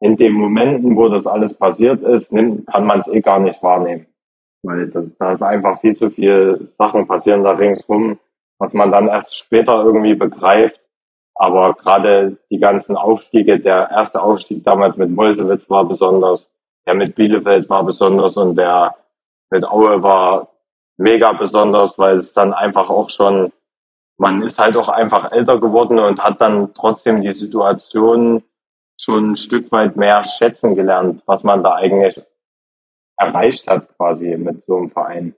in 0.00 0.16
den 0.16 0.32
Momenten, 0.32 0.96
wo 0.96 1.08
das 1.08 1.26
alles 1.26 1.58
passiert 1.58 2.02
ist, 2.02 2.30
kann 2.30 2.86
man 2.86 3.00
es 3.00 3.08
eh 3.08 3.20
gar 3.20 3.40
nicht 3.40 3.62
wahrnehmen. 3.62 4.06
Weil 4.62 4.88
das, 4.90 5.16
da 5.18 5.32
ist 5.32 5.42
einfach 5.42 5.80
viel 5.80 5.96
zu 5.96 6.10
viel 6.10 6.68
Sachen 6.78 7.06
passieren 7.06 7.42
da 7.42 7.52
ringsrum, 7.52 8.18
was 8.58 8.72
man 8.72 8.92
dann 8.92 9.08
erst 9.08 9.36
später 9.36 9.82
irgendwie 9.82 10.14
begreift. 10.14 10.80
Aber 11.34 11.74
gerade 11.74 12.36
die 12.50 12.58
ganzen 12.58 12.96
Aufstiege, 12.96 13.58
der 13.58 13.90
erste 13.90 14.22
Aufstieg 14.22 14.62
damals 14.62 14.96
mit 14.96 15.10
Meuselwitz 15.10 15.68
war 15.68 15.84
besonders, 15.84 16.46
der 16.86 16.94
mit 16.94 17.16
Bielefeld 17.16 17.68
war 17.68 17.84
besonders 17.84 18.36
und 18.36 18.56
der 18.56 18.94
mit 19.50 19.64
Aue 19.64 20.02
war 20.02 20.48
mega 20.96 21.32
besonders, 21.32 21.98
weil 21.98 22.18
es 22.18 22.32
dann 22.32 22.54
einfach 22.54 22.88
auch 22.88 23.10
schon 23.10 23.52
man 24.16 24.42
ist 24.42 24.58
halt 24.58 24.76
auch 24.76 24.88
einfach 24.88 25.32
älter 25.32 25.58
geworden 25.60 25.98
und 25.98 26.20
hat 26.22 26.40
dann 26.40 26.72
trotzdem 26.74 27.20
die 27.22 27.32
Situation 27.32 28.42
schon 29.00 29.32
ein 29.32 29.36
Stück 29.36 29.70
weit 29.72 29.96
mehr 29.96 30.24
schätzen 30.38 30.74
gelernt, 30.76 31.22
was 31.26 31.42
man 31.42 31.62
da 31.62 31.74
eigentlich 31.74 32.20
erreicht 33.16 33.66
hat 33.66 33.88
quasi 33.96 34.36
mit 34.36 34.64
so 34.66 34.76
einem 34.76 34.90
Verein. 34.90 35.34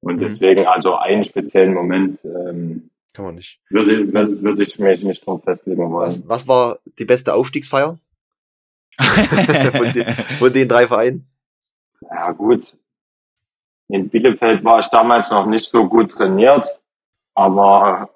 Und 0.00 0.16
Mhm. 0.16 0.20
deswegen 0.20 0.66
also 0.66 0.94
einen 0.96 1.24
speziellen 1.24 1.74
Moment 1.74 2.18
ähm, 2.24 2.90
Kann 3.14 3.26
man 3.26 3.34
nicht. 3.36 3.60
würde, 3.70 4.12
würde, 4.12 4.42
würde 4.42 4.62
ich 4.62 4.78
mich 4.78 5.02
nicht 5.02 5.26
drauf 5.26 5.42
festlegen 5.44 5.82
Was, 5.92 5.92
wollen. 5.92 6.22
was 6.26 6.48
war 6.48 6.78
die 6.98 7.04
beste 7.04 7.34
Aufstiegsfeier 7.34 7.98
von, 8.98 9.92
den, 9.92 10.06
von 10.38 10.52
den 10.52 10.68
drei 10.68 10.86
Vereinen? 10.86 11.26
Ja 12.10 12.32
gut, 12.32 12.76
in 13.88 14.08
Bielefeld 14.08 14.64
war 14.64 14.80
ich 14.80 14.86
damals 14.88 15.30
noch 15.30 15.46
nicht 15.46 15.68
so 15.70 15.86
gut 15.88 16.10
trainiert, 16.10 16.66
aber 17.34 18.10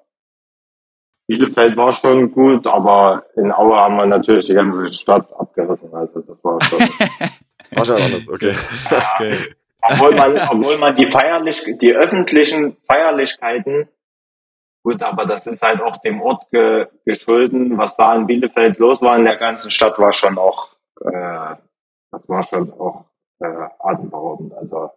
Bielefeld 1.27 1.75
war 1.75 1.93
schon 1.97 2.31
gut, 2.31 2.65
aber 2.65 3.25
in 3.35 3.51
Aue 3.51 3.75
haben 3.75 3.97
wir 3.97 4.05
natürlich 4.05 4.45
die 4.45 4.53
ganze 4.53 4.91
Stadt 4.91 5.27
abgerissen. 5.33 5.93
Also 5.93 6.21
das 6.21 6.43
war 6.43 6.61
schon. 6.61 6.79
War 7.71 7.83
schon 7.83 8.01
anders, 8.01 8.29
okay. 8.29 8.55
Okay. 8.89 9.55
obwohl 9.81 10.15
man, 10.15 10.37
obwohl 10.49 10.77
man 10.77 10.95
die 10.95 11.07
feierlich, 11.07 11.63
die 11.81 11.93
öffentlichen 11.93 12.77
Feierlichkeiten, 12.81 13.89
gut, 14.83 15.01
aber 15.03 15.25
das 15.25 15.47
ist 15.47 15.61
halt 15.61 15.81
auch 15.81 15.97
dem 15.97 16.21
Ort 16.21 16.49
ge, 16.49 16.87
geschulden, 17.05 17.77
was 17.77 17.97
da 17.97 18.15
in 18.15 18.27
Bielefeld 18.27 18.77
los 18.77 19.01
war 19.01 19.17
in 19.17 19.25
der 19.25 19.35
ganzen 19.35 19.69
Stadt, 19.69 19.99
war 19.99 20.13
schon 20.13 20.37
auch, 20.37 20.69
äh, 21.01 21.55
das 22.11 22.29
war 22.29 22.47
schon 22.47 22.71
auch 22.71 23.05
äh, 23.39 23.67
atemberaubend. 23.79 24.53
Also 24.53 24.91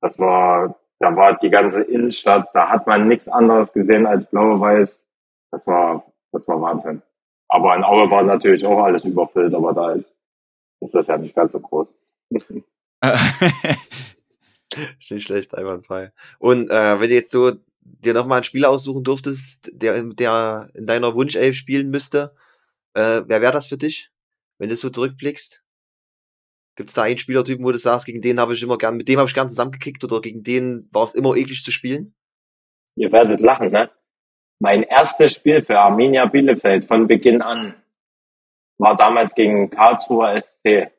das 0.00 0.18
war, 0.18 0.74
da 1.00 1.14
war 1.14 1.38
die 1.38 1.50
ganze 1.50 1.82
Innenstadt, 1.82 2.48
da 2.54 2.68
hat 2.68 2.86
man 2.86 3.08
nichts 3.08 3.28
anderes 3.28 3.72
gesehen 3.72 4.06
als 4.06 4.26
blau-weiß. 4.26 5.02
Das 5.50 5.66
war, 5.66 6.04
das 6.32 6.46
war 6.48 6.60
Wahnsinn. 6.60 7.02
Aber 7.48 7.74
in 7.76 7.84
Aue 7.84 8.10
war 8.10 8.22
natürlich 8.22 8.66
auch 8.66 8.82
alles 8.82 9.04
überfüllt, 9.04 9.54
aber 9.54 9.72
da 9.72 9.92
ist, 9.92 10.12
ist 10.80 10.94
das 10.94 11.06
ja 11.06 11.16
nicht 11.16 11.34
ganz 11.34 11.52
so 11.52 11.60
groß. 11.60 11.94
Nicht 15.10 15.26
schlecht, 15.26 15.56
einwandfrei. 15.56 16.12
Und 16.38 16.70
äh, 16.70 17.00
wenn 17.00 17.08
du 17.08 17.14
jetzt 17.14 17.30
so 17.30 17.52
dir 17.82 18.12
nochmal 18.12 18.36
einen 18.36 18.44
Spieler 18.44 18.68
aussuchen 18.68 19.02
durftest, 19.02 19.70
der, 19.72 20.02
der 20.02 20.68
in 20.74 20.86
deiner 20.86 21.14
Wunschelf 21.14 21.56
spielen 21.56 21.90
müsste, 21.90 22.34
äh, 22.94 23.22
wer 23.26 23.40
wäre 23.40 23.52
das 23.52 23.66
für 23.66 23.78
dich, 23.78 24.10
wenn 24.58 24.68
du 24.68 24.76
so 24.76 24.90
zurückblickst? 24.90 25.64
Gibt 26.78 26.90
es 26.90 26.94
da 26.94 27.02
einen 27.02 27.18
Spielertypen, 27.18 27.64
wo 27.64 27.72
du 27.72 27.78
sagst, 27.78 28.06
gegen 28.06 28.22
den 28.22 28.38
habe 28.38 28.54
ich 28.54 28.62
immer 28.62 28.78
gern, 28.78 28.96
mit 28.96 29.08
dem 29.08 29.18
habe 29.18 29.26
ich 29.28 29.34
gern 29.34 29.48
zusammengekickt 29.48 30.04
oder 30.04 30.20
gegen 30.20 30.44
den 30.44 30.88
war 30.92 31.02
es 31.02 31.16
immer 31.16 31.34
eklig 31.34 31.60
zu 31.60 31.72
spielen? 31.72 32.14
Ihr 32.94 33.10
werdet 33.10 33.40
lachen, 33.40 33.72
ne? 33.72 33.90
Mein 34.60 34.84
erstes 34.84 35.34
Spiel 35.34 35.64
für 35.64 35.80
Arminia 35.80 36.26
Bielefeld 36.26 36.84
von 36.84 37.08
Beginn 37.08 37.42
an 37.42 37.74
war 38.78 38.96
damals 38.96 39.34
gegen 39.34 39.70
Karlsruher 39.70 40.40
SC. 40.40 40.92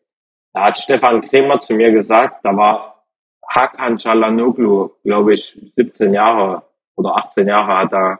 Da 0.52 0.66
hat 0.66 0.80
Stefan 0.80 1.22
Kremer 1.22 1.62
zu 1.62 1.74
mir 1.74 1.94
gesagt, 1.94 2.44
da 2.44 2.58
war 2.58 3.06
Hakan 3.48 4.00
Çalhanoğlu, 4.00 4.92
glaube 5.06 5.34
ich, 5.34 5.58
17 5.78 6.14
Jahre 6.14 6.64
oder 6.98 7.16
18 7.16 7.48
Jahre 7.48 7.78
hat 7.78 7.94
er, 7.94 8.20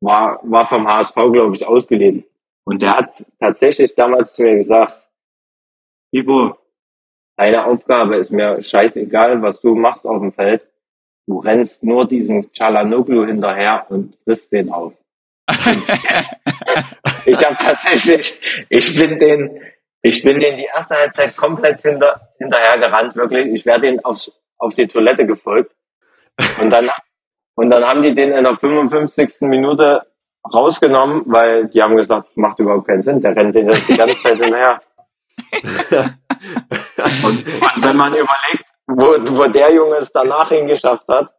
war, 0.00 0.40
war 0.42 0.66
vom 0.66 0.88
HSV, 0.88 1.14
glaube 1.14 1.54
ich, 1.54 1.64
ausgeliehen. 1.64 2.24
Und 2.64 2.82
der 2.82 2.96
hat 2.96 3.24
tatsächlich 3.38 3.94
damals 3.94 4.34
zu 4.34 4.42
mir 4.42 4.56
gesagt, 4.56 5.08
Ivo, 6.12 6.56
deine 7.40 7.64
Aufgabe 7.64 8.16
ist 8.16 8.30
mir 8.30 8.62
scheißegal, 8.62 9.40
was 9.40 9.58
du 9.62 9.74
machst 9.74 10.04
auf 10.04 10.20
dem 10.20 10.32
Feld. 10.32 10.60
Du 11.26 11.38
rennst 11.38 11.82
nur 11.82 12.06
diesem 12.06 12.52
Çalhanoğlu 12.52 13.26
hinterher 13.26 13.86
und 13.88 14.14
frisst 14.24 14.52
den 14.52 14.70
auf. 14.70 14.92
ich 17.24 17.44
habe 17.46 17.56
tatsächlich, 17.56 18.66
ich 18.68 18.98
bin 18.98 19.18
den, 19.18 19.62
ich 20.02 20.22
bin 20.22 20.38
den 20.38 20.58
die 20.58 20.68
erste 20.74 20.96
Halbzeit 20.96 21.34
komplett 21.34 21.80
hinter, 21.80 22.28
hinterher 22.36 22.78
gerannt, 22.78 23.16
wirklich. 23.16 23.46
Ich 23.46 23.64
wäre 23.64 23.80
den 23.80 24.04
auf, 24.04 24.18
auf 24.58 24.74
die 24.74 24.86
Toilette 24.86 25.24
gefolgt. 25.24 25.74
Und 26.60 26.70
dann, 26.70 26.90
und 27.54 27.70
dann 27.70 27.84
haben 27.84 28.02
die 28.02 28.14
den 28.14 28.32
in 28.32 28.44
der 28.44 28.58
55. 28.58 29.40
Minute 29.42 30.02
rausgenommen, 30.52 31.22
weil 31.26 31.68
die 31.68 31.82
haben 31.82 31.96
gesagt, 31.96 32.28
das 32.28 32.36
macht 32.36 32.58
überhaupt 32.58 32.86
keinen 32.86 33.02
Sinn. 33.02 33.22
Der 33.22 33.34
rennt 33.34 33.54
den 33.54 33.68
jetzt 33.68 33.88
die 33.88 33.96
ganze 33.96 34.16
Zeit 34.16 34.36
hinterher. 34.36 34.82
Und 37.22 37.46
wenn 37.82 37.96
man 37.96 38.12
überlegt, 38.12 38.64
wo, 38.86 39.36
wo 39.36 39.46
der 39.46 39.72
Junge 39.74 39.96
es 39.98 40.10
danach 40.12 40.48
hingeschafft 40.48 41.06
hat, 41.08 41.30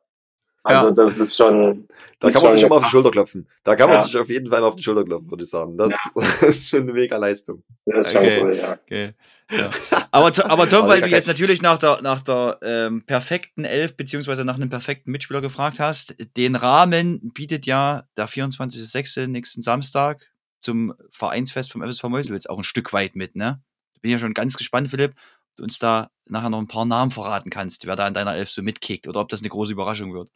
also 0.64 0.88
Ja. 0.90 0.92
das 0.92 1.18
ist 1.18 1.36
schon. 1.38 1.88
Da 2.20 2.30
kann 2.30 2.44
man 2.44 2.52
sich 2.54 2.62
schon 2.62 2.70
mal 2.70 2.76
auf 2.78 2.84
die 2.84 2.90
Schulter 2.92 3.10
klopfen. 3.10 3.50
Da 3.64 3.76
kann 3.76 3.90
man 3.90 3.98
Ja. 3.98 4.04
sich 4.06 4.16
auf 4.16 4.30
jeden 4.30 4.48
Fall 4.48 4.62
mal 4.62 4.68
auf 4.68 4.76
die 4.76 4.84
Schulter 4.84 5.04
klopfen, 5.04 5.32
würde 5.32 5.44
ich 5.44 5.50
sagen. 5.50 5.76
Das, 5.76 5.92
das 6.16 6.44
ist 6.44 6.70
schon 6.70 6.82
eine 6.82 6.94
mega 6.94 7.18
Leistung. 7.18 7.64
Das 7.86 8.06
ist 8.06 8.14
schon 8.14 8.22
Okay. 8.22 8.42
cool, 8.44 8.56
ja. 8.56 8.78
Okay. 8.86 9.14
Ja. 9.50 9.72
Aber, 10.12 10.32
aber 10.52 10.70
Tom, 10.70 10.88
weil 10.88 11.02
du 11.02 11.10
jetzt 11.10 11.28
natürlich 11.28 11.64
nach 11.64 11.80
der, 11.80 12.04
nach 12.04 12.22
der 12.22 12.60
ähm, 12.62 13.04
perfekten 13.08 13.66
Elf 13.66 13.98
beziehungsweise 13.98 14.46
nach 14.46 14.56
einem 14.56 14.70
perfekten 14.70 15.10
Mitspieler 15.12 15.42
gefragt 15.42 15.80
hast, 15.80 16.16
den 16.38 16.56
Rahmen 16.56 17.32
bietet 17.34 17.66
ja 17.66 18.04
der 18.16 18.30
24.06. 18.30 19.26
nächsten 19.28 19.64
Samstag 19.64 20.22
zum 20.62 20.94
Vereinsfest 21.10 21.72
vom 21.72 21.82
FSV 21.82 22.04
Meuselwitz 22.04 22.46
auch 22.46 22.60
ein 22.60 22.64
Stück 22.64 22.94
weit 22.94 23.16
mit, 23.16 23.36
ne? 23.36 23.64
Bin 24.02 24.12
ja 24.12 24.18
schon 24.18 24.34
ganz 24.34 24.58
gespannt, 24.58 24.90
Philipp, 24.90 25.12
ob 25.12 25.56
du 25.58 25.64
uns 25.64 25.80
da 25.80 26.12
nachher 26.26 26.50
noch 26.50 26.60
ein 26.60 26.68
paar 26.68 26.86
Namen 26.86 27.12
verraten 27.12 27.50
kannst, 27.50 27.86
wer 27.86 27.96
da 27.96 28.08
in 28.08 28.14
deiner 28.14 28.36
Elf 28.36 28.50
so 28.50 28.62
mitkickt 28.62 29.08
oder 29.08 29.20
ob 29.22 29.30
das 29.30 29.42
eine 29.42 29.50
große 29.50 29.74
Überraschung 29.74 30.14
wird. 30.14 30.30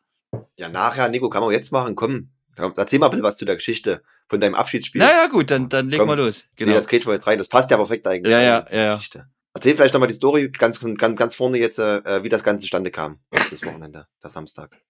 Ja, 0.58 0.70
nachher, 0.70 1.10
Nico, 1.10 1.30
kann 1.30 1.42
man 1.42 1.52
jetzt 1.52 1.72
machen. 1.72 1.96
Komm, 1.96 2.32
erzähl 2.58 3.00
mal 3.00 3.08
ein 3.08 3.12
bisschen 3.12 3.24
was 3.24 3.38
zu 3.38 3.46
der 3.46 3.56
Geschichte 3.56 4.02
von 4.28 4.40
deinem 4.40 4.56
Abschiedsspiel. 4.56 5.02
Naja, 5.02 5.28
gut, 5.28 5.52
dann, 5.52 5.70
dann 5.70 5.90
legen 5.90 6.08
wir 6.08 6.16
los. 6.16 6.44
Genau. 6.56 6.72
Nee, 6.72 6.76
das 6.76 6.88
geht 6.88 7.04
schon 7.04 7.14
jetzt 7.14 7.28
rein. 7.28 7.38
Das 7.38 7.48
passt 7.48 7.72
ja 7.72 7.78
perfekt 7.78 8.08
eigentlich. 8.08 8.32
Ja, 8.32 8.42
ja, 8.42 8.66
ja, 8.72 8.78
ja. 8.78 8.96
Geschichte. 8.96 9.28
Erzähl 9.54 9.76
vielleicht 9.76 9.94
nochmal 9.94 10.08
die 10.08 10.16
Story 10.16 10.50
ganz, 10.50 10.80
ganz, 10.98 11.18
ganz 11.18 11.36
vorne 11.36 11.58
jetzt, 11.58 11.80
äh, 11.80 12.24
wie 12.24 12.30
das 12.30 12.44
Ganze 12.44 12.64
zustande 12.64 12.92
kam. 12.92 13.20
Letztes 13.32 13.66
Wochenende, 13.66 14.08
der 14.22 14.30
Samstag. 14.30 14.82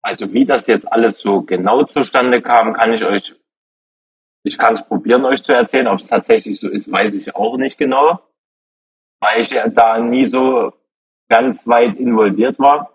Also 0.00 0.32
wie 0.32 0.46
das 0.46 0.66
jetzt 0.66 0.90
alles 0.90 1.20
so 1.20 1.42
genau 1.42 1.84
zustande 1.84 2.40
kam, 2.40 2.72
kann 2.72 2.92
ich 2.92 3.04
euch, 3.04 3.34
ich 4.44 4.58
kann 4.58 4.74
es 4.74 4.86
probieren, 4.86 5.24
euch 5.24 5.42
zu 5.42 5.52
erzählen. 5.52 5.88
Ob 5.88 5.98
es 5.98 6.06
tatsächlich 6.06 6.60
so 6.60 6.68
ist, 6.68 6.90
weiß 6.90 7.14
ich 7.16 7.34
auch 7.34 7.56
nicht 7.56 7.78
genau, 7.78 8.20
weil 9.20 9.40
ich 9.40 9.56
da 9.74 9.98
nie 9.98 10.26
so 10.26 10.72
ganz 11.28 11.66
weit 11.66 11.96
involviert 11.96 12.58
war. 12.58 12.92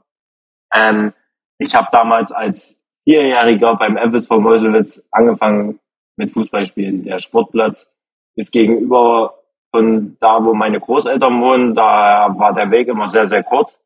Ähm, 0.73 1.13
ich 1.57 1.75
habe 1.75 1.87
damals 1.91 2.31
als 2.31 2.79
Vierjähriger 3.03 3.75
beim 3.75 3.97
FSV 3.97 4.29
Meuselwitz 4.39 5.03
angefangen 5.11 5.79
mit 6.15 6.31
Fußballspielen. 6.31 7.03
Der 7.05 7.19
Sportplatz 7.19 7.91
ist 8.35 8.51
gegenüber 8.51 9.39
von 9.71 10.17
da, 10.19 10.43
wo 10.43 10.53
meine 10.53 10.79
Großeltern 10.79 11.41
wohnen. 11.41 11.73
Da 11.73 12.35
war 12.37 12.53
der 12.53 12.69
Weg 12.69 12.87
immer 12.87 13.09
sehr, 13.09 13.27
sehr 13.27 13.43
kurz. 13.43 13.79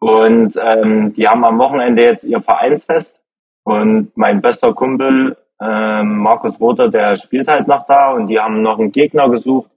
Und 0.00 0.58
ähm, 0.62 1.12
die 1.14 1.28
haben 1.28 1.44
am 1.44 1.58
Wochenende 1.58 2.02
jetzt 2.02 2.24
ihr 2.24 2.40
Vereinsfest. 2.40 3.20
Und 3.64 4.16
mein 4.16 4.40
bester 4.40 4.72
Kumpel, 4.72 5.36
ähm, 5.60 6.18
Markus 6.18 6.60
Rother, 6.60 6.88
der 6.88 7.16
spielt 7.16 7.48
halt 7.48 7.66
noch 7.66 7.86
da. 7.86 8.12
Und 8.12 8.28
die 8.28 8.38
haben 8.38 8.62
noch 8.62 8.78
einen 8.78 8.92
Gegner 8.92 9.28
gesucht. 9.28 9.70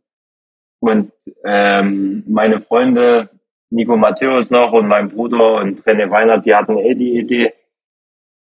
Und 0.80 1.12
ähm, 1.44 2.24
meine 2.28 2.62
Freunde, 2.62 3.30
Nico 3.70 3.96
Matthäus 3.96 4.50
noch 4.50 4.74
und 4.74 4.88
mein 4.88 5.10
Bruder 5.10 5.56
und 5.56 5.84
René 5.84 6.10
Weinert, 6.10 6.46
die 6.46 6.56
hatten 6.56 6.78
eh 6.78 6.96
die 6.96 7.20
Idee, 7.20 7.54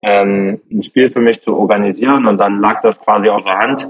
ähm, 0.03 0.61
ein 0.71 0.83
Spiel 0.83 1.09
für 1.09 1.19
mich 1.19 1.41
zu 1.41 1.57
organisieren. 1.57 2.27
Und 2.27 2.37
dann 2.37 2.59
lag 2.61 2.81
das 2.81 3.01
quasi 3.01 3.29
auf 3.29 3.43
der 3.43 3.57
Hand. 3.57 3.87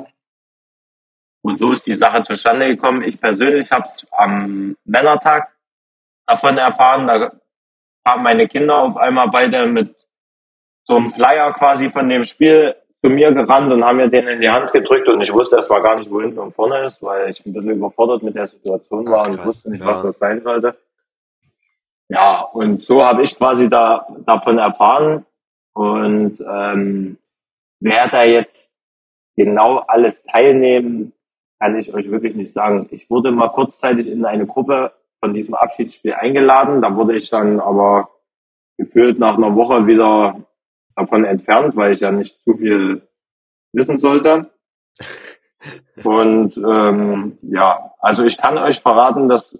Und 1.43 1.59
so 1.59 1.71
ist 1.71 1.87
die 1.87 1.95
Sache 1.95 2.23
zustande 2.23 2.67
gekommen. 2.67 3.03
Ich 3.03 3.21
persönlich 3.21 3.71
habe 3.71 3.87
es 3.87 4.05
am 4.11 4.75
Männertag 4.83 5.55
davon 6.25 6.57
erfahren. 6.57 7.07
Da 7.07 7.31
haben 8.05 8.23
meine 8.23 8.47
Kinder 8.47 8.77
auf 8.77 8.97
einmal 8.97 9.29
beide 9.29 9.67
mit 9.67 9.95
so 10.83 10.95
einem 10.95 11.11
Flyer 11.11 11.53
quasi 11.53 11.89
von 11.89 12.09
dem 12.09 12.23
Spiel 12.23 12.75
zu 13.03 13.09
mir 13.09 13.31
gerannt 13.31 13.71
und 13.71 13.83
haben 13.83 13.97
mir 13.97 14.09
den 14.09 14.27
in 14.27 14.41
die 14.41 14.49
Hand 14.49 14.71
gedrückt 14.73 15.07
und 15.07 15.21
ich 15.21 15.31
wusste 15.33 15.57
erstmal 15.57 15.81
gar 15.81 15.97
nicht, 15.97 16.09
wo 16.09 16.21
hinten 16.21 16.39
und 16.39 16.55
vorne 16.55 16.85
ist, 16.85 17.01
weil 17.01 17.29
ich 17.29 17.45
ein 17.45 17.53
bisschen 17.53 17.71
überfordert 17.71 18.23
mit 18.23 18.35
der 18.35 18.47
Situation 18.47 19.07
war 19.07 19.21
Ach, 19.21 19.27
und 19.27 19.45
wusste 19.45 19.69
nicht, 19.69 19.81
ja. 19.81 19.87
was 19.87 20.01
das 20.01 20.17
sein 20.17 20.41
sollte. 20.41 20.75
Ja, 22.09 22.41
und 22.41 22.83
so 22.83 23.03
habe 23.03 23.23
ich 23.23 23.37
quasi 23.37 23.69
da 23.69 24.07
davon 24.25 24.57
erfahren 24.57 25.25
und 25.73 26.39
ähm, 26.39 27.17
wer 27.79 28.09
da 28.09 28.23
jetzt 28.23 28.73
genau 29.35 29.77
alles 29.77 30.23
teilnehmen, 30.23 31.13
kann 31.59 31.77
ich 31.77 31.93
euch 31.93 32.09
wirklich 32.09 32.35
nicht 32.35 32.53
sagen. 32.53 32.87
Ich 32.91 33.09
wurde 33.09 33.31
mal 33.31 33.49
kurzzeitig 33.49 34.07
in 34.07 34.25
eine 34.25 34.45
Gruppe 34.45 34.93
von 35.19 35.33
diesem 35.33 35.53
Abschiedsspiel 35.53 36.13
eingeladen. 36.13 36.81
Da 36.81 36.95
wurde 36.95 37.15
ich 37.15 37.29
dann 37.29 37.59
aber 37.59 38.09
gefühlt 38.77 39.19
nach 39.19 39.37
einer 39.37 39.55
Woche 39.55 39.87
wieder 39.87 40.46
davon 40.97 41.23
entfernt, 41.23 41.75
weil 41.75 41.93
ich 41.93 41.99
ja 42.01 42.11
nicht 42.11 42.41
zu 42.43 42.57
viel 42.57 43.01
wissen 43.73 43.99
sollte. 43.99 44.51
Und 46.03 46.57
ähm, 46.57 47.37
ja, 47.41 47.93
also 47.99 48.23
ich 48.23 48.37
kann 48.37 48.57
euch 48.57 48.79
verraten, 48.81 49.29
dass 49.29 49.57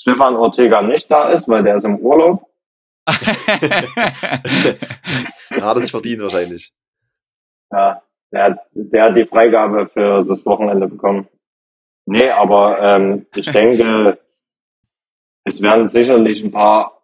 Stefan 0.00 0.36
Ortega 0.36 0.82
nicht 0.82 1.10
da 1.10 1.30
ist, 1.30 1.48
weil 1.48 1.62
der 1.62 1.76
ist 1.76 1.84
im 1.84 1.98
Urlaub. 1.98 2.48
Hat 3.06 3.18
er 5.50 5.80
sich 5.82 5.90
verdient 5.90 6.22
wahrscheinlich. 6.22 6.72
Ja, 7.70 8.02
der, 8.32 8.44
hat- 8.44 8.66
der 8.74 9.04
hat 9.04 9.16
die 9.16 9.26
Freigabe 9.26 9.88
für 9.88 10.24
das 10.24 10.44
Wochenende 10.46 10.88
bekommen. 10.88 11.28
Nee, 12.06 12.30
aber 12.30 12.80
ähm, 12.80 13.26
ich 13.34 13.50
denke, 13.50 14.18
es 15.44 15.60
werden 15.62 15.88
sicherlich 15.88 16.42
ein 16.44 16.52
paar 16.52 17.01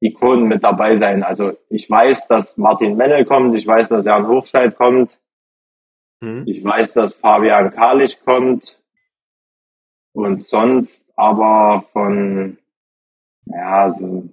Ikonen 0.00 0.46
mit 0.48 0.62
dabei 0.62 0.96
sein. 0.96 1.22
Also 1.22 1.56
ich 1.70 1.88
weiß, 1.90 2.28
dass 2.28 2.56
Martin 2.58 2.96
Mennel 2.96 3.24
kommt, 3.24 3.54
ich 3.56 3.66
weiß, 3.66 3.88
dass 3.88 4.04
Jan 4.04 4.26
Hochscheid 4.28 4.76
kommt, 4.76 5.10
Hm? 6.22 6.44
ich 6.46 6.64
weiß, 6.64 6.94
dass 6.94 7.14
Fabian 7.14 7.72
Karlich 7.74 8.20
kommt 8.24 8.80
und 10.14 10.48
sonst 10.48 11.04
aber 11.16 11.84
von, 11.92 12.58
ja, 13.46 13.94
so, 13.98 14.28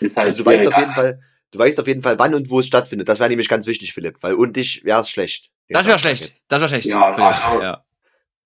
ist 0.00 0.16
halt 0.16 0.26
Also 0.28 0.38
du 0.42 0.46
weißt 0.46 0.60
schwierig. 0.60 0.74
auf 0.74 0.80
jeden 0.80 0.92
Fall, 0.94 1.20
du 1.52 1.58
weißt 1.58 1.80
auf 1.80 1.86
jeden 1.86 2.02
Fall, 2.02 2.18
wann 2.18 2.34
und 2.34 2.50
wo 2.50 2.60
es 2.60 2.66
stattfindet. 2.66 3.08
Das 3.08 3.18
wäre 3.18 3.28
nämlich 3.30 3.48
ganz 3.48 3.66
wichtig, 3.66 3.92
Philipp, 3.94 4.16
weil 4.22 4.34
und 4.34 4.56
dich 4.56 4.84
wäre 4.84 5.00
es 5.00 5.10
schlecht. 5.10 5.50
Das 5.68 5.86
wäre 5.86 5.98
schlecht. 5.98 6.24
jetzt. 6.24 6.50
Das 6.50 6.60
wäre 6.60 6.68
schlecht. 6.68 6.86
Ja, 6.86 7.12
also- 7.12 7.62
ja. 7.62 7.84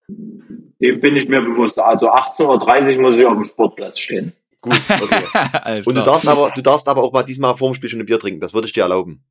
Dem 0.09 1.01
bin 1.01 1.17
ich 1.17 1.29
mir 1.29 1.41
bewusst. 1.41 1.79
Also 1.79 2.11
18.30 2.11 2.97
Uhr 2.97 3.03
muss 3.11 3.19
ich 3.19 3.25
auf 3.25 3.35
dem 3.35 3.45
Sportplatz 3.45 3.99
stehen. 3.99 4.33
Gut, 4.65 4.81
okay. 4.89 5.25
Alles 5.63 5.87
Und 5.87 5.95
du 5.95 6.03
darfst 6.03 6.27
aber, 6.27 6.51
du 6.51 6.63
darfst 6.63 6.89
aber 6.89 7.03
auch 7.03 7.13
mal 7.13 7.23
diesmal 7.23 7.55
vor 7.57 7.71
dem 7.71 7.75
Spiel 7.75 7.91
schon 7.91 8.01
ein 8.01 8.07
Bier 8.07 8.19
trinken. 8.19 8.41
Das 8.41 8.55
würde 8.55 8.67
ich 8.67 8.73
dir 8.73 8.83
erlauben. 8.83 9.23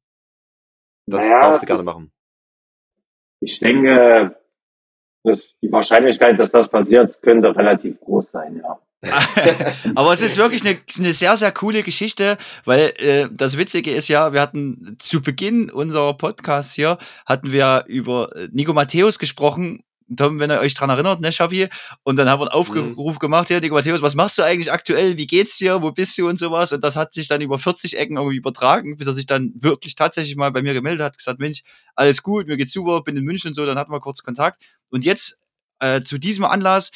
Das 1.07 1.25
Naja, 1.25 1.39
darfst 1.39 1.63
du 1.63 1.65
gerne 1.65 1.83
machen. 1.83 2.11
Ich 3.39 3.59
denke, 3.59 4.37
dass 5.23 5.39
die 5.61 5.71
Wahrscheinlichkeit, 5.71 6.37
dass 6.39 6.51
das 6.51 6.69
passiert, 6.69 7.21
könnte 7.23 7.55
relativ 7.55 7.99
groß 7.99 8.31
sein, 8.31 8.61
ja. 8.63 8.79
Aber 9.95 10.13
es 10.13 10.21
ist 10.21 10.37
wirklich 10.37 10.65
eine, 10.65 10.77
eine 10.97 11.11
sehr, 11.11 11.35
sehr 11.35 11.51
coole 11.51 11.83
Geschichte, 11.83 12.37
weil 12.63 12.93
äh, 12.97 13.27
das 13.31 13.57
Witzige 13.57 13.91
ist 13.91 14.07
ja, 14.07 14.31
wir 14.31 14.39
hatten 14.39 14.95
zu 14.99 15.21
Beginn 15.21 15.69
unserer 15.69 16.13
Podcast 16.13 16.73
hier, 16.73 16.97
hatten 17.25 17.51
wir 17.51 17.83
über 17.87 18.33
äh, 18.35 18.47
Nico 18.51 18.71
Matthäus 18.73 19.19
gesprochen. 19.19 19.83
Tom, 20.15 20.39
wenn 20.39 20.51
ihr 20.51 20.59
euch 20.59 20.73
dran 20.73 20.89
erinnert, 20.89 21.21
ne, 21.21 21.31
Schabi? 21.31 21.67
Und 22.03 22.15
dann 22.15 22.29
haben 22.29 22.39
wir 22.39 22.51
einen 22.51 22.59
Aufruf 22.59 23.19
gemacht, 23.19 23.47
hier, 23.47 23.59
Nico 23.59 23.75
Matthäus, 23.75 24.01
was 24.01 24.15
machst 24.15 24.37
du 24.37 24.43
eigentlich 24.43 24.71
aktuell? 24.71 25.17
Wie 25.17 25.27
geht's 25.27 25.57
dir? 25.57 25.81
Wo 25.81 25.91
bist 25.91 26.17
du 26.17 26.27
und 26.27 26.39
sowas? 26.39 26.73
Und 26.73 26.83
das 26.83 26.95
hat 26.95 27.13
sich 27.13 27.27
dann 27.27 27.41
über 27.41 27.59
40 27.59 27.97
Ecken 27.97 28.17
irgendwie 28.17 28.37
übertragen, 28.37 28.97
bis 28.97 29.07
er 29.07 29.13
sich 29.13 29.25
dann 29.25 29.53
wirklich 29.55 29.95
tatsächlich 29.95 30.35
mal 30.35 30.51
bei 30.51 30.61
mir 30.61 30.73
gemeldet 30.73 31.01
hat, 31.01 31.17
gesagt, 31.17 31.39
Mensch, 31.39 31.63
alles 31.95 32.23
gut, 32.23 32.47
mir 32.47 32.57
geht's 32.57 32.73
super, 32.73 33.01
bin 33.01 33.17
in 33.17 33.23
München 33.23 33.49
und 33.49 33.53
so, 33.53 33.65
dann 33.65 33.77
hatten 33.77 33.91
wir 33.91 33.99
kurz 33.99 34.23
Kontakt. 34.23 34.63
Und 34.89 35.05
jetzt 35.05 35.39
äh, 35.79 36.01
zu 36.01 36.17
diesem 36.17 36.45
Anlass 36.45 36.91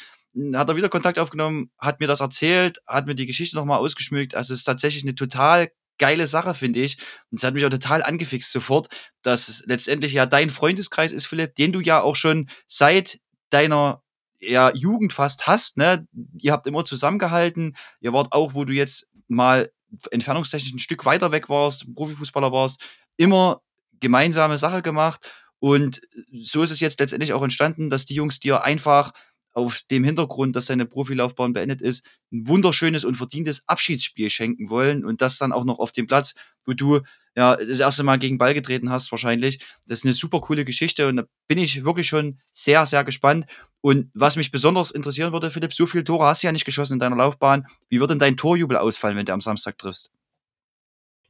hat 0.54 0.68
er 0.68 0.76
wieder 0.76 0.88
Kontakt 0.88 1.18
aufgenommen, 1.18 1.70
hat 1.78 2.00
mir 2.00 2.06
das 2.06 2.20
erzählt, 2.20 2.80
hat 2.86 3.06
mir 3.06 3.14
die 3.14 3.26
Geschichte 3.26 3.56
nochmal 3.56 3.78
ausgeschmückt. 3.78 4.34
Also 4.34 4.52
es 4.52 4.60
ist 4.60 4.64
tatsächlich 4.64 5.02
eine 5.02 5.14
total 5.14 5.70
geile 5.98 6.26
Sache, 6.26 6.54
finde 6.54 6.80
ich. 6.80 6.98
Und 7.30 7.38
es 7.38 7.44
hat 7.44 7.54
mich 7.54 7.64
auch 7.64 7.70
total 7.70 8.02
angefixt 8.02 8.50
sofort, 8.50 8.88
dass 9.22 9.48
es 9.48 9.64
letztendlich 9.66 10.12
ja 10.12 10.26
dein 10.26 10.50
Freundeskreis 10.50 11.12
ist, 11.12 11.26
Philipp, 11.26 11.54
den 11.56 11.72
du 11.72 11.80
ja 11.80 12.00
auch 12.00 12.16
schon 12.16 12.48
seit 12.66 13.20
deiner 13.50 14.02
ja, 14.40 14.72
Jugend 14.74 15.12
fast 15.12 15.46
hast. 15.46 15.76
Ne? 15.76 16.06
Ihr 16.38 16.52
habt 16.52 16.66
immer 16.66 16.84
zusammengehalten. 16.84 17.76
Ihr 18.00 18.12
wart 18.12 18.32
auch, 18.32 18.54
wo 18.54 18.64
du 18.64 18.72
jetzt 18.72 19.10
mal 19.26 19.70
entfernungstechnisch 20.10 20.72
ein 20.72 20.78
Stück 20.78 21.04
weiter 21.04 21.32
weg 21.32 21.48
warst, 21.48 21.92
Profifußballer 21.94 22.52
warst, 22.52 22.84
immer 23.16 23.62
gemeinsame 24.00 24.58
Sache 24.58 24.82
gemacht. 24.82 25.30
Und 25.60 26.00
so 26.32 26.62
ist 26.62 26.70
es 26.70 26.80
jetzt 26.80 27.00
letztendlich 27.00 27.32
auch 27.32 27.42
entstanden, 27.42 27.90
dass 27.90 28.04
die 28.04 28.14
Jungs 28.14 28.38
dir 28.38 28.62
einfach 28.62 29.12
auf 29.58 29.82
dem 29.90 30.04
Hintergrund, 30.04 30.56
dass 30.56 30.66
seine 30.66 30.86
Profilaufbahn 30.86 31.52
beendet 31.52 31.82
ist, 31.82 32.06
ein 32.32 32.46
wunderschönes 32.46 33.04
und 33.04 33.16
verdientes 33.16 33.64
Abschiedsspiel 33.66 34.30
schenken 34.30 34.70
wollen 34.70 35.04
und 35.04 35.20
das 35.20 35.36
dann 35.36 35.52
auch 35.52 35.64
noch 35.64 35.80
auf 35.80 35.92
dem 35.92 36.06
Platz, 36.06 36.34
wo 36.64 36.72
du 36.72 37.00
ja 37.36 37.56
das 37.56 37.80
erste 37.80 38.04
Mal 38.04 38.18
gegen 38.18 38.38
Ball 38.38 38.54
getreten 38.54 38.90
hast 38.90 39.10
wahrscheinlich. 39.10 39.58
Das 39.86 39.98
ist 39.98 40.04
eine 40.04 40.14
super 40.14 40.40
coole 40.40 40.64
Geschichte 40.64 41.08
und 41.08 41.16
da 41.16 41.24
bin 41.48 41.58
ich 41.58 41.84
wirklich 41.84 42.08
schon 42.08 42.38
sehr, 42.52 42.86
sehr 42.86 43.04
gespannt. 43.04 43.46
Und 43.80 44.10
was 44.14 44.36
mich 44.36 44.50
besonders 44.50 44.90
interessieren 44.90 45.32
würde, 45.32 45.50
Philipp, 45.50 45.74
so 45.74 45.86
viele 45.86 46.04
Tore 46.04 46.26
hast 46.26 46.42
du 46.42 46.48
ja 46.48 46.52
nicht 46.52 46.64
geschossen 46.64 46.94
in 46.94 46.98
deiner 46.98 47.16
Laufbahn. 47.16 47.66
Wie 47.88 48.00
wird 48.00 48.10
denn 48.10 48.18
dein 48.18 48.36
Torjubel 48.36 48.76
ausfallen, 48.76 49.16
wenn 49.16 49.26
du 49.26 49.32
am 49.32 49.40
Samstag 49.40 49.76
triffst? 49.78 50.12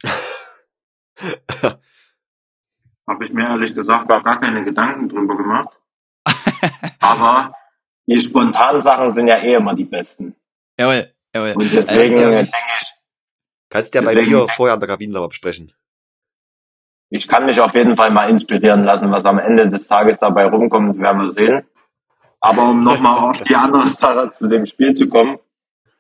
Habe 3.07 3.25
ich 3.25 3.33
mir 3.33 3.49
ehrlich 3.49 3.75
gesagt 3.75 4.09
gar, 4.09 4.23
keine 4.23 4.65
Gedanken 4.65 5.09
drüber 5.09 5.37
gemacht. 5.37 5.75
Aber 7.01 7.55
die 8.09 8.21
spontanen 8.21 8.81
Sachen 8.83 9.11
sind 9.11 9.29
ja 9.29 9.37
eh 9.39 9.55
immer 9.55 9.75
die 9.75 9.85
besten. 9.85 10.35
Jawohl, 10.79 11.13
jawohl. 11.35 11.53
Und 11.57 11.73
deswegen 11.73 12.17
ja, 12.17 12.29
denke 12.31 12.43
ich- 12.43 12.53
Kannst 13.71 13.95
ja 13.95 14.01
bei 14.01 14.15
Bier 14.15 14.47
vorher 14.57 14.75
an 14.75 14.81
der 14.81 14.89
Kabine 14.89 15.13
nochmal 15.13 15.29
besprechen. 15.29 15.73
ich 17.11 17.29
kann 17.29 17.45
mich 17.47 17.61
auf 17.61 17.75
jeden 17.75 17.97
Fall 17.97 18.11
mal 18.11 18.29
inspirieren 18.31 18.85
lassen, 18.85 19.11
was 19.11 19.27
am 19.27 19.39
Ende 19.39 19.69
des 19.69 19.87
Tages 19.87 20.19
dabei 20.19 20.47
rumkommt, 20.47 20.99
werden 20.99 21.23
wir 21.23 21.33
sehen. 21.33 21.67
Aber 22.41 22.63
um 22.71 22.83
nochmal 22.85 23.19
auf 23.19 23.43
die 23.43 23.55
andere 23.55 23.91
Sache 23.91 24.31
zu 24.33 24.49
dem 24.49 24.65
Spiel 24.67 24.95
zu 24.95 25.09
kommen, 25.09 25.39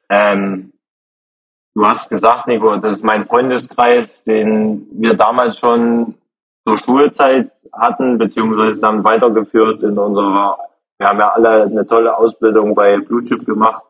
ähm, 0.09 0.73
du 1.75 1.85
hast 1.87 2.09
gesagt, 2.09 2.47
Nico, 2.47 2.77
das 2.77 2.99
ist 2.99 3.05
mein 3.05 3.25
Freundeskreis, 3.27 4.23
den 4.25 4.87
wir 4.93 5.15
damals 5.15 5.59
schon 5.59 6.15
zur 6.67 6.79
Schulzeit 6.79 7.51
hatten, 7.73 8.17
beziehungsweise 8.19 8.81
dann 8.81 9.03
weitergeführt 9.05 9.83
in 9.83 9.99
unserer 9.99 10.59
wir 10.99 11.09
haben 11.09 11.19
ja 11.19 11.29
alle 11.29 11.63
eine 11.63 11.87
tolle 11.87 12.17
Ausbildung 12.17 12.75
bei 12.75 12.99
Blue 12.99 13.25
Chip 13.25 13.47
gemacht. 13.47 13.85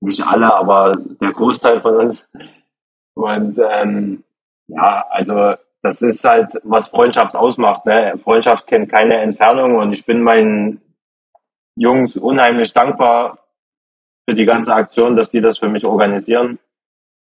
Nicht 0.00 0.24
alle, 0.26 0.52
aber 0.54 0.92
der 0.92 1.32
Großteil 1.32 1.80
von 1.80 1.96
uns. 1.96 2.28
Und 3.14 3.58
ähm, 3.58 4.24
ja, 4.68 5.06
also 5.10 5.54
das 5.82 6.02
ist 6.02 6.24
halt, 6.24 6.60
was 6.64 6.88
Freundschaft 6.88 7.34
ausmacht. 7.34 7.86
Ne? 7.86 8.18
Freundschaft 8.22 8.66
kennt 8.66 8.90
keine 8.90 9.18
Entfernung 9.18 9.76
und 9.76 9.92
ich 9.92 10.04
bin 10.04 10.22
meinen 10.22 10.80
Jungs 11.76 12.16
unheimlich 12.16 12.72
dankbar 12.72 13.38
für 14.28 14.34
die 14.34 14.44
ganze 14.44 14.74
Aktion, 14.74 15.16
dass 15.16 15.30
die 15.30 15.40
das 15.40 15.58
für 15.58 15.68
mich 15.68 15.84
organisieren. 15.84 16.58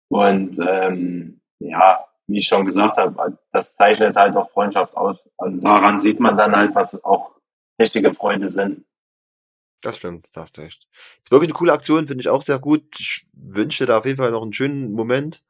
Und 0.10 0.60
ähm, 0.60 1.42
ja, 1.60 2.06
wie 2.28 2.38
ich 2.38 2.48
schon 2.48 2.66
gesagt 2.66 2.98
habe, 2.98 3.38
das 3.52 3.74
zeichnet 3.76 4.16
halt 4.16 4.36
auch 4.38 4.50
Freundschaft 4.52 4.96
aus. 4.96 5.24
Und 5.38 5.62
daran 5.62 6.00
sieht 6.00 6.20
man 6.20 6.38
dann 6.38 6.56
halt, 6.56 6.74
was 6.76 7.04
auch 7.04 7.35
richtige 7.80 8.14
Freunde 8.14 8.50
sind. 8.52 8.86
Das 9.82 9.98
stimmt, 9.98 10.28
da 10.34 10.42
hast 10.42 10.58
du 10.58 10.62
recht. 10.62 10.88
Ist 11.24 11.32
wirklich 11.32 11.50
eine 11.50 11.58
coole 11.58 11.74
Aktion, 11.74 12.08
finde 12.08 12.22
ich 12.22 12.30
auch 12.30 12.42
sehr 12.42 12.60
gut. 12.60 12.84
Ich 12.98 13.28
wünsche 13.34 13.84
dir 13.84 13.88
da 13.88 13.98
auf 14.00 14.06
jeden 14.06 14.18
Fall 14.18 14.32
noch 14.32 14.42
einen 14.42 14.54
schönen 14.54 14.92
Moment. 14.94 15.44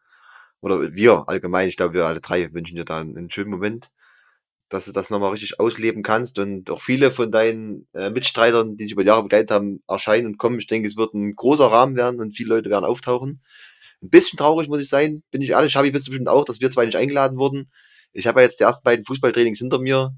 Oder 0.62 0.94
wir 0.96 1.26
allgemein, 1.28 1.70
ich 1.70 1.78
glaube, 1.78 1.94
wir 1.94 2.06
alle 2.06 2.22
drei 2.22 2.52
wünschen 2.54 2.76
dir 2.76 2.86
da 2.86 3.00
einen 3.00 3.30
schönen 3.30 3.52
Moment, 3.52 3.92
dass 4.70 4.86
du 4.86 4.92
das 4.92 5.10
nochmal 5.10 5.32
richtig 5.32 5.60
ausleben 5.60 6.04
kannst 6.04 6.40
und 6.40 6.70
auch 6.72 6.82
viele 6.82 7.12
von 7.12 7.32
deinen 7.32 7.88
äh, 7.94 8.10
Mitstreitern, 8.10 8.76
die 8.76 8.84
sich 8.84 8.94
über 8.94 9.04
Jahre 9.04 9.24
begleitet 9.24 9.52
haben, 9.52 9.84
erscheinen 9.88 10.28
und 10.28 10.38
kommen. 10.38 10.60
Ich 10.60 10.68
denke, 10.68 10.88
es 10.88 10.98
wird 10.98 11.14
ein 11.14 11.36
großer 11.36 11.68
Rahmen 11.68 11.96
werden 11.96 12.20
und 12.20 12.32
viele 12.32 12.50
Leute 12.50 12.70
werden 12.70 12.86
auftauchen. 12.86 13.42
Ein 14.02 14.10
bisschen 14.10 14.38
traurig, 14.38 14.68
muss 14.68 14.82
ich 14.82 14.90
sein, 14.90 15.24
bin 15.32 15.42
ich 15.42 15.52
ehrlich. 15.52 15.72
Schabi, 15.72 15.92
bist 15.92 16.08
du 16.08 16.12
bestimmt 16.12 16.30
auch, 16.30 16.46
dass 16.46 16.62
wir 16.62 16.72
zwei 16.72 16.86
nicht 16.86 16.98
eingeladen 16.98 17.38
wurden. 17.38 17.72
Ich 18.12 18.28
habe 18.28 18.40
ja 18.42 18.46
jetzt 18.46 18.60
die 18.60 18.64
ersten 18.64 18.84
beiden 18.84 19.06
Fußballtrainings 19.06 19.60
hinter 19.60 19.80
mir. 19.80 20.16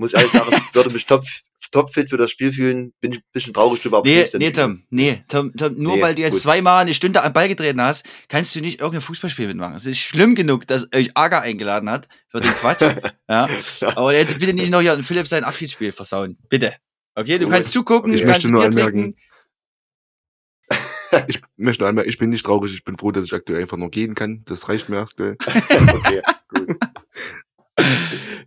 Muss 0.00 0.12
ich 0.12 0.18
ehrlich 0.18 0.32
sagen, 0.32 0.50
würde 0.72 0.90
mich 0.90 1.04
top, 1.04 1.24
topfit 1.70 2.08
für 2.08 2.16
das 2.16 2.30
Spiel 2.30 2.52
fühlen. 2.52 2.92
Bin 3.00 3.12
ich 3.12 3.18
ein 3.18 3.24
bisschen 3.32 3.52
traurig 3.52 3.82
drüber. 3.82 4.02
Nee, 4.04 4.26
nee, 4.38 4.50
Tom, 4.50 4.82
nee, 4.88 5.22
Tom, 5.28 5.54
Tom 5.54 5.74
nur 5.76 5.96
Nee, 5.96 6.02
weil 6.02 6.14
du 6.14 6.22
jetzt 6.22 6.32
gut. 6.32 6.40
zweimal 6.40 6.80
eine 6.82 6.94
Stunde 6.94 7.22
am 7.22 7.32
Ball 7.34 7.48
getreten 7.48 7.82
hast, 7.82 8.06
kannst 8.28 8.54
du 8.56 8.60
nicht 8.60 8.80
irgendein 8.80 9.02
Fußballspiel 9.02 9.46
mitmachen. 9.46 9.74
Es 9.76 9.84
ist 9.84 9.98
schlimm 9.98 10.34
genug, 10.34 10.66
dass 10.66 10.88
euch 10.94 11.10
Aga 11.14 11.40
eingeladen 11.40 11.90
hat 11.90 12.08
für 12.30 12.40
den 12.40 12.50
Quatsch. 12.50 12.80
ja. 13.28 13.48
Aber 13.94 14.14
jetzt 14.14 14.38
bitte 14.38 14.54
nicht 14.54 14.70
noch 14.70 14.80
hier 14.80 14.94
an 14.94 15.04
Philipp 15.04 15.26
sein 15.26 15.44
Abschiedsspiel 15.44 15.92
versauen. 15.92 16.38
Bitte. 16.48 16.74
Okay, 17.14 17.38
du 17.38 17.46
Okay. 17.46 17.56
kannst 17.56 17.72
zugucken, 17.72 18.14
Ich 18.14 18.20
du 18.22 18.26
möchte 18.26 18.48
kannst 18.48 18.52
nur 18.52 18.60
Bier 18.62 18.68
anmerken, 18.84 19.14
trinken. 19.14 19.20
Ich 21.28 21.40
möchte 21.56 21.86
einmal, 21.86 22.06
ich 22.06 22.18
bin 22.18 22.30
nicht 22.30 22.46
traurig, 22.46 22.72
ich 22.72 22.84
bin 22.84 22.96
froh, 22.96 23.10
dass 23.10 23.24
ich 23.26 23.34
aktuell 23.34 23.60
einfach 23.62 23.76
noch 23.76 23.90
gehen 23.90 24.14
kann. 24.14 24.42
Das 24.46 24.68
reicht 24.68 24.88
mir 24.88 25.00
aktuell. 25.00 25.36
Okay, 25.94 26.22
gut. 26.48 26.76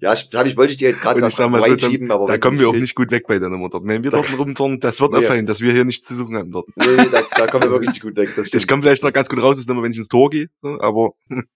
Ja, 0.01 0.13
ich, 0.13 0.27
hab 0.33 0.45
ich 0.45 0.57
wollte 0.57 0.73
ich 0.73 0.77
dir 0.77 0.89
jetzt 0.89 1.01
gerade 1.01 1.21
Und 1.21 1.27
ich 1.29 1.35
sag 1.35 1.49
mal 1.49 1.59
so, 1.63 1.71
reinschieben, 1.71 2.11
aber 2.11 2.27
Da 2.27 2.37
kommen 2.37 2.59
wir 2.59 2.67
auch 2.67 2.73
nicht 2.73 2.93
gut 2.95 3.09
weg 3.11 3.25
bei 3.27 3.39
deiner 3.39 3.57
Mutter. 3.57 3.79
Wenn 3.83 4.03
wir 4.03 4.11
dort 4.11 4.37
rumturnen, 4.37 4.79
das 4.79 4.99
wird 4.99 5.11
Nee. 5.13 5.19
auffallen, 5.19 5.45
dass 5.45 5.61
wir 5.61 5.71
hier 5.71 5.85
nichts 5.85 6.07
zu 6.07 6.15
suchen 6.15 6.35
haben 6.35 6.51
dort. 6.51 6.67
Nee, 6.75 6.97
da, 7.11 7.21
da 7.37 7.47
kommen 7.47 7.63
wir 7.63 7.71
wirklich 7.71 7.89
nicht 7.91 8.01
gut 8.01 8.15
weg. 8.17 8.29
Das 8.35 8.53
Ich 8.53 8.67
komme 8.67 8.81
vielleicht 8.83 9.03
noch 9.03 9.13
ganz 9.13 9.29
gut 9.29 9.41
raus, 9.41 9.57
ist 9.57 9.69
immer, 9.69 9.81
wenn 9.81 9.91
ich 9.91 9.97
ins 9.97 10.09
Tor 10.09 10.29
gehe, 10.29 10.49
so, 10.57 10.79
aber 10.81 11.13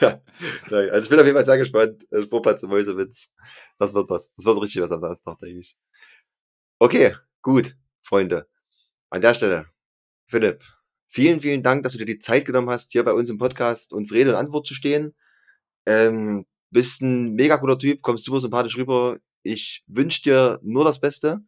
ja. 0.00 0.20
Also 0.70 1.02
ich 1.04 1.08
bin 1.08 1.18
auf 1.18 1.26
jeden 1.26 1.36
Fall 1.36 1.44
sehr 1.46 1.58
gespannt. 1.58 2.06
Äh, 2.10 2.22
Sportplatz 2.22 2.62
im 2.62 2.70
Mäusewitz. 2.70 3.30
Das 3.78 3.92
wird 3.94 4.08
was. 4.08 4.30
Das 4.36 4.44
wird 4.44 4.60
richtig 4.62 4.82
was 4.82 4.92
am 4.92 5.00
Samstag, 5.00 5.38
denke 5.40 5.60
ich. 5.60 5.76
Okay, 6.78 7.14
gut, 7.42 7.76
Freunde. 8.02 8.46
An 9.10 9.20
der 9.20 9.34
Stelle, 9.34 9.66
Philipp, 10.26 10.62
vielen, 11.06 11.40
vielen 11.40 11.62
Dank, 11.62 11.82
dass 11.82 11.92
du 11.92 11.98
dir 11.98 12.06
die 12.06 12.18
Zeit 12.18 12.44
genommen 12.44 12.70
hast, 12.70 12.92
hier 12.92 13.04
bei 13.04 13.12
uns 13.12 13.28
im 13.30 13.38
Podcast 13.38 13.92
uns 13.92 14.12
Rede 14.12 14.30
und 14.30 14.36
Antwort 14.36 14.66
zu 14.66 14.74
stehen. 14.74 15.14
Ähm, 15.86 16.46
bist 16.70 17.02
ein 17.02 17.34
mega 17.34 17.58
cooler 17.58 17.78
Typ, 17.78 18.02
kommst 18.02 18.24
super 18.24 18.40
sympathisch 18.40 18.76
rüber. 18.76 19.18
Ich 19.42 19.84
wünsche 19.86 20.22
dir 20.22 20.60
nur 20.62 20.84
das 20.84 21.00
Beste, 21.00 21.40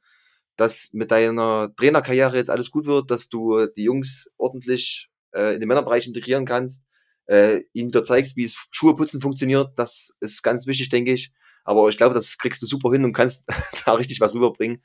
dass 0.57 0.91
mit 0.93 1.11
deiner 1.11 1.75
Trainerkarriere 1.77 2.37
jetzt 2.37 2.51
alles 2.51 2.71
gut 2.71 2.87
wird, 2.87 3.11
dass 3.11 3.29
du 3.29 3.67
die 3.67 3.85
Jungs 3.85 4.31
ordentlich 4.39 5.09
äh, 5.33 5.55
in 5.55 5.61
den 5.61 5.69
Männerbereich 5.69 6.07
integrieren 6.07 6.45
kannst, 6.47 6.87
äh, 7.27 7.61
ihnen 7.73 7.91
wieder 7.91 8.05
zeigst, 8.05 8.37
wie 8.37 8.45
es 8.45 8.57
Schuhe 8.71 8.97
putzen 8.97 9.21
funktioniert. 9.21 9.73
Das 9.77 10.17
ist 10.21 10.43
ganz 10.43 10.67
wichtig, 10.67 10.89
denke 10.91 11.13
ich. 11.13 11.33
Aber 11.65 11.89
ich 11.89 11.97
glaube, 11.97 12.15
das 12.15 12.39
kriegst 12.39 12.63
du 12.63 12.67
super 12.67 12.91
hin 12.93 13.05
und 13.05 13.13
kannst 13.13 13.47
da 13.87 13.93
richtig 13.95 14.21
was 14.21 14.35
rüberbringen. 14.35 14.83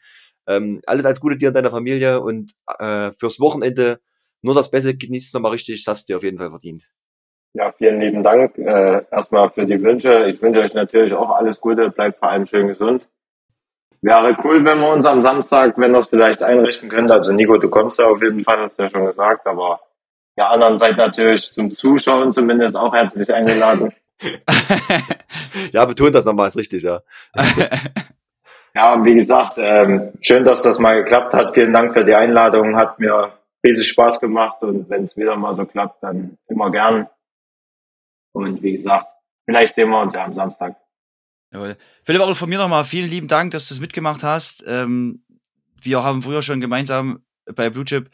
Ähm, 0.48 0.82
alles 0.86 1.06
als 1.06 1.20
Gute 1.22 1.38
dir 1.38 1.50
und 1.50 1.56
deiner 1.56 1.72
Familie 1.72 2.22
und 2.22 2.54
äh, 2.80 3.12
fürs 3.18 3.40
Wochenende 3.40 4.02
nur 4.42 4.56
das 4.56 4.70
Beste, 4.72 4.98
genießt 4.98 5.28
es 5.28 5.34
nochmal 5.34 5.52
richtig, 5.54 5.84
das 5.84 5.92
hast 5.92 6.10
du 6.10 6.14
dir 6.14 6.18
auf 6.18 6.24
jeden 6.24 6.38
Fall 6.38 6.50
verdient. 6.50 6.92
Ja, 7.54 7.72
vielen 7.72 8.02
lieben 8.02 8.24
Dank 8.24 8.58
äh, 8.58 9.06
erstmal 9.12 9.50
für 9.52 9.66
die 9.66 9.82
Wünsche. 9.82 10.26
Ich 10.26 10.42
wünsche 10.42 10.60
euch 10.60 10.74
natürlich 10.74 11.14
auch 11.14 11.30
alles 11.30 11.62
Gute, 11.62 11.90
bleibt 11.92 12.18
vor 12.18 12.30
allem 12.30 12.48
schön 12.48 12.68
gesund. 12.68 13.08
Wäre 14.02 14.36
cool, 14.44 14.66
wenn 14.66 14.80
wir 14.80 14.90
uns 14.90 15.06
am 15.06 15.22
Samstag, 15.22 15.78
wenn 15.78 15.92
wir 15.92 16.00
es 16.00 16.10
vielleicht 16.10 16.42
einrichten 16.42 16.90
können. 16.90 17.10
Also 17.12 17.32
Nico, 17.32 17.58
du 17.58 17.70
kommst 17.70 18.00
ja 18.00 18.06
auf 18.06 18.22
jeden 18.22 18.42
Fall, 18.42 18.58
hast 18.58 18.78
du 18.78 18.84
ja 18.84 18.90
schon 18.90 19.06
gesagt, 19.06 19.46
aber 19.46 19.80
ihr 20.36 20.50
anderen 20.50 20.80
seid 20.80 20.98
natürlich 20.98 21.54
zum 21.54 21.76
Zuschauen 21.76 22.34
zumindest 22.34 22.76
auch 22.76 22.94
herzlich 22.94 23.32
eingeladen. 23.32 23.94
ja, 25.72 25.86
betont 25.86 26.16
das 26.16 26.26
nochmal, 26.26 26.48
ist 26.48 26.58
richtig, 26.58 26.84
ja. 26.84 27.02
Ja, 28.76 28.96
und 28.96 29.06
wie 29.06 29.14
gesagt, 29.14 29.54
ähm, 29.58 30.14
schön, 30.22 30.44
dass 30.44 30.64
das 30.64 30.80
mal 30.80 30.96
geklappt 30.96 31.36
hat. 31.36 31.54
Vielen 31.54 31.74
Dank 31.74 31.94
für 31.94 32.04
die 32.04 32.16
Einladung, 32.16 32.76
hat 32.76 33.00
mir 33.00 33.32
riesig 33.64 33.88
Spaß 33.90 34.20
gemacht 34.20 34.64
und 34.64 34.90
wenn 34.90 35.04
es 35.04 35.16
wieder 35.16 35.36
mal 35.36 35.56
so 35.56 35.66
klappt, 35.66 36.02
dann 36.02 36.40
immer 36.48 36.72
gern. 36.72 37.08
Und 38.34 38.62
wie 38.62 38.78
gesagt, 38.78 39.08
vielleicht 39.46 39.76
sehen 39.76 39.90
wir 39.90 40.02
uns 40.02 40.14
ja 40.14 40.26
am 40.26 40.34
Samstag. 40.34 40.76
Jawohl. 41.52 41.78
Philipp, 42.04 42.22
auch 42.22 42.36
von 42.36 42.50
mir 42.50 42.58
nochmal 42.58 42.84
vielen 42.84 43.10
lieben 43.10 43.28
Dank, 43.28 43.52
dass 43.52 43.68
du 43.68 43.74
das 43.74 43.80
mitgemacht 43.80 44.24
hast. 44.24 44.64
Ähm, 44.68 45.24
wir 45.82 46.04
haben 46.04 46.24
früher 46.24 46.42
schon 46.42 46.60
gemeinsam 46.60 47.24
bei 47.56 47.70
Blue 47.70 47.86
Chip 47.86 48.10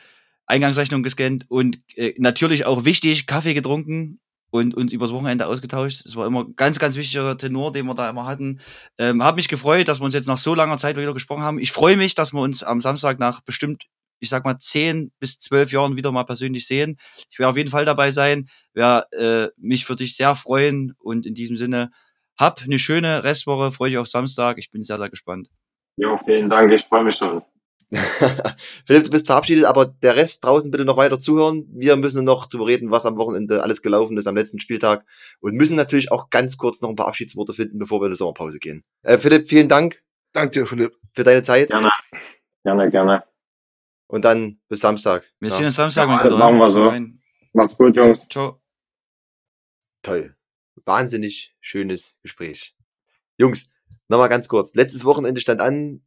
Eingangsrechnung 0.46 1.04
gescannt 1.04 1.46
und 1.48 1.80
äh, 1.96 2.14
natürlich 2.18 2.66
auch 2.66 2.84
wichtig, 2.84 3.28
Kaffee 3.28 3.54
getrunken 3.54 4.20
und 4.50 4.76
uns 4.76 4.92
übers 4.92 5.14
Wochenende 5.14 5.46
ausgetauscht. 5.46 6.06
Das 6.06 6.16
war 6.16 6.26
immer 6.26 6.46
ganz, 6.56 6.80
ganz 6.80 6.96
wichtiger 6.96 7.38
Tenor, 7.38 7.72
den 7.72 7.86
wir 7.86 7.94
da 7.94 8.10
immer 8.10 8.26
hatten. 8.26 8.60
Ähm, 8.98 9.24
hab 9.24 9.36
mich 9.36 9.48
gefreut, 9.48 9.88
dass 9.88 10.02
wir 10.02 10.06
uns 10.06 10.16
jetzt 10.16 10.28
nach 10.28 10.40
so 10.40 10.56
langer 10.56 10.78
Zeit 10.78 10.98
wieder 10.98 11.14
gesprochen 11.14 11.44
haben. 11.44 11.60
Ich 11.60 11.72
freue 11.72 11.98
mich, 11.98 12.16
dass 12.16 12.34
wir 12.34 12.42
uns 12.42 12.64
am 12.64 12.82
Samstag 12.82 13.20
nach 13.20 13.42
bestimmt, 13.42 13.86
ich 14.20 14.30
sag 14.30 14.46
mal, 14.46 14.60
10 14.60 15.12
bis 15.20 15.40
12 15.40 15.72
Jahren 15.72 15.96
wieder 15.96 16.12
mal 16.12 16.24
persönlich 16.24 16.68
sehen. 16.68 16.98
Ich 17.30 17.40
werde 17.40 17.50
auf 17.50 17.58
jeden 17.58 17.70
Fall 17.70 17.86
dabei 17.86 18.12
sein, 18.12 18.50
werde 18.74 19.52
äh, 19.56 19.62
mich 19.62 19.86
für 19.86 19.96
dich 19.96 20.16
sehr 20.16 20.36
freuen 20.36 20.94
und 21.00 21.26
in 21.26 21.34
diesem 21.34 21.58
Sinne 21.58 21.92
hab 22.38 22.62
eine 22.62 22.80
schöne 22.80 23.24
Restwoche, 23.24 23.72
freue 23.72 23.90
dich 23.90 23.98
auf 23.98 24.08
Samstag. 24.08 24.58
Ich 24.58 24.72
bin 24.72 24.82
sehr, 24.82 24.98
sehr 24.98 25.10
gespannt. 25.10 25.50
Jo, 25.98 26.20
vielen 26.26 26.50
Dank, 26.50 26.72
ich 26.72 26.84
freue 26.86 27.04
mich 27.04 27.16
schon. 27.16 27.42
Philipp, 28.86 29.06
du 29.06 29.10
bist 29.10 29.26
verabschiedet, 29.26 29.66
aber 29.66 29.86
der 29.88 30.16
Rest 30.16 30.46
draußen 30.46 30.70
bitte 30.70 30.86
noch 30.86 30.98
weiter 30.98 31.18
zuhören. 31.18 31.66
Wir 31.72 31.96
müssen 31.96 32.24
noch 32.24 32.46
drüber 32.46 32.68
reden, 32.68 32.92
was 32.92 33.06
am 33.06 33.18
Wochenende 33.18 33.64
alles 33.64 33.82
gelaufen 33.82 34.16
ist 34.18 34.28
am 34.28 34.36
letzten 34.36 34.60
Spieltag 34.60 35.04
und 35.40 35.56
müssen 35.56 35.76
natürlich 35.76 36.12
auch 36.12 36.30
ganz 36.30 36.58
kurz 36.58 36.82
noch 36.82 36.90
ein 36.90 36.96
paar 36.96 37.08
Abschiedsworte 37.08 37.54
finden, 37.54 37.80
bevor 37.80 38.00
wir 38.00 38.06
in 38.06 38.12
die 38.12 38.18
Sommerpause 38.18 38.60
gehen. 38.60 38.84
Äh, 39.02 39.18
Philipp, 39.18 39.48
vielen 39.48 39.70
Dank 39.70 40.02
danke 40.34 40.60
dir, 40.60 40.68
Philipp. 40.68 40.96
für 41.14 41.24
deine 41.24 41.44
Zeit 41.44 41.70
Gerne. 41.70 41.92
Gerne, 42.64 42.92
gerne. 42.92 43.24
Und 44.10 44.26
dann 44.26 44.60
bis 44.68 44.82
Samstag. 44.82 45.24
Wir 45.40 45.50
Ja. 45.50 45.56
sehen 45.56 45.66
uns 45.68 45.76
Samstag. 45.76 46.10
Ja, 46.10 46.16
mein 46.18 46.34
machen 46.38 46.58
wir 46.58 46.72
so. 46.72 46.88
Rein. 46.90 47.20
Macht's 47.54 47.78
gut, 47.78 47.96
Jungs. 47.96 48.20
Ciao. 48.30 48.60
Toll. 50.02 50.36
Wahnsinnig 50.86 51.56
schönes 51.62 52.18
Gespräch. 52.22 52.76
Jungs, 53.38 53.72
nochmal 54.08 54.30
ganz 54.30 54.48
kurz. 54.48 54.74
Letztes 54.74 55.06
Wochenende 55.06 55.40
stand 55.42 55.62
an. 55.62 56.02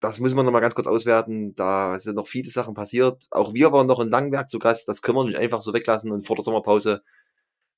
Das 0.00 0.20
müssen 0.20 0.36
wir 0.36 0.42
nochmal 0.42 0.60
ganz 0.60 0.74
kurz 0.74 0.86
auswerten. 0.86 1.54
Da 1.54 1.98
sind 1.98 2.16
noch 2.16 2.26
viele 2.28 2.50
Sachen 2.50 2.74
passiert. 2.74 3.26
Auch 3.30 3.54
wir 3.54 3.72
waren 3.72 3.86
noch 3.86 4.00
in 4.00 4.10
Langwerk 4.10 4.50
zu 4.50 4.58
Gast. 4.58 4.86
Das 4.88 5.00
können 5.00 5.16
wir 5.16 5.24
nicht 5.24 5.38
einfach 5.38 5.62
so 5.62 5.72
weglassen. 5.72 6.12
Und 6.12 6.26
vor 6.26 6.36
der 6.36 6.42
Sommerpause 6.42 7.02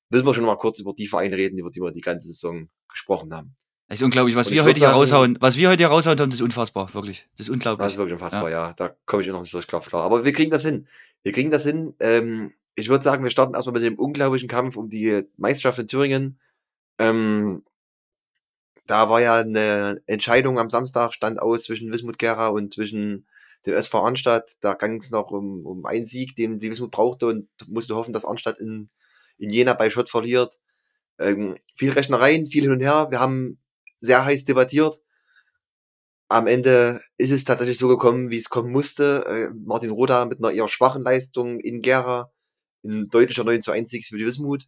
müssen 0.09 0.25
wir 0.25 0.33
schon 0.33 0.43
mal 0.45 0.57
kurz 0.57 0.79
über 0.79 0.93
die 0.93 1.07
Vereine 1.07 1.37
reden, 1.37 1.57
über 1.57 1.71
die 1.71 1.79
wir 1.79 1.91
die 1.91 2.01
ganze 2.01 2.27
Saison 2.27 2.69
gesprochen 2.89 3.33
haben. 3.33 3.55
Das 3.89 3.99
ist 3.99 4.03
unglaublich, 4.03 4.35
was 4.35 4.47
Und 4.47 4.53
wir 4.53 4.63
heute 4.65 4.79
hier 4.79 4.87
sagen- 4.87 4.99
raushauen. 4.99 5.37
Was 5.39 5.55
wir 5.57 5.69
heute 5.69 5.77
hier 5.79 5.87
raushauen, 5.87 6.17
Tom, 6.17 6.29
das 6.29 6.39
ist 6.39 6.43
unfassbar, 6.43 6.93
wirklich. 6.93 7.21
Das 7.31 7.41
ist 7.41 7.47
Das 7.47 7.53
unglaublich. 7.53 7.87
ist 7.87 7.97
wirklich 7.97 8.13
unfassbar, 8.13 8.49
ja. 8.49 8.73
Da 8.73 8.95
komme 9.05 9.23
ich 9.23 9.29
noch 9.29 9.41
nicht 9.41 9.51
so 9.51 9.59
klar 9.61 9.81
klar. 9.81 10.03
Aber 10.03 10.25
wir 10.25 10.33
kriegen 10.33 10.51
das 10.51 10.63
hin. 10.65 10.87
Wir 11.23 11.31
kriegen 11.31 11.51
das 11.51 11.63
hin. 11.63 11.93
Ähm, 11.99 12.53
ich 12.75 12.89
würde 12.89 13.03
sagen, 13.03 13.23
wir 13.23 13.31
starten 13.31 13.55
erstmal 13.55 13.73
mit 13.79 13.83
dem 13.83 13.97
unglaublichen 13.97 14.49
Kampf 14.49 14.75
um 14.75 14.89
die 14.89 15.23
Meisterschaft 15.37 15.79
in 15.79 15.87
Thüringen. 15.87 16.39
Ähm, 16.99 17.63
da 18.87 19.09
war 19.09 19.21
ja 19.21 19.35
eine 19.35 19.99
Entscheidung 20.05 20.59
am 20.59 20.69
Samstag, 20.69 21.13
stand 21.13 21.41
aus 21.41 21.63
zwischen 21.63 21.91
Wismut 21.91 22.19
Gera 22.19 22.47
und 22.47 22.73
zwischen 22.73 23.25
dem 23.65 23.73
SV 23.73 24.05
Arnstadt. 24.05 24.51
Da 24.61 24.73
ging 24.73 24.97
es 24.97 25.11
noch 25.11 25.31
um, 25.31 25.65
um 25.65 25.85
einen 25.85 26.05
Sieg, 26.07 26.35
den 26.35 26.59
die 26.59 26.69
Wismut 26.71 26.91
brauchte 26.91 27.27
und 27.27 27.47
musste 27.67 27.95
hoffen, 27.95 28.13
dass 28.13 28.25
Arnstadt 28.25 28.59
in, 28.59 28.89
in 29.37 29.49
Jena 29.49 29.73
bei 29.73 29.89
Schott 29.89 30.09
verliert. 30.09 30.57
Ähm, 31.19 31.55
viel 31.75 31.91
Rechnereien, 31.91 32.45
viel 32.45 32.63
hin 32.63 32.71
und 32.71 32.79
her. 32.81 33.07
Wir 33.09 33.19
haben 33.19 33.57
sehr 33.99 34.23
heiß 34.25 34.45
debattiert. 34.45 34.99
Am 36.29 36.45
Ende 36.47 36.99
ist 37.17 37.31
es 37.31 37.45
tatsächlich 37.45 37.77
so 37.77 37.87
gekommen, 37.87 38.29
wie 38.29 38.37
es 38.37 38.49
kommen 38.49 38.71
musste. 38.71 39.23
Äh, 39.25 39.49
Martin 39.65 39.91
Roda 39.91 40.25
mit 40.25 40.39
einer 40.39 40.51
eher 40.51 40.67
schwachen 40.67 41.03
Leistung 41.03 41.59
in 41.61 41.81
Gera, 41.81 42.31
in 42.83 43.09
deutlicher 43.09 43.45
9 43.45 43.61
zu 43.61 43.71
1 43.71 43.89
Sieg 43.89 44.05
für 44.05 44.17
die 44.17 44.25
Wismut. 44.25 44.65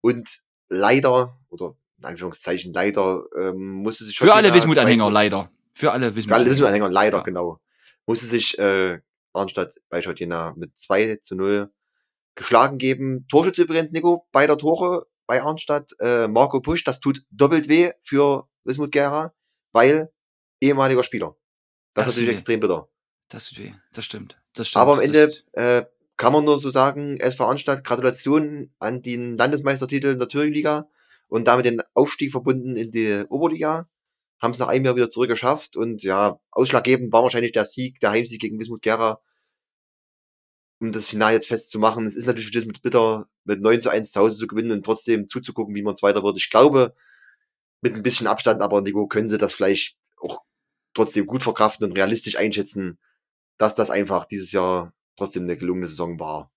Und 0.00 0.28
leider, 0.68 1.36
oder 1.48 1.76
in 1.98 2.04
Anführungszeichen 2.04 2.72
leider, 2.72 3.24
ähm, 3.36 3.82
musste 3.82 4.04
sich 4.04 4.16
Für 4.18 4.32
alle 4.32 4.54
Wismut-Anhänger, 4.54 5.04
2 5.04 5.08
zu- 5.08 5.14
leider. 5.14 5.50
Für 5.74 5.90
alle 5.92 6.12
Für 6.12 6.34
alle 6.34 6.50
Wismut. 6.50 6.68
Anhänger, 6.68 6.88
leider, 6.88 7.18
Ja. 7.18 7.22
genau. 7.24 7.58
Musste 8.06 8.26
sich 8.26 8.58
äh, 8.58 8.98
Arnstadt 9.32 9.74
bei 9.88 10.02
Schottina 10.02 10.54
mit 10.56 10.76
2 10.76 11.16
zu 11.16 11.34
0 11.34 11.72
geschlagen 12.36 12.78
geben. 12.78 13.26
Torschütze 13.28 13.62
übrigens, 13.62 13.90
Nico, 13.90 14.26
beider 14.30 14.56
Tore 14.56 15.06
bei 15.26 15.42
Arnstadt. 15.42 15.90
Äh, 15.98 16.28
Marco 16.28 16.60
Pusch, 16.60 16.84
das 16.84 17.00
tut 17.00 17.22
doppelt 17.30 17.68
weh 17.68 17.90
für 18.02 18.48
Wismut 18.64 18.92
Gera, 18.92 19.34
weil 19.72 20.12
ehemaliger 20.60 21.02
Spieler. 21.02 21.36
Das, 21.94 22.04
Das 22.04 22.06
ist 22.08 22.16
natürlich 22.16 22.34
extrem 22.34 22.60
bitter. 22.60 22.88
Das 23.28 23.48
tut 23.48 23.58
weh. 23.58 23.72
Das 23.92 24.04
stimmt. 24.04 24.40
Das 24.54 24.68
stimmt. 24.68 24.82
Aber 24.82 24.92
am 24.92 24.98
Das 24.98 25.06
Ende 25.06 25.34
äh, 25.52 25.84
kann 26.16 26.32
man 26.32 26.44
nur 26.44 26.58
so 26.58 26.70
sagen, 26.70 27.16
SV 27.18 27.46
Arnstadt, 27.46 27.84
Gratulation 27.84 28.72
an 28.78 29.02
den 29.02 29.36
Landesmeistertitel 29.36 30.08
in 30.08 30.18
der 30.18 30.28
Thüringen-Liga 30.28 30.88
und 31.28 31.48
damit 31.48 31.66
den 31.66 31.82
Aufstieg 31.94 32.30
verbunden 32.30 32.76
in 32.76 32.90
die 32.90 33.24
Oberliga. 33.28 33.88
Haben 34.38 34.52
es 34.52 34.58
nach 34.58 34.68
einem 34.68 34.84
Jahr 34.84 34.96
wieder 34.96 35.10
zurückgeschafft 35.10 35.76
und 35.76 36.02
ja, 36.02 36.40
ausschlaggebend 36.50 37.12
war 37.12 37.22
wahrscheinlich 37.22 37.52
der 37.52 37.64
Sieg, 37.64 38.00
der 38.00 38.10
Heimsieg 38.10 38.40
gegen 38.40 38.58
Wismut 38.58 38.82
Gera, 38.82 39.22
um 40.80 40.92
das 40.92 41.08
Finale 41.08 41.34
jetzt 41.34 41.46
festzumachen. 41.46 42.06
Es 42.06 42.16
ist 42.16 42.26
natürlich 42.26 42.48
für 42.48 42.54
Wismut 42.54 42.82
bitter, 42.82 43.28
mit 43.44 43.60
9 43.60 43.80
zu 43.80 43.90
1 43.90 44.10
zu 44.12 44.20
Hause 44.20 44.36
zu 44.36 44.46
gewinnen 44.46 44.72
und 44.72 44.84
trotzdem 44.84 45.28
zuzugucken, 45.28 45.74
wie 45.74 45.82
man 45.82 45.96
Zweiter 45.96 46.22
wird. 46.22 46.36
Ich 46.36 46.50
glaube, 46.50 46.94
mit 47.82 47.94
ein 47.94 48.02
bisschen 48.02 48.26
Abstand, 48.26 48.62
aber 48.62 48.80
Nico, 48.80 49.06
können 49.06 49.28
sie 49.28 49.38
das 49.38 49.52
vielleicht 49.52 49.96
auch 50.20 50.40
trotzdem 50.94 51.26
gut 51.26 51.42
verkraften 51.42 51.86
und 51.86 51.96
realistisch 51.96 52.38
einschätzen, 52.38 52.98
dass 53.58 53.74
das 53.74 53.90
einfach 53.90 54.24
dieses 54.24 54.52
Jahr 54.52 54.92
trotzdem 55.16 55.44
eine 55.44 55.56
gelungene 55.56 55.86
Saison 55.86 56.18
war. 56.18 56.50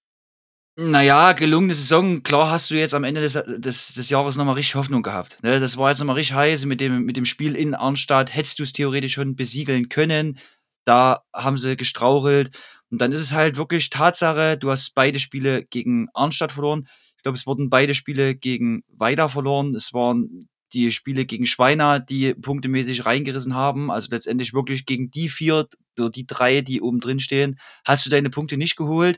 Naja, 0.78 1.32
gelungene 1.32 1.74
Saison. 1.74 2.22
Klar 2.22 2.52
hast 2.52 2.70
du 2.70 2.76
jetzt 2.76 2.94
am 2.94 3.06
Ende 3.06 3.22
des, 3.22 3.42
des, 3.48 3.94
des 3.94 4.10
Jahres 4.10 4.36
nochmal 4.36 4.56
richtig 4.56 4.76
Hoffnung 4.76 5.04
gehabt. 5.04 5.42
Ne? 5.42 5.60
Das 5.60 5.78
war 5.78 5.90
jetzt 5.90 6.00
nochmal 6.00 6.18
richtig 6.18 6.36
heiß. 6.36 6.66
Mit 6.66 6.82
dem, 6.82 7.06
mit 7.06 7.16
dem 7.16 7.24
Spiel 7.24 7.56
in 7.56 7.74
Arnstadt 7.74 8.36
hättest 8.36 8.60
du 8.60 8.64
es 8.64 8.74
theoretisch 8.74 9.14
schon 9.14 9.38
besiegeln 9.38 9.88
können. 9.88 10.38
Da 10.84 11.24
haben 11.34 11.58
sie 11.58 11.78
gestrauchelt. 11.78 12.58
Und 12.92 13.00
dann 13.00 13.14
ist 13.14 13.22
es 13.22 13.32
halt 13.32 13.56
wirklich 13.56 13.90
Tatsache, 13.90 14.58
du 14.58 14.70
hast 14.70 14.94
beide 14.96 15.20
Spiele 15.20 15.64
gegen 15.64 16.10
Arnstadt 16.14 16.52
verloren. 16.52 16.88
Ich 17.18 17.24
glaube, 17.24 17.38
es 17.38 17.48
wurden 17.48 17.70
beide 17.70 17.94
Spiele 17.94 18.36
gegen 18.36 18.84
Weida 18.90 19.30
verloren. 19.30 19.74
Es 19.76 19.94
waren 19.94 20.50
die 20.76 20.92
Spiele 20.92 21.26
gegen 21.26 21.48
Schweiner, 21.48 22.00
die 22.00 22.34
punktemäßig 22.36 23.06
reingerissen 23.06 23.56
haben. 23.56 23.90
Also 23.90 24.10
letztendlich 24.12 24.54
wirklich 24.54 24.86
gegen 24.86 25.10
die 25.10 25.30
vier 25.30 25.68
oder 25.98 26.10
die 26.10 26.28
drei, 26.28 26.62
die 26.62 26.82
oben 26.82 27.00
drin 27.00 27.20
stehen, 27.20 27.60
hast 27.86 28.06
du 28.06 28.10
deine 28.10 28.30
Punkte 28.30 28.58
nicht 28.58 28.76
geholt. 28.76 29.18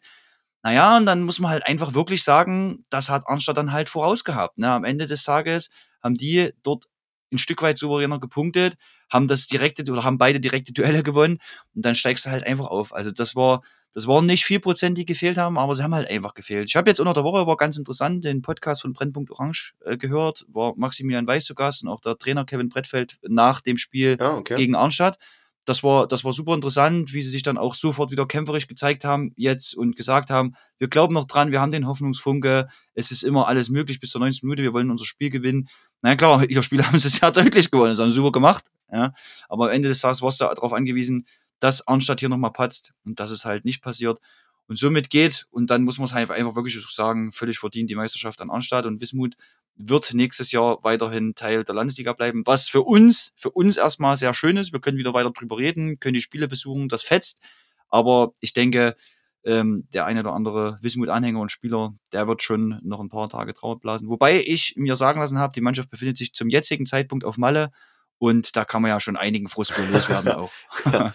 Naja, 0.63 0.97
und 0.97 1.05
dann 1.05 1.23
muss 1.23 1.39
man 1.39 1.51
halt 1.51 1.67
einfach 1.67 1.93
wirklich 1.93 2.23
sagen, 2.23 2.83
das 2.89 3.09
hat 3.09 3.27
Arnstadt 3.27 3.57
dann 3.57 3.71
halt 3.71 3.89
vorausgehabt. 3.89 4.57
Ne? 4.57 4.69
Am 4.69 4.83
Ende 4.83 5.07
des 5.07 5.23
Tages 5.23 5.69
haben 6.03 6.15
die 6.15 6.51
dort 6.63 6.85
ein 7.31 7.37
Stück 7.37 7.61
weit 7.61 7.77
souveräner 7.77 8.19
gepunktet, 8.19 8.75
haben 9.11 9.27
das 9.27 9.47
direkte 9.47 9.89
oder 9.91 10.03
haben 10.03 10.17
beide 10.17 10.39
direkte 10.39 10.73
Duelle 10.73 11.03
gewonnen 11.03 11.39
und 11.75 11.85
dann 11.85 11.95
steigst 11.95 12.25
du 12.25 12.29
halt 12.29 12.45
einfach 12.45 12.67
auf. 12.67 12.93
Also 12.93 13.11
das 13.11 13.35
war, 13.35 13.63
das 13.97 14.05
waren 14.05 14.27
nicht 14.27 14.45
vier 14.45 14.59
Prozent, 14.59 14.95
die 14.95 15.07
gefehlt 15.07 15.39
haben, 15.39 15.57
aber 15.57 15.73
sie 15.73 15.81
haben 15.81 15.95
halt 15.95 16.07
einfach 16.07 16.35
gefehlt. 16.35 16.69
Ich 16.69 16.75
habe 16.75 16.87
jetzt 16.87 16.99
unter 16.99 17.15
der 17.15 17.23
Woche, 17.23 17.47
war 17.47 17.57
ganz 17.57 17.79
interessant, 17.79 18.23
den 18.23 18.43
Podcast 18.43 18.83
von 18.83 18.93
Brennpunkt 18.93 19.31
Orange 19.31 19.73
äh, 19.83 19.97
gehört, 19.97 20.45
war 20.49 20.75
Maximilian 20.77 21.25
Weiß 21.25 21.45
zu 21.45 21.55
Gast 21.55 21.81
und 21.81 21.89
auch 21.89 21.99
der 21.99 22.15
Trainer 22.15 22.45
Kevin 22.45 22.69
Brettfeld 22.69 23.17
nach 23.27 23.59
dem 23.59 23.79
Spiel 23.79 24.15
Ja, 24.19 24.35
okay. 24.35 24.53
gegen 24.53 24.75
Arnstadt. 24.75 25.17
Das 25.65 25.81
war, 25.81 26.07
das 26.07 26.23
war 26.23 26.31
super 26.31 26.53
interessant, 26.53 27.11
wie 27.11 27.23
sie 27.23 27.31
sich 27.31 27.41
dann 27.41 27.57
auch 27.57 27.73
sofort 27.73 28.11
wieder 28.11 28.27
kämpferisch 28.27 28.67
gezeigt 28.67 29.03
haben 29.03 29.33
jetzt 29.35 29.75
und 29.75 29.95
gesagt 29.95 30.29
haben, 30.29 30.53
wir 30.77 30.89
glauben 30.89 31.15
noch 31.15 31.25
dran, 31.25 31.49
wir 31.49 31.59
haben 31.59 31.71
den 31.71 31.87
Hoffnungsfunke, 31.87 32.67
es 32.93 33.09
ist 33.09 33.23
immer 33.23 33.47
alles 33.47 33.69
möglich 33.69 33.99
bis 33.99 34.11
zur 34.11 34.21
19. 34.21 34.47
Minute, 34.47 34.61
wir 34.61 34.73
wollen 34.73 34.91
unser 34.91 35.05
Spiel 35.05 35.31
gewinnen. 35.31 35.69
Na 36.03 36.15
klar, 36.15 36.45
ihr 36.47 36.61
Spiel 36.61 36.85
haben 36.85 36.99
sie 36.99 37.09
sehr 37.09 37.31
deutlich 37.31 37.71
gewonnen, 37.71 37.93
das 37.93 37.99
haben 37.99 38.11
sie 38.11 38.15
super 38.17 38.31
gemacht. 38.31 38.63
Ja. 38.91 39.13
Aber 39.49 39.65
am 39.65 39.71
Ende 39.71 39.89
des 39.89 40.01
Tages 40.01 40.21
warst 40.21 40.39
du 40.39 40.45
darauf 40.45 40.71
angewiesen, 40.71 41.25
dass 41.59 41.87
Arnstadt 41.87 42.19
hier 42.19 42.29
nochmal 42.29 42.51
patzt 42.51 42.93
und 43.05 43.19
das 43.19 43.31
ist 43.31 43.45
halt 43.45 43.65
nicht 43.65 43.81
passiert. 43.81 44.19
Und 44.67 44.77
somit 44.77 45.09
geht, 45.09 45.47
und 45.49 45.69
dann 45.69 45.83
muss 45.83 45.97
man 45.97 46.05
es 46.05 46.13
halt 46.13 46.29
einfach 46.29 46.55
wirklich 46.55 46.77
sagen, 46.93 47.31
völlig 47.31 47.57
verdient 47.57 47.89
die 47.89 47.95
Meisterschaft 47.95 48.41
an 48.41 48.49
Arnstadt 48.49 48.85
und 48.85 48.99
Wismut 48.99 49.35
wird 49.77 50.13
nächstes 50.13 50.51
Jahr 50.51 50.79
weiterhin 50.83 51.35
Teil 51.35 51.63
der 51.63 51.75
Landesliga 51.75 52.13
bleiben, 52.13 52.43
was 52.45 52.67
für 52.67 52.81
uns, 52.81 53.31
für 53.35 53.51
uns 53.51 53.77
erstmal 53.77 54.17
sehr 54.17 54.33
schön 54.33 54.57
ist. 54.57 54.73
Wir 54.73 54.81
können 54.81 54.97
wieder 54.97 55.13
weiter 55.13 55.31
drüber 55.31 55.57
reden, 55.57 55.99
können 55.99 56.15
die 56.15 56.21
Spiele 56.21 56.47
besuchen, 56.47 56.89
das 56.89 57.03
fetzt. 57.03 57.41
Aber 57.87 58.33
ich 58.39 58.53
denke, 58.53 58.95
ähm, 59.43 59.87
der 59.93 60.05
eine 60.05 60.21
oder 60.21 60.33
andere 60.33 60.79
Wismut-Anhänger 60.81 61.39
und 61.39 61.51
Spieler, 61.51 61.93
der 62.11 62.27
wird 62.27 62.43
schon 62.43 62.79
noch 62.83 62.99
ein 62.99 63.09
paar 63.09 63.29
Tage 63.29 63.53
Trauer 63.53 63.79
blasen. 63.79 64.09
Wobei 64.09 64.43
ich 64.43 64.73
mir 64.75 64.95
sagen 64.95 65.21
lassen 65.21 65.37
habe, 65.37 65.53
die 65.53 65.61
Mannschaft 65.61 65.89
befindet 65.89 66.17
sich 66.17 66.33
zum 66.33 66.49
jetzigen 66.49 66.85
Zeitpunkt 66.85 67.23
auf 67.23 67.37
Malle 67.37 67.71
und 68.19 68.55
da 68.55 68.65
kann 68.65 68.81
man 68.81 68.89
ja 68.89 68.99
schon 68.99 69.17
einigen 69.17 69.49
Frust 69.49 69.73
loswerden 69.91 70.31
auch. 70.31 70.51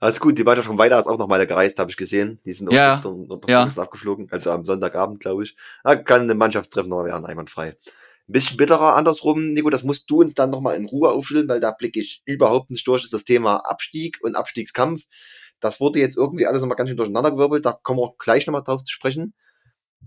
Alles 0.00 0.18
gut, 0.18 0.36
die 0.36 0.42
Mannschaft 0.42 0.66
von 0.66 0.78
Weida 0.78 0.98
ist 0.98 1.06
auch 1.06 1.18
noch 1.18 1.28
mal 1.28 1.46
gereist, 1.46 1.78
habe 1.78 1.90
ich 1.90 1.96
gesehen. 1.96 2.40
Die 2.44 2.52
sind 2.52 2.68
auch 2.68 2.72
Ja, 2.72 2.94
gestern 2.96 3.28
noch 3.28 3.40
ja. 3.46 3.64
gestern 3.64 3.84
abgeflogen, 3.84 4.28
also 4.32 4.50
am 4.50 4.64
Sonntagabend, 4.64 5.20
glaube 5.20 5.44
ich. 5.44 5.54
Da 5.84 5.94
kann 5.94 6.28
ein 6.28 6.36
Mannschaftstreffen 6.36 6.90
noch 6.90 7.04
werden, 7.04 7.24
einwandfrei. 7.24 7.68
Ein 7.68 7.76
bisschen 8.26 8.56
bitterer 8.56 8.96
andersrum, 8.96 9.52
Nico, 9.52 9.70
das 9.70 9.84
musst 9.84 10.10
du 10.10 10.20
uns 10.20 10.34
dann 10.34 10.50
nochmal 10.50 10.74
in 10.74 10.86
Ruhe 10.86 11.10
aufschütteln, 11.10 11.48
weil 11.48 11.60
da 11.60 11.70
blicke 11.70 12.00
ich 12.00 12.20
überhaupt 12.24 12.72
nicht 12.72 12.84
durch, 12.88 13.04
ist 13.04 13.12
das 13.12 13.24
Thema 13.24 13.58
Abstieg 13.58 14.18
und 14.22 14.34
Abstiegskampf. 14.34 15.04
Das 15.60 15.78
wurde 15.78 16.00
jetzt 16.00 16.16
irgendwie 16.16 16.46
alles 16.46 16.62
nochmal 16.62 16.76
ganz 16.76 16.88
schön 16.88 16.96
durcheinandergewirbelt, 16.96 17.64
da 17.64 17.78
kommen 17.80 18.00
wir 18.00 18.14
gleich 18.18 18.44
nochmal 18.48 18.64
drauf 18.64 18.82
zu 18.82 18.92
sprechen. 18.92 19.34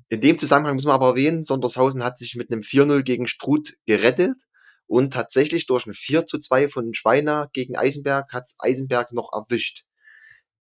In 0.10 0.20
dem 0.20 0.38
Zusammenhang 0.38 0.76
müssen 0.76 0.90
wir 0.90 0.94
aber 0.94 1.08
erwähnen, 1.08 1.44
Sondershausen 1.44 2.04
hat 2.04 2.18
sich 2.18 2.36
mit 2.36 2.52
einem 2.52 2.64
4-0 2.64 3.04
gegen 3.04 3.28
Struth 3.28 3.76
gerettet 3.86 4.44
und 4.88 5.14
tatsächlich 5.14 5.66
durch 5.68 5.86
ein 5.86 5.94
4 5.94 6.26
zu 6.26 6.38
2 6.38 6.68
von 6.68 6.94
Schweiner 6.94 7.50
gegen 7.54 7.76
Eisenberg 7.76 8.32
hat 8.34 8.52
Eisenberg 8.60 9.12
noch 9.12 9.34
erwischt. 9.34 9.86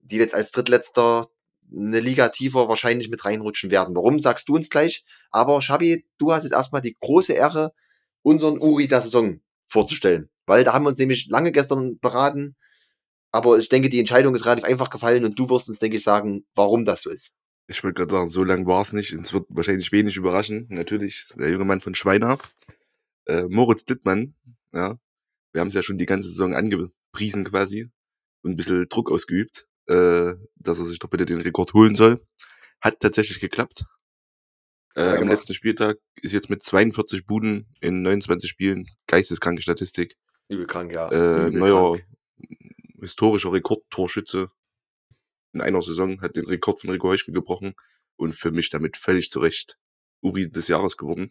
Die 0.01 0.17
jetzt 0.17 0.35
als 0.35 0.51
drittletzter 0.51 1.29
eine 1.73 2.01
Liga 2.01 2.29
tiefer 2.29 2.69
wahrscheinlich 2.69 3.09
mit 3.09 3.25
reinrutschen 3.25 3.71
werden. 3.71 3.95
Warum, 3.97 4.21
sagst 4.21 4.49
du 4.49 4.55
uns 4.55 4.71
gleich. 4.71 5.05
Aber 5.31 5.61
Schabi, 5.63 6.07
du 6.19 6.33
hast 6.33 6.45
jetzt 6.45 6.53
erstmal 6.53 6.81
die 6.81 6.97
große 7.01 7.33
Ehre, 7.33 7.73
unseren 8.23 8.59
Uri 8.59 8.87
der 8.89 9.01
Saison 9.01 9.41
vorzustellen. 9.67 10.31
Weil 10.47 10.65
da 10.65 10.73
haben 10.73 10.85
wir 10.85 10.91
uns 10.91 10.99
nämlich 10.99 11.27
lange 11.29 11.53
gestern 11.53 11.99
beraten. 11.99 12.57
Aber 13.31 13.59
ich 13.59 13.69
denke, 13.69 13.89
die 13.89 13.99
Entscheidung 13.99 14.35
ist 14.35 14.47
relativ 14.47 14.65
einfach 14.65 14.91
gefallen 14.91 15.25
und 15.25 15.39
du 15.39 15.49
wirst 15.49 15.69
uns, 15.69 15.79
denke 15.79 15.97
ich, 15.97 16.03
sagen, 16.03 16.47
warum 16.55 16.85
das 16.85 17.03
so 17.03 17.11
ist. 17.11 17.35
Ich 17.67 17.83
wollte 17.83 17.95
gerade 17.95 18.13
sagen, 18.13 18.29
so 18.29 18.45
lang 18.45 18.67
war 18.67 18.83
es 18.83 18.93
nicht. 18.93 19.13
Es 19.13 19.33
wird 19.33 19.47
wahrscheinlich 19.49 19.91
wenig 19.91 20.17
überraschen. 20.17 20.67
Natürlich, 20.69 21.27
der 21.35 21.51
junge 21.51 21.65
Mann 21.65 21.81
von 21.81 21.95
Schweiner. 21.95 22.39
Äh, 23.27 23.45
Moritz 23.49 23.85
Dittmann, 23.85 24.35
ja. 24.73 24.97
Wir 25.53 25.61
haben 25.61 25.69
es 25.69 25.75
ja 25.75 25.83
schon 25.83 25.99
die 25.99 26.07
ganze 26.07 26.29
Saison 26.29 26.55
angepriesen 26.55 27.45
quasi. 27.45 27.91
Und 28.43 28.53
ein 28.53 28.57
bisschen 28.57 28.87
Druck 28.89 29.11
ausgeübt, 29.11 29.67
äh, 29.87 30.35
dass 30.57 30.79
er 30.79 30.85
sich 30.85 30.99
doch 30.99 31.09
bitte 31.09 31.25
den 31.25 31.41
Rekord 31.41 31.73
holen 31.73 31.95
soll. 31.95 32.27
Hat 32.81 33.01
tatsächlich 33.01 33.41
geklappt. 33.41 33.85
Äh, 34.97 35.01
Ja, 35.01 35.13
am 35.13 35.19
gemacht. 35.21 35.33
letzten 35.33 35.55
Spieltag 35.55 35.97
ist 36.21 36.33
jetzt 36.33 36.51
mit 36.51 36.63
42 36.63 37.25
Buden 37.25 37.67
in 37.81 38.03
29 38.03 38.51
Spielen 38.51 38.87
geisteskranke 39.07 39.63
Statistik. 39.63 40.17
Übel 40.49 40.67
krank, 40.67 40.93
ja. 40.93 41.09
Äh, 41.11 41.49
Übel 41.49 41.59
neuer 41.59 41.99
historischer 43.01 43.53
Rekordtorschütze 43.53 44.51
in 45.53 45.61
einer 45.61 45.81
Saison, 45.83 46.21
hat 46.21 46.37
den 46.37 46.47
Rekord 46.47 46.81
von 46.81 46.91
Rico 46.91 47.09
Heuschel 47.09 47.33
gebrochen 47.33 47.75
und 48.17 48.35
für 48.35 48.51
mich 48.51 48.71
damit 48.71 48.97
völlig 48.97 49.31
zu 49.31 49.41
Recht 49.41 49.79
Uri 50.21 50.51
des 50.51 50.69
Jahres 50.69 50.97
geworden. 50.97 51.31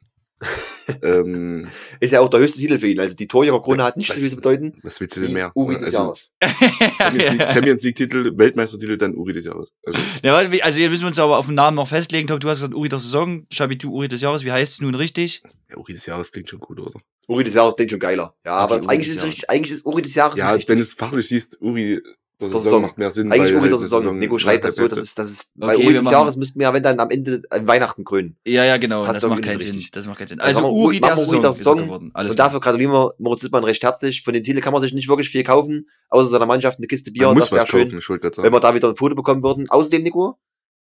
Ähm, 1.02 1.68
Ist 1.99 2.11
ja 2.11 2.20
auch 2.20 2.30
der 2.30 2.40
höchste 2.41 2.60
Titel 2.60 2.78
für 2.78 2.88
ihn. 2.88 2.99
Also 2.99 3.15
die 3.15 3.28
Torjägerkrone 3.28 3.84
hat 3.84 3.98
nicht 3.98 4.10
Was- 4.10 4.18
viel 4.18 4.30
zu 4.30 4.36
bedeuten. 4.36 4.74
was 4.84 4.99
willst 4.99 5.15
du 5.18 5.22
denn 5.22 5.34
mehr? 5.34 5.52
Uri 5.56 5.76
des 5.76 5.95
also, 5.95 5.98
Jahres. 5.98 6.32
Champions 7.53 7.84
League- 7.84 7.98
League-Titel, 7.99 8.38
Weltmeistertitel, 8.38 8.98
dann 8.98 9.15
Uri 9.15 9.34
des 9.34 9.45
Jahres. 9.45 9.72
Also, 9.86 9.99
Ja, 10.24 10.36
also 10.36 10.80
hier 10.80 10.90
müssen 10.90 11.03
wir 11.03 11.07
uns 11.07 11.20
aber 11.20 11.38
auf 11.38 11.45
den 11.45 11.56
Namen 11.56 11.76
noch 11.76 11.88
festlegen. 11.88 12.28
Tom, 12.28 12.40
du 12.40 12.49
hast 12.49 12.60
gesagt 12.60 12.74
Uri 12.76 12.90
der 12.90 12.99
Saison, 12.99 13.45
Schabi, 13.52 13.78
du 13.78 13.91
Uri 13.91 14.07
des 14.07 14.22
Jahres. 14.22 14.44
Wie 14.44 14.52
heißt 14.52 14.74
es 14.74 14.82
nun 14.82 14.95
richtig? 14.95 15.41
ja, 15.70 15.78
Uri 15.78 15.94
des 15.94 16.06
Jahres 16.06 16.32
klingt 16.32 16.49
schon 16.49 16.60
gut, 16.60 16.80
oder? 16.80 16.91
Uri 17.28 17.44
des 17.44 17.53
Jahres 17.53 17.76
klingt 17.76 17.91
schon 17.91 17.99
geiler. 17.99 18.36
Ja, 18.45 18.53
aber 18.53 18.76
Uri 18.78 18.88
eigentlich 18.88 19.07
ist 19.10 19.24
richtig, 19.24 19.49
eigentlich 19.49 19.72
ist 19.72 19.86
Uri 19.86 20.02
des 20.02 20.15
Jahres 20.15 20.38
Ja, 20.38 20.52
wenn 20.68 20.78
du 20.78 20.84
es 20.84 20.94
fachlich 20.94 21.28
siehst, 21.28 21.57
Uri 21.61 22.02
der 22.39 22.47
Saison, 22.49 22.61
Saison. 22.64 22.81
macht 22.81 22.97
mehr 22.97 23.11
Sinn. 23.11 23.31
Eigentlich 23.31 23.53
weil 23.53 23.60
Uri 23.60 23.61
der 23.69 23.72
halt 23.77 23.80
die 23.80 23.84
Saison. 23.84 24.18
Nico 24.18 24.38
schreibt 24.38 24.64
das 24.65 24.76
so, 24.76 24.88
das 24.88 24.99
ist, 24.99 25.18
das 25.18 25.31
ist, 25.31 25.51
Okay, 25.55 25.68
bei 25.68 25.76
Uri 25.77 25.85
wir 25.88 25.93
des 25.93 26.03
machen- 26.03 26.14
Jahres 26.14 26.35
müssten 26.35 26.60
wir 26.60 26.64
ja, 26.68 26.73
wenn 26.73 26.84
dann 26.84 26.99
am 26.99 27.10
Ende 27.10 27.41
an 27.49 27.68
Weihnachten 27.68 28.03
krönen. 28.03 28.35
Ja, 28.45 28.65
ja, 28.65 28.77
genau. 28.77 29.05
Das 29.05 29.19
Das, 29.19 29.30
macht 29.30 29.41
keinen 29.43 29.60
Sinn. 29.60 29.85
Das 29.91 30.07
macht 30.07 30.18
keinen 30.18 30.27
Sinn. 30.27 30.39
Also 30.39 30.60
Also 30.60 30.61
machen 30.68 30.76
wir 30.76 30.84
Uri 30.84 30.99
der 30.99 31.10
machen 31.10 31.18
wir 31.19 31.22
Uri 31.22 31.26
Saison 31.30 31.41
der 31.41 31.49
ist 31.51 31.55
er 31.55 31.57
Saison. 31.60 31.77
geworden. 31.77 32.11
Alles 32.14 32.31
und 32.31 32.39
dafür 32.39 32.60
gratulieren 32.60 32.91
wir 32.93 33.14
Moritz 33.19 33.43
Lippmann 33.43 33.64
recht 33.64 33.84
herzlich. 33.84 34.22
Von 34.23 34.34
den 34.34 34.43
Titel 34.43 34.60
kann 34.61 34.73
man 34.73 34.81
sich 34.81 34.93
nicht 34.93 35.07
wirklich 35.07 35.30
viel 35.30 35.43
kaufen, 35.43 35.88
außer 36.10 36.27
seiner 36.27 36.45
Mannschaft 36.45 36.80
eine 36.80 36.88
Kiste 36.88 37.11
Bier. 37.11 37.23
Man 37.23 37.30
und 37.31 37.35
muss 37.38 37.49
das 37.49 37.64
was 37.64 37.69
schön, 37.69 37.89
kaufen, 37.99 38.43
wenn 38.43 38.51
wir 38.53 38.60
da 38.60 38.76
wieder 38.76 38.89
ein 38.89 38.95
Foto 38.95 39.15
bekommen 39.15 39.41
würden. 39.43 39.69
Außerdem, 39.69 40.03
Nico, 40.03 40.38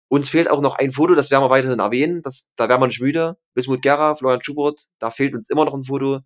uns 0.08 0.30
fehlt 0.30 0.50
auch 0.50 0.62
noch 0.62 0.76
ein 0.76 0.92
Foto, 0.92 1.14
das 1.16 1.30
werden 1.30 1.44
wir 1.44 1.50
weiterhin 1.50 1.80
erwähnen. 1.80 2.22
Das, 2.24 2.50
da 2.56 2.70
werden 2.70 2.82
wir 2.82 2.88
nicht 2.88 3.02
müde. 3.02 3.38
Bismut 3.54 3.82
Gera, 3.82 4.16
Florian 4.16 4.44
Schubert, 4.44 4.82
da 5.00 5.12
fehlt 5.12 5.36
uns 5.36 5.50
immer 5.50 5.66
noch 5.66 5.74
ein 5.74 5.84
Foto 5.84 6.20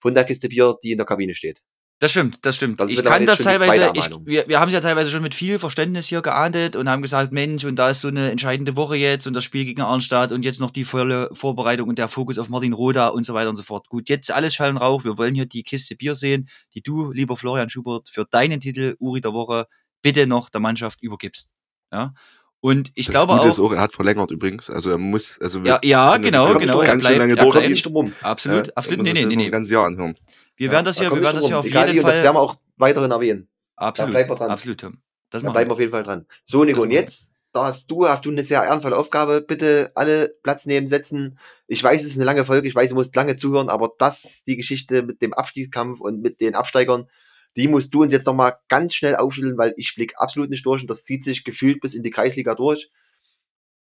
von 0.00 0.14
der 0.14 0.24
Kiste 0.24 0.48
Bier, 0.48 0.74
die 0.82 0.92
in 0.92 0.96
der 0.96 1.06
Kabine 1.06 1.34
steht. 1.34 1.60
Das 2.02 2.10
stimmt, 2.10 2.38
das 2.42 2.56
stimmt. 2.56 2.80
Das 2.80 2.90
ich 2.90 3.04
kann 3.04 3.24
das 3.26 3.38
teilweise, 3.38 3.92
ich, 3.94 4.10
wir, 4.24 4.48
wir 4.48 4.58
haben 4.58 4.66
es 4.70 4.74
ja 4.74 4.80
teilweise 4.80 5.08
schon 5.12 5.22
mit 5.22 5.36
viel 5.36 5.60
Verständnis 5.60 6.08
hier 6.08 6.20
geahndet 6.20 6.74
und 6.74 6.88
haben 6.88 7.00
gesagt, 7.00 7.32
Mensch, 7.32 7.64
und 7.64 7.76
da 7.76 7.90
ist 7.90 8.00
so 8.00 8.08
eine 8.08 8.32
entscheidende 8.32 8.74
Woche 8.74 8.96
jetzt 8.96 9.28
und 9.28 9.34
das 9.34 9.44
Spiel 9.44 9.64
gegen 9.64 9.82
Arnstadt 9.82 10.32
und 10.32 10.44
jetzt 10.44 10.58
noch 10.58 10.72
die 10.72 10.82
volle 10.82 11.30
Vorbereitung 11.32 11.88
und 11.88 12.00
der 12.00 12.08
Fokus 12.08 12.40
auf 12.40 12.48
Martin 12.48 12.72
Roda 12.72 13.06
und 13.06 13.24
so 13.24 13.34
weiter 13.34 13.50
und 13.50 13.54
so 13.54 13.62
fort. 13.62 13.88
Gut, 13.88 14.08
jetzt 14.08 14.32
alles 14.32 14.52
Schall 14.52 14.70
und 14.70 14.78
Rauch. 14.78 15.04
Wir 15.04 15.16
wollen 15.16 15.36
hier 15.36 15.46
die 15.46 15.62
Kiste 15.62 15.94
Bier 15.94 16.16
sehen, 16.16 16.48
die 16.74 16.82
du, 16.82 17.12
lieber 17.12 17.36
Florian 17.36 17.70
Schubert, 17.70 18.08
für 18.08 18.24
deinen 18.28 18.58
Titel 18.58 18.96
Uri 18.98 19.20
der 19.20 19.32
Woche 19.32 19.66
bitte 20.02 20.26
noch 20.26 20.48
der 20.50 20.60
Mannschaft 20.60 21.00
übergibst. 21.02 21.52
Ja. 21.92 22.14
Und 22.58 22.90
ich 22.96 23.06
das 23.06 23.14
glaube 23.14 23.34
Gute 23.34 23.44
auch, 23.44 23.48
ist 23.48 23.60
auch, 23.60 23.70
er 23.70 23.80
hat 23.80 23.92
verlängert 23.92 24.32
übrigens. 24.32 24.70
Also 24.70 24.90
er 24.90 24.98
muss, 24.98 25.40
also 25.40 25.62
wir 25.62 25.68
ja, 25.68 25.78
ja, 25.84 26.16
genau, 26.16 26.52
genau. 26.58 26.78
ganz 26.78 26.88
er 26.88 26.92
schön 26.94 27.00
bleibt- 27.00 27.18
lange 27.18 27.36
er 27.36 27.44
durch. 27.44 27.82
Bleibt-. 27.84 28.24
Absolut, 28.24 28.66
Ja, 28.66 28.72
absolut. 28.74 29.02
Nee, 29.04 29.12
nee, 29.12 29.24
nee, 29.24 29.36
nee. 29.36 29.44
Ein 29.44 29.50
ganzes 29.52 29.70
Jahr 29.70 29.86
anhören. 29.86 30.14
Wir 30.56 30.70
werden 30.70 30.84
das 30.84 30.96
Da 30.96 31.02
hier, 31.02 31.08
komm 31.10 31.18
wir 31.18 31.22
werden 31.24 31.36
das 31.36 31.44
rum. 31.46 31.54
auf 31.54 31.66
Egal 31.66 31.86
jeden 31.86 31.96
wie, 31.96 32.00
und 32.00 32.06
Das 32.06 32.14
Fall. 32.16 32.24
werden 32.24 32.36
wir 32.36 32.40
auch 32.40 32.56
weiterhin 32.76 33.10
erwähnen. 33.10 33.48
Absolut. 33.76 34.10
bleiben 34.12 34.30
wir 34.30 34.34
dran. 34.36 34.50
Absolut, 34.50 34.80
Tom. 34.80 35.02
Das 35.30 35.42
Da 35.42 35.50
bleiben 35.50 35.70
wir 35.70 35.74
auf 35.74 35.80
jeden 35.80 35.92
Fall 35.92 36.02
dran. 36.02 36.26
So, 36.44 36.64
Nico, 36.64 36.76
Das 36.80 36.84
und 36.84 36.90
jetzt, 36.90 37.32
da 37.52 37.64
hast 37.64 37.90
du, 37.90 38.06
hast 38.06 38.24
du 38.26 38.30
eine 38.30 38.44
sehr 38.44 38.62
ehrenvolle 38.62 38.96
Aufgabe. 38.96 39.40
Bitte 39.40 39.92
alle 39.94 40.28
Platz 40.42 40.66
nehmen, 40.66 40.86
setzen. 40.86 41.38
Ich 41.66 41.82
weiß, 41.82 42.02
es 42.02 42.08
ist 42.10 42.16
eine 42.16 42.24
lange 42.26 42.44
Folge, 42.44 42.68
ich 42.68 42.74
weiß, 42.74 42.90
du 42.90 42.94
musst 42.94 43.16
lange 43.16 43.36
zuhören, 43.36 43.68
aber 43.70 43.90
das, 43.98 44.42
die 44.46 44.56
Geschichte 44.56 45.02
mit 45.02 45.22
dem 45.22 45.32
Abstiegskampf 45.32 46.00
und 46.00 46.20
mit 46.20 46.40
den 46.40 46.54
Absteigern, 46.54 47.08
die 47.56 47.68
musst 47.68 47.92
du 47.94 48.02
uns 48.02 48.12
jetzt 48.12 48.26
nochmal 48.26 48.56
ganz 48.68 48.94
schnell 48.94 49.16
aufschütteln, 49.16 49.58
weil 49.58 49.74
ich 49.76 49.94
blick 49.94 50.14
absolut 50.16 50.48
nicht 50.50 50.64
durch 50.64 50.82
und 50.82 50.90
das 50.90 51.04
zieht 51.04 51.24
sich 51.24 51.44
gefühlt 51.44 51.80
bis 51.80 51.94
in 51.94 52.02
die 52.02 52.10
Kreisliga 52.10 52.54
durch. 52.54 52.90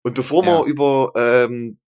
Und 0.03 0.15
bevor 0.15 0.45
Ja. 0.45 0.59
wir 0.61 0.65
über 0.67 1.13
ähm, 1.17 1.79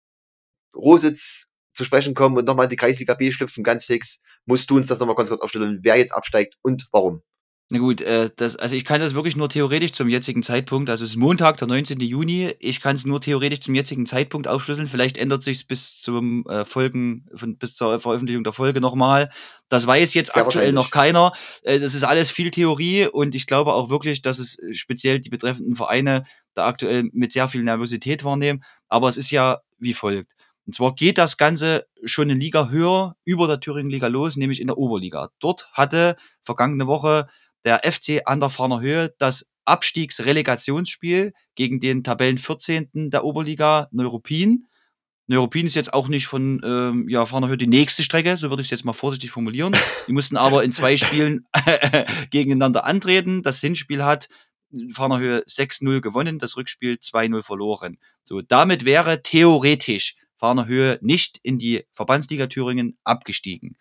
Rositz 0.75 1.52
zu 1.73 1.85
sprechen 1.85 2.15
kommen 2.15 2.37
und 2.37 2.47
nochmal 2.47 2.65
in 2.65 2.71
die 2.71 2.77
Kreisliga 2.77 3.15
B 3.15 3.33
schlüpfen, 3.33 3.65
ganz 3.65 3.85
fix, 3.85 4.23
musst 4.47 4.71
du 4.71 4.77
uns 4.77 4.87
das 4.87 5.01
nochmal 5.01 5.17
ganz 5.17 5.29
kurz 5.29 5.41
aufschütteln, 5.41 5.81
wer 5.83 5.97
jetzt 5.97 6.13
absteigt 6.13 6.57
und 6.63 6.89
warum. 6.93 7.23
Na 7.75 7.79
gut, 7.79 8.03
äh, 8.03 8.29
das, 8.37 8.57
also 8.57 8.77
ich 8.77 8.85
kann 8.85 9.01
das 9.01 9.15
wirklich 9.15 9.35
nur 9.35 9.49
theoretisch 9.49 9.93
zum 9.93 10.07
jetzigen 10.11 10.43
Zeitpunkt, 10.43 10.91
also 10.91 11.05
es 11.05 11.13
ist 11.13 11.17
Montag, 11.17 11.57
der 11.57 11.69
19. 11.69 12.01
Juni, 12.01 12.53
ich 12.59 12.83
kann 12.83 12.97
es 12.97 13.07
nur 13.07 13.19
theoretisch 13.19 13.61
zum 13.61 13.75
jetzigen 13.75 14.05
Zeitpunkt 14.05 14.47
aufschlüsseln, 14.47 14.89
vielleicht 14.89 15.17
ändert 15.17 15.43
sich 15.43 15.67
bis 15.67 15.99
zum 15.99 16.45
äh, 16.49 16.67
Folgen, 16.67 17.25
von, 17.35 17.57
bis 17.57 17.75
zur 17.75 17.99
Veröffentlichung 17.99 18.45
der 18.45 18.53
Folge 18.53 18.83
nochmal. 18.83 19.31
Das 19.71 19.87
weiß 19.87 20.13
jetzt 20.13 20.35
Sehr 20.35 20.45
aktuell 20.45 20.75
noch 20.75 20.91
keiner. 20.91 21.33
Äh, 21.63 21.81
das 21.81 21.95
ist 21.95 22.05
alles 22.05 22.31
viel 22.31 22.51
Theorie 22.51 23.07
und 23.07 23.35
ich 23.35 23.47
glaube 23.47 23.73
auch 23.73 23.89
wirklich, 23.89 24.21
dass 24.21 24.39
es 24.39 24.59
äh, 24.59 24.75
speziell 24.75 25.21
die 25.21 25.31
betreffenden 25.31 25.75
Vereine 25.75 26.25
da 26.53 26.67
aktuell 26.67 27.09
mit 27.15 27.33
sehr 27.33 27.49
viel 27.49 27.63
Nervosität 27.63 28.23
wahrnehmen. 28.23 28.63
Aber 28.89 29.09
es 29.09 29.17
ist 29.17 29.31
ja 29.31 29.61
wie 29.79 29.95
folgt. 29.95 30.35
Und 30.67 30.75
zwar 30.75 30.95
geht 30.95 31.19
das 31.19 31.37
Ganze 31.37 31.87
schon 32.05 32.31
eine 32.31 32.39
Liga 32.39 32.69
höher 32.69 33.17
über 33.25 33.47
der 33.47 33.61
Thüringen-Liga 33.61 34.07
los, 34.07 34.37
nämlich 34.37 34.61
in 34.61 34.69
der 34.69 34.79
Oberliga. 34.79 35.31
Dort 35.41 35.69
hatte 35.73 36.17
vergangene 36.41 36.87
Woche 36.87 37.27
der 37.65 37.81
FC 37.85 38.23
an 38.27 38.41
der 38.41 38.51
Fahner 38.51 38.81
Höhe 38.81 39.15
das 39.19 39.53
Abstiegsrelegationsspiel 39.65 41.33
gegen 41.55 41.81
den 41.81 42.05
Tabellen 42.05 42.39
14. 42.39 43.11
der 43.11 43.25
Oberliga 43.25 43.89
Neuruppin. 43.93 44.67
Neuruppin 45.29 45.67
ist 45.67 45.77
jetzt 45.77 45.95
auch 45.95 46.09
nicht 46.09 46.27
von 46.27 46.61
ähm, 46.65 47.09
ja, 47.09 47.25
Fahner 47.27 47.49
Höhe 47.49 47.57
die 47.57 47.69
nächste 47.69 48.03
Strecke, 48.03 48.37
so 48.37 48.51
würde 48.51 48.61
ich 48.61 48.67
es 48.67 48.73
jetzt 48.73 48.85
mal 48.85 48.93
vorsichtig 48.93 49.31
formulieren. 49.31 49.77
Die 50.09 50.13
mussten 50.13 50.37
aber 50.37 50.65
in 50.65 50.73
zwei 50.73 50.97
Spielen 50.97 51.47
gegeneinander 52.31 52.85
antreten. 52.85 53.43
Das 53.43 53.61
Hinspiel 53.61 54.05
hat 54.05 54.29
Fahner 54.93 55.19
Höhe 55.19 55.45
6-0 55.49 56.01
gewonnen, 56.01 56.39
das 56.39 56.57
Rückspiel 56.57 56.95
2-0 56.95 57.43
verloren. 57.43 57.99
So, 58.25 58.41
damit 58.43 58.85
wäre 58.85 59.23
theoretisch 59.23 60.17
Fahner 60.43 60.67
Höhe 60.67 60.99
nicht 61.03 61.39
in 61.45 61.57
die 61.57 61.85
Verbandsliga 61.93 62.49
Thüringen 62.49 62.99
abgestiegen. 63.05 63.77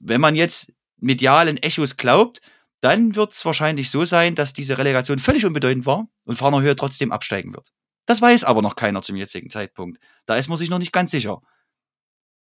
Wenn 0.00 0.20
man 0.20 0.34
jetzt 0.34 0.72
medialen 0.96 1.56
Echos 1.56 1.96
glaubt, 1.96 2.40
dann 2.80 3.14
wird 3.14 3.30
es 3.30 3.44
wahrscheinlich 3.44 3.90
so 3.90 4.04
sein, 4.04 4.34
dass 4.34 4.52
diese 4.52 4.76
Relegation 4.76 5.20
völlig 5.20 5.46
unbedeutend 5.46 5.86
war 5.86 6.08
und 6.24 6.34
Fahner 6.34 6.62
Höhe 6.62 6.74
trotzdem 6.74 7.12
absteigen 7.12 7.54
wird. 7.54 7.72
Das 8.06 8.20
weiß 8.20 8.42
aber 8.42 8.60
noch 8.60 8.74
keiner 8.74 9.00
zum 9.00 9.14
jetzigen 9.14 9.50
Zeitpunkt. 9.50 10.00
Da 10.26 10.34
ist 10.34 10.48
man 10.48 10.58
sich 10.58 10.68
noch 10.68 10.80
nicht 10.80 10.92
ganz 10.92 11.12
sicher. 11.12 11.42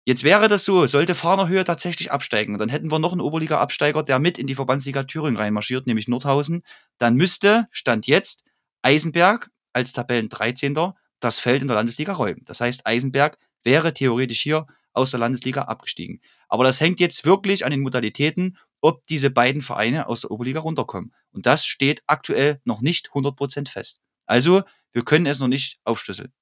Jetzt 0.05 0.23
wäre 0.23 0.47
das 0.47 0.65
so, 0.65 0.87
sollte 0.87 1.13
Fahner 1.13 1.47
Höhe 1.47 1.63
tatsächlich 1.63 2.11
absteigen, 2.11 2.57
dann 2.57 2.69
hätten 2.69 2.89
wir 2.89 2.97
noch 2.97 3.11
einen 3.11 3.21
Oberliga-Absteiger, 3.21 4.01
der 4.01 4.17
mit 4.17 4.39
in 4.39 4.47
die 4.47 4.55
Verbandsliga 4.55 5.03
Thüringen 5.03 5.37
reinmarschiert, 5.37 5.85
nämlich 5.85 6.07
Nordhausen. 6.07 6.63
Dann 6.97 7.13
müsste, 7.13 7.67
Stand 7.69 8.07
jetzt, 8.07 8.43
Eisenberg 8.81 9.51
als 9.73 9.93
Tabellen 9.93 10.27
13. 10.27 10.75
das 11.21 11.39
Feld 11.39 11.61
in 11.61 11.67
der 11.67 11.77
Landesliga 11.77 12.13
räumen. 12.13 12.41
Das 12.45 12.59
heißt, 12.59 12.85
Eisenberg 12.85 13.37
wäre 13.63 13.93
theoretisch 13.93 14.41
hier 14.41 14.67
aus 14.93 15.11
der 15.11 15.19
Landesliga 15.19 15.63
abgestiegen. 15.63 16.21
Aber 16.49 16.63
das 16.63 16.81
hängt 16.81 16.99
jetzt 16.99 17.25
wirklich 17.25 17.63
an 17.63 17.71
den 17.71 17.81
Modalitäten, 17.81 18.57
ob 18.81 19.05
diese 19.07 19.29
beiden 19.29 19.61
Vereine 19.61 20.07
aus 20.07 20.21
der 20.21 20.31
Oberliga 20.31 20.59
runterkommen. 20.59 21.13
Und 21.31 21.45
das 21.45 21.65
steht 21.65 22.03
aktuell 22.07 22.59
noch 22.65 22.81
nicht 22.81 23.09
100% 23.11 23.69
fest. 23.69 23.99
Also, 24.25 24.63
wir 24.91 25.05
können 25.05 25.25
es 25.27 25.39
noch 25.39 25.47
nicht 25.47 25.79
aufschlüsseln. 25.85 26.33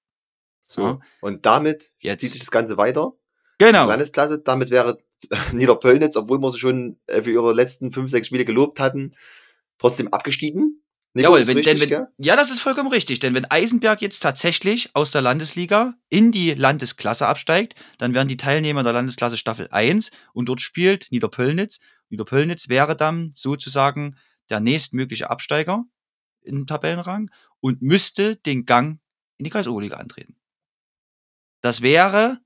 So. 0.66 0.82
Ja. 0.82 1.00
Und 1.22 1.46
damit 1.46 1.92
Jetzt. 2.00 2.22
zieht 2.22 2.32
sich 2.32 2.40
das 2.40 2.52
Ganze 2.52 2.78
weiter. 2.78 3.14
Genau. 3.58 3.88
Landesklasse. 3.88 4.40
Damit 4.40 4.72
wäre 4.72 4.98
Niederpölnitz, 5.52 6.16
obwohl 6.16 6.40
wir 6.40 6.52
sie 6.52 6.60
schon 6.60 7.00
äh, 7.08 7.22
für 7.22 7.32
ihre 7.32 7.54
letzten 7.54 7.92
fünf, 7.92 8.10
sechs 8.10 8.28
Spiele 8.28 8.46
gelobt 8.46 8.80
hatten, 8.80 9.12
trotzdem 9.78 10.08
abgestiegen. 10.14 10.82
Nico, 11.14 11.30
Jawohl, 11.30 11.48
wenn, 11.48 11.58
richtig, 11.58 11.80
denn, 11.80 11.90
wenn, 11.90 12.08
ja, 12.18 12.36
das 12.36 12.52
ist 12.52 12.60
vollkommen 12.60 12.92
richtig. 12.92 13.20
Denn 13.20 13.34
wenn 13.34 13.46
Eisenberg 13.46 14.02
jetzt 14.02 14.20
tatsächlich 14.20 14.96
aus 14.96 15.12
der 15.12 15.22
Landesliga 15.22 15.96
in 16.10 16.32
die 16.32 16.54
Landesklasse 16.54 17.28
absteigt, 17.28 17.74
dann 17.98 18.14
wären 18.14 18.28
die 18.28 18.38
Teilnehmer 18.38 18.84
der 18.84 18.94
Landesklasse 18.94 19.38
Staffel 19.38 19.68
1 19.72 20.12
und 20.34 20.46
dort 20.46 20.62
spielt 20.62 21.08
Niederpölnitz. 21.12 21.80
Niederpölnitz 22.10 22.70
wäre 22.70 22.96
dann 22.96 23.32
sozusagen 23.34 24.18
der 24.52 24.60
nächstmögliche 24.60 25.32
Absteiger 25.32 25.84
im 26.42 26.68
Tabellenrang 26.68 27.32
und 27.60 27.82
müsste 27.82 28.36
den 28.36 28.66
Gang 28.66 29.00
in 29.38 29.46
die 29.46 29.50
Kreisoberliga 29.50 29.98
antreten. 29.98 30.36
Das 31.62 31.82
wäre 31.82 32.40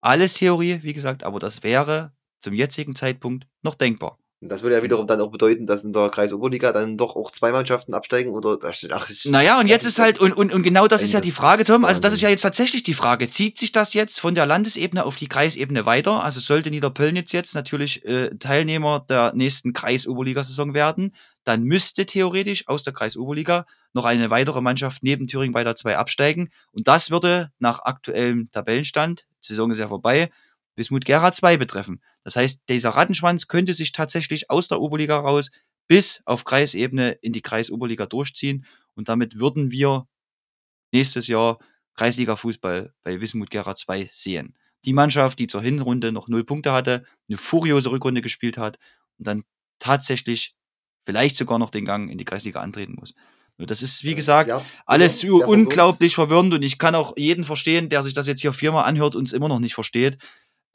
alles 0.00 0.34
Theorie, 0.34 0.82
wie 0.82 0.92
gesagt, 0.94 1.22
aber 1.22 1.38
das 1.38 1.62
wäre 1.62 2.12
zum 2.40 2.54
jetzigen 2.54 2.94
Zeitpunkt 2.94 3.46
noch 3.62 3.74
denkbar. 3.74 4.18
Und 4.40 4.50
das 4.50 4.62
würde 4.62 4.76
ja 4.76 4.82
wiederum 4.82 5.06
dann 5.06 5.20
auch 5.20 5.30
bedeuten, 5.30 5.66
dass 5.66 5.84
in 5.84 5.92
der 5.92 6.10
Kreisoberliga 6.10 6.72
dann 6.72 6.98
doch 6.98 7.16
auch 7.16 7.30
zwei 7.30 7.50
Mannschaften 7.52 7.94
absteigen 7.94 8.30
oder 8.30 8.58
ach, 8.90 9.10
Naja, 9.24 9.58
und 9.58 9.68
jetzt 9.68 9.86
ist 9.86 9.98
halt, 9.98 10.18
und, 10.18 10.32
und, 10.32 10.52
und 10.52 10.62
genau 10.62 10.86
das 10.86 11.02
ist 11.02 11.12
ja 11.12 11.20
die 11.20 11.30
Frage, 11.30 11.64
Tom. 11.64 11.84
Also, 11.84 12.00
das 12.00 12.12
ist 12.12 12.20
ja 12.20 12.28
jetzt 12.28 12.42
tatsächlich 12.42 12.82
die 12.82 12.94
Frage. 12.94 13.28
Zieht 13.28 13.58
sich 13.58 13.72
das 13.72 13.94
jetzt 13.94 14.20
von 14.20 14.34
der 14.34 14.44
Landesebene 14.44 15.04
auf 15.04 15.16
die 15.16 15.28
Kreisebene 15.28 15.86
weiter? 15.86 16.22
Also, 16.22 16.40
sollte 16.40 16.70
Niederpöllnitz 16.70 17.32
jetzt 17.32 17.54
natürlich 17.54 18.04
äh, 18.04 18.36
Teilnehmer 18.38 19.04
der 19.08 19.32
nächsten 19.34 19.72
Kreisoberligasaison 19.72 20.74
werden, 20.74 21.14
dann 21.44 21.62
müsste 21.62 22.04
theoretisch 22.04 22.68
aus 22.68 22.82
der 22.82 22.92
Kreisoberliga 22.92 23.66
noch 23.92 24.04
eine 24.04 24.30
weitere 24.30 24.60
Mannschaft 24.60 25.02
neben 25.02 25.26
Thüringen 25.26 25.54
weiter 25.54 25.76
2 25.76 25.96
absteigen. 25.96 26.50
Und 26.72 26.88
das 26.88 27.10
würde 27.10 27.50
nach 27.58 27.80
aktuellem 27.80 28.50
Tabellenstand, 28.50 29.26
die 29.44 29.48
Saison 29.48 29.70
ist 29.70 29.78
ja 29.78 29.88
vorbei, 29.88 30.30
Wismut 30.76 31.04
Gera 31.04 31.32
2 31.32 31.56
betreffen. 31.56 32.02
Das 32.22 32.36
heißt, 32.36 32.62
dieser 32.68 32.90
Rattenschwanz 32.90 33.46
könnte 33.48 33.74
sich 33.74 33.92
tatsächlich 33.92 34.50
aus 34.50 34.68
der 34.68 34.80
Oberliga 34.80 35.18
raus 35.18 35.50
bis 35.86 36.22
auf 36.24 36.44
Kreisebene 36.44 37.12
in 37.20 37.32
die 37.32 37.42
Kreisoberliga 37.42 38.06
durchziehen. 38.06 38.64
Und 38.94 39.08
damit 39.08 39.38
würden 39.38 39.70
wir 39.70 40.06
nächstes 40.92 41.26
Jahr 41.26 41.58
Kreisliga-Fußball 41.94 42.92
bei 43.02 43.20
Wismut 43.20 43.50
Gera 43.50 43.76
2 43.76 44.08
sehen. 44.10 44.54
Die 44.84 44.92
Mannschaft, 44.92 45.38
die 45.38 45.46
zur 45.46 45.62
Hinrunde 45.62 46.12
noch 46.12 46.28
null 46.28 46.44
Punkte 46.44 46.72
hatte, 46.72 47.04
eine 47.28 47.38
furiose 47.38 47.90
Rückrunde 47.90 48.22
gespielt 48.22 48.58
hat 48.58 48.78
und 49.18 49.26
dann 49.26 49.44
tatsächlich 49.78 50.54
vielleicht 51.06 51.36
sogar 51.36 51.58
noch 51.58 51.70
den 51.70 51.84
Gang 51.84 52.10
in 52.10 52.18
die 52.18 52.24
Kreisliga 52.24 52.60
antreten 52.60 52.96
muss. 52.98 53.14
Nur 53.56 53.66
das 53.66 53.82
ist, 53.82 54.02
wie 54.02 54.16
gesagt, 54.16 54.48
ja, 54.48 54.64
alles 54.84 55.22
ja, 55.22 55.30
unglaublich 55.30 56.16
verwirrend 56.16 56.52
und 56.54 56.62
ich 56.62 56.78
kann 56.78 56.96
auch 56.96 57.16
jeden 57.16 57.44
verstehen, 57.44 57.88
der 57.88 58.02
sich 58.02 58.12
das 58.12 58.26
jetzt 58.26 58.40
hier 58.40 58.52
viermal 58.52 58.84
anhört 58.84 59.14
und 59.14 59.28
es 59.28 59.32
immer 59.32 59.48
noch 59.48 59.60
nicht 59.60 59.74
versteht. 59.74 60.18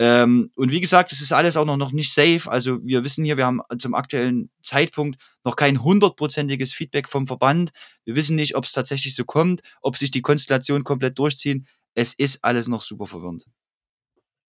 Ähm, 0.01 0.49
und 0.55 0.71
wie 0.71 0.79
gesagt, 0.79 1.11
es 1.11 1.19
ist 1.19 1.33
alles 1.33 1.57
auch 1.57 1.65
noch, 1.65 1.75
noch 1.75 1.91
nicht 1.91 2.13
safe. 2.13 2.49
Also 2.49 2.79
wir 2.85 3.03
wissen 3.03 3.25
hier, 3.25 3.35
wir 3.35 3.45
haben 3.45 3.61
zum 3.79 3.93
aktuellen 3.93 4.49
Zeitpunkt 4.63 5.21
noch 5.43 5.57
kein 5.57 5.83
hundertprozentiges 5.83 6.73
Feedback 6.73 7.09
vom 7.09 7.27
Verband. 7.27 7.71
Wir 8.05 8.15
wissen 8.15 8.37
nicht, 8.37 8.55
ob 8.55 8.63
es 8.63 8.71
tatsächlich 8.71 9.13
so 9.13 9.25
kommt, 9.25 9.61
ob 9.81 9.97
sich 9.97 10.09
die 10.09 10.21
Konstellationen 10.21 10.85
komplett 10.85 11.19
durchziehen. 11.19 11.67
Es 11.95 12.13
ist 12.13 12.45
alles 12.45 12.69
noch 12.69 12.81
super 12.81 13.07
verwirrend. 13.07 13.45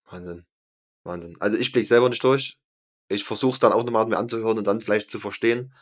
Wahnsinn. 0.05 0.47
Wahnsinn. 1.03 1.37
Also 1.41 1.59
ich 1.59 1.73
blick 1.73 1.87
selber 1.87 2.09
nicht 2.09 2.23
durch. 2.23 2.57
Ich 3.09 3.25
versuche 3.25 3.55
es 3.55 3.59
dann 3.59 3.73
auch 3.73 3.83
nochmal 3.83 4.07
mir 4.07 4.19
anzuhören 4.19 4.57
und 4.57 4.69
dann 4.69 4.81
vielleicht 4.81 5.11
zu 5.11 5.19
verstehen. 5.19 5.75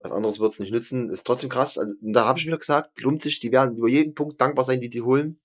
Was 0.00 0.10
anderes 0.10 0.40
wird 0.40 0.52
es 0.52 0.58
nicht 0.58 0.72
nützen. 0.72 1.10
Ist 1.10 1.24
trotzdem 1.24 1.48
krass. 1.48 1.78
Also, 1.78 1.94
da 2.00 2.26
habe 2.26 2.40
ich 2.40 2.46
wieder 2.46 2.58
gesagt, 2.58 3.00
lohnt 3.00 3.22
sich, 3.22 3.38
die 3.38 3.52
werden 3.52 3.76
über 3.76 3.88
jeden 3.88 4.14
Punkt 4.14 4.40
dankbar 4.40 4.64
sein, 4.64 4.80
die 4.80 4.90
die 4.90 5.02
holen, 5.02 5.40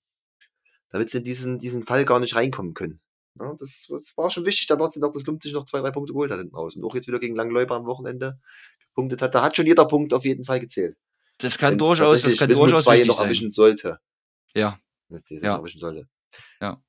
damit 0.90 1.10
sie 1.10 1.18
in 1.18 1.24
diesen, 1.24 1.58
diesen 1.58 1.84
Fall 1.84 2.04
gar 2.04 2.18
nicht 2.18 2.34
reinkommen 2.34 2.74
können. 2.74 2.98
Ja, 3.40 3.54
das, 3.58 3.86
das 3.88 4.16
war 4.16 4.30
schon 4.30 4.44
wichtig, 4.44 4.66
dann 4.66 4.78
trotzdem 4.78 5.02
noch, 5.02 5.12
dass 5.12 5.26
Lump 5.26 5.42
sich 5.42 5.52
noch 5.52 5.64
zwei, 5.64 5.80
drei 5.80 5.90
Punkte 5.90 6.12
geholt 6.12 6.30
hat 6.30 6.38
hinten 6.38 6.54
raus. 6.54 6.76
Und 6.76 6.84
auch 6.84 6.94
jetzt 6.94 7.06
wieder 7.06 7.18
gegen 7.18 7.36
Langläufer 7.36 7.74
am 7.74 7.86
Wochenende 7.86 8.38
gepunktet 8.88 9.22
hat. 9.22 9.34
Da 9.34 9.42
hat 9.42 9.56
schon 9.56 9.66
jeder 9.66 9.86
Punkt 9.86 10.12
auf 10.12 10.24
jeden 10.24 10.44
Fall 10.44 10.60
gezählt. 10.60 10.96
Das 11.38 11.56
kann 11.56 11.72
Wenn's 11.72 11.82
durchaus, 11.82 12.22
das 12.22 12.36
kann 12.36 12.50
durchaus 12.50 12.84
2 12.84 12.94
wichtig 12.94 13.08
noch 13.08 13.18
sein. 13.18 13.26
erwischen 13.26 13.50
sollte. 13.50 14.00
Ja. 14.54 14.78
Ja. 15.08 15.56
erwischen 15.56 15.80
sollte. 15.80 16.08
Ja. 16.60 16.82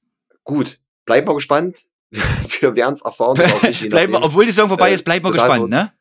Gut. 0.43 0.79
Bleiben 1.05 1.27
wir 1.27 1.35
gespannt. 1.35 1.85
wir 2.11 2.75
werden 2.75 2.95
es 2.95 3.01
erfahren. 3.01 3.37
nachdem. 3.61 4.15
obwohl 4.15 4.45
die 4.45 4.51
Saison 4.51 4.67
vorbei 4.67 4.91
Äh, 4.91 4.95
ist, 4.95 5.03
bleiben 5.03 5.23
wir 5.25 5.31
total 5.31 5.49
gespannt, 5.49 5.69
ne? 5.69 5.93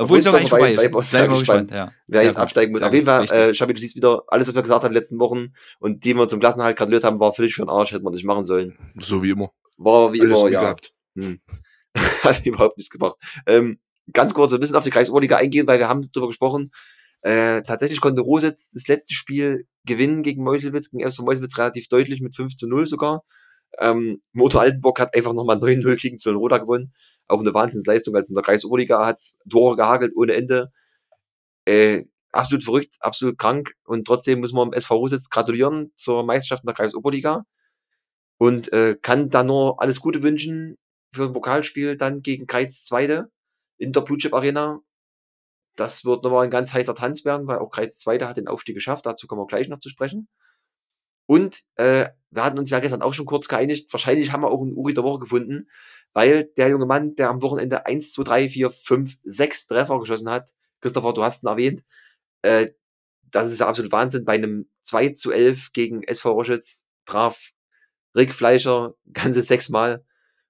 Obwohl 0.00 0.18
Obwohl 0.18 0.22
Saison 0.22 0.40
Saison 0.40 0.58
eigentlich 0.62 0.80
vorbei 0.80 1.00
ist, 1.00 1.10
sehr 1.10 1.18
bleiben 1.18 1.32
wir 1.32 1.38
gespannt. 1.40 1.70
gespannt, 1.70 1.90
ja. 1.90 1.94
wer 2.06 2.20
Sehr 2.20 2.26
jetzt 2.28 2.36
gut, 2.36 2.42
absteigen 2.42 2.72
muss. 2.72 2.82
Auf 2.82 2.94
jeden 2.94 3.06
Fall, 3.06 3.24
äh, 3.24 3.52
Schabi, 3.52 3.74
du 3.74 3.80
siehst 3.80 3.96
wieder, 3.96 4.22
alles, 4.28 4.46
was 4.46 4.54
wir 4.54 4.62
gesagt 4.62 4.84
haben 4.84 4.90
in 4.90 4.94
den 4.94 5.02
letzten 5.02 5.18
Wochen 5.18 5.54
und 5.80 6.04
die 6.04 6.14
wir 6.14 6.28
zum 6.28 6.38
Klassenhalt 6.38 6.76
gratuliert 6.76 7.02
haben, 7.02 7.18
war 7.18 7.32
völlig 7.32 7.56
für 7.56 7.62
den 7.62 7.68
Arsch, 7.68 7.90
hätte 7.90 8.04
man 8.04 8.12
nicht 8.12 8.24
machen 8.24 8.44
sollen. 8.44 8.78
So 8.96 9.24
wie 9.24 9.30
immer. 9.30 9.50
War 9.76 10.12
wie 10.12 10.20
Alles 10.20 10.38
immer, 10.38 10.50
ja. 10.50 10.60
gehabt. 10.60 10.92
Hm. 11.16 11.40
Hat 12.22 12.46
überhaupt 12.46 12.78
nichts 12.78 12.90
gebracht. 12.90 13.16
Ähm, 13.46 13.80
ganz 14.12 14.34
kurz 14.34 14.52
ein 14.52 14.60
bisschen 14.60 14.76
auf 14.76 14.84
die 14.84 14.90
Kreisoberliga 14.90 15.36
eingehen, 15.36 15.66
weil 15.66 15.80
wir 15.80 15.88
haben 15.88 16.06
darüber 16.12 16.28
gesprochen. 16.28 16.70
Äh, 17.22 17.62
tatsächlich 17.62 18.00
konnte 18.00 18.20
Rositz 18.20 18.70
das 18.70 18.86
letzte 18.86 19.14
Spiel 19.14 19.66
gewinnen 19.84 20.22
gegen 20.22 20.44
Meuselwitz, 20.44 20.90
gegen 20.90 21.02
SV 21.02 21.24
Meuselwitz 21.24 21.58
relativ 21.58 21.88
deutlich 21.88 22.20
mit 22.20 22.36
5 22.36 22.54
zu 22.54 22.68
0 22.68 22.86
sogar. 22.86 23.24
Ähm, 23.78 24.22
Motor 24.32 24.60
Altenburg 24.60 25.00
hat 25.00 25.16
einfach 25.16 25.32
nochmal 25.32 25.56
9-0 25.56 25.96
gegen 25.96 26.18
Zollenroda 26.18 26.58
gewonnen. 26.58 26.94
Auch 27.28 27.40
eine 27.40 27.54
Wahnsinnsleistung, 27.54 28.16
als 28.16 28.28
in 28.28 28.34
der 28.34 28.42
Kreisoberliga 28.42 29.06
hat 29.06 29.20
Tore 29.48 29.76
gehagelt 29.76 30.14
ohne 30.16 30.34
Ende. 30.34 30.72
Äh, 31.66 32.04
absolut 32.32 32.64
verrückt, 32.64 32.96
absolut 33.00 33.38
krank 33.38 33.74
und 33.84 34.06
trotzdem 34.06 34.40
muss 34.40 34.52
man 34.52 34.70
dem 34.70 34.78
SV 34.78 34.96
Rositz 34.96 35.30
gratulieren 35.30 35.92
zur 35.94 36.24
Meisterschaft 36.24 36.64
in 36.64 36.68
der 36.68 36.74
Kreisoberliga 36.74 37.44
und 38.38 38.72
äh, 38.72 38.96
kann 39.00 39.30
da 39.30 39.42
nur 39.42 39.80
alles 39.82 40.00
Gute 40.00 40.22
wünschen 40.22 40.78
für 41.12 41.24
ein 41.24 41.32
Pokalspiel 41.32 41.96
dann 41.96 42.22
gegen 42.22 42.46
Kreiz 42.46 42.84
Zweite 42.84 43.30
in 43.78 43.92
der 43.92 44.02
Blue 44.02 44.18
Chip 44.18 44.34
Arena. 44.34 44.80
Das 45.76 46.04
wird 46.04 46.24
nochmal 46.24 46.44
ein 46.44 46.50
ganz 46.50 46.72
heißer 46.72 46.94
Tanz 46.94 47.24
werden, 47.24 47.46
weil 47.46 47.58
auch 47.58 47.70
Kreiz 47.70 47.98
Zweite 47.98 48.28
hat 48.28 48.36
den 48.36 48.48
Aufstieg 48.48 48.74
geschafft. 48.74 49.06
Dazu 49.06 49.26
kommen 49.26 49.42
wir 49.42 49.46
gleich 49.46 49.68
noch 49.68 49.80
zu 49.80 49.88
sprechen. 49.88 50.28
Und 51.28 51.64
äh, 51.76 52.08
wir 52.30 52.42
hatten 52.44 52.58
uns 52.58 52.70
ja 52.70 52.80
gestern 52.80 53.02
auch 53.02 53.12
schon 53.12 53.26
kurz 53.26 53.48
geeinigt. 53.48 53.92
Wahrscheinlich 53.92 54.32
haben 54.32 54.42
wir 54.42 54.50
auch 54.50 54.62
einen 54.62 54.72
Uri 54.72 54.94
der 54.94 55.04
Woche 55.04 55.20
gefunden, 55.20 55.68
weil 56.14 56.44
der 56.56 56.70
junge 56.70 56.86
Mann, 56.86 57.16
der 57.16 57.28
am 57.28 57.42
Wochenende 57.42 57.84
1, 57.84 58.12
2, 58.12 58.22
3, 58.22 58.48
4, 58.48 58.70
5, 58.70 59.18
6 59.24 59.66
Treffer 59.66 60.00
geschossen 60.00 60.30
hat, 60.30 60.50
Christopher, 60.80 61.12
du 61.12 61.22
hast 61.22 61.44
ihn 61.44 61.48
erwähnt, 61.48 61.82
äh, 62.42 62.68
das 63.30 63.52
ist 63.52 63.60
ja 63.60 63.68
absolut 63.68 63.92
Wahnsinn. 63.92 64.24
Bei 64.24 64.34
einem 64.34 64.70
2 64.82 65.10
zu 65.10 65.30
11 65.30 65.72
gegen 65.74 66.02
SV 66.02 66.32
Roschitz 66.32 66.86
traf 67.04 67.50
Rick 68.16 68.32
Fleischer 68.32 68.94
ganze 69.12 69.42
sechsmal 69.42 70.04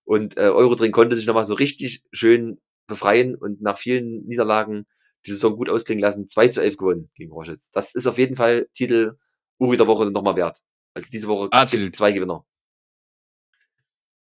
und 0.04 0.36
äh, 0.36 0.42
Eurodrink 0.42 0.94
konnte 0.94 1.16
sich 1.16 1.26
nochmal 1.26 1.44
so 1.44 1.54
richtig 1.54 2.04
schön 2.12 2.60
befreien 2.86 3.34
und 3.34 3.60
nach 3.62 3.78
vielen 3.78 4.24
Niederlagen 4.26 4.86
die 5.26 5.32
Saison 5.32 5.56
gut 5.56 5.70
ausklingen 5.70 6.02
lassen. 6.02 6.28
2 6.28 6.48
zu 6.48 6.62
11 6.62 6.76
gewonnen 6.76 7.10
gegen 7.16 7.32
Roschitz. 7.32 7.70
Das 7.72 7.96
ist 7.96 8.06
auf 8.06 8.18
jeden 8.18 8.36
Fall 8.36 8.68
Titel 8.72 9.16
Uri 9.58 9.76
der 9.76 9.86
Woche 9.86 10.06
nochmal 10.10 10.36
wert. 10.36 10.58
Also 10.94 11.08
diese 11.10 11.28
Woche 11.28 11.48
Absolut. 11.50 11.94
zwei 11.94 12.12
Gewinner. 12.12 12.44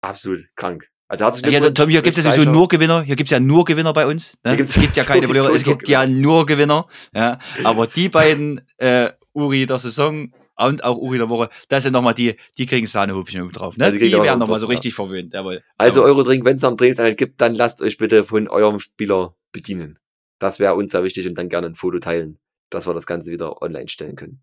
Absolut 0.00 0.44
krank. 0.56 0.88
Also 1.09 1.24
herzlichen 1.26 1.52
Ja, 1.52 1.59
Glückwunsch, 1.59 1.78
Tom, 1.78 1.90
hier 1.90 2.02
gibt 2.02 2.16
es 2.16 2.24
ja 2.24 2.32
sowieso 2.32 2.50
nur 2.50 2.68
Gewinner. 2.68 3.02
Hier 3.02 3.16
gibt 3.16 3.26
es 3.28 3.32
ja 3.32 3.40
nur 3.40 3.64
Gewinner 3.64 3.92
bei 3.92 4.06
uns. 4.06 4.38
Ne? 4.44 4.56
Gibt's 4.56 4.76
Es 4.76 4.82
gibt 4.82 4.96
ja 4.96 5.04
keine 5.04 5.22
Verlierer, 5.26 5.50
es 5.50 5.66
nur 5.66 5.74
gibt 5.76 5.88
ja 5.88 6.06
nur 6.06 6.46
Gewinner. 6.46 6.86
Ja. 7.14 7.38
Aber 7.64 7.86
die 7.86 8.09
beiden 8.09 8.62
äh, 8.78 9.10
Uri 9.34 9.66
der 9.66 9.78
Saison 9.78 10.32
und 10.56 10.84
auch 10.84 10.96
Uri 10.96 11.18
der 11.18 11.28
Woche, 11.28 11.50
das 11.68 11.82
sind 11.82 11.92
nochmal 11.92 12.14
die, 12.14 12.36
die 12.56 12.66
kriegen 12.66 12.86
Sahnehubchen 12.86 13.42
oben 13.42 13.52
drauf. 13.52 13.76
Ne? 13.76 13.84
Ja, 13.84 13.90
die 13.90 13.98
die 13.98 14.12
werden 14.12 14.38
noch 14.38 14.46
nochmal 14.46 14.60
so 14.60 14.66
drauf, 14.66 14.72
ja. 14.72 14.76
richtig 14.76 14.94
verwöhnt. 14.94 15.34
Jawohl. 15.34 15.62
Also 15.76 16.00
Jawohl. 16.00 16.12
Eurodrink, 16.12 16.44
wenn 16.44 16.56
es 16.56 16.64
am 16.64 16.76
Trainingseinheit 16.76 17.18
gibt, 17.18 17.40
dann 17.40 17.54
lasst 17.54 17.82
euch 17.82 17.98
bitte 17.98 18.24
von 18.24 18.48
eurem 18.48 18.80
Spieler 18.80 19.36
bedienen. 19.52 19.98
Das 20.38 20.60
wäre 20.60 20.74
uns 20.74 20.92
sehr 20.92 21.04
wichtig 21.04 21.26
und 21.28 21.36
dann 21.36 21.48
gerne 21.48 21.68
ein 21.68 21.74
Foto 21.74 21.98
teilen, 21.98 22.38
dass 22.70 22.86
wir 22.86 22.94
das 22.94 23.06
Ganze 23.06 23.30
wieder 23.30 23.60
online 23.60 23.88
stellen 23.88 24.16
können. 24.16 24.42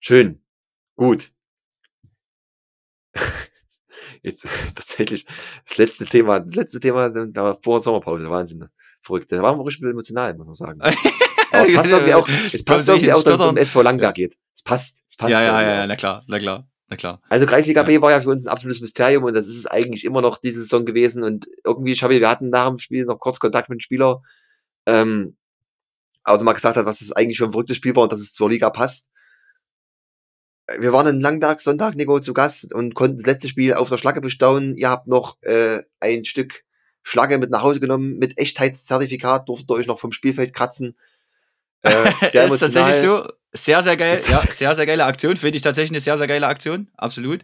Schön. 0.00 0.42
Gut. 0.96 1.32
Jetzt 4.22 4.46
tatsächlich 4.74 5.26
das 5.66 5.78
letzte 5.78 6.04
Thema, 6.04 6.40
das 6.40 6.54
letzte 6.54 6.80
Thema, 6.80 7.08
da 7.08 7.42
war 7.42 7.58
vor 7.62 7.78
der 7.78 7.84
Sommerpause, 7.84 8.28
Wahnsinn. 8.30 8.58
ne? 8.58 8.70
Verrückt. 9.00 9.30
Da 9.30 9.42
waren 9.42 9.58
wir 9.58 9.64
richtig 9.64 9.84
emotional, 9.84 10.34
muss 10.34 10.46
man 10.46 10.54
sagen. 10.54 10.80
Aber 11.50 11.66
es 11.66 11.74
passt 11.74 11.90
irgendwie 11.90 12.14
auch, 12.14 12.28
es 12.52 12.64
passt 12.64 12.88
irgendwie 12.88 13.12
auch, 13.12 13.22
dass 13.22 13.40
es 13.40 13.46
um? 13.46 13.56
SV 13.56 13.82
Langberg 13.82 14.14
geht. 14.14 14.36
Es 14.54 14.62
passt, 14.62 15.02
es 15.08 15.16
passt. 15.16 15.30
ja, 15.30 15.42
ja, 15.42 15.62
ja, 15.62 15.82
auch. 15.82 15.86
na 15.86 15.96
klar, 15.96 16.24
na 16.26 16.38
klar, 16.38 16.68
na 16.88 16.96
klar. 16.96 17.22
Also 17.30 17.46
Kreisliga 17.46 17.84
B 17.84 18.00
war 18.02 18.10
ja 18.10 18.20
für 18.20 18.28
uns 18.28 18.44
ein 18.44 18.52
absolutes 18.52 18.82
Mysterium 18.82 19.24
und 19.24 19.34
das 19.34 19.46
ist 19.46 19.56
es 19.56 19.66
eigentlich 19.66 20.04
immer 20.04 20.20
noch 20.20 20.36
diese 20.36 20.60
Saison 20.60 20.84
gewesen 20.84 21.22
und 21.22 21.46
irgendwie, 21.64 21.92
ich 21.92 22.02
habe, 22.02 22.20
wir 22.20 22.28
hatten 22.28 22.50
nach 22.50 22.68
dem 22.68 22.78
Spiel 22.78 23.06
noch 23.06 23.18
kurz 23.18 23.38
Kontakt 23.38 23.70
mit 23.70 23.78
dem 23.78 23.80
Spieler, 23.80 24.20
ähm, 24.84 25.36
aber 26.22 26.42
mal 26.42 26.52
gesagt 26.52 26.76
hat, 26.76 26.84
was 26.84 26.98
das 26.98 27.12
eigentlich 27.12 27.38
für 27.38 27.46
ein 27.46 27.52
verrücktes 27.52 27.78
Spiel 27.78 27.96
war 27.96 28.02
und 28.02 28.12
dass 28.12 28.20
es 28.20 28.34
zur 28.34 28.50
Liga 28.50 28.68
passt. 28.68 29.10
Wir 30.78 30.92
waren 30.92 31.06
in 31.06 31.20
Langberg 31.20 31.60
Sonntag, 31.60 31.94
Nico, 31.94 32.20
zu 32.20 32.34
Gast 32.34 32.74
und 32.74 32.94
konnten 32.94 33.16
das 33.16 33.26
letzte 33.26 33.48
Spiel 33.48 33.74
auf 33.74 33.88
der 33.88 33.96
Schlacke 33.96 34.20
bestaunen. 34.20 34.76
Ihr 34.76 34.90
habt 34.90 35.08
noch 35.08 35.36
äh, 35.42 35.80
ein 36.00 36.24
Stück 36.24 36.64
Schlacke 37.02 37.38
mit 37.38 37.50
nach 37.50 37.62
Hause 37.62 37.80
genommen, 37.80 38.18
mit 38.18 38.38
Echtheitszertifikat, 38.38 39.48
durftet 39.48 39.70
ihr 39.70 39.74
euch 39.74 39.86
noch 39.86 39.98
vom 39.98 40.12
Spielfeld 40.12 40.52
kratzen. 40.52 40.94
Äh, 41.82 42.10
sehr 42.30 42.44
ist 42.44 42.58
tatsächlich 42.58 42.96
so. 42.96 43.26
Sehr, 43.52 43.82
sehr 43.82 43.96
geil. 43.96 44.20
Ja, 44.28 44.40
sehr, 44.40 44.74
sehr 44.74 44.86
geile 44.86 45.06
Aktion. 45.06 45.36
Finde 45.38 45.56
ich 45.56 45.62
tatsächlich 45.62 45.92
eine 45.92 46.00
sehr, 46.00 46.18
sehr 46.18 46.26
geile 46.26 46.46
Aktion. 46.46 46.88
Absolut. 46.96 47.42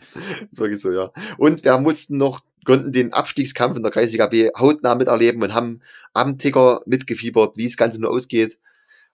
ist 0.53 0.61
wirklich 0.61 0.83
so, 0.83 0.93
ja. 0.93 1.11
Und 1.39 1.65
wir 1.65 1.79
mussten 1.79 2.19
noch, 2.19 2.43
konnten 2.67 2.93
den 2.93 3.15
Abstiegskampf 3.15 3.77
in 3.77 3.83
der 3.83 3.93
Kreisliga 3.93 4.27
B 4.27 4.51
hautnah 4.57 4.95
miterleben 4.95 5.43
und 5.43 5.55
haben 5.55 5.81
am 6.13 6.39
Ticker 6.39 6.83
mitgefiebert, 6.85 7.57
wie 7.57 7.65
das 7.65 7.79
Ganze 7.79 8.01
nur 8.01 8.11
ausgeht. 8.11 8.59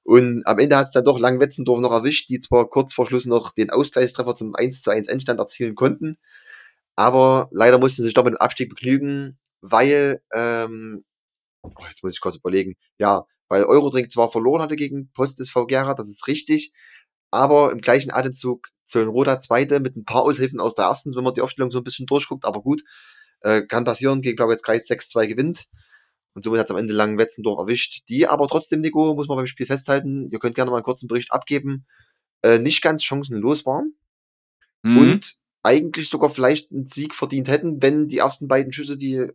Und 0.04 0.46
am 0.46 0.58
Ende 0.58 0.76
hat 0.76 0.88
es 0.88 0.92
dann 0.92 1.04
doch 1.04 1.18
Langwetzendorf 1.18 1.80
noch 1.80 1.92
erwischt, 1.92 2.30
die 2.30 2.40
zwar 2.40 2.68
kurz 2.68 2.94
vor 2.94 3.06
Schluss 3.06 3.26
noch 3.26 3.52
den 3.52 3.70
Ausgleichstreffer 3.70 4.34
zum 4.34 4.54
1 4.54 4.82
zu 4.82 4.90
1 4.90 5.08
Endstand 5.08 5.38
erzielen 5.38 5.74
konnten, 5.74 6.18
aber 6.96 7.48
leider 7.52 7.78
mussten 7.78 8.02
sie 8.02 8.06
sich 8.06 8.14
doch 8.14 8.24
mit 8.24 8.34
dem 8.34 8.38
Abstieg 8.40 8.70
begnügen, 8.70 9.38
weil, 9.60 10.20
ähm, 10.34 11.04
oh, 11.62 11.70
jetzt 11.88 12.02
muss 12.02 12.14
ich 12.14 12.20
kurz 12.20 12.36
überlegen, 12.36 12.76
ja, 12.98 13.26
weil 13.48 13.64
Eurodrink 13.64 14.10
zwar 14.12 14.30
verloren 14.30 14.62
hatte 14.62 14.76
gegen 14.76 15.10
Post 15.12 15.40
SV 15.40 15.66
Gera, 15.66 15.94
das 15.94 16.08
ist 16.08 16.26
richtig, 16.28 16.72
aber 17.30 17.72
im 17.72 17.80
gleichen 17.80 18.12
Atemzug 18.12 18.68
Zöllenroda 18.84 19.40
Zweite 19.40 19.80
mit 19.80 19.96
ein 19.96 20.04
paar 20.04 20.22
Aushilfen 20.22 20.60
aus 20.60 20.74
der 20.74 20.86
ersten, 20.86 21.14
wenn 21.14 21.24
man 21.24 21.34
die 21.34 21.42
Aufstellung 21.42 21.70
so 21.70 21.78
ein 21.78 21.84
bisschen 21.84 22.06
durchguckt, 22.06 22.44
aber 22.44 22.62
gut, 22.62 22.82
äh, 23.42 23.62
kann 23.62 23.84
passieren, 23.84 24.20
gegen, 24.22 24.36
glaube 24.36 24.52
ich, 24.52 24.56
jetzt 24.56 24.64
Kreis 24.64 24.86
6-2 24.86 25.28
gewinnt. 25.28 25.66
Und 26.34 26.42
somit 26.42 26.60
hat 26.60 26.66
es 26.66 26.70
am 26.70 26.76
Ende 26.76 26.92
langen 26.92 27.18
Wetzendorf 27.18 27.58
erwischt. 27.58 28.08
Die 28.08 28.26
aber 28.28 28.46
trotzdem, 28.48 28.80
Nico, 28.80 29.14
muss 29.14 29.28
man 29.28 29.36
beim 29.36 29.46
Spiel 29.46 29.66
festhalten, 29.66 30.28
ihr 30.30 30.38
könnt 30.38 30.54
gerne 30.54 30.70
mal 30.70 30.78
einen 30.78 30.84
kurzen 30.84 31.08
Bericht 31.08 31.32
abgeben, 31.32 31.86
äh, 32.42 32.58
nicht 32.58 32.82
ganz 32.82 33.02
chancenlos 33.02 33.66
waren 33.66 33.94
Mhm. 34.82 34.98
und 34.98 35.34
eigentlich 35.62 36.08
sogar 36.08 36.30
vielleicht 36.30 36.70
einen 36.72 36.86
Sieg 36.86 37.14
verdient 37.14 37.48
hätten, 37.48 37.82
wenn 37.82 38.08
die 38.08 38.18
ersten 38.18 38.48
beiden 38.48 38.72
Schüsse, 38.72 38.96
die 38.96 39.26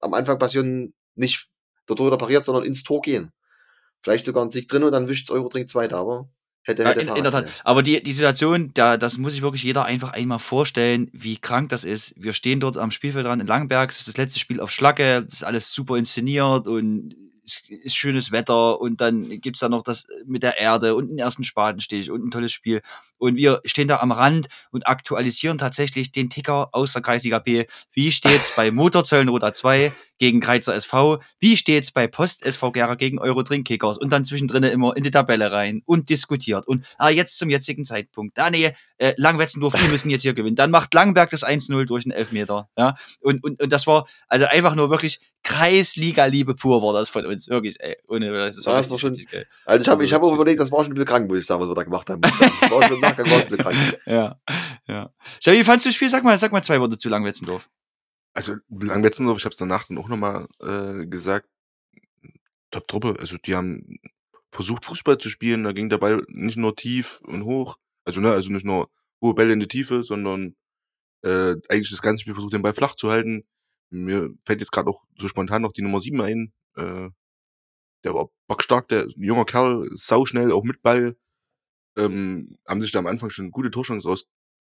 am 0.00 0.14
Anfang 0.14 0.38
passieren, 0.38 0.94
nicht 1.16 1.44
der 1.88 1.96
Torhüter 1.96 2.16
pariert, 2.16 2.44
sondern 2.44 2.64
ins 2.64 2.82
Tor 2.82 3.02
gehen. 3.02 3.32
Vielleicht 4.00 4.24
sogar 4.24 4.44
ein 4.44 4.50
Sieg 4.50 4.68
drin 4.68 4.84
und 4.84 4.92
dann 4.92 5.08
wischt's 5.08 5.30
Eurodrink 5.30 5.68
zweiter, 5.68 5.98
aber 5.98 6.30
hätte, 6.62 6.82
Ja, 6.82 6.90
hätte 6.90 7.00
in, 7.00 7.16
in 7.16 7.22
der 7.22 7.32
Tat. 7.32 7.48
Aber 7.64 7.82
die, 7.82 8.02
die 8.02 8.12
Situation, 8.12 8.70
da, 8.74 8.96
das 8.96 9.18
muss 9.18 9.32
sich 9.32 9.42
wirklich 9.42 9.62
jeder 9.62 9.84
einfach 9.84 10.12
einmal 10.12 10.38
vorstellen, 10.38 11.08
wie 11.12 11.36
krank 11.36 11.68
das 11.70 11.84
ist. 11.84 12.14
Wir 12.16 12.32
stehen 12.32 12.60
dort 12.60 12.76
am 12.76 12.90
Spielfeld 12.90 13.26
dran 13.26 13.40
in 13.40 13.46
Langenberg, 13.46 13.90
es 13.90 14.00
ist 14.00 14.08
das 14.08 14.16
letzte 14.16 14.38
Spiel 14.38 14.60
auf 14.60 14.70
Schlacke, 14.70 15.22
das 15.22 15.34
ist 15.34 15.44
alles 15.44 15.72
super 15.72 15.96
inszeniert 15.96 16.66
und 16.66 17.14
es 17.50 17.68
ist 17.68 17.96
schönes 17.96 18.32
Wetter 18.32 18.80
und 18.80 19.00
dann 19.00 19.40
gibt's 19.40 19.60
da 19.60 19.68
noch 19.68 19.82
das 19.82 20.06
mit 20.26 20.42
der 20.42 20.58
Erde 20.58 20.94
und 20.94 21.08
einen 21.08 21.18
ersten 21.18 21.44
Spatenstich 21.44 22.10
und 22.10 22.24
ein 22.24 22.30
tolles 22.30 22.52
Spiel. 22.52 22.82
Und 23.18 23.36
wir 23.36 23.60
stehen 23.66 23.86
da 23.86 23.98
am 23.98 24.12
Rand 24.12 24.48
und 24.70 24.86
aktualisieren 24.86 25.58
tatsächlich 25.58 26.10
den 26.10 26.30
Ticker 26.30 26.70
aus 26.72 26.94
der 26.94 27.02
Kreisliga 27.02 27.38
B. 27.38 27.66
Wie 27.92 28.12
steht's 28.12 28.54
bei 28.56 28.70
Motorzöllenroda 28.72 29.52
2 29.52 29.92
gegen 30.18 30.40
Kreizer 30.40 30.74
SV? 30.74 31.20
Wie 31.38 31.56
steht's 31.56 31.90
bei 31.92 32.06
Post 32.06 32.42
SV 32.42 32.72
Gera 32.72 32.94
gegen 32.94 33.18
Eurodrink 33.18 33.66
Kickers? 33.66 33.98
Und 33.98 34.10
dann 34.10 34.24
zwischendrin 34.24 34.62
immer 34.62 34.96
in 34.96 35.02
die 35.02 35.10
Tabelle 35.10 35.52
rein 35.52 35.82
und 35.84 36.08
diskutiert. 36.08 36.66
Und 36.66 36.86
ah, 36.96 37.10
jetzt 37.10 37.38
zum 37.38 37.50
jetzigen 37.50 37.84
Zeitpunkt. 37.84 38.38
Da 38.38 38.48
nee, 38.48 38.74
äh, 38.96 39.14
Langwetzendorf, 39.16 39.74
die 39.74 39.88
müssen 39.88 40.10
jetzt 40.10 40.22
hier 40.22 40.34
gewinnen. 40.34 40.56
Dann 40.56 40.70
macht 40.70 40.94
Langberg 40.94 41.30
das 41.30 41.44
1-0 41.44 41.84
durch 41.86 42.04
den 42.04 42.12
Elfmeter. 42.12 42.68
Ja? 42.76 42.96
Und, 43.20 43.44
und, 43.44 43.60
und 43.62 43.72
das 43.72 43.86
war 43.86 44.06
also 44.28 44.46
einfach 44.46 44.74
nur 44.74 44.90
wirklich 44.90 45.20
Kreisliga-Liebe 45.42 46.54
pur 46.54 46.82
war 46.82 46.92
das 46.92 47.08
von 47.08 47.24
uns. 47.26 47.39
Wirklich, 47.48 47.80
ey. 47.80 47.96
Ohne, 48.08 48.30
das 48.32 48.56
ist 48.58 48.66
Ja, 48.66 48.76
richtig, 48.78 49.00
schon- 49.00 49.10
richtig 49.10 49.30
geil. 49.30 49.46
Also 49.64 49.82
ich 49.82 49.88
habe 49.88 49.94
Also 49.96 50.04
ich 50.04 50.12
hab 50.12 50.22
auch 50.22 50.32
überlegt, 50.34 50.60
das 50.60 50.70
war 50.72 50.82
schon 50.84 50.92
ein 50.92 50.94
bisschen 50.94 51.06
krank, 51.06 51.28
muss 51.28 51.38
ich 51.38 51.46
sagen, 51.46 51.60
was 51.62 51.68
wir 51.68 51.74
da 51.74 51.82
gemacht 51.82 52.08
haben. 52.10 52.20
Das 52.20 52.38
War 52.40 52.82
schon 52.82 52.94
im 52.96 53.00
Nachgang 53.00 53.26
war 53.30 53.38
ein 53.38 53.42
bisschen 53.48 53.58
krank. 53.58 53.76
Ja, 54.06 54.40
ja. 54.86 55.12
Schau, 55.42 55.52
wie 55.52 55.64
fandst 55.64 55.86
du 55.86 55.88
das 55.90 55.96
Spiel? 55.96 56.08
Sag 56.08 56.24
mal, 56.24 56.36
sag 56.38 56.52
mal 56.52 56.62
zwei 56.62 56.80
Worte 56.80 56.98
zu 56.98 57.08
Langwetzendorf. 57.08 57.68
Also 58.34 58.56
Langwetzendorf, 58.68 59.38
ich 59.38 59.44
habe 59.44 59.52
es 59.52 59.58
danach 59.58 59.86
dann 59.88 59.98
auch 59.98 60.08
nochmal 60.08 60.46
äh, 60.60 61.06
gesagt, 61.06 61.48
Top-Truppe. 62.70 63.16
Also 63.18 63.36
die 63.38 63.54
haben 63.54 63.98
versucht, 64.52 64.86
Fußball 64.86 65.18
zu 65.18 65.28
spielen. 65.28 65.64
Da 65.64 65.72
ging 65.72 65.88
der 65.88 65.98
Ball 65.98 66.24
nicht 66.28 66.56
nur 66.56 66.74
tief 66.76 67.20
und 67.24 67.44
hoch. 67.44 67.76
Also, 68.04 68.20
ne, 68.20 68.32
also 68.32 68.50
nicht 68.52 68.64
nur 68.66 68.88
hohe 69.20 69.34
Bälle 69.34 69.52
in 69.52 69.60
die 69.60 69.68
Tiefe, 69.68 70.02
sondern 70.02 70.56
äh, 71.22 71.54
eigentlich 71.68 71.90
das 71.90 72.02
ganze 72.02 72.22
Spiel 72.22 72.34
versucht, 72.34 72.52
den 72.54 72.62
Ball 72.62 72.72
flach 72.72 72.94
zu 72.94 73.10
halten. 73.10 73.44
Mir 73.90 74.30
fällt 74.46 74.60
jetzt 74.60 74.72
gerade 74.72 74.88
auch 74.88 75.02
so 75.18 75.28
spontan 75.28 75.62
noch 75.62 75.72
die 75.72 75.82
Nummer 75.82 76.00
7 76.00 76.20
ein. 76.20 76.52
Äh, 76.76 77.08
der 78.04 78.14
war 78.14 78.30
bockstark, 78.46 78.88
der 78.88 79.04
ist 79.06 79.16
junger 79.16 79.44
Kerl, 79.44 79.88
sauschnell, 79.94 80.52
auch 80.52 80.64
mit 80.64 80.82
Ball. 80.82 81.16
Ähm, 81.96 82.56
haben 82.66 82.80
sich 82.80 82.92
da 82.92 82.98
am 83.00 83.06
Anfang 83.06 83.30
schon 83.30 83.50
gute 83.50 83.70
Torchancen 83.70 84.08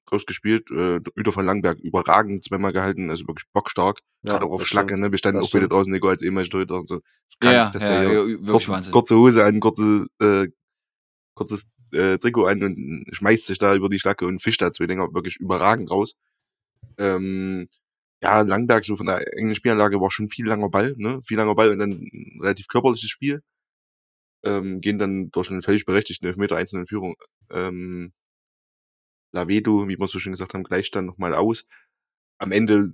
groß 0.08 0.26
gespielt. 0.26 0.72
Äh, 0.72 1.02
Udo 1.20 1.32
von 1.32 1.46
Langberg 1.46 1.80
überragend 1.80 2.44
zweimal 2.44 2.74
gehalten, 2.74 3.10
also 3.10 3.28
wirklich 3.28 3.48
bockstark. 3.54 4.00
Ja, 4.24 4.34
Gerade 4.34 4.46
auch 4.46 4.54
auf 4.54 4.62
das 4.62 4.70
Schlacke, 4.70 5.00
ne? 5.00 5.12
Wir 5.12 5.18
standen 5.18 5.40
Das 5.42 5.50
auch 5.50 5.54
wieder 5.54 5.68
draußen, 5.68 5.92
Nico, 5.92 6.08
als 6.08 6.22
ehemaliger 6.22 6.52
Torhüter 6.52 6.76
und 6.76 6.88
so. 6.88 7.02
Ist 7.28 7.44
Ja, 7.44 7.52
krank, 7.52 7.56
ja, 7.56 7.70
dass 7.72 7.84
ja, 7.84 8.02
der 8.02 8.28
ja, 8.28 8.38
kurze, 8.52 8.72
Wahnsinn. 8.72 8.94
kurze 8.94 9.16
Hose 9.18 9.44
an, 9.44 9.60
kurze, 9.60 10.08
äh, 10.20 10.48
kurzes 11.36 11.68
äh, 11.92 12.18
Trikot 12.18 12.46
an 12.46 12.64
und 12.64 13.06
schmeißt 13.12 13.46
sich 13.46 13.58
da 13.58 13.76
über 13.76 13.90
die 13.90 14.00
Schlacke 14.00 14.26
und 14.26 14.42
fischt 14.42 14.62
da 14.62 14.72
zwei 14.72 14.88
Dinger 14.88 15.14
wirklich 15.14 15.38
überragend 15.38 15.92
raus. 15.92 16.16
Ähm, 16.98 17.68
ja, 18.22 18.42
Langberg, 18.42 18.84
so 18.86 18.98
von 18.98 19.06
der 19.08 19.22
englischen 19.38 19.58
Spielanlage 19.58 20.02
war 20.02 20.12
schon 20.12 20.30
viel 20.30 20.48
langer 20.48 20.70
Ball, 20.70 20.94
ne? 20.98 21.22
Viel 21.24 21.38
langer 21.38 21.56
Ball 21.56 21.70
und 21.70 21.80
dann 21.80 21.92
ein 21.92 22.40
relativ 22.42 22.68
körperliches 22.68 23.10
Spiel. 23.10 23.42
Ähm, 24.44 24.82
gehen 24.82 25.00
dann 25.00 25.30
durch 25.32 25.50
einen 25.52 25.62
völlig 25.62 25.86
berechtigten 25.86 26.26
Elfmeter 26.28 26.56
einzelnen 26.56 26.88
Führung. 26.88 27.16
Ähm, 27.52 28.14
Lavedo, 29.34 29.88
wie 29.88 29.98
wir 30.00 30.08
so 30.08 30.20
schön 30.20 30.34
gesagt 30.34 30.54
haben, 30.54 30.64
Gleichstand 30.64 31.08
nochmal 31.08 31.34
aus. 31.34 31.66
Am 32.40 32.52
Ende 32.52 32.92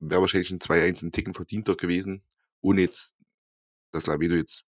wäre 0.00 0.20
wahrscheinlich 0.20 0.50
ein 0.50 0.60
2-1 0.60 1.02
ein 1.02 1.12
Ticken 1.12 1.34
verdienter 1.34 1.76
gewesen, 1.76 2.22
ohne 2.62 2.82
jetzt, 2.82 3.14
dass 3.92 4.06
Lavedo 4.06 4.34
jetzt 4.36 4.64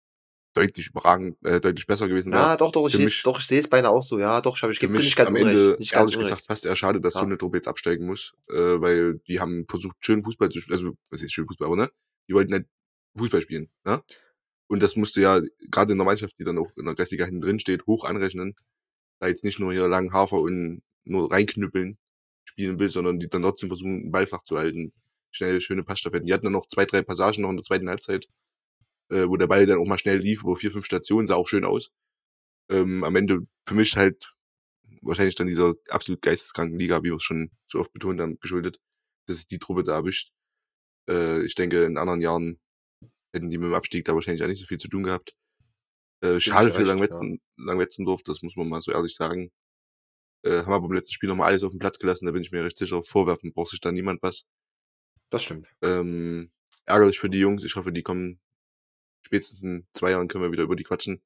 deutlich 0.55 0.89
überragend, 0.89 1.37
äh, 1.45 1.61
deutlich 1.61 1.87
besser 1.87 2.09
gewesen 2.09 2.33
wäre. 2.33 2.43
Ja, 2.43 2.57
doch, 2.57 2.73
doch, 2.73 2.89
ich 2.89 2.97
sehe 2.97 3.07
es 3.07 3.23
doch, 3.23 3.39
ich 3.41 3.47
sehe 3.47 3.61
es 3.61 3.69
beinahe 3.69 3.93
auch 3.93 4.03
so. 4.03 4.19
Ja, 4.19 4.41
doch, 4.41 4.57
ich 4.57 4.63
habe 4.63 4.73
ich 4.73 4.81
gebe 4.81 4.93
nicht 4.93 5.15
ganz 5.17 5.29
am 5.29 5.37
unrecht. 5.37 5.57
Ende, 5.57 5.77
nicht 5.79 5.93
ganz 5.93 6.11
ehrlich 6.11 6.17
unrecht. 6.17 6.31
gesagt, 6.35 6.47
fast 6.47 6.67
eher 6.67 6.77
schade, 6.77 7.01
dass 7.01 7.15
Ja. 7.15 7.21
so 7.21 7.27
eine 7.27 7.39
Truppe 7.39 7.59
jetzt 7.59 7.69
absteigen 7.69 8.07
muss, 8.07 8.33
äh, 8.49 8.55
weil 8.81 9.21
die 9.29 9.41
haben 9.41 9.65
versucht, 9.69 9.97
schön 10.01 10.25
Fußball 10.25 10.49
zu 10.49 10.61
spielen, 10.61 10.79
also, 10.79 10.93
was 11.11 11.23
ist 11.23 11.33
schön 11.33 11.47
Fußball, 11.47 11.67
aber 11.67 11.77
ne? 11.77 11.89
Die 12.29 12.35
wollten 12.35 12.53
halt 12.53 12.67
Fußball 13.17 13.41
spielen, 13.43 13.71
ne? 13.85 14.03
Und 14.69 14.83
das 14.83 14.97
musste 14.97 15.21
ja, 15.21 15.41
gerade 15.71 15.93
in 15.93 15.99
der 15.99 16.05
Mannschaft, 16.05 16.39
die 16.39 16.45
dann 16.45 16.59
auch 16.59 16.77
in 16.77 16.85
der 16.85 16.95
Kreisliga 16.95 17.25
hinten 17.25 17.41
drin 17.41 17.59
steht, 17.59 17.87
hoch 17.87 18.05
anrechnen, 18.05 18.55
da 19.21 19.29
jetzt 19.29 19.45
nicht 19.45 19.59
nur 19.61 19.73
hier 19.73 19.89
langen 19.89 20.13
Hafer 20.13 20.37
und 20.41 20.83
nur 21.05 21.31
reinknüppeln 21.31 21.99
spielen 22.45 22.79
will, 22.79 22.89
sondern 22.89 23.19
die 23.19 23.29
dann 23.29 23.43
trotzdem 23.43 23.69
versuchen, 23.69 24.03
den 24.03 24.11
Ball 24.13 24.27
flach 24.27 24.43
zu 24.45 24.59
halten. 24.59 24.93
Schnell, 25.33 25.61
schöne 25.61 25.85
Passstaffetten. 25.85 26.27
Die 26.27 26.33
hatten 26.33 26.45
dann 26.47 26.53
noch 26.53 26.67
zwei, 26.67 26.85
drei 26.85 27.03
Passagen 27.03 27.43
noch 27.43 27.51
in 27.51 27.57
der 27.57 27.65
zweiten 27.65 27.89
Halbzeit, 27.89 28.27
äh, 29.11 29.29
wo 29.29 29.37
der 29.37 29.47
Ball 29.47 29.67
dann 29.67 29.79
auch 29.79 29.87
mal 29.87 29.99
schnell 29.99 30.19
lief, 30.19 30.43
über 30.43 30.57
vier, 30.57 30.73
fünf 30.73 30.87
Stationen, 30.87 31.27
sah 31.27 31.35
auch 31.37 31.49
schön 31.49 31.65
aus. 31.65 31.91
Ähm, 32.71 33.05
am 33.05 33.17
Ende 33.17 33.47
für 33.67 33.75
mich 33.75 33.97
halt 33.97 34.33
wahrscheinlich 35.03 35.35
dann 35.35 35.47
dieser 35.47 35.75
absolut 35.89 36.23
geisteskranken 36.23 36.79
Liga, 36.79 37.01
wie 37.03 37.11
wir 37.11 37.17
es 37.17 37.23
schon 37.23 37.51
so 37.67 37.81
oft 37.81 37.93
betont 37.93 38.21
haben, 38.21 38.39
geschuldet, 38.41 38.79
dass 39.27 39.39
es 39.39 39.47
die 39.47 39.59
Truppe 39.59 39.83
da 39.83 39.95
erwischt. 39.95 40.31
Äh, 41.09 41.45
ich 41.45 41.55
denke, 41.55 41.85
in 41.85 41.99
anderen 41.99 42.21
Jahren 42.21 42.61
hätten 43.33 43.51
die 43.51 43.59
mit 43.59 43.69
dem 43.69 43.75
Abstieg 43.75 44.05
da 44.05 44.15
wahrscheinlich 44.15 44.43
auch 44.43 44.49
nicht 44.49 44.61
so 44.61 44.67
viel 44.67 44.79
zu 44.79 44.89
tun 44.89 45.03
gehabt. 45.03 45.35
Äh, 46.23 46.39
schade 46.39 46.71
für 46.71 46.83
Langwetzen, 46.83 47.41
Langwetzendorf, 47.57 48.23
das 48.23 48.43
muss 48.43 48.57
man 48.57 48.69
mal 48.69 48.83
so 48.83 48.93
ehrlich 48.93 49.15
sagen. 49.15 49.51
Äh, 50.45 50.63
haben 50.63 50.73
aber 50.73 50.89
beim 50.89 50.93
letzten 50.93 51.15
Spiel 51.15 51.29
nochmal 51.29 51.49
alles 51.49 51.65
auf 51.65 51.73
den 51.73 51.79
Platz 51.79 51.99
gelassen, 51.99 52.27
da 52.27 52.33
bin 52.33 52.43
ich 52.43 52.51
mir 52.51 52.65
recht 52.65 52.79
sicher. 52.79 53.03
Vorwerfen 53.03 53.53
braucht 53.53 53.71
sich 53.71 53.81
da 53.81 53.93
niemand 53.93 54.23
was. 54.23 54.45
Das 55.31 55.45
stimmt. 55.45 55.69
Ähm, 55.83 56.51
ärgerlich 56.87 57.19
für 57.19 57.31
die 57.31 57.39
Jungs. 57.39 57.65
Ich 57.65 57.77
hoffe, 57.77 57.93
die 57.93 58.03
kommen 58.03 58.41
spätestens 59.23 59.63
in 59.63 59.87
zwei 59.95 60.11
Jahren 60.13 60.29
können 60.29 60.45
wir 60.45 60.53
wieder 60.53 60.65
über 60.65 60.77
die 60.77 60.85
quatschen. 60.85 61.21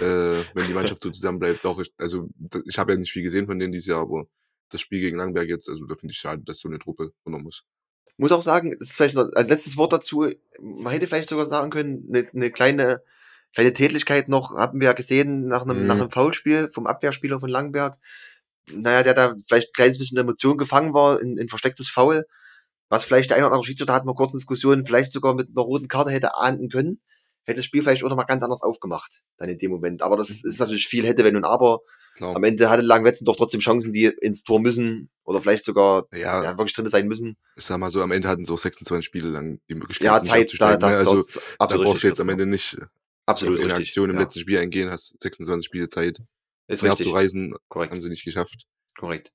äh, 0.00 0.44
wenn 0.54 0.66
die 0.68 0.74
Mannschaft 0.74 1.02
so 1.02 1.10
zusammenbleibt. 1.10 1.64
Doch, 1.64 1.80
ich, 1.80 1.92
also 1.98 2.28
ich 2.66 2.78
habe 2.78 2.92
ja 2.92 2.98
nicht 2.98 3.12
viel 3.12 3.22
gesehen 3.22 3.46
von 3.46 3.58
denen 3.58 3.72
dieses 3.72 3.88
Jahr, 3.88 4.00
aber 4.02 4.26
das 4.70 4.80
Spiel 4.80 5.00
gegen 5.00 5.16
Langberg 5.18 5.48
jetzt, 5.48 5.68
also 5.68 5.84
da 5.86 5.94
finde 5.94 6.12
ich 6.12 6.18
schade, 6.18 6.42
dass 6.44 6.58
so 6.60 6.68
eine 6.68 6.78
Truppe 6.78 7.12
runter 7.26 7.40
muss. 7.40 7.64
muss 8.16 8.32
auch 8.32 8.42
sagen, 8.42 8.76
das 8.78 8.90
ist 8.90 8.96
vielleicht 8.96 9.14
noch 9.16 9.32
ein 9.34 9.48
letztes 9.48 9.76
Wort 9.76 9.92
dazu. 9.92 10.30
Man 10.60 10.92
hätte 10.92 11.06
vielleicht 11.06 11.28
sogar 11.28 11.46
sagen 11.46 11.70
können, 11.70 12.06
eine, 12.08 12.28
eine 12.32 12.50
kleine, 12.50 13.02
kleine 13.54 13.72
Tätlichkeit 13.72 14.28
noch, 14.28 14.54
hatten 14.56 14.80
wir 14.80 14.86
ja 14.86 14.92
gesehen 14.92 15.46
nach 15.48 15.62
einem, 15.62 15.82
Mhm. 15.82 15.86
nach 15.86 15.96
einem 15.96 16.10
Foulspiel 16.10 16.68
vom 16.68 16.86
Abwehrspieler 16.86 17.40
von 17.40 17.48
Langberg. 17.50 17.98
Naja, 18.72 19.02
der 19.02 19.14
da 19.14 19.34
vielleicht 19.46 19.68
ein 19.70 19.72
kleines 19.74 19.98
bisschen 19.98 20.16
Emotion 20.18 20.56
gefangen 20.56 20.94
war, 20.94 21.20
in, 21.20 21.36
in 21.36 21.48
verstecktes 21.48 21.88
Foul. 21.88 22.24
Was 22.88 23.04
vielleicht 23.04 23.30
der 23.30 23.36
eine 23.36 23.46
oder 23.46 23.54
andere 23.54 23.66
Schiedsrichter 23.66 23.92
hatten 23.94 24.08
wir 24.08 24.14
kurz 24.14 24.32
Diskussionen, 24.32 24.84
vielleicht 24.86 25.10
sogar 25.12 25.34
mit 25.34 25.48
einer 25.48 25.62
roten 25.62 25.88
Karte 25.88 26.10
hätte 26.10 26.36
ahnden 26.36 26.68
können, 26.70 27.00
hätte 27.44 27.56
das 27.58 27.64
Spiel 27.64 27.82
vielleicht 27.82 28.02
auch 28.04 28.08
noch 28.08 28.16
mal 28.16 28.24
ganz 28.24 28.42
anders 28.42 28.62
aufgemacht, 28.62 29.20
dann 29.36 29.48
in 29.48 29.58
dem 29.58 29.70
Moment. 29.70 30.02
Aber 30.02 30.16
das 30.16 30.30
ist 30.30 30.58
natürlich 30.60 30.86
viel 30.88 31.06
hätte, 31.06 31.24
wenn 31.24 31.36
und 31.36 31.44
aber. 31.44 31.80
Klar. 32.16 32.36
Am 32.36 32.44
Ende 32.44 32.70
hatte 32.70 32.82
Langwetzen 32.82 33.24
doch 33.24 33.34
trotzdem 33.36 33.58
Chancen, 33.60 33.90
die 33.92 34.04
ins 34.20 34.44
Tor 34.44 34.60
müssen 34.60 35.10
oder 35.24 35.40
vielleicht 35.40 35.64
sogar 35.64 36.06
Ja, 36.12 36.44
ja, 36.44 36.56
wirklich 36.56 36.72
drin 36.74 36.88
sein 36.88 37.08
müssen. 37.08 37.36
ich 37.56 37.64
sag 37.64 37.78
mal 37.78 37.90
so, 37.90 38.02
am 38.02 38.12
Ende 38.12 38.28
hatten 38.28 38.44
sie 38.44 38.52
auch 38.52 38.58
26 38.58 39.04
Spiele 39.04 39.30
lang 39.30 39.58
die 39.68 39.74
Möglichkeit, 39.74 40.04
Ja, 40.06 40.22
Zeit, 40.22 40.54
da, 40.60 40.76
das 40.76 40.90
ne? 40.90 41.00
ist 41.00 41.40
Also 41.58 41.76
da 41.76 41.76
brauchst 41.82 42.04
du 42.04 42.06
jetzt 42.06 42.20
am 42.20 42.28
das 42.28 42.32
Ende 42.34 42.46
nicht 42.46 42.78
Absolut 43.26 43.60
eine. 43.60 43.74
Aktion 43.74 44.10
im 44.10 44.16
ja. 44.16 44.22
letzten 44.22 44.38
Spiel 44.40 44.58
eingehen, 44.58 44.90
hast 44.90 45.14
26 45.20 45.66
Spiele 45.66 45.88
Zeit, 45.88 46.18
Ist 46.68 46.82
mehr 46.82 46.92
richtig. 46.92 47.06
zu 47.08 47.12
reisen, 47.14 47.54
Korrekt. 47.68 47.92
haben 47.92 48.00
sie 48.00 48.10
nicht 48.10 48.24
geschafft. 48.24 48.64
Korrekt. 48.96 49.32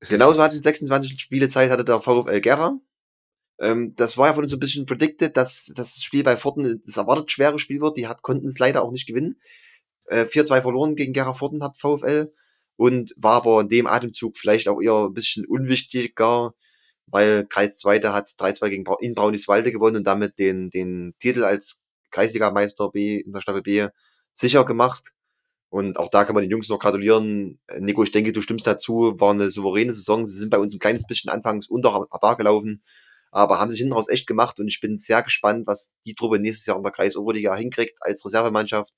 Ist, 0.00 0.08
Genauso 0.10 0.40
hatten 0.42 0.62
26 0.62 1.20
Spielezeit 1.20 1.70
hatte 1.70 1.84
der 1.84 2.00
VfL 2.00 2.40
Gera. 2.40 2.78
Ähm, 3.60 3.94
das 3.96 4.16
war 4.16 4.28
ja 4.28 4.34
von 4.34 4.44
uns 4.44 4.50
so 4.50 4.56
ein 4.56 4.60
bisschen 4.60 4.86
predicted, 4.86 5.36
dass, 5.36 5.72
dass 5.74 5.94
das 5.94 6.02
Spiel 6.02 6.22
bei 6.24 6.36
Forten 6.36 6.80
das 6.84 6.96
erwartet 6.96 7.30
schwere 7.30 7.58
Spiel 7.58 7.80
wird. 7.80 7.96
Die 7.96 8.06
hat, 8.06 8.22
konnten 8.22 8.46
es 8.46 8.58
leider 8.58 8.82
auch 8.82 8.92
nicht 8.92 9.06
gewinnen. 9.06 9.40
Äh, 10.06 10.24
4-2 10.24 10.62
verloren 10.62 10.96
gegen 10.96 11.12
Gera 11.12 11.34
Forten 11.34 11.62
hat 11.62 11.78
VfL 11.78 12.32
und 12.76 13.14
war 13.16 13.34
aber 13.34 13.60
in 13.60 13.68
dem 13.68 13.86
Atemzug 13.86 14.38
vielleicht 14.38 14.68
auch 14.68 14.80
eher 14.80 15.06
ein 15.06 15.14
bisschen 15.14 15.44
unwichtiger, 15.46 16.54
weil 17.06 17.46
Kreis 17.46 17.78
Zweite 17.78 18.12
hat 18.12 18.28
3-2 18.28 18.68
gegen 18.70 18.84
in 19.00 19.14
Brauniswalde 19.14 19.72
gewonnen 19.72 19.96
und 19.96 20.04
damit 20.04 20.38
den, 20.38 20.70
den 20.70 21.14
Titel 21.18 21.44
als 21.44 21.82
Kreisligameister 22.10 22.90
B 22.90 23.18
in 23.20 23.32
der 23.32 23.40
Staffel 23.40 23.62
B 23.62 23.88
sicher 24.32 24.64
gemacht. 24.64 25.12
Und 25.70 25.98
auch 25.98 26.08
da 26.08 26.24
kann 26.24 26.34
man 26.34 26.42
den 26.42 26.50
Jungs 26.50 26.68
noch 26.68 26.78
gratulieren. 26.78 27.60
Äh, 27.66 27.80
Nico, 27.80 28.02
ich 28.02 28.12
denke, 28.12 28.32
du 28.32 28.40
stimmst 28.40 28.66
dazu. 28.66 29.14
War 29.18 29.32
eine 29.32 29.50
souveräne 29.50 29.92
Saison. 29.92 30.26
Sie 30.26 30.38
sind 30.38 30.50
bei 30.50 30.58
uns 30.58 30.74
ein 30.74 30.78
kleines 30.78 31.06
bisschen 31.06 31.30
anfangs 31.30 31.68
unter 31.68 31.90
Radar 32.10 32.36
gelaufen, 32.36 32.82
aber 33.30 33.58
haben 33.58 33.70
sich 33.70 33.78
hinten 33.78 33.94
raus 33.94 34.08
echt 34.08 34.26
gemacht. 34.26 34.60
Und 34.60 34.68
ich 34.68 34.80
bin 34.80 34.98
sehr 34.98 35.22
gespannt, 35.22 35.66
was 35.66 35.92
die 36.04 36.14
Truppe 36.14 36.38
nächstes 36.38 36.66
Jahr 36.66 36.76
in 36.76 36.82
der 36.82 36.92
Kreisoberliga 36.92 37.54
hinkriegt 37.54 37.98
als 38.00 38.24
Reservemannschaft. 38.24 38.92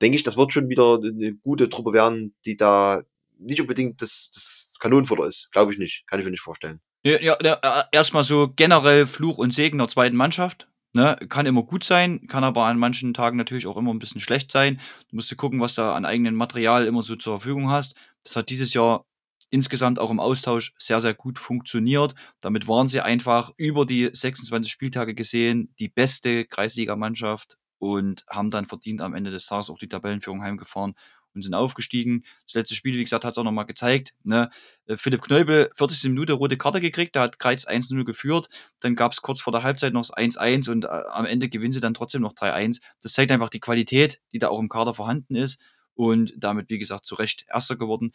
Denke 0.00 0.16
ich, 0.16 0.22
das 0.22 0.36
wird 0.36 0.52
schon 0.52 0.68
wieder 0.68 0.98
eine 1.02 1.34
gute 1.34 1.68
Truppe 1.68 1.92
werden, 1.92 2.34
die 2.44 2.56
da 2.56 3.02
nicht 3.38 3.60
unbedingt 3.60 4.02
das, 4.02 4.30
das 4.34 4.70
Kanonenfutter 4.78 5.26
ist. 5.26 5.48
Glaube 5.52 5.72
ich 5.72 5.78
nicht. 5.78 6.04
Kann 6.06 6.18
ich 6.18 6.24
mir 6.24 6.30
nicht 6.30 6.40
vorstellen. 6.40 6.80
Ja, 7.04 7.20
ja, 7.20 7.36
ja, 7.42 7.58
äh, 7.62 7.84
erstmal 7.92 8.24
so 8.24 8.52
generell 8.54 9.06
Fluch 9.06 9.38
und 9.38 9.54
Segen 9.54 9.78
der 9.78 9.88
zweiten 9.88 10.16
Mannschaft. 10.16 10.68
Ne? 10.94 11.16
Kann 11.28 11.46
immer 11.46 11.62
gut 11.62 11.84
sein, 11.84 12.26
kann 12.28 12.44
aber 12.44 12.64
an 12.64 12.78
manchen 12.78 13.14
Tagen 13.14 13.36
natürlich 13.36 13.66
auch 13.66 13.76
immer 13.76 13.92
ein 13.92 13.98
bisschen 13.98 14.20
schlecht 14.20 14.50
sein. 14.50 14.80
Du 15.10 15.16
musst 15.16 15.36
gucken, 15.36 15.60
was 15.60 15.74
du 15.74 15.82
an 15.82 16.04
eigenem 16.04 16.34
Material 16.34 16.86
immer 16.86 17.02
so 17.02 17.14
zur 17.14 17.40
Verfügung 17.40 17.70
hast. 17.70 17.94
Das 18.24 18.36
hat 18.36 18.50
dieses 18.50 18.74
Jahr 18.74 19.04
insgesamt 19.50 19.98
auch 19.98 20.10
im 20.10 20.20
Austausch 20.20 20.74
sehr, 20.78 21.00
sehr 21.00 21.14
gut 21.14 21.38
funktioniert. 21.38 22.14
Damit 22.40 22.68
waren 22.68 22.88
sie 22.88 23.00
einfach 23.00 23.52
über 23.56 23.86
die 23.86 24.10
26 24.12 24.70
Spieltage 24.70 25.14
gesehen 25.14 25.72
die 25.78 25.88
beste 25.88 26.44
Kreisligamannschaft 26.44 27.56
und 27.78 28.24
haben 28.28 28.50
dann 28.50 28.66
verdient 28.66 29.00
am 29.00 29.14
Ende 29.14 29.30
des 29.30 29.46
Tages 29.46 29.70
auch 29.70 29.78
die 29.78 29.88
Tabellenführung 29.88 30.42
heimgefahren 30.42 30.94
und 31.34 31.42
sind 31.42 31.54
aufgestiegen. 31.54 32.24
Das 32.44 32.54
letzte 32.54 32.74
Spiel, 32.74 32.94
wie 32.94 33.04
gesagt, 33.04 33.24
hat 33.24 33.32
es 33.32 33.38
auch 33.38 33.44
nochmal 33.44 33.66
gezeigt. 33.66 34.14
Ne? 34.24 34.50
Äh, 34.86 34.96
Philipp 34.96 35.22
Kneubel, 35.22 35.70
40. 35.74 36.10
Minute 36.10 36.34
rote 36.34 36.56
Karte 36.56 36.80
gekriegt, 36.80 37.16
da 37.16 37.22
hat 37.22 37.38
Kreiz 37.38 37.66
1-0 37.66 38.04
geführt. 38.04 38.48
Dann 38.80 38.96
gab 38.96 39.12
es 39.12 39.22
kurz 39.22 39.40
vor 39.40 39.52
der 39.52 39.62
Halbzeit 39.62 39.92
noch 39.92 40.02
das 40.02 40.12
1-1 40.12 40.70
und 40.70 40.84
äh, 40.84 40.88
am 40.88 41.26
Ende 41.26 41.48
gewinnen 41.48 41.72
sie 41.72 41.80
dann 41.80 41.94
trotzdem 41.94 42.22
noch 42.22 42.34
3-1. 42.34 42.80
Das 43.02 43.12
zeigt 43.12 43.30
einfach 43.30 43.50
die 43.50 43.60
Qualität, 43.60 44.20
die 44.32 44.38
da 44.38 44.48
auch 44.48 44.58
im 44.58 44.68
Kader 44.68 44.94
vorhanden 44.94 45.34
ist 45.34 45.60
und 45.94 46.32
damit, 46.36 46.70
wie 46.70 46.78
gesagt, 46.78 47.04
zu 47.04 47.14
Recht 47.14 47.44
Erster 47.48 47.76
geworden. 47.76 48.12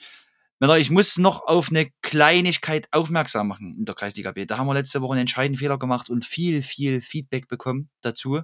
Ich 0.78 0.90
muss 0.90 1.18
noch 1.18 1.46
auf 1.46 1.72
eine 1.72 1.90
Kleinigkeit 2.02 2.88
aufmerksam 2.92 3.50
machen 3.50 3.76
in 3.78 3.84
der 3.84 3.96
Kreisliga 3.96 4.32
B. 4.32 4.46
Da 4.46 4.58
haben 4.58 4.68
wir 4.68 4.74
letzte 4.74 5.02
Woche 5.02 5.12
einen 5.12 5.22
entscheidenden 5.22 5.60
Fehler 5.60 5.78
gemacht 5.78 6.10
und 6.10 6.24
viel, 6.24 6.62
viel 6.62 7.02
Feedback 7.02 7.50
bekommen 7.50 7.90
dazu. 8.02 8.42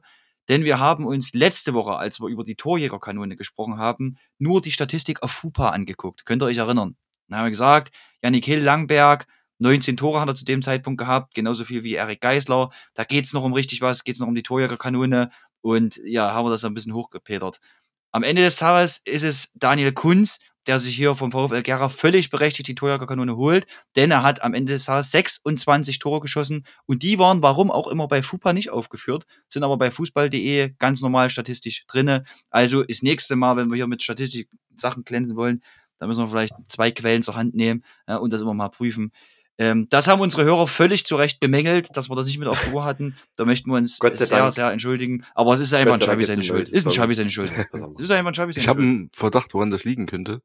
Denn 0.50 0.66
wir 0.66 0.80
haben 0.80 1.06
uns 1.06 1.34
letzte 1.34 1.74
Woche, 1.74 1.96
als 1.96 2.20
wir 2.20 2.28
über 2.28 2.44
die 2.44 2.56
Torjägerkanone 2.56 3.38
gesprochen 3.38 3.78
haben, 3.78 4.18
nur 4.38 4.62
die 4.62 4.74
Statistik 4.74 5.24
auf 5.24 5.32
FUPA 5.32 5.70
angeguckt. 5.70 6.26
Könnt 6.26 6.44
ihr 6.44 6.48
euch 6.48 6.58
erinnern? 6.58 6.98
Dann 7.30 7.40
haben 7.40 7.46
wir 7.46 7.52
gesagt, 7.52 7.96
Janik 8.22 8.44
Hill 8.44 8.60
Langberg, 8.60 9.26
19 9.60 9.96
Tore 9.96 10.20
hat 10.20 10.28
er 10.28 10.36
zu 10.36 10.44
dem 10.44 10.62
Zeitpunkt 10.62 11.00
gehabt, 11.00 11.36
genauso 11.36 11.64
viel 11.64 11.84
wie 11.84 11.94
Erik 11.94 12.20
Geisler. 12.20 12.72
Da 12.96 13.06
geht's 13.06 13.32
noch 13.32 13.44
um 13.44 13.54
richtig 13.54 13.82
was, 13.82 14.04
geht's 14.04 14.20
noch 14.20 14.28
um 14.28 14.36
die 14.36 14.44
Torjägerkanone. 14.44 15.30
Und 15.62 16.02
ja, 16.04 16.34
haben 16.34 16.46
wir 16.46 16.52
das 16.52 16.66
ein 16.66 16.74
bisschen 16.74 16.94
hochgepetert. 16.94 17.62
Am 18.12 18.24
Ende 18.24 18.42
des 18.42 18.58
Tages 18.58 19.02
ist 19.06 19.24
es 19.24 19.52
Daniel 19.54 19.94
Kunz, 19.94 20.40
der 20.68 20.80
sich 20.80 20.96
hier 20.96 21.16
vom 21.16 21.32
VfL 21.32 21.62
Gera 21.64 21.90
völlig 21.90 22.30
berechtigt 22.30 22.68
die 22.68 22.76
Torjägerkanone 22.76 23.36
holt, 23.36 23.66
denn 23.96 24.12
er 24.12 24.24
hat 24.24 24.44
am 24.44 24.54
Ende 24.54 24.74
des 24.74 24.86
Tages 24.86 25.12
26 25.12 26.00
Tore 26.00 26.20
geschossen 26.20 26.66
und 26.86 27.04
die 27.04 27.18
waren, 27.18 27.42
warum 27.42 27.72
auch 27.72 27.88
immer, 27.88 28.08
bei 28.08 28.22
FUPA 28.22 28.54
nicht 28.54 28.70
aufgeführt, 28.70 29.26
sind 29.48 29.64
aber 29.64 29.78
bei 29.78 29.92
fußball.de 29.92 30.74
ganz 30.78 31.02
normal 31.02 31.30
statistisch 31.30 31.86
drinne. 31.88 32.24
Also 32.50 32.82
ist 32.82 33.04
nächste 33.04 33.36
Mal, 33.36 33.58
wenn 33.58 33.70
wir 33.70 33.76
hier 33.76 33.88
mit 33.88 34.04
Statistik 34.04 34.50
Sachen 34.76 35.04
glänzen 35.04 35.36
wollen, 35.36 35.62
da 36.00 36.08
müssen 36.08 36.24
wir 36.24 36.28
vielleicht 36.28 36.54
zwei 36.70 36.92
Quellen 36.92 37.24
zur 37.24 37.36
Hand 37.36 37.54
nehmen 37.54 37.84
ja, 38.08 38.18
und 38.18 38.32
das 38.32 38.42
immer 38.42 38.54
mal 38.54 38.70
prüfen. 38.70 39.12
Ähm, 39.62 39.88
das 39.90 40.08
haben 40.08 40.22
unsere 40.22 40.46
Hörer 40.46 40.68
völlig 40.68 41.06
zu 41.06 41.16
Recht 41.18 41.40
bemängelt, 41.42 41.90
dass 41.96 42.10
wir 42.10 42.16
das 42.16 42.26
nicht 42.28 42.40
mit 42.40 42.48
auf 42.48 42.64
die 42.66 42.72
Uhr 42.72 42.86
hatten. 42.86 43.18
Da 43.36 43.44
möchten 43.46 43.70
wir 43.70 43.78
uns 43.78 44.00
Gott 44.00 44.18
sei 44.18 44.26
sehr, 44.26 44.40
Dank. 44.40 44.54
sehr 44.54 44.72
entschuldigen. 44.72 45.26
Aber 45.36 45.54
es 45.54 45.60
ist 45.60 45.74
einfach 45.74 45.96
ein 45.96 46.02
Schabi 46.02 46.24
seine 46.24 46.40
ein 46.40 46.44
Schuld. 46.44 46.70
Ist 46.70 46.86
ein. 46.88 46.92
Schabi 46.94 47.14
seine 47.14 47.30
Schuld. 47.30 47.52
Es 48.00 48.06
ist 48.06 48.12
einfach 48.12 48.32
ein 48.32 48.36
seine 48.36 48.52
Ich 48.52 48.68
habe 48.70 48.82
einen 48.82 49.10
Verdacht, 49.14 49.54
woran 49.54 49.70
das 49.70 49.84
liegen 49.84 50.06
könnte. 50.06 50.42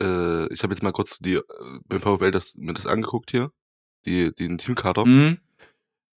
äh, 0.00 0.52
ich 0.52 0.62
habe 0.64 0.72
jetzt 0.74 0.82
mal 0.82 0.92
kurz 0.92 1.18
die, 1.20 1.34
äh, 1.34 1.42
beim 1.86 2.00
VfL 2.00 2.30
das, 2.32 2.54
mir 2.56 2.74
das 2.74 2.86
angeguckt 2.86 3.30
hier, 3.30 3.50
die, 4.04 4.32
den 4.34 4.58
Teamkader. 4.58 5.04
Mhm. 5.06 5.38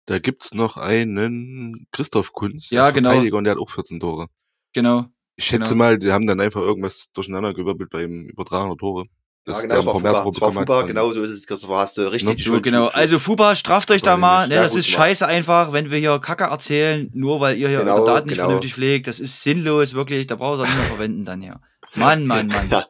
Da 0.08 0.18
gibt's 0.18 0.54
noch 0.56 0.78
einen 0.78 1.86
Christoph 1.92 2.34
Kunz, 2.34 2.72
Ja, 2.72 2.90
genau. 2.90 3.10
Verteidiger 3.12 3.38
und 3.38 3.44
der 3.44 3.52
hat 3.54 3.60
auch 3.60 3.70
14 3.70 4.00
Tore. 4.00 4.28
Genau. 4.74 5.06
Ich 5.36 5.46
schätze 5.46 5.70
Genau. 5.70 5.84
mal, 5.84 5.98
die 6.00 6.12
haben 6.12 6.26
dann 6.28 6.40
einfach 6.42 6.62
irgendwas 6.62 7.10
durcheinander 7.14 7.54
gewirbelt 7.54 7.92
beim 7.92 8.26
Übertragen 8.26 8.70
der 8.70 8.78
Tore. 8.78 9.06
Ja, 9.48 9.54
Dass 9.54 9.62
genau, 9.64 9.74
der 9.74 9.80
es 9.80 9.86
paar 9.86 10.00
mehr 10.02 10.12
Fuba, 10.24 10.30
es. 10.50 10.54
Fuba, 10.54 10.78
von- 10.80 10.88
genau 10.88 11.12
so 11.12 11.24
ist 11.24 11.32
es, 11.32 11.48
Christopher, 11.48 11.78
hast 11.78 11.98
du 11.98 12.12
richtig 12.12 12.30
Ne? 12.38 12.44
So, 12.44 12.52
Schuld. 12.52 12.64
genau. 12.64 12.88
Also 12.88 13.18
Fuba, 13.18 13.56
straft 13.56 13.90
euch 13.90 14.04
da 14.04 14.16
mal. 14.16 14.48
Ne, 14.48 14.56
das 14.56 14.76
ist 14.76 14.86
gemacht. 14.86 15.00
scheiße 15.08 15.26
einfach, 15.26 15.74
wenn 15.74 15.90
wir 15.90 15.98
hier 15.98 16.20
Kacke 16.20 16.44
erzählen, 16.44 17.10
nur 17.14 17.40
weil 17.40 17.58
ihr 17.58 17.68
hier 17.70 17.80
Genau, 17.80 17.96
eure 17.96 18.06
Daten 18.06 18.28
nicht 18.28 18.36
genau. 18.38 18.50
vernünftig 18.50 18.74
pflegt. 18.76 19.08
Das 19.08 19.20
ist 19.20 19.42
sinnlos, 19.42 19.96
wirklich. 19.96 20.28
Da 20.28 20.36
braucht 20.36 20.60
ihr 20.60 20.66
nicht 20.66 20.76
mehr 20.76 20.84
verwenden 20.96 21.26
dann 21.26 21.42
hier. 21.42 21.60
Mann, 21.96 22.28
Mann, 22.28 22.48
Mann. 22.48 22.68
Ja. 22.70 22.86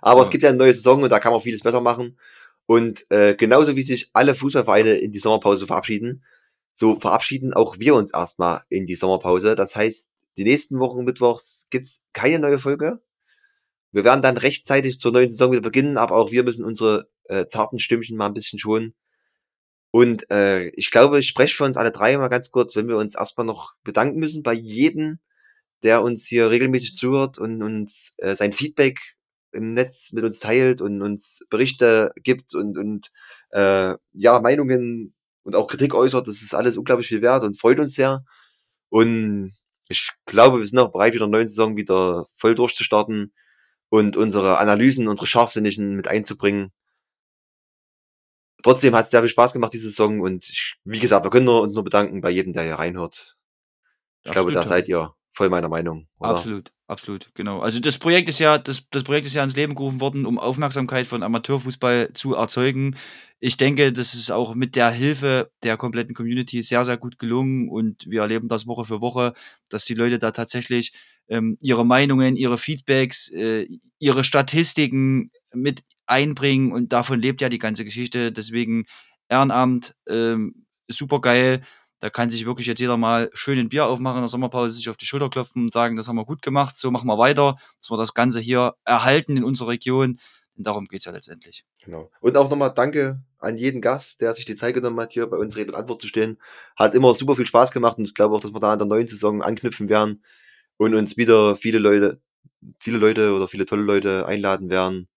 Aber 0.00 0.20
es 0.20 0.28
So. 0.28 0.30
gibt 0.32 0.44
ja 0.44 0.50
eine 0.50 0.58
neue 0.58 0.72
Saison 0.74 1.02
und 1.02 1.10
da 1.10 1.18
kann 1.18 1.32
man 1.32 1.40
vieles 1.40 1.62
besser 1.62 1.80
machen. 1.80 2.16
Und 2.66 3.10
äh, 3.10 3.34
genauso 3.34 3.74
wie 3.74 3.82
sich 3.82 4.10
alle 4.12 4.36
Fußballvereine 4.36 4.90
in 4.92 5.10
die 5.10 5.18
Sommerpause 5.18 5.66
verabschieden, 5.66 6.24
so 6.72 7.00
verabschieden 7.00 7.52
auch 7.54 7.78
wir 7.80 7.94
uns 7.96 8.12
erstmal 8.12 8.62
in 8.68 8.86
die 8.86 8.94
Sommerpause. 8.96 9.56
Das 9.56 9.74
heißt, 9.74 10.10
die 10.36 10.44
nächsten 10.44 10.78
Wochen 10.78 11.02
Mittwochs 11.04 11.66
gibt's 11.70 12.02
keine 12.12 12.38
neue 12.38 12.58
Folge. 12.60 13.00
Wir 13.92 14.04
werden 14.04 14.22
dann 14.22 14.36
rechtzeitig 14.36 14.98
zur 14.98 15.12
neuen 15.12 15.30
Saison 15.30 15.52
wieder 15.52 15.62
beginnen, 15.62 15.96
aber 15.96 16.16
auch 16.16 16.30
wir 16.30 16.44
müssen 16.44 16.64
unsere 16.64 17.08
äh, 17.24 17.46
zarten 17.46 17.78
Stimmchen 17.78 18.16
mal 18.16 18.26
ein 18.26 18.34
bisschen 18.34 18.58
schonen. 18.58 18.94
Und 19.90 20.30
äh, 20.30 20.68
ich 20.70 20.90
glaube, 20.90 21.18
ich 21.20 21.28
spreche 21.28 21.56
für 21.56 21.64
uns 21.64 21.76
alle 21.76 21.92
drei 21.92 22.16
mal 22.18 22.28
ganz 22.28 22.50
kurz, 22.50 22.76
wenn 22.76 22.88
wir 22.88 22.98
uns 22.98 23.14
erstmal 23.14 23.46
noch 23.46 23.72
bedanken 23.82 24.20
müssen 24.20 24.42
bei 24.42 24.52
jedem, 24.52 25.20
der 25.82 26.02
uns 26.02 26.26
hier 26.26 26.50
regelmäßig 26.50 26.96
zuhört 26.96 27.38
und 27.38 27.62
uns 27.62 28.14
äh, 28.18 28.34
sein 28.34 28.52
Feedback 28.52 28.98
im 29.52 29.72
Netz 29.72 30.12
mit 30.12 30.24
uns 30.24 30.38
teilt 30.40 30.82
und 30.82 31.02
uns 31.02 31.46
Berichte 31.50 32.12
gibt 32.22 32.54
und, 32.54 32.76
und 32.76 33.10
äh, 33.50 33.94
ja, 34.12 34.40
Meinungen 34.40 35.14
und 35.44 35.54
auch 35.56 35.66
Kritik 35.68 35.94
äußert. 35.94 36.28
Das 36.28 36.42
ist 36.42 36.54
alles 36.54 36.76
unglaublich 36.76 37.08
viel 37.08 37.22
wert 37.22 37.44
und 37.44 37.58
freut 37.58 37.78
uns 37.78 37.94
sehr. 37.94 38.24
Und 38.90 39.52
ich 39.88 40.10
glaube, 40.26 40.58
wir 40.58 40.66
sind 40.66 40.78
auch 40.78 40.92
bereit, 40.92 41.14
wieder 41.14 41.24
in 41.24 41.32
der 41.32 41.40
neuen 41.40 41.48
Saison 41.48 41.76
wieder 41.76 42.26
voll 42.34 42.54
durchzustarten 42.54 43.32
und 43.88 44.16
unsere 44.16 44.58
Analysen, 44.58 45.08
unsere 45.08 45.26
Scharfsinnigen 45.26 45.94
mit 45.94 46.08
einzubringen. 46.08 46.72
Trotzdem 48.62 48.94
hat 48.94 49.04
es 49.04 49.10
sehr 49.10 49.20
viel 49.20 49.30
Spaß 49.30 49.52
gemacht, 49.52 49.72
diese 49.74 49.90
Saison. 49.90 50.20
Und 50.20 50.48
ich, 50.48 50.74
wie 50.84 50.98
gesagt, 50.98 51.24
wir 51.24 51.30
können 51.30 51.46
nur, 51.46 51.62
uns 51.62 51.74
nur 51.74 51.84
bedanken 51.84 52.20
bei 52.20 52.30
jedem, 52.30 52.52
der 52.52 52.64
hier 52.64 52.74
reinhört. 52.74 53.36
Ich 54.24 54.32
glaube, 54.32 54.52
da 54.52 54.64
seid 54.64 54.88
ihr 54.88 55.14
voll 55.36 55.50
meiner 55.50 55.68
Meinung. 55.68 56.08
Oder? 56.18 56.30
Absolut, 56.30 56.72
absolut, 56.88 57.30
genau. 57.34 57.60
Also 57.60 57.78
das 57.78 57.98
Projekt 57.98 58.28
ist 58.28 58.38
ja, 58.38 58.58
das, 58.58 58.84
das 58.90 59.04
Projekt 59.04 59.26
ist 59.26 59.34
ja 59.34 59.44
ins 59.44 59.54
Leben 59.54 59.74
gerufen 59.74 60.00
worden, 60.00 60.24
um 60.24 60.38
Aufmerksamkeit 60.38 61.06
von 61.06 61.22
Amateurfußball 61.22 62.14
zu 62.14 62.34
erzeugen. 62.34 62.96
Ich 63.38 63.58
denke, 63.58 63.92
das 63.92 64.14
ist 64.14 64.30
auch 64.30 64.54
mit 64.54 64.74
der 64.76 64.90
Hilfe 64.90 65.50
der 65.62 65.76
kompletten 65.76 66.14
Community 66.14 66.62
sehr, 66.62 66.84
sehr 66.86 66.96
gut 66.96 67.18
gelungen 67.18 67.68
und 67.68 68.06
wir 68.08 68.22
erleben 68.22 68.48
das 68.48 68.66
Woche 68.66 68.86
für 68.86 69.02
Woche, 69.02 69.34
dass 69.68 69.84
die 69.84 69.94
Leute 69.94 70.18
da 70.18 70.30
tatsächlich 70.30 70.92
ähm, 71.28 71.58
ihre 71.60 71.84
Meinungen, 71.84 72.36
ihre 72.36 72.58
Feedbacks, 72.58 73.30
äh, 73.32 73.66
ihre 73.98 74.24
Statistiken 74.24 75.30
mit 75.52 75.82
einbringen 76.06 76.72
und 76.72 76.92
davon 76.92 77.20
lebt 77.20 77.40
ja 77.40 77.48
die 77.48 77.58
ganze 77.58 77.84
Geschichte. 77.84 78.32
Deswegen 78.32 78.86
Ehrenamt, 79.28 79.94
ähm, 80.08 80.66
super 80.88 81.20
geil. 81.20 81.62
Da 81.98 82.10
kann 82.10 82.30
sich 82.30 82.46
wirklich 82.46 82.66
jetzt 82.66 82.80
jeder 82.80 82.96
mal 82.96 83.30
schön 83.32 83.58
ein 83.58 83.68
Bier 83.68 83.86
aufmachen 83.86 84.18
in 84.18 84.22
der 84.22 84.28
Sommerpause, 84.28 84.74
sich 84.74 84.88
auf 84.88 84.96
die 84.96 85.06
Schulter 85.06 85.30
klopfen 85.30 85.62
und 85.62 85.72
sagen, 85.72 85.96
das 85.96 86.08
haben 86.08 86.16
wir 86.16 86.26
gut 86.26 86.42
gemacht, 86.42 86.76
so 86.76 86.90
machen 86.90 87.08
wir 87.08 87.18
weiter, 87.18 87.56
dass 87.80 87.90
wir 87.90 87.96
das 87.96 88.14
Ganze 88.14 88.38
hier 88.38 88.74
erhalten 88.84 89.36
in 89.36 89.44
unserer 89.44 89.68
Region. 89.68 90.18
Und 90.56 90.66
darum 90.66 90.86
geht's 90.86 91.04
ja 91.06 91.12
letztendlich. 91.12 91.64
Genau. 91.84 92.10
Und 92.20 92.36
auch 92.36 92.48
nochmal 92.48 92.72
danke 92.74 93.22
an 93.38 93.56
jeden 93.56 93.80
Gast, 93.80 94.20
der 94.20 94.34
sich 94.34 94.44
die 94.44 94.56
Zeit 94.56 94.74
genommen 94.74 94.98
hat, 95.00 95.12
hier 95.12 95.26
bei 95.26 95.36
uns 95.36 95.56
Rede 95.56 95.72
und 95.72 95.78
Antwort 95.78 96.00
zu 96.00 96.08
stehen. 96.08 96.38
Hat 96.76 96.94
immer 96.94 97.14
super 97.14 97.36
viel 97.36 97.46
Spaß 97.46 97.72
gemacht 97.72 97.98
und 97.98 98.04
ich 98.04 98.14
glaube 98.14 98.34
auch, 98.34 98.40
dass 98.40 98.54
wir 98.54 98.60
da 98.60 98.72
in 98.72 98.78
der 98.78 98.88
neuen 98.88 99.08
Saison 99.08 99.42
anknüpfen 99.42 99.88
werden 99.88 100.22
und 100.78 100.94
uns 100.94 101.16
wieder 101.16 101.56
viele 101.56 101.78
Leute, 101.78 102.20
viele 102.80 102.98
Leute 102.98 103.34
oder 103.34 103.48
viele 103.48 103.66
tolle 103.66 103.82
Leute 103.82 104.26
einladen 104.26 104.70
werden, 104.70 105.08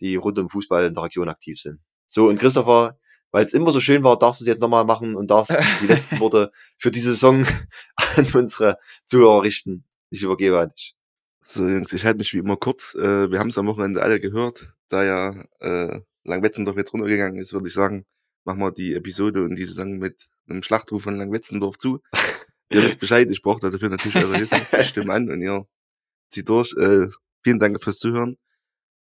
die 0.00 0.16
rund 0.16 0.38
um 0.38 0.50
Fußball 0.50 0.86
in 0.86 0.94
der 0.94 1.04
Region 1.04 1.28
aktiv 1.28 1.58
sind. 1.58 1.80
So, 2.08 2.28
und 2.28 2.38
Christopher, 2.38 2.98
weil 3.32 3.44
es 3.44 3.54
immer 3.54 3.72
so 3.72 3.80
schön 3.80 4.04
war, 4.04 4.18
darfst 4.18 4.40
du 4.40 4.44
es 4.44 4.48
jetzt 4.48 4.60
nochmal 4.60 4.84
machen 4.84 5.16
und 5.16 5.30
darfst 5.30 5.58
die 5.82 5.86
letzten 5.86 6.20
Worte 6.20 6.52
für 6.78 6.90
diese 6.90 7.10
Saison 7.10 7.44
an 7.96 8.26
unsere 8.34 8.78
Zuhörer 9.06 9.42
richten. 9.42 9.84
Ich 10.10 10.22
übergebe 10.22 10.60
an 10.60 10.70
dich. 10.70 10.94
So, 11.42 11.66
Jungs, 11.68 11.92
ich 11.92 12.04
halte 12.04 12.18
mich 12.18 12.32
wie 12.32 12.38
immer 12.38 12.56
kurz. 12.56 12.94
Äh, 12.94 13.30
wir 13.30 13.38
haben 13.38 13.48
es 13.48 13.58
am 13.58 13.66
Wochenende 13.66 14.02
alle 14.02 14.20
gehört. 14.20 14.72
Da 14.88 15.04
ja 15.04 15.34
äh, 15.60 16.00
Langwetzendorf 16.22 16.76
jetzt 16.76 16.92
runtergegangen 16.94 17.38
ist, 17.38 17.52
würde 17.52 17.68
ich 17.68 17.74
sagen, 17.74 18.06
machen 18.44 18.60
wir 18.60 18.70
die 18.70 18.94
Episode 18.94 19.42
und 19.42 19.56
die 19.56 19.64
Saison 19.64 19.98
mit 19.98 20.28
einem 20.48 20.62
Schlachtruf 20.62 21.02
von 21.02 21.16
Langwetzendorf 21.16 21.76
zu. 21.76 22.00
Ihr 22.70 22.82
wisst 22.82 22.98
Bescheid, 23.00 23.30
ich 23.30 23.42
brauche 23.42 23.70
dafür 23.70 23.88
natürlich 23.88 24.16
eure 24.16 24.36
Hilfe. 24.36 24.60
Ich 24.80 24.88
stimme 24.88 25.12
an 25.12 25.30
und 25.30 25.40
ihr 25.40 25.66
zieht 26.28 26.48
durch. 26.48 26.74
Äh, 26.76 27.08
vielen 27.42 27.58
Dank 27.58 27.82
fürs 27.82 27.98
Zuhören. 27.98 28.36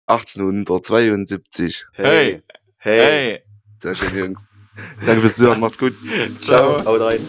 1872. 0.07 1.85
Hey. 1.93 2.41
Hey. 2.77 3.41
Sehr 3.81 3.95
schön, 3.95 4.17
Jungs. 4.17 4.47
Danke 5.05 5.21
fürs 5.21 5.35
Zuhören, 5.35 5.59
macht's 5.59 5.77
gut. 5.77 5.95
Ciao. 6.41 6.83
Haut 6.85 7.01
rein. 7.01 7.19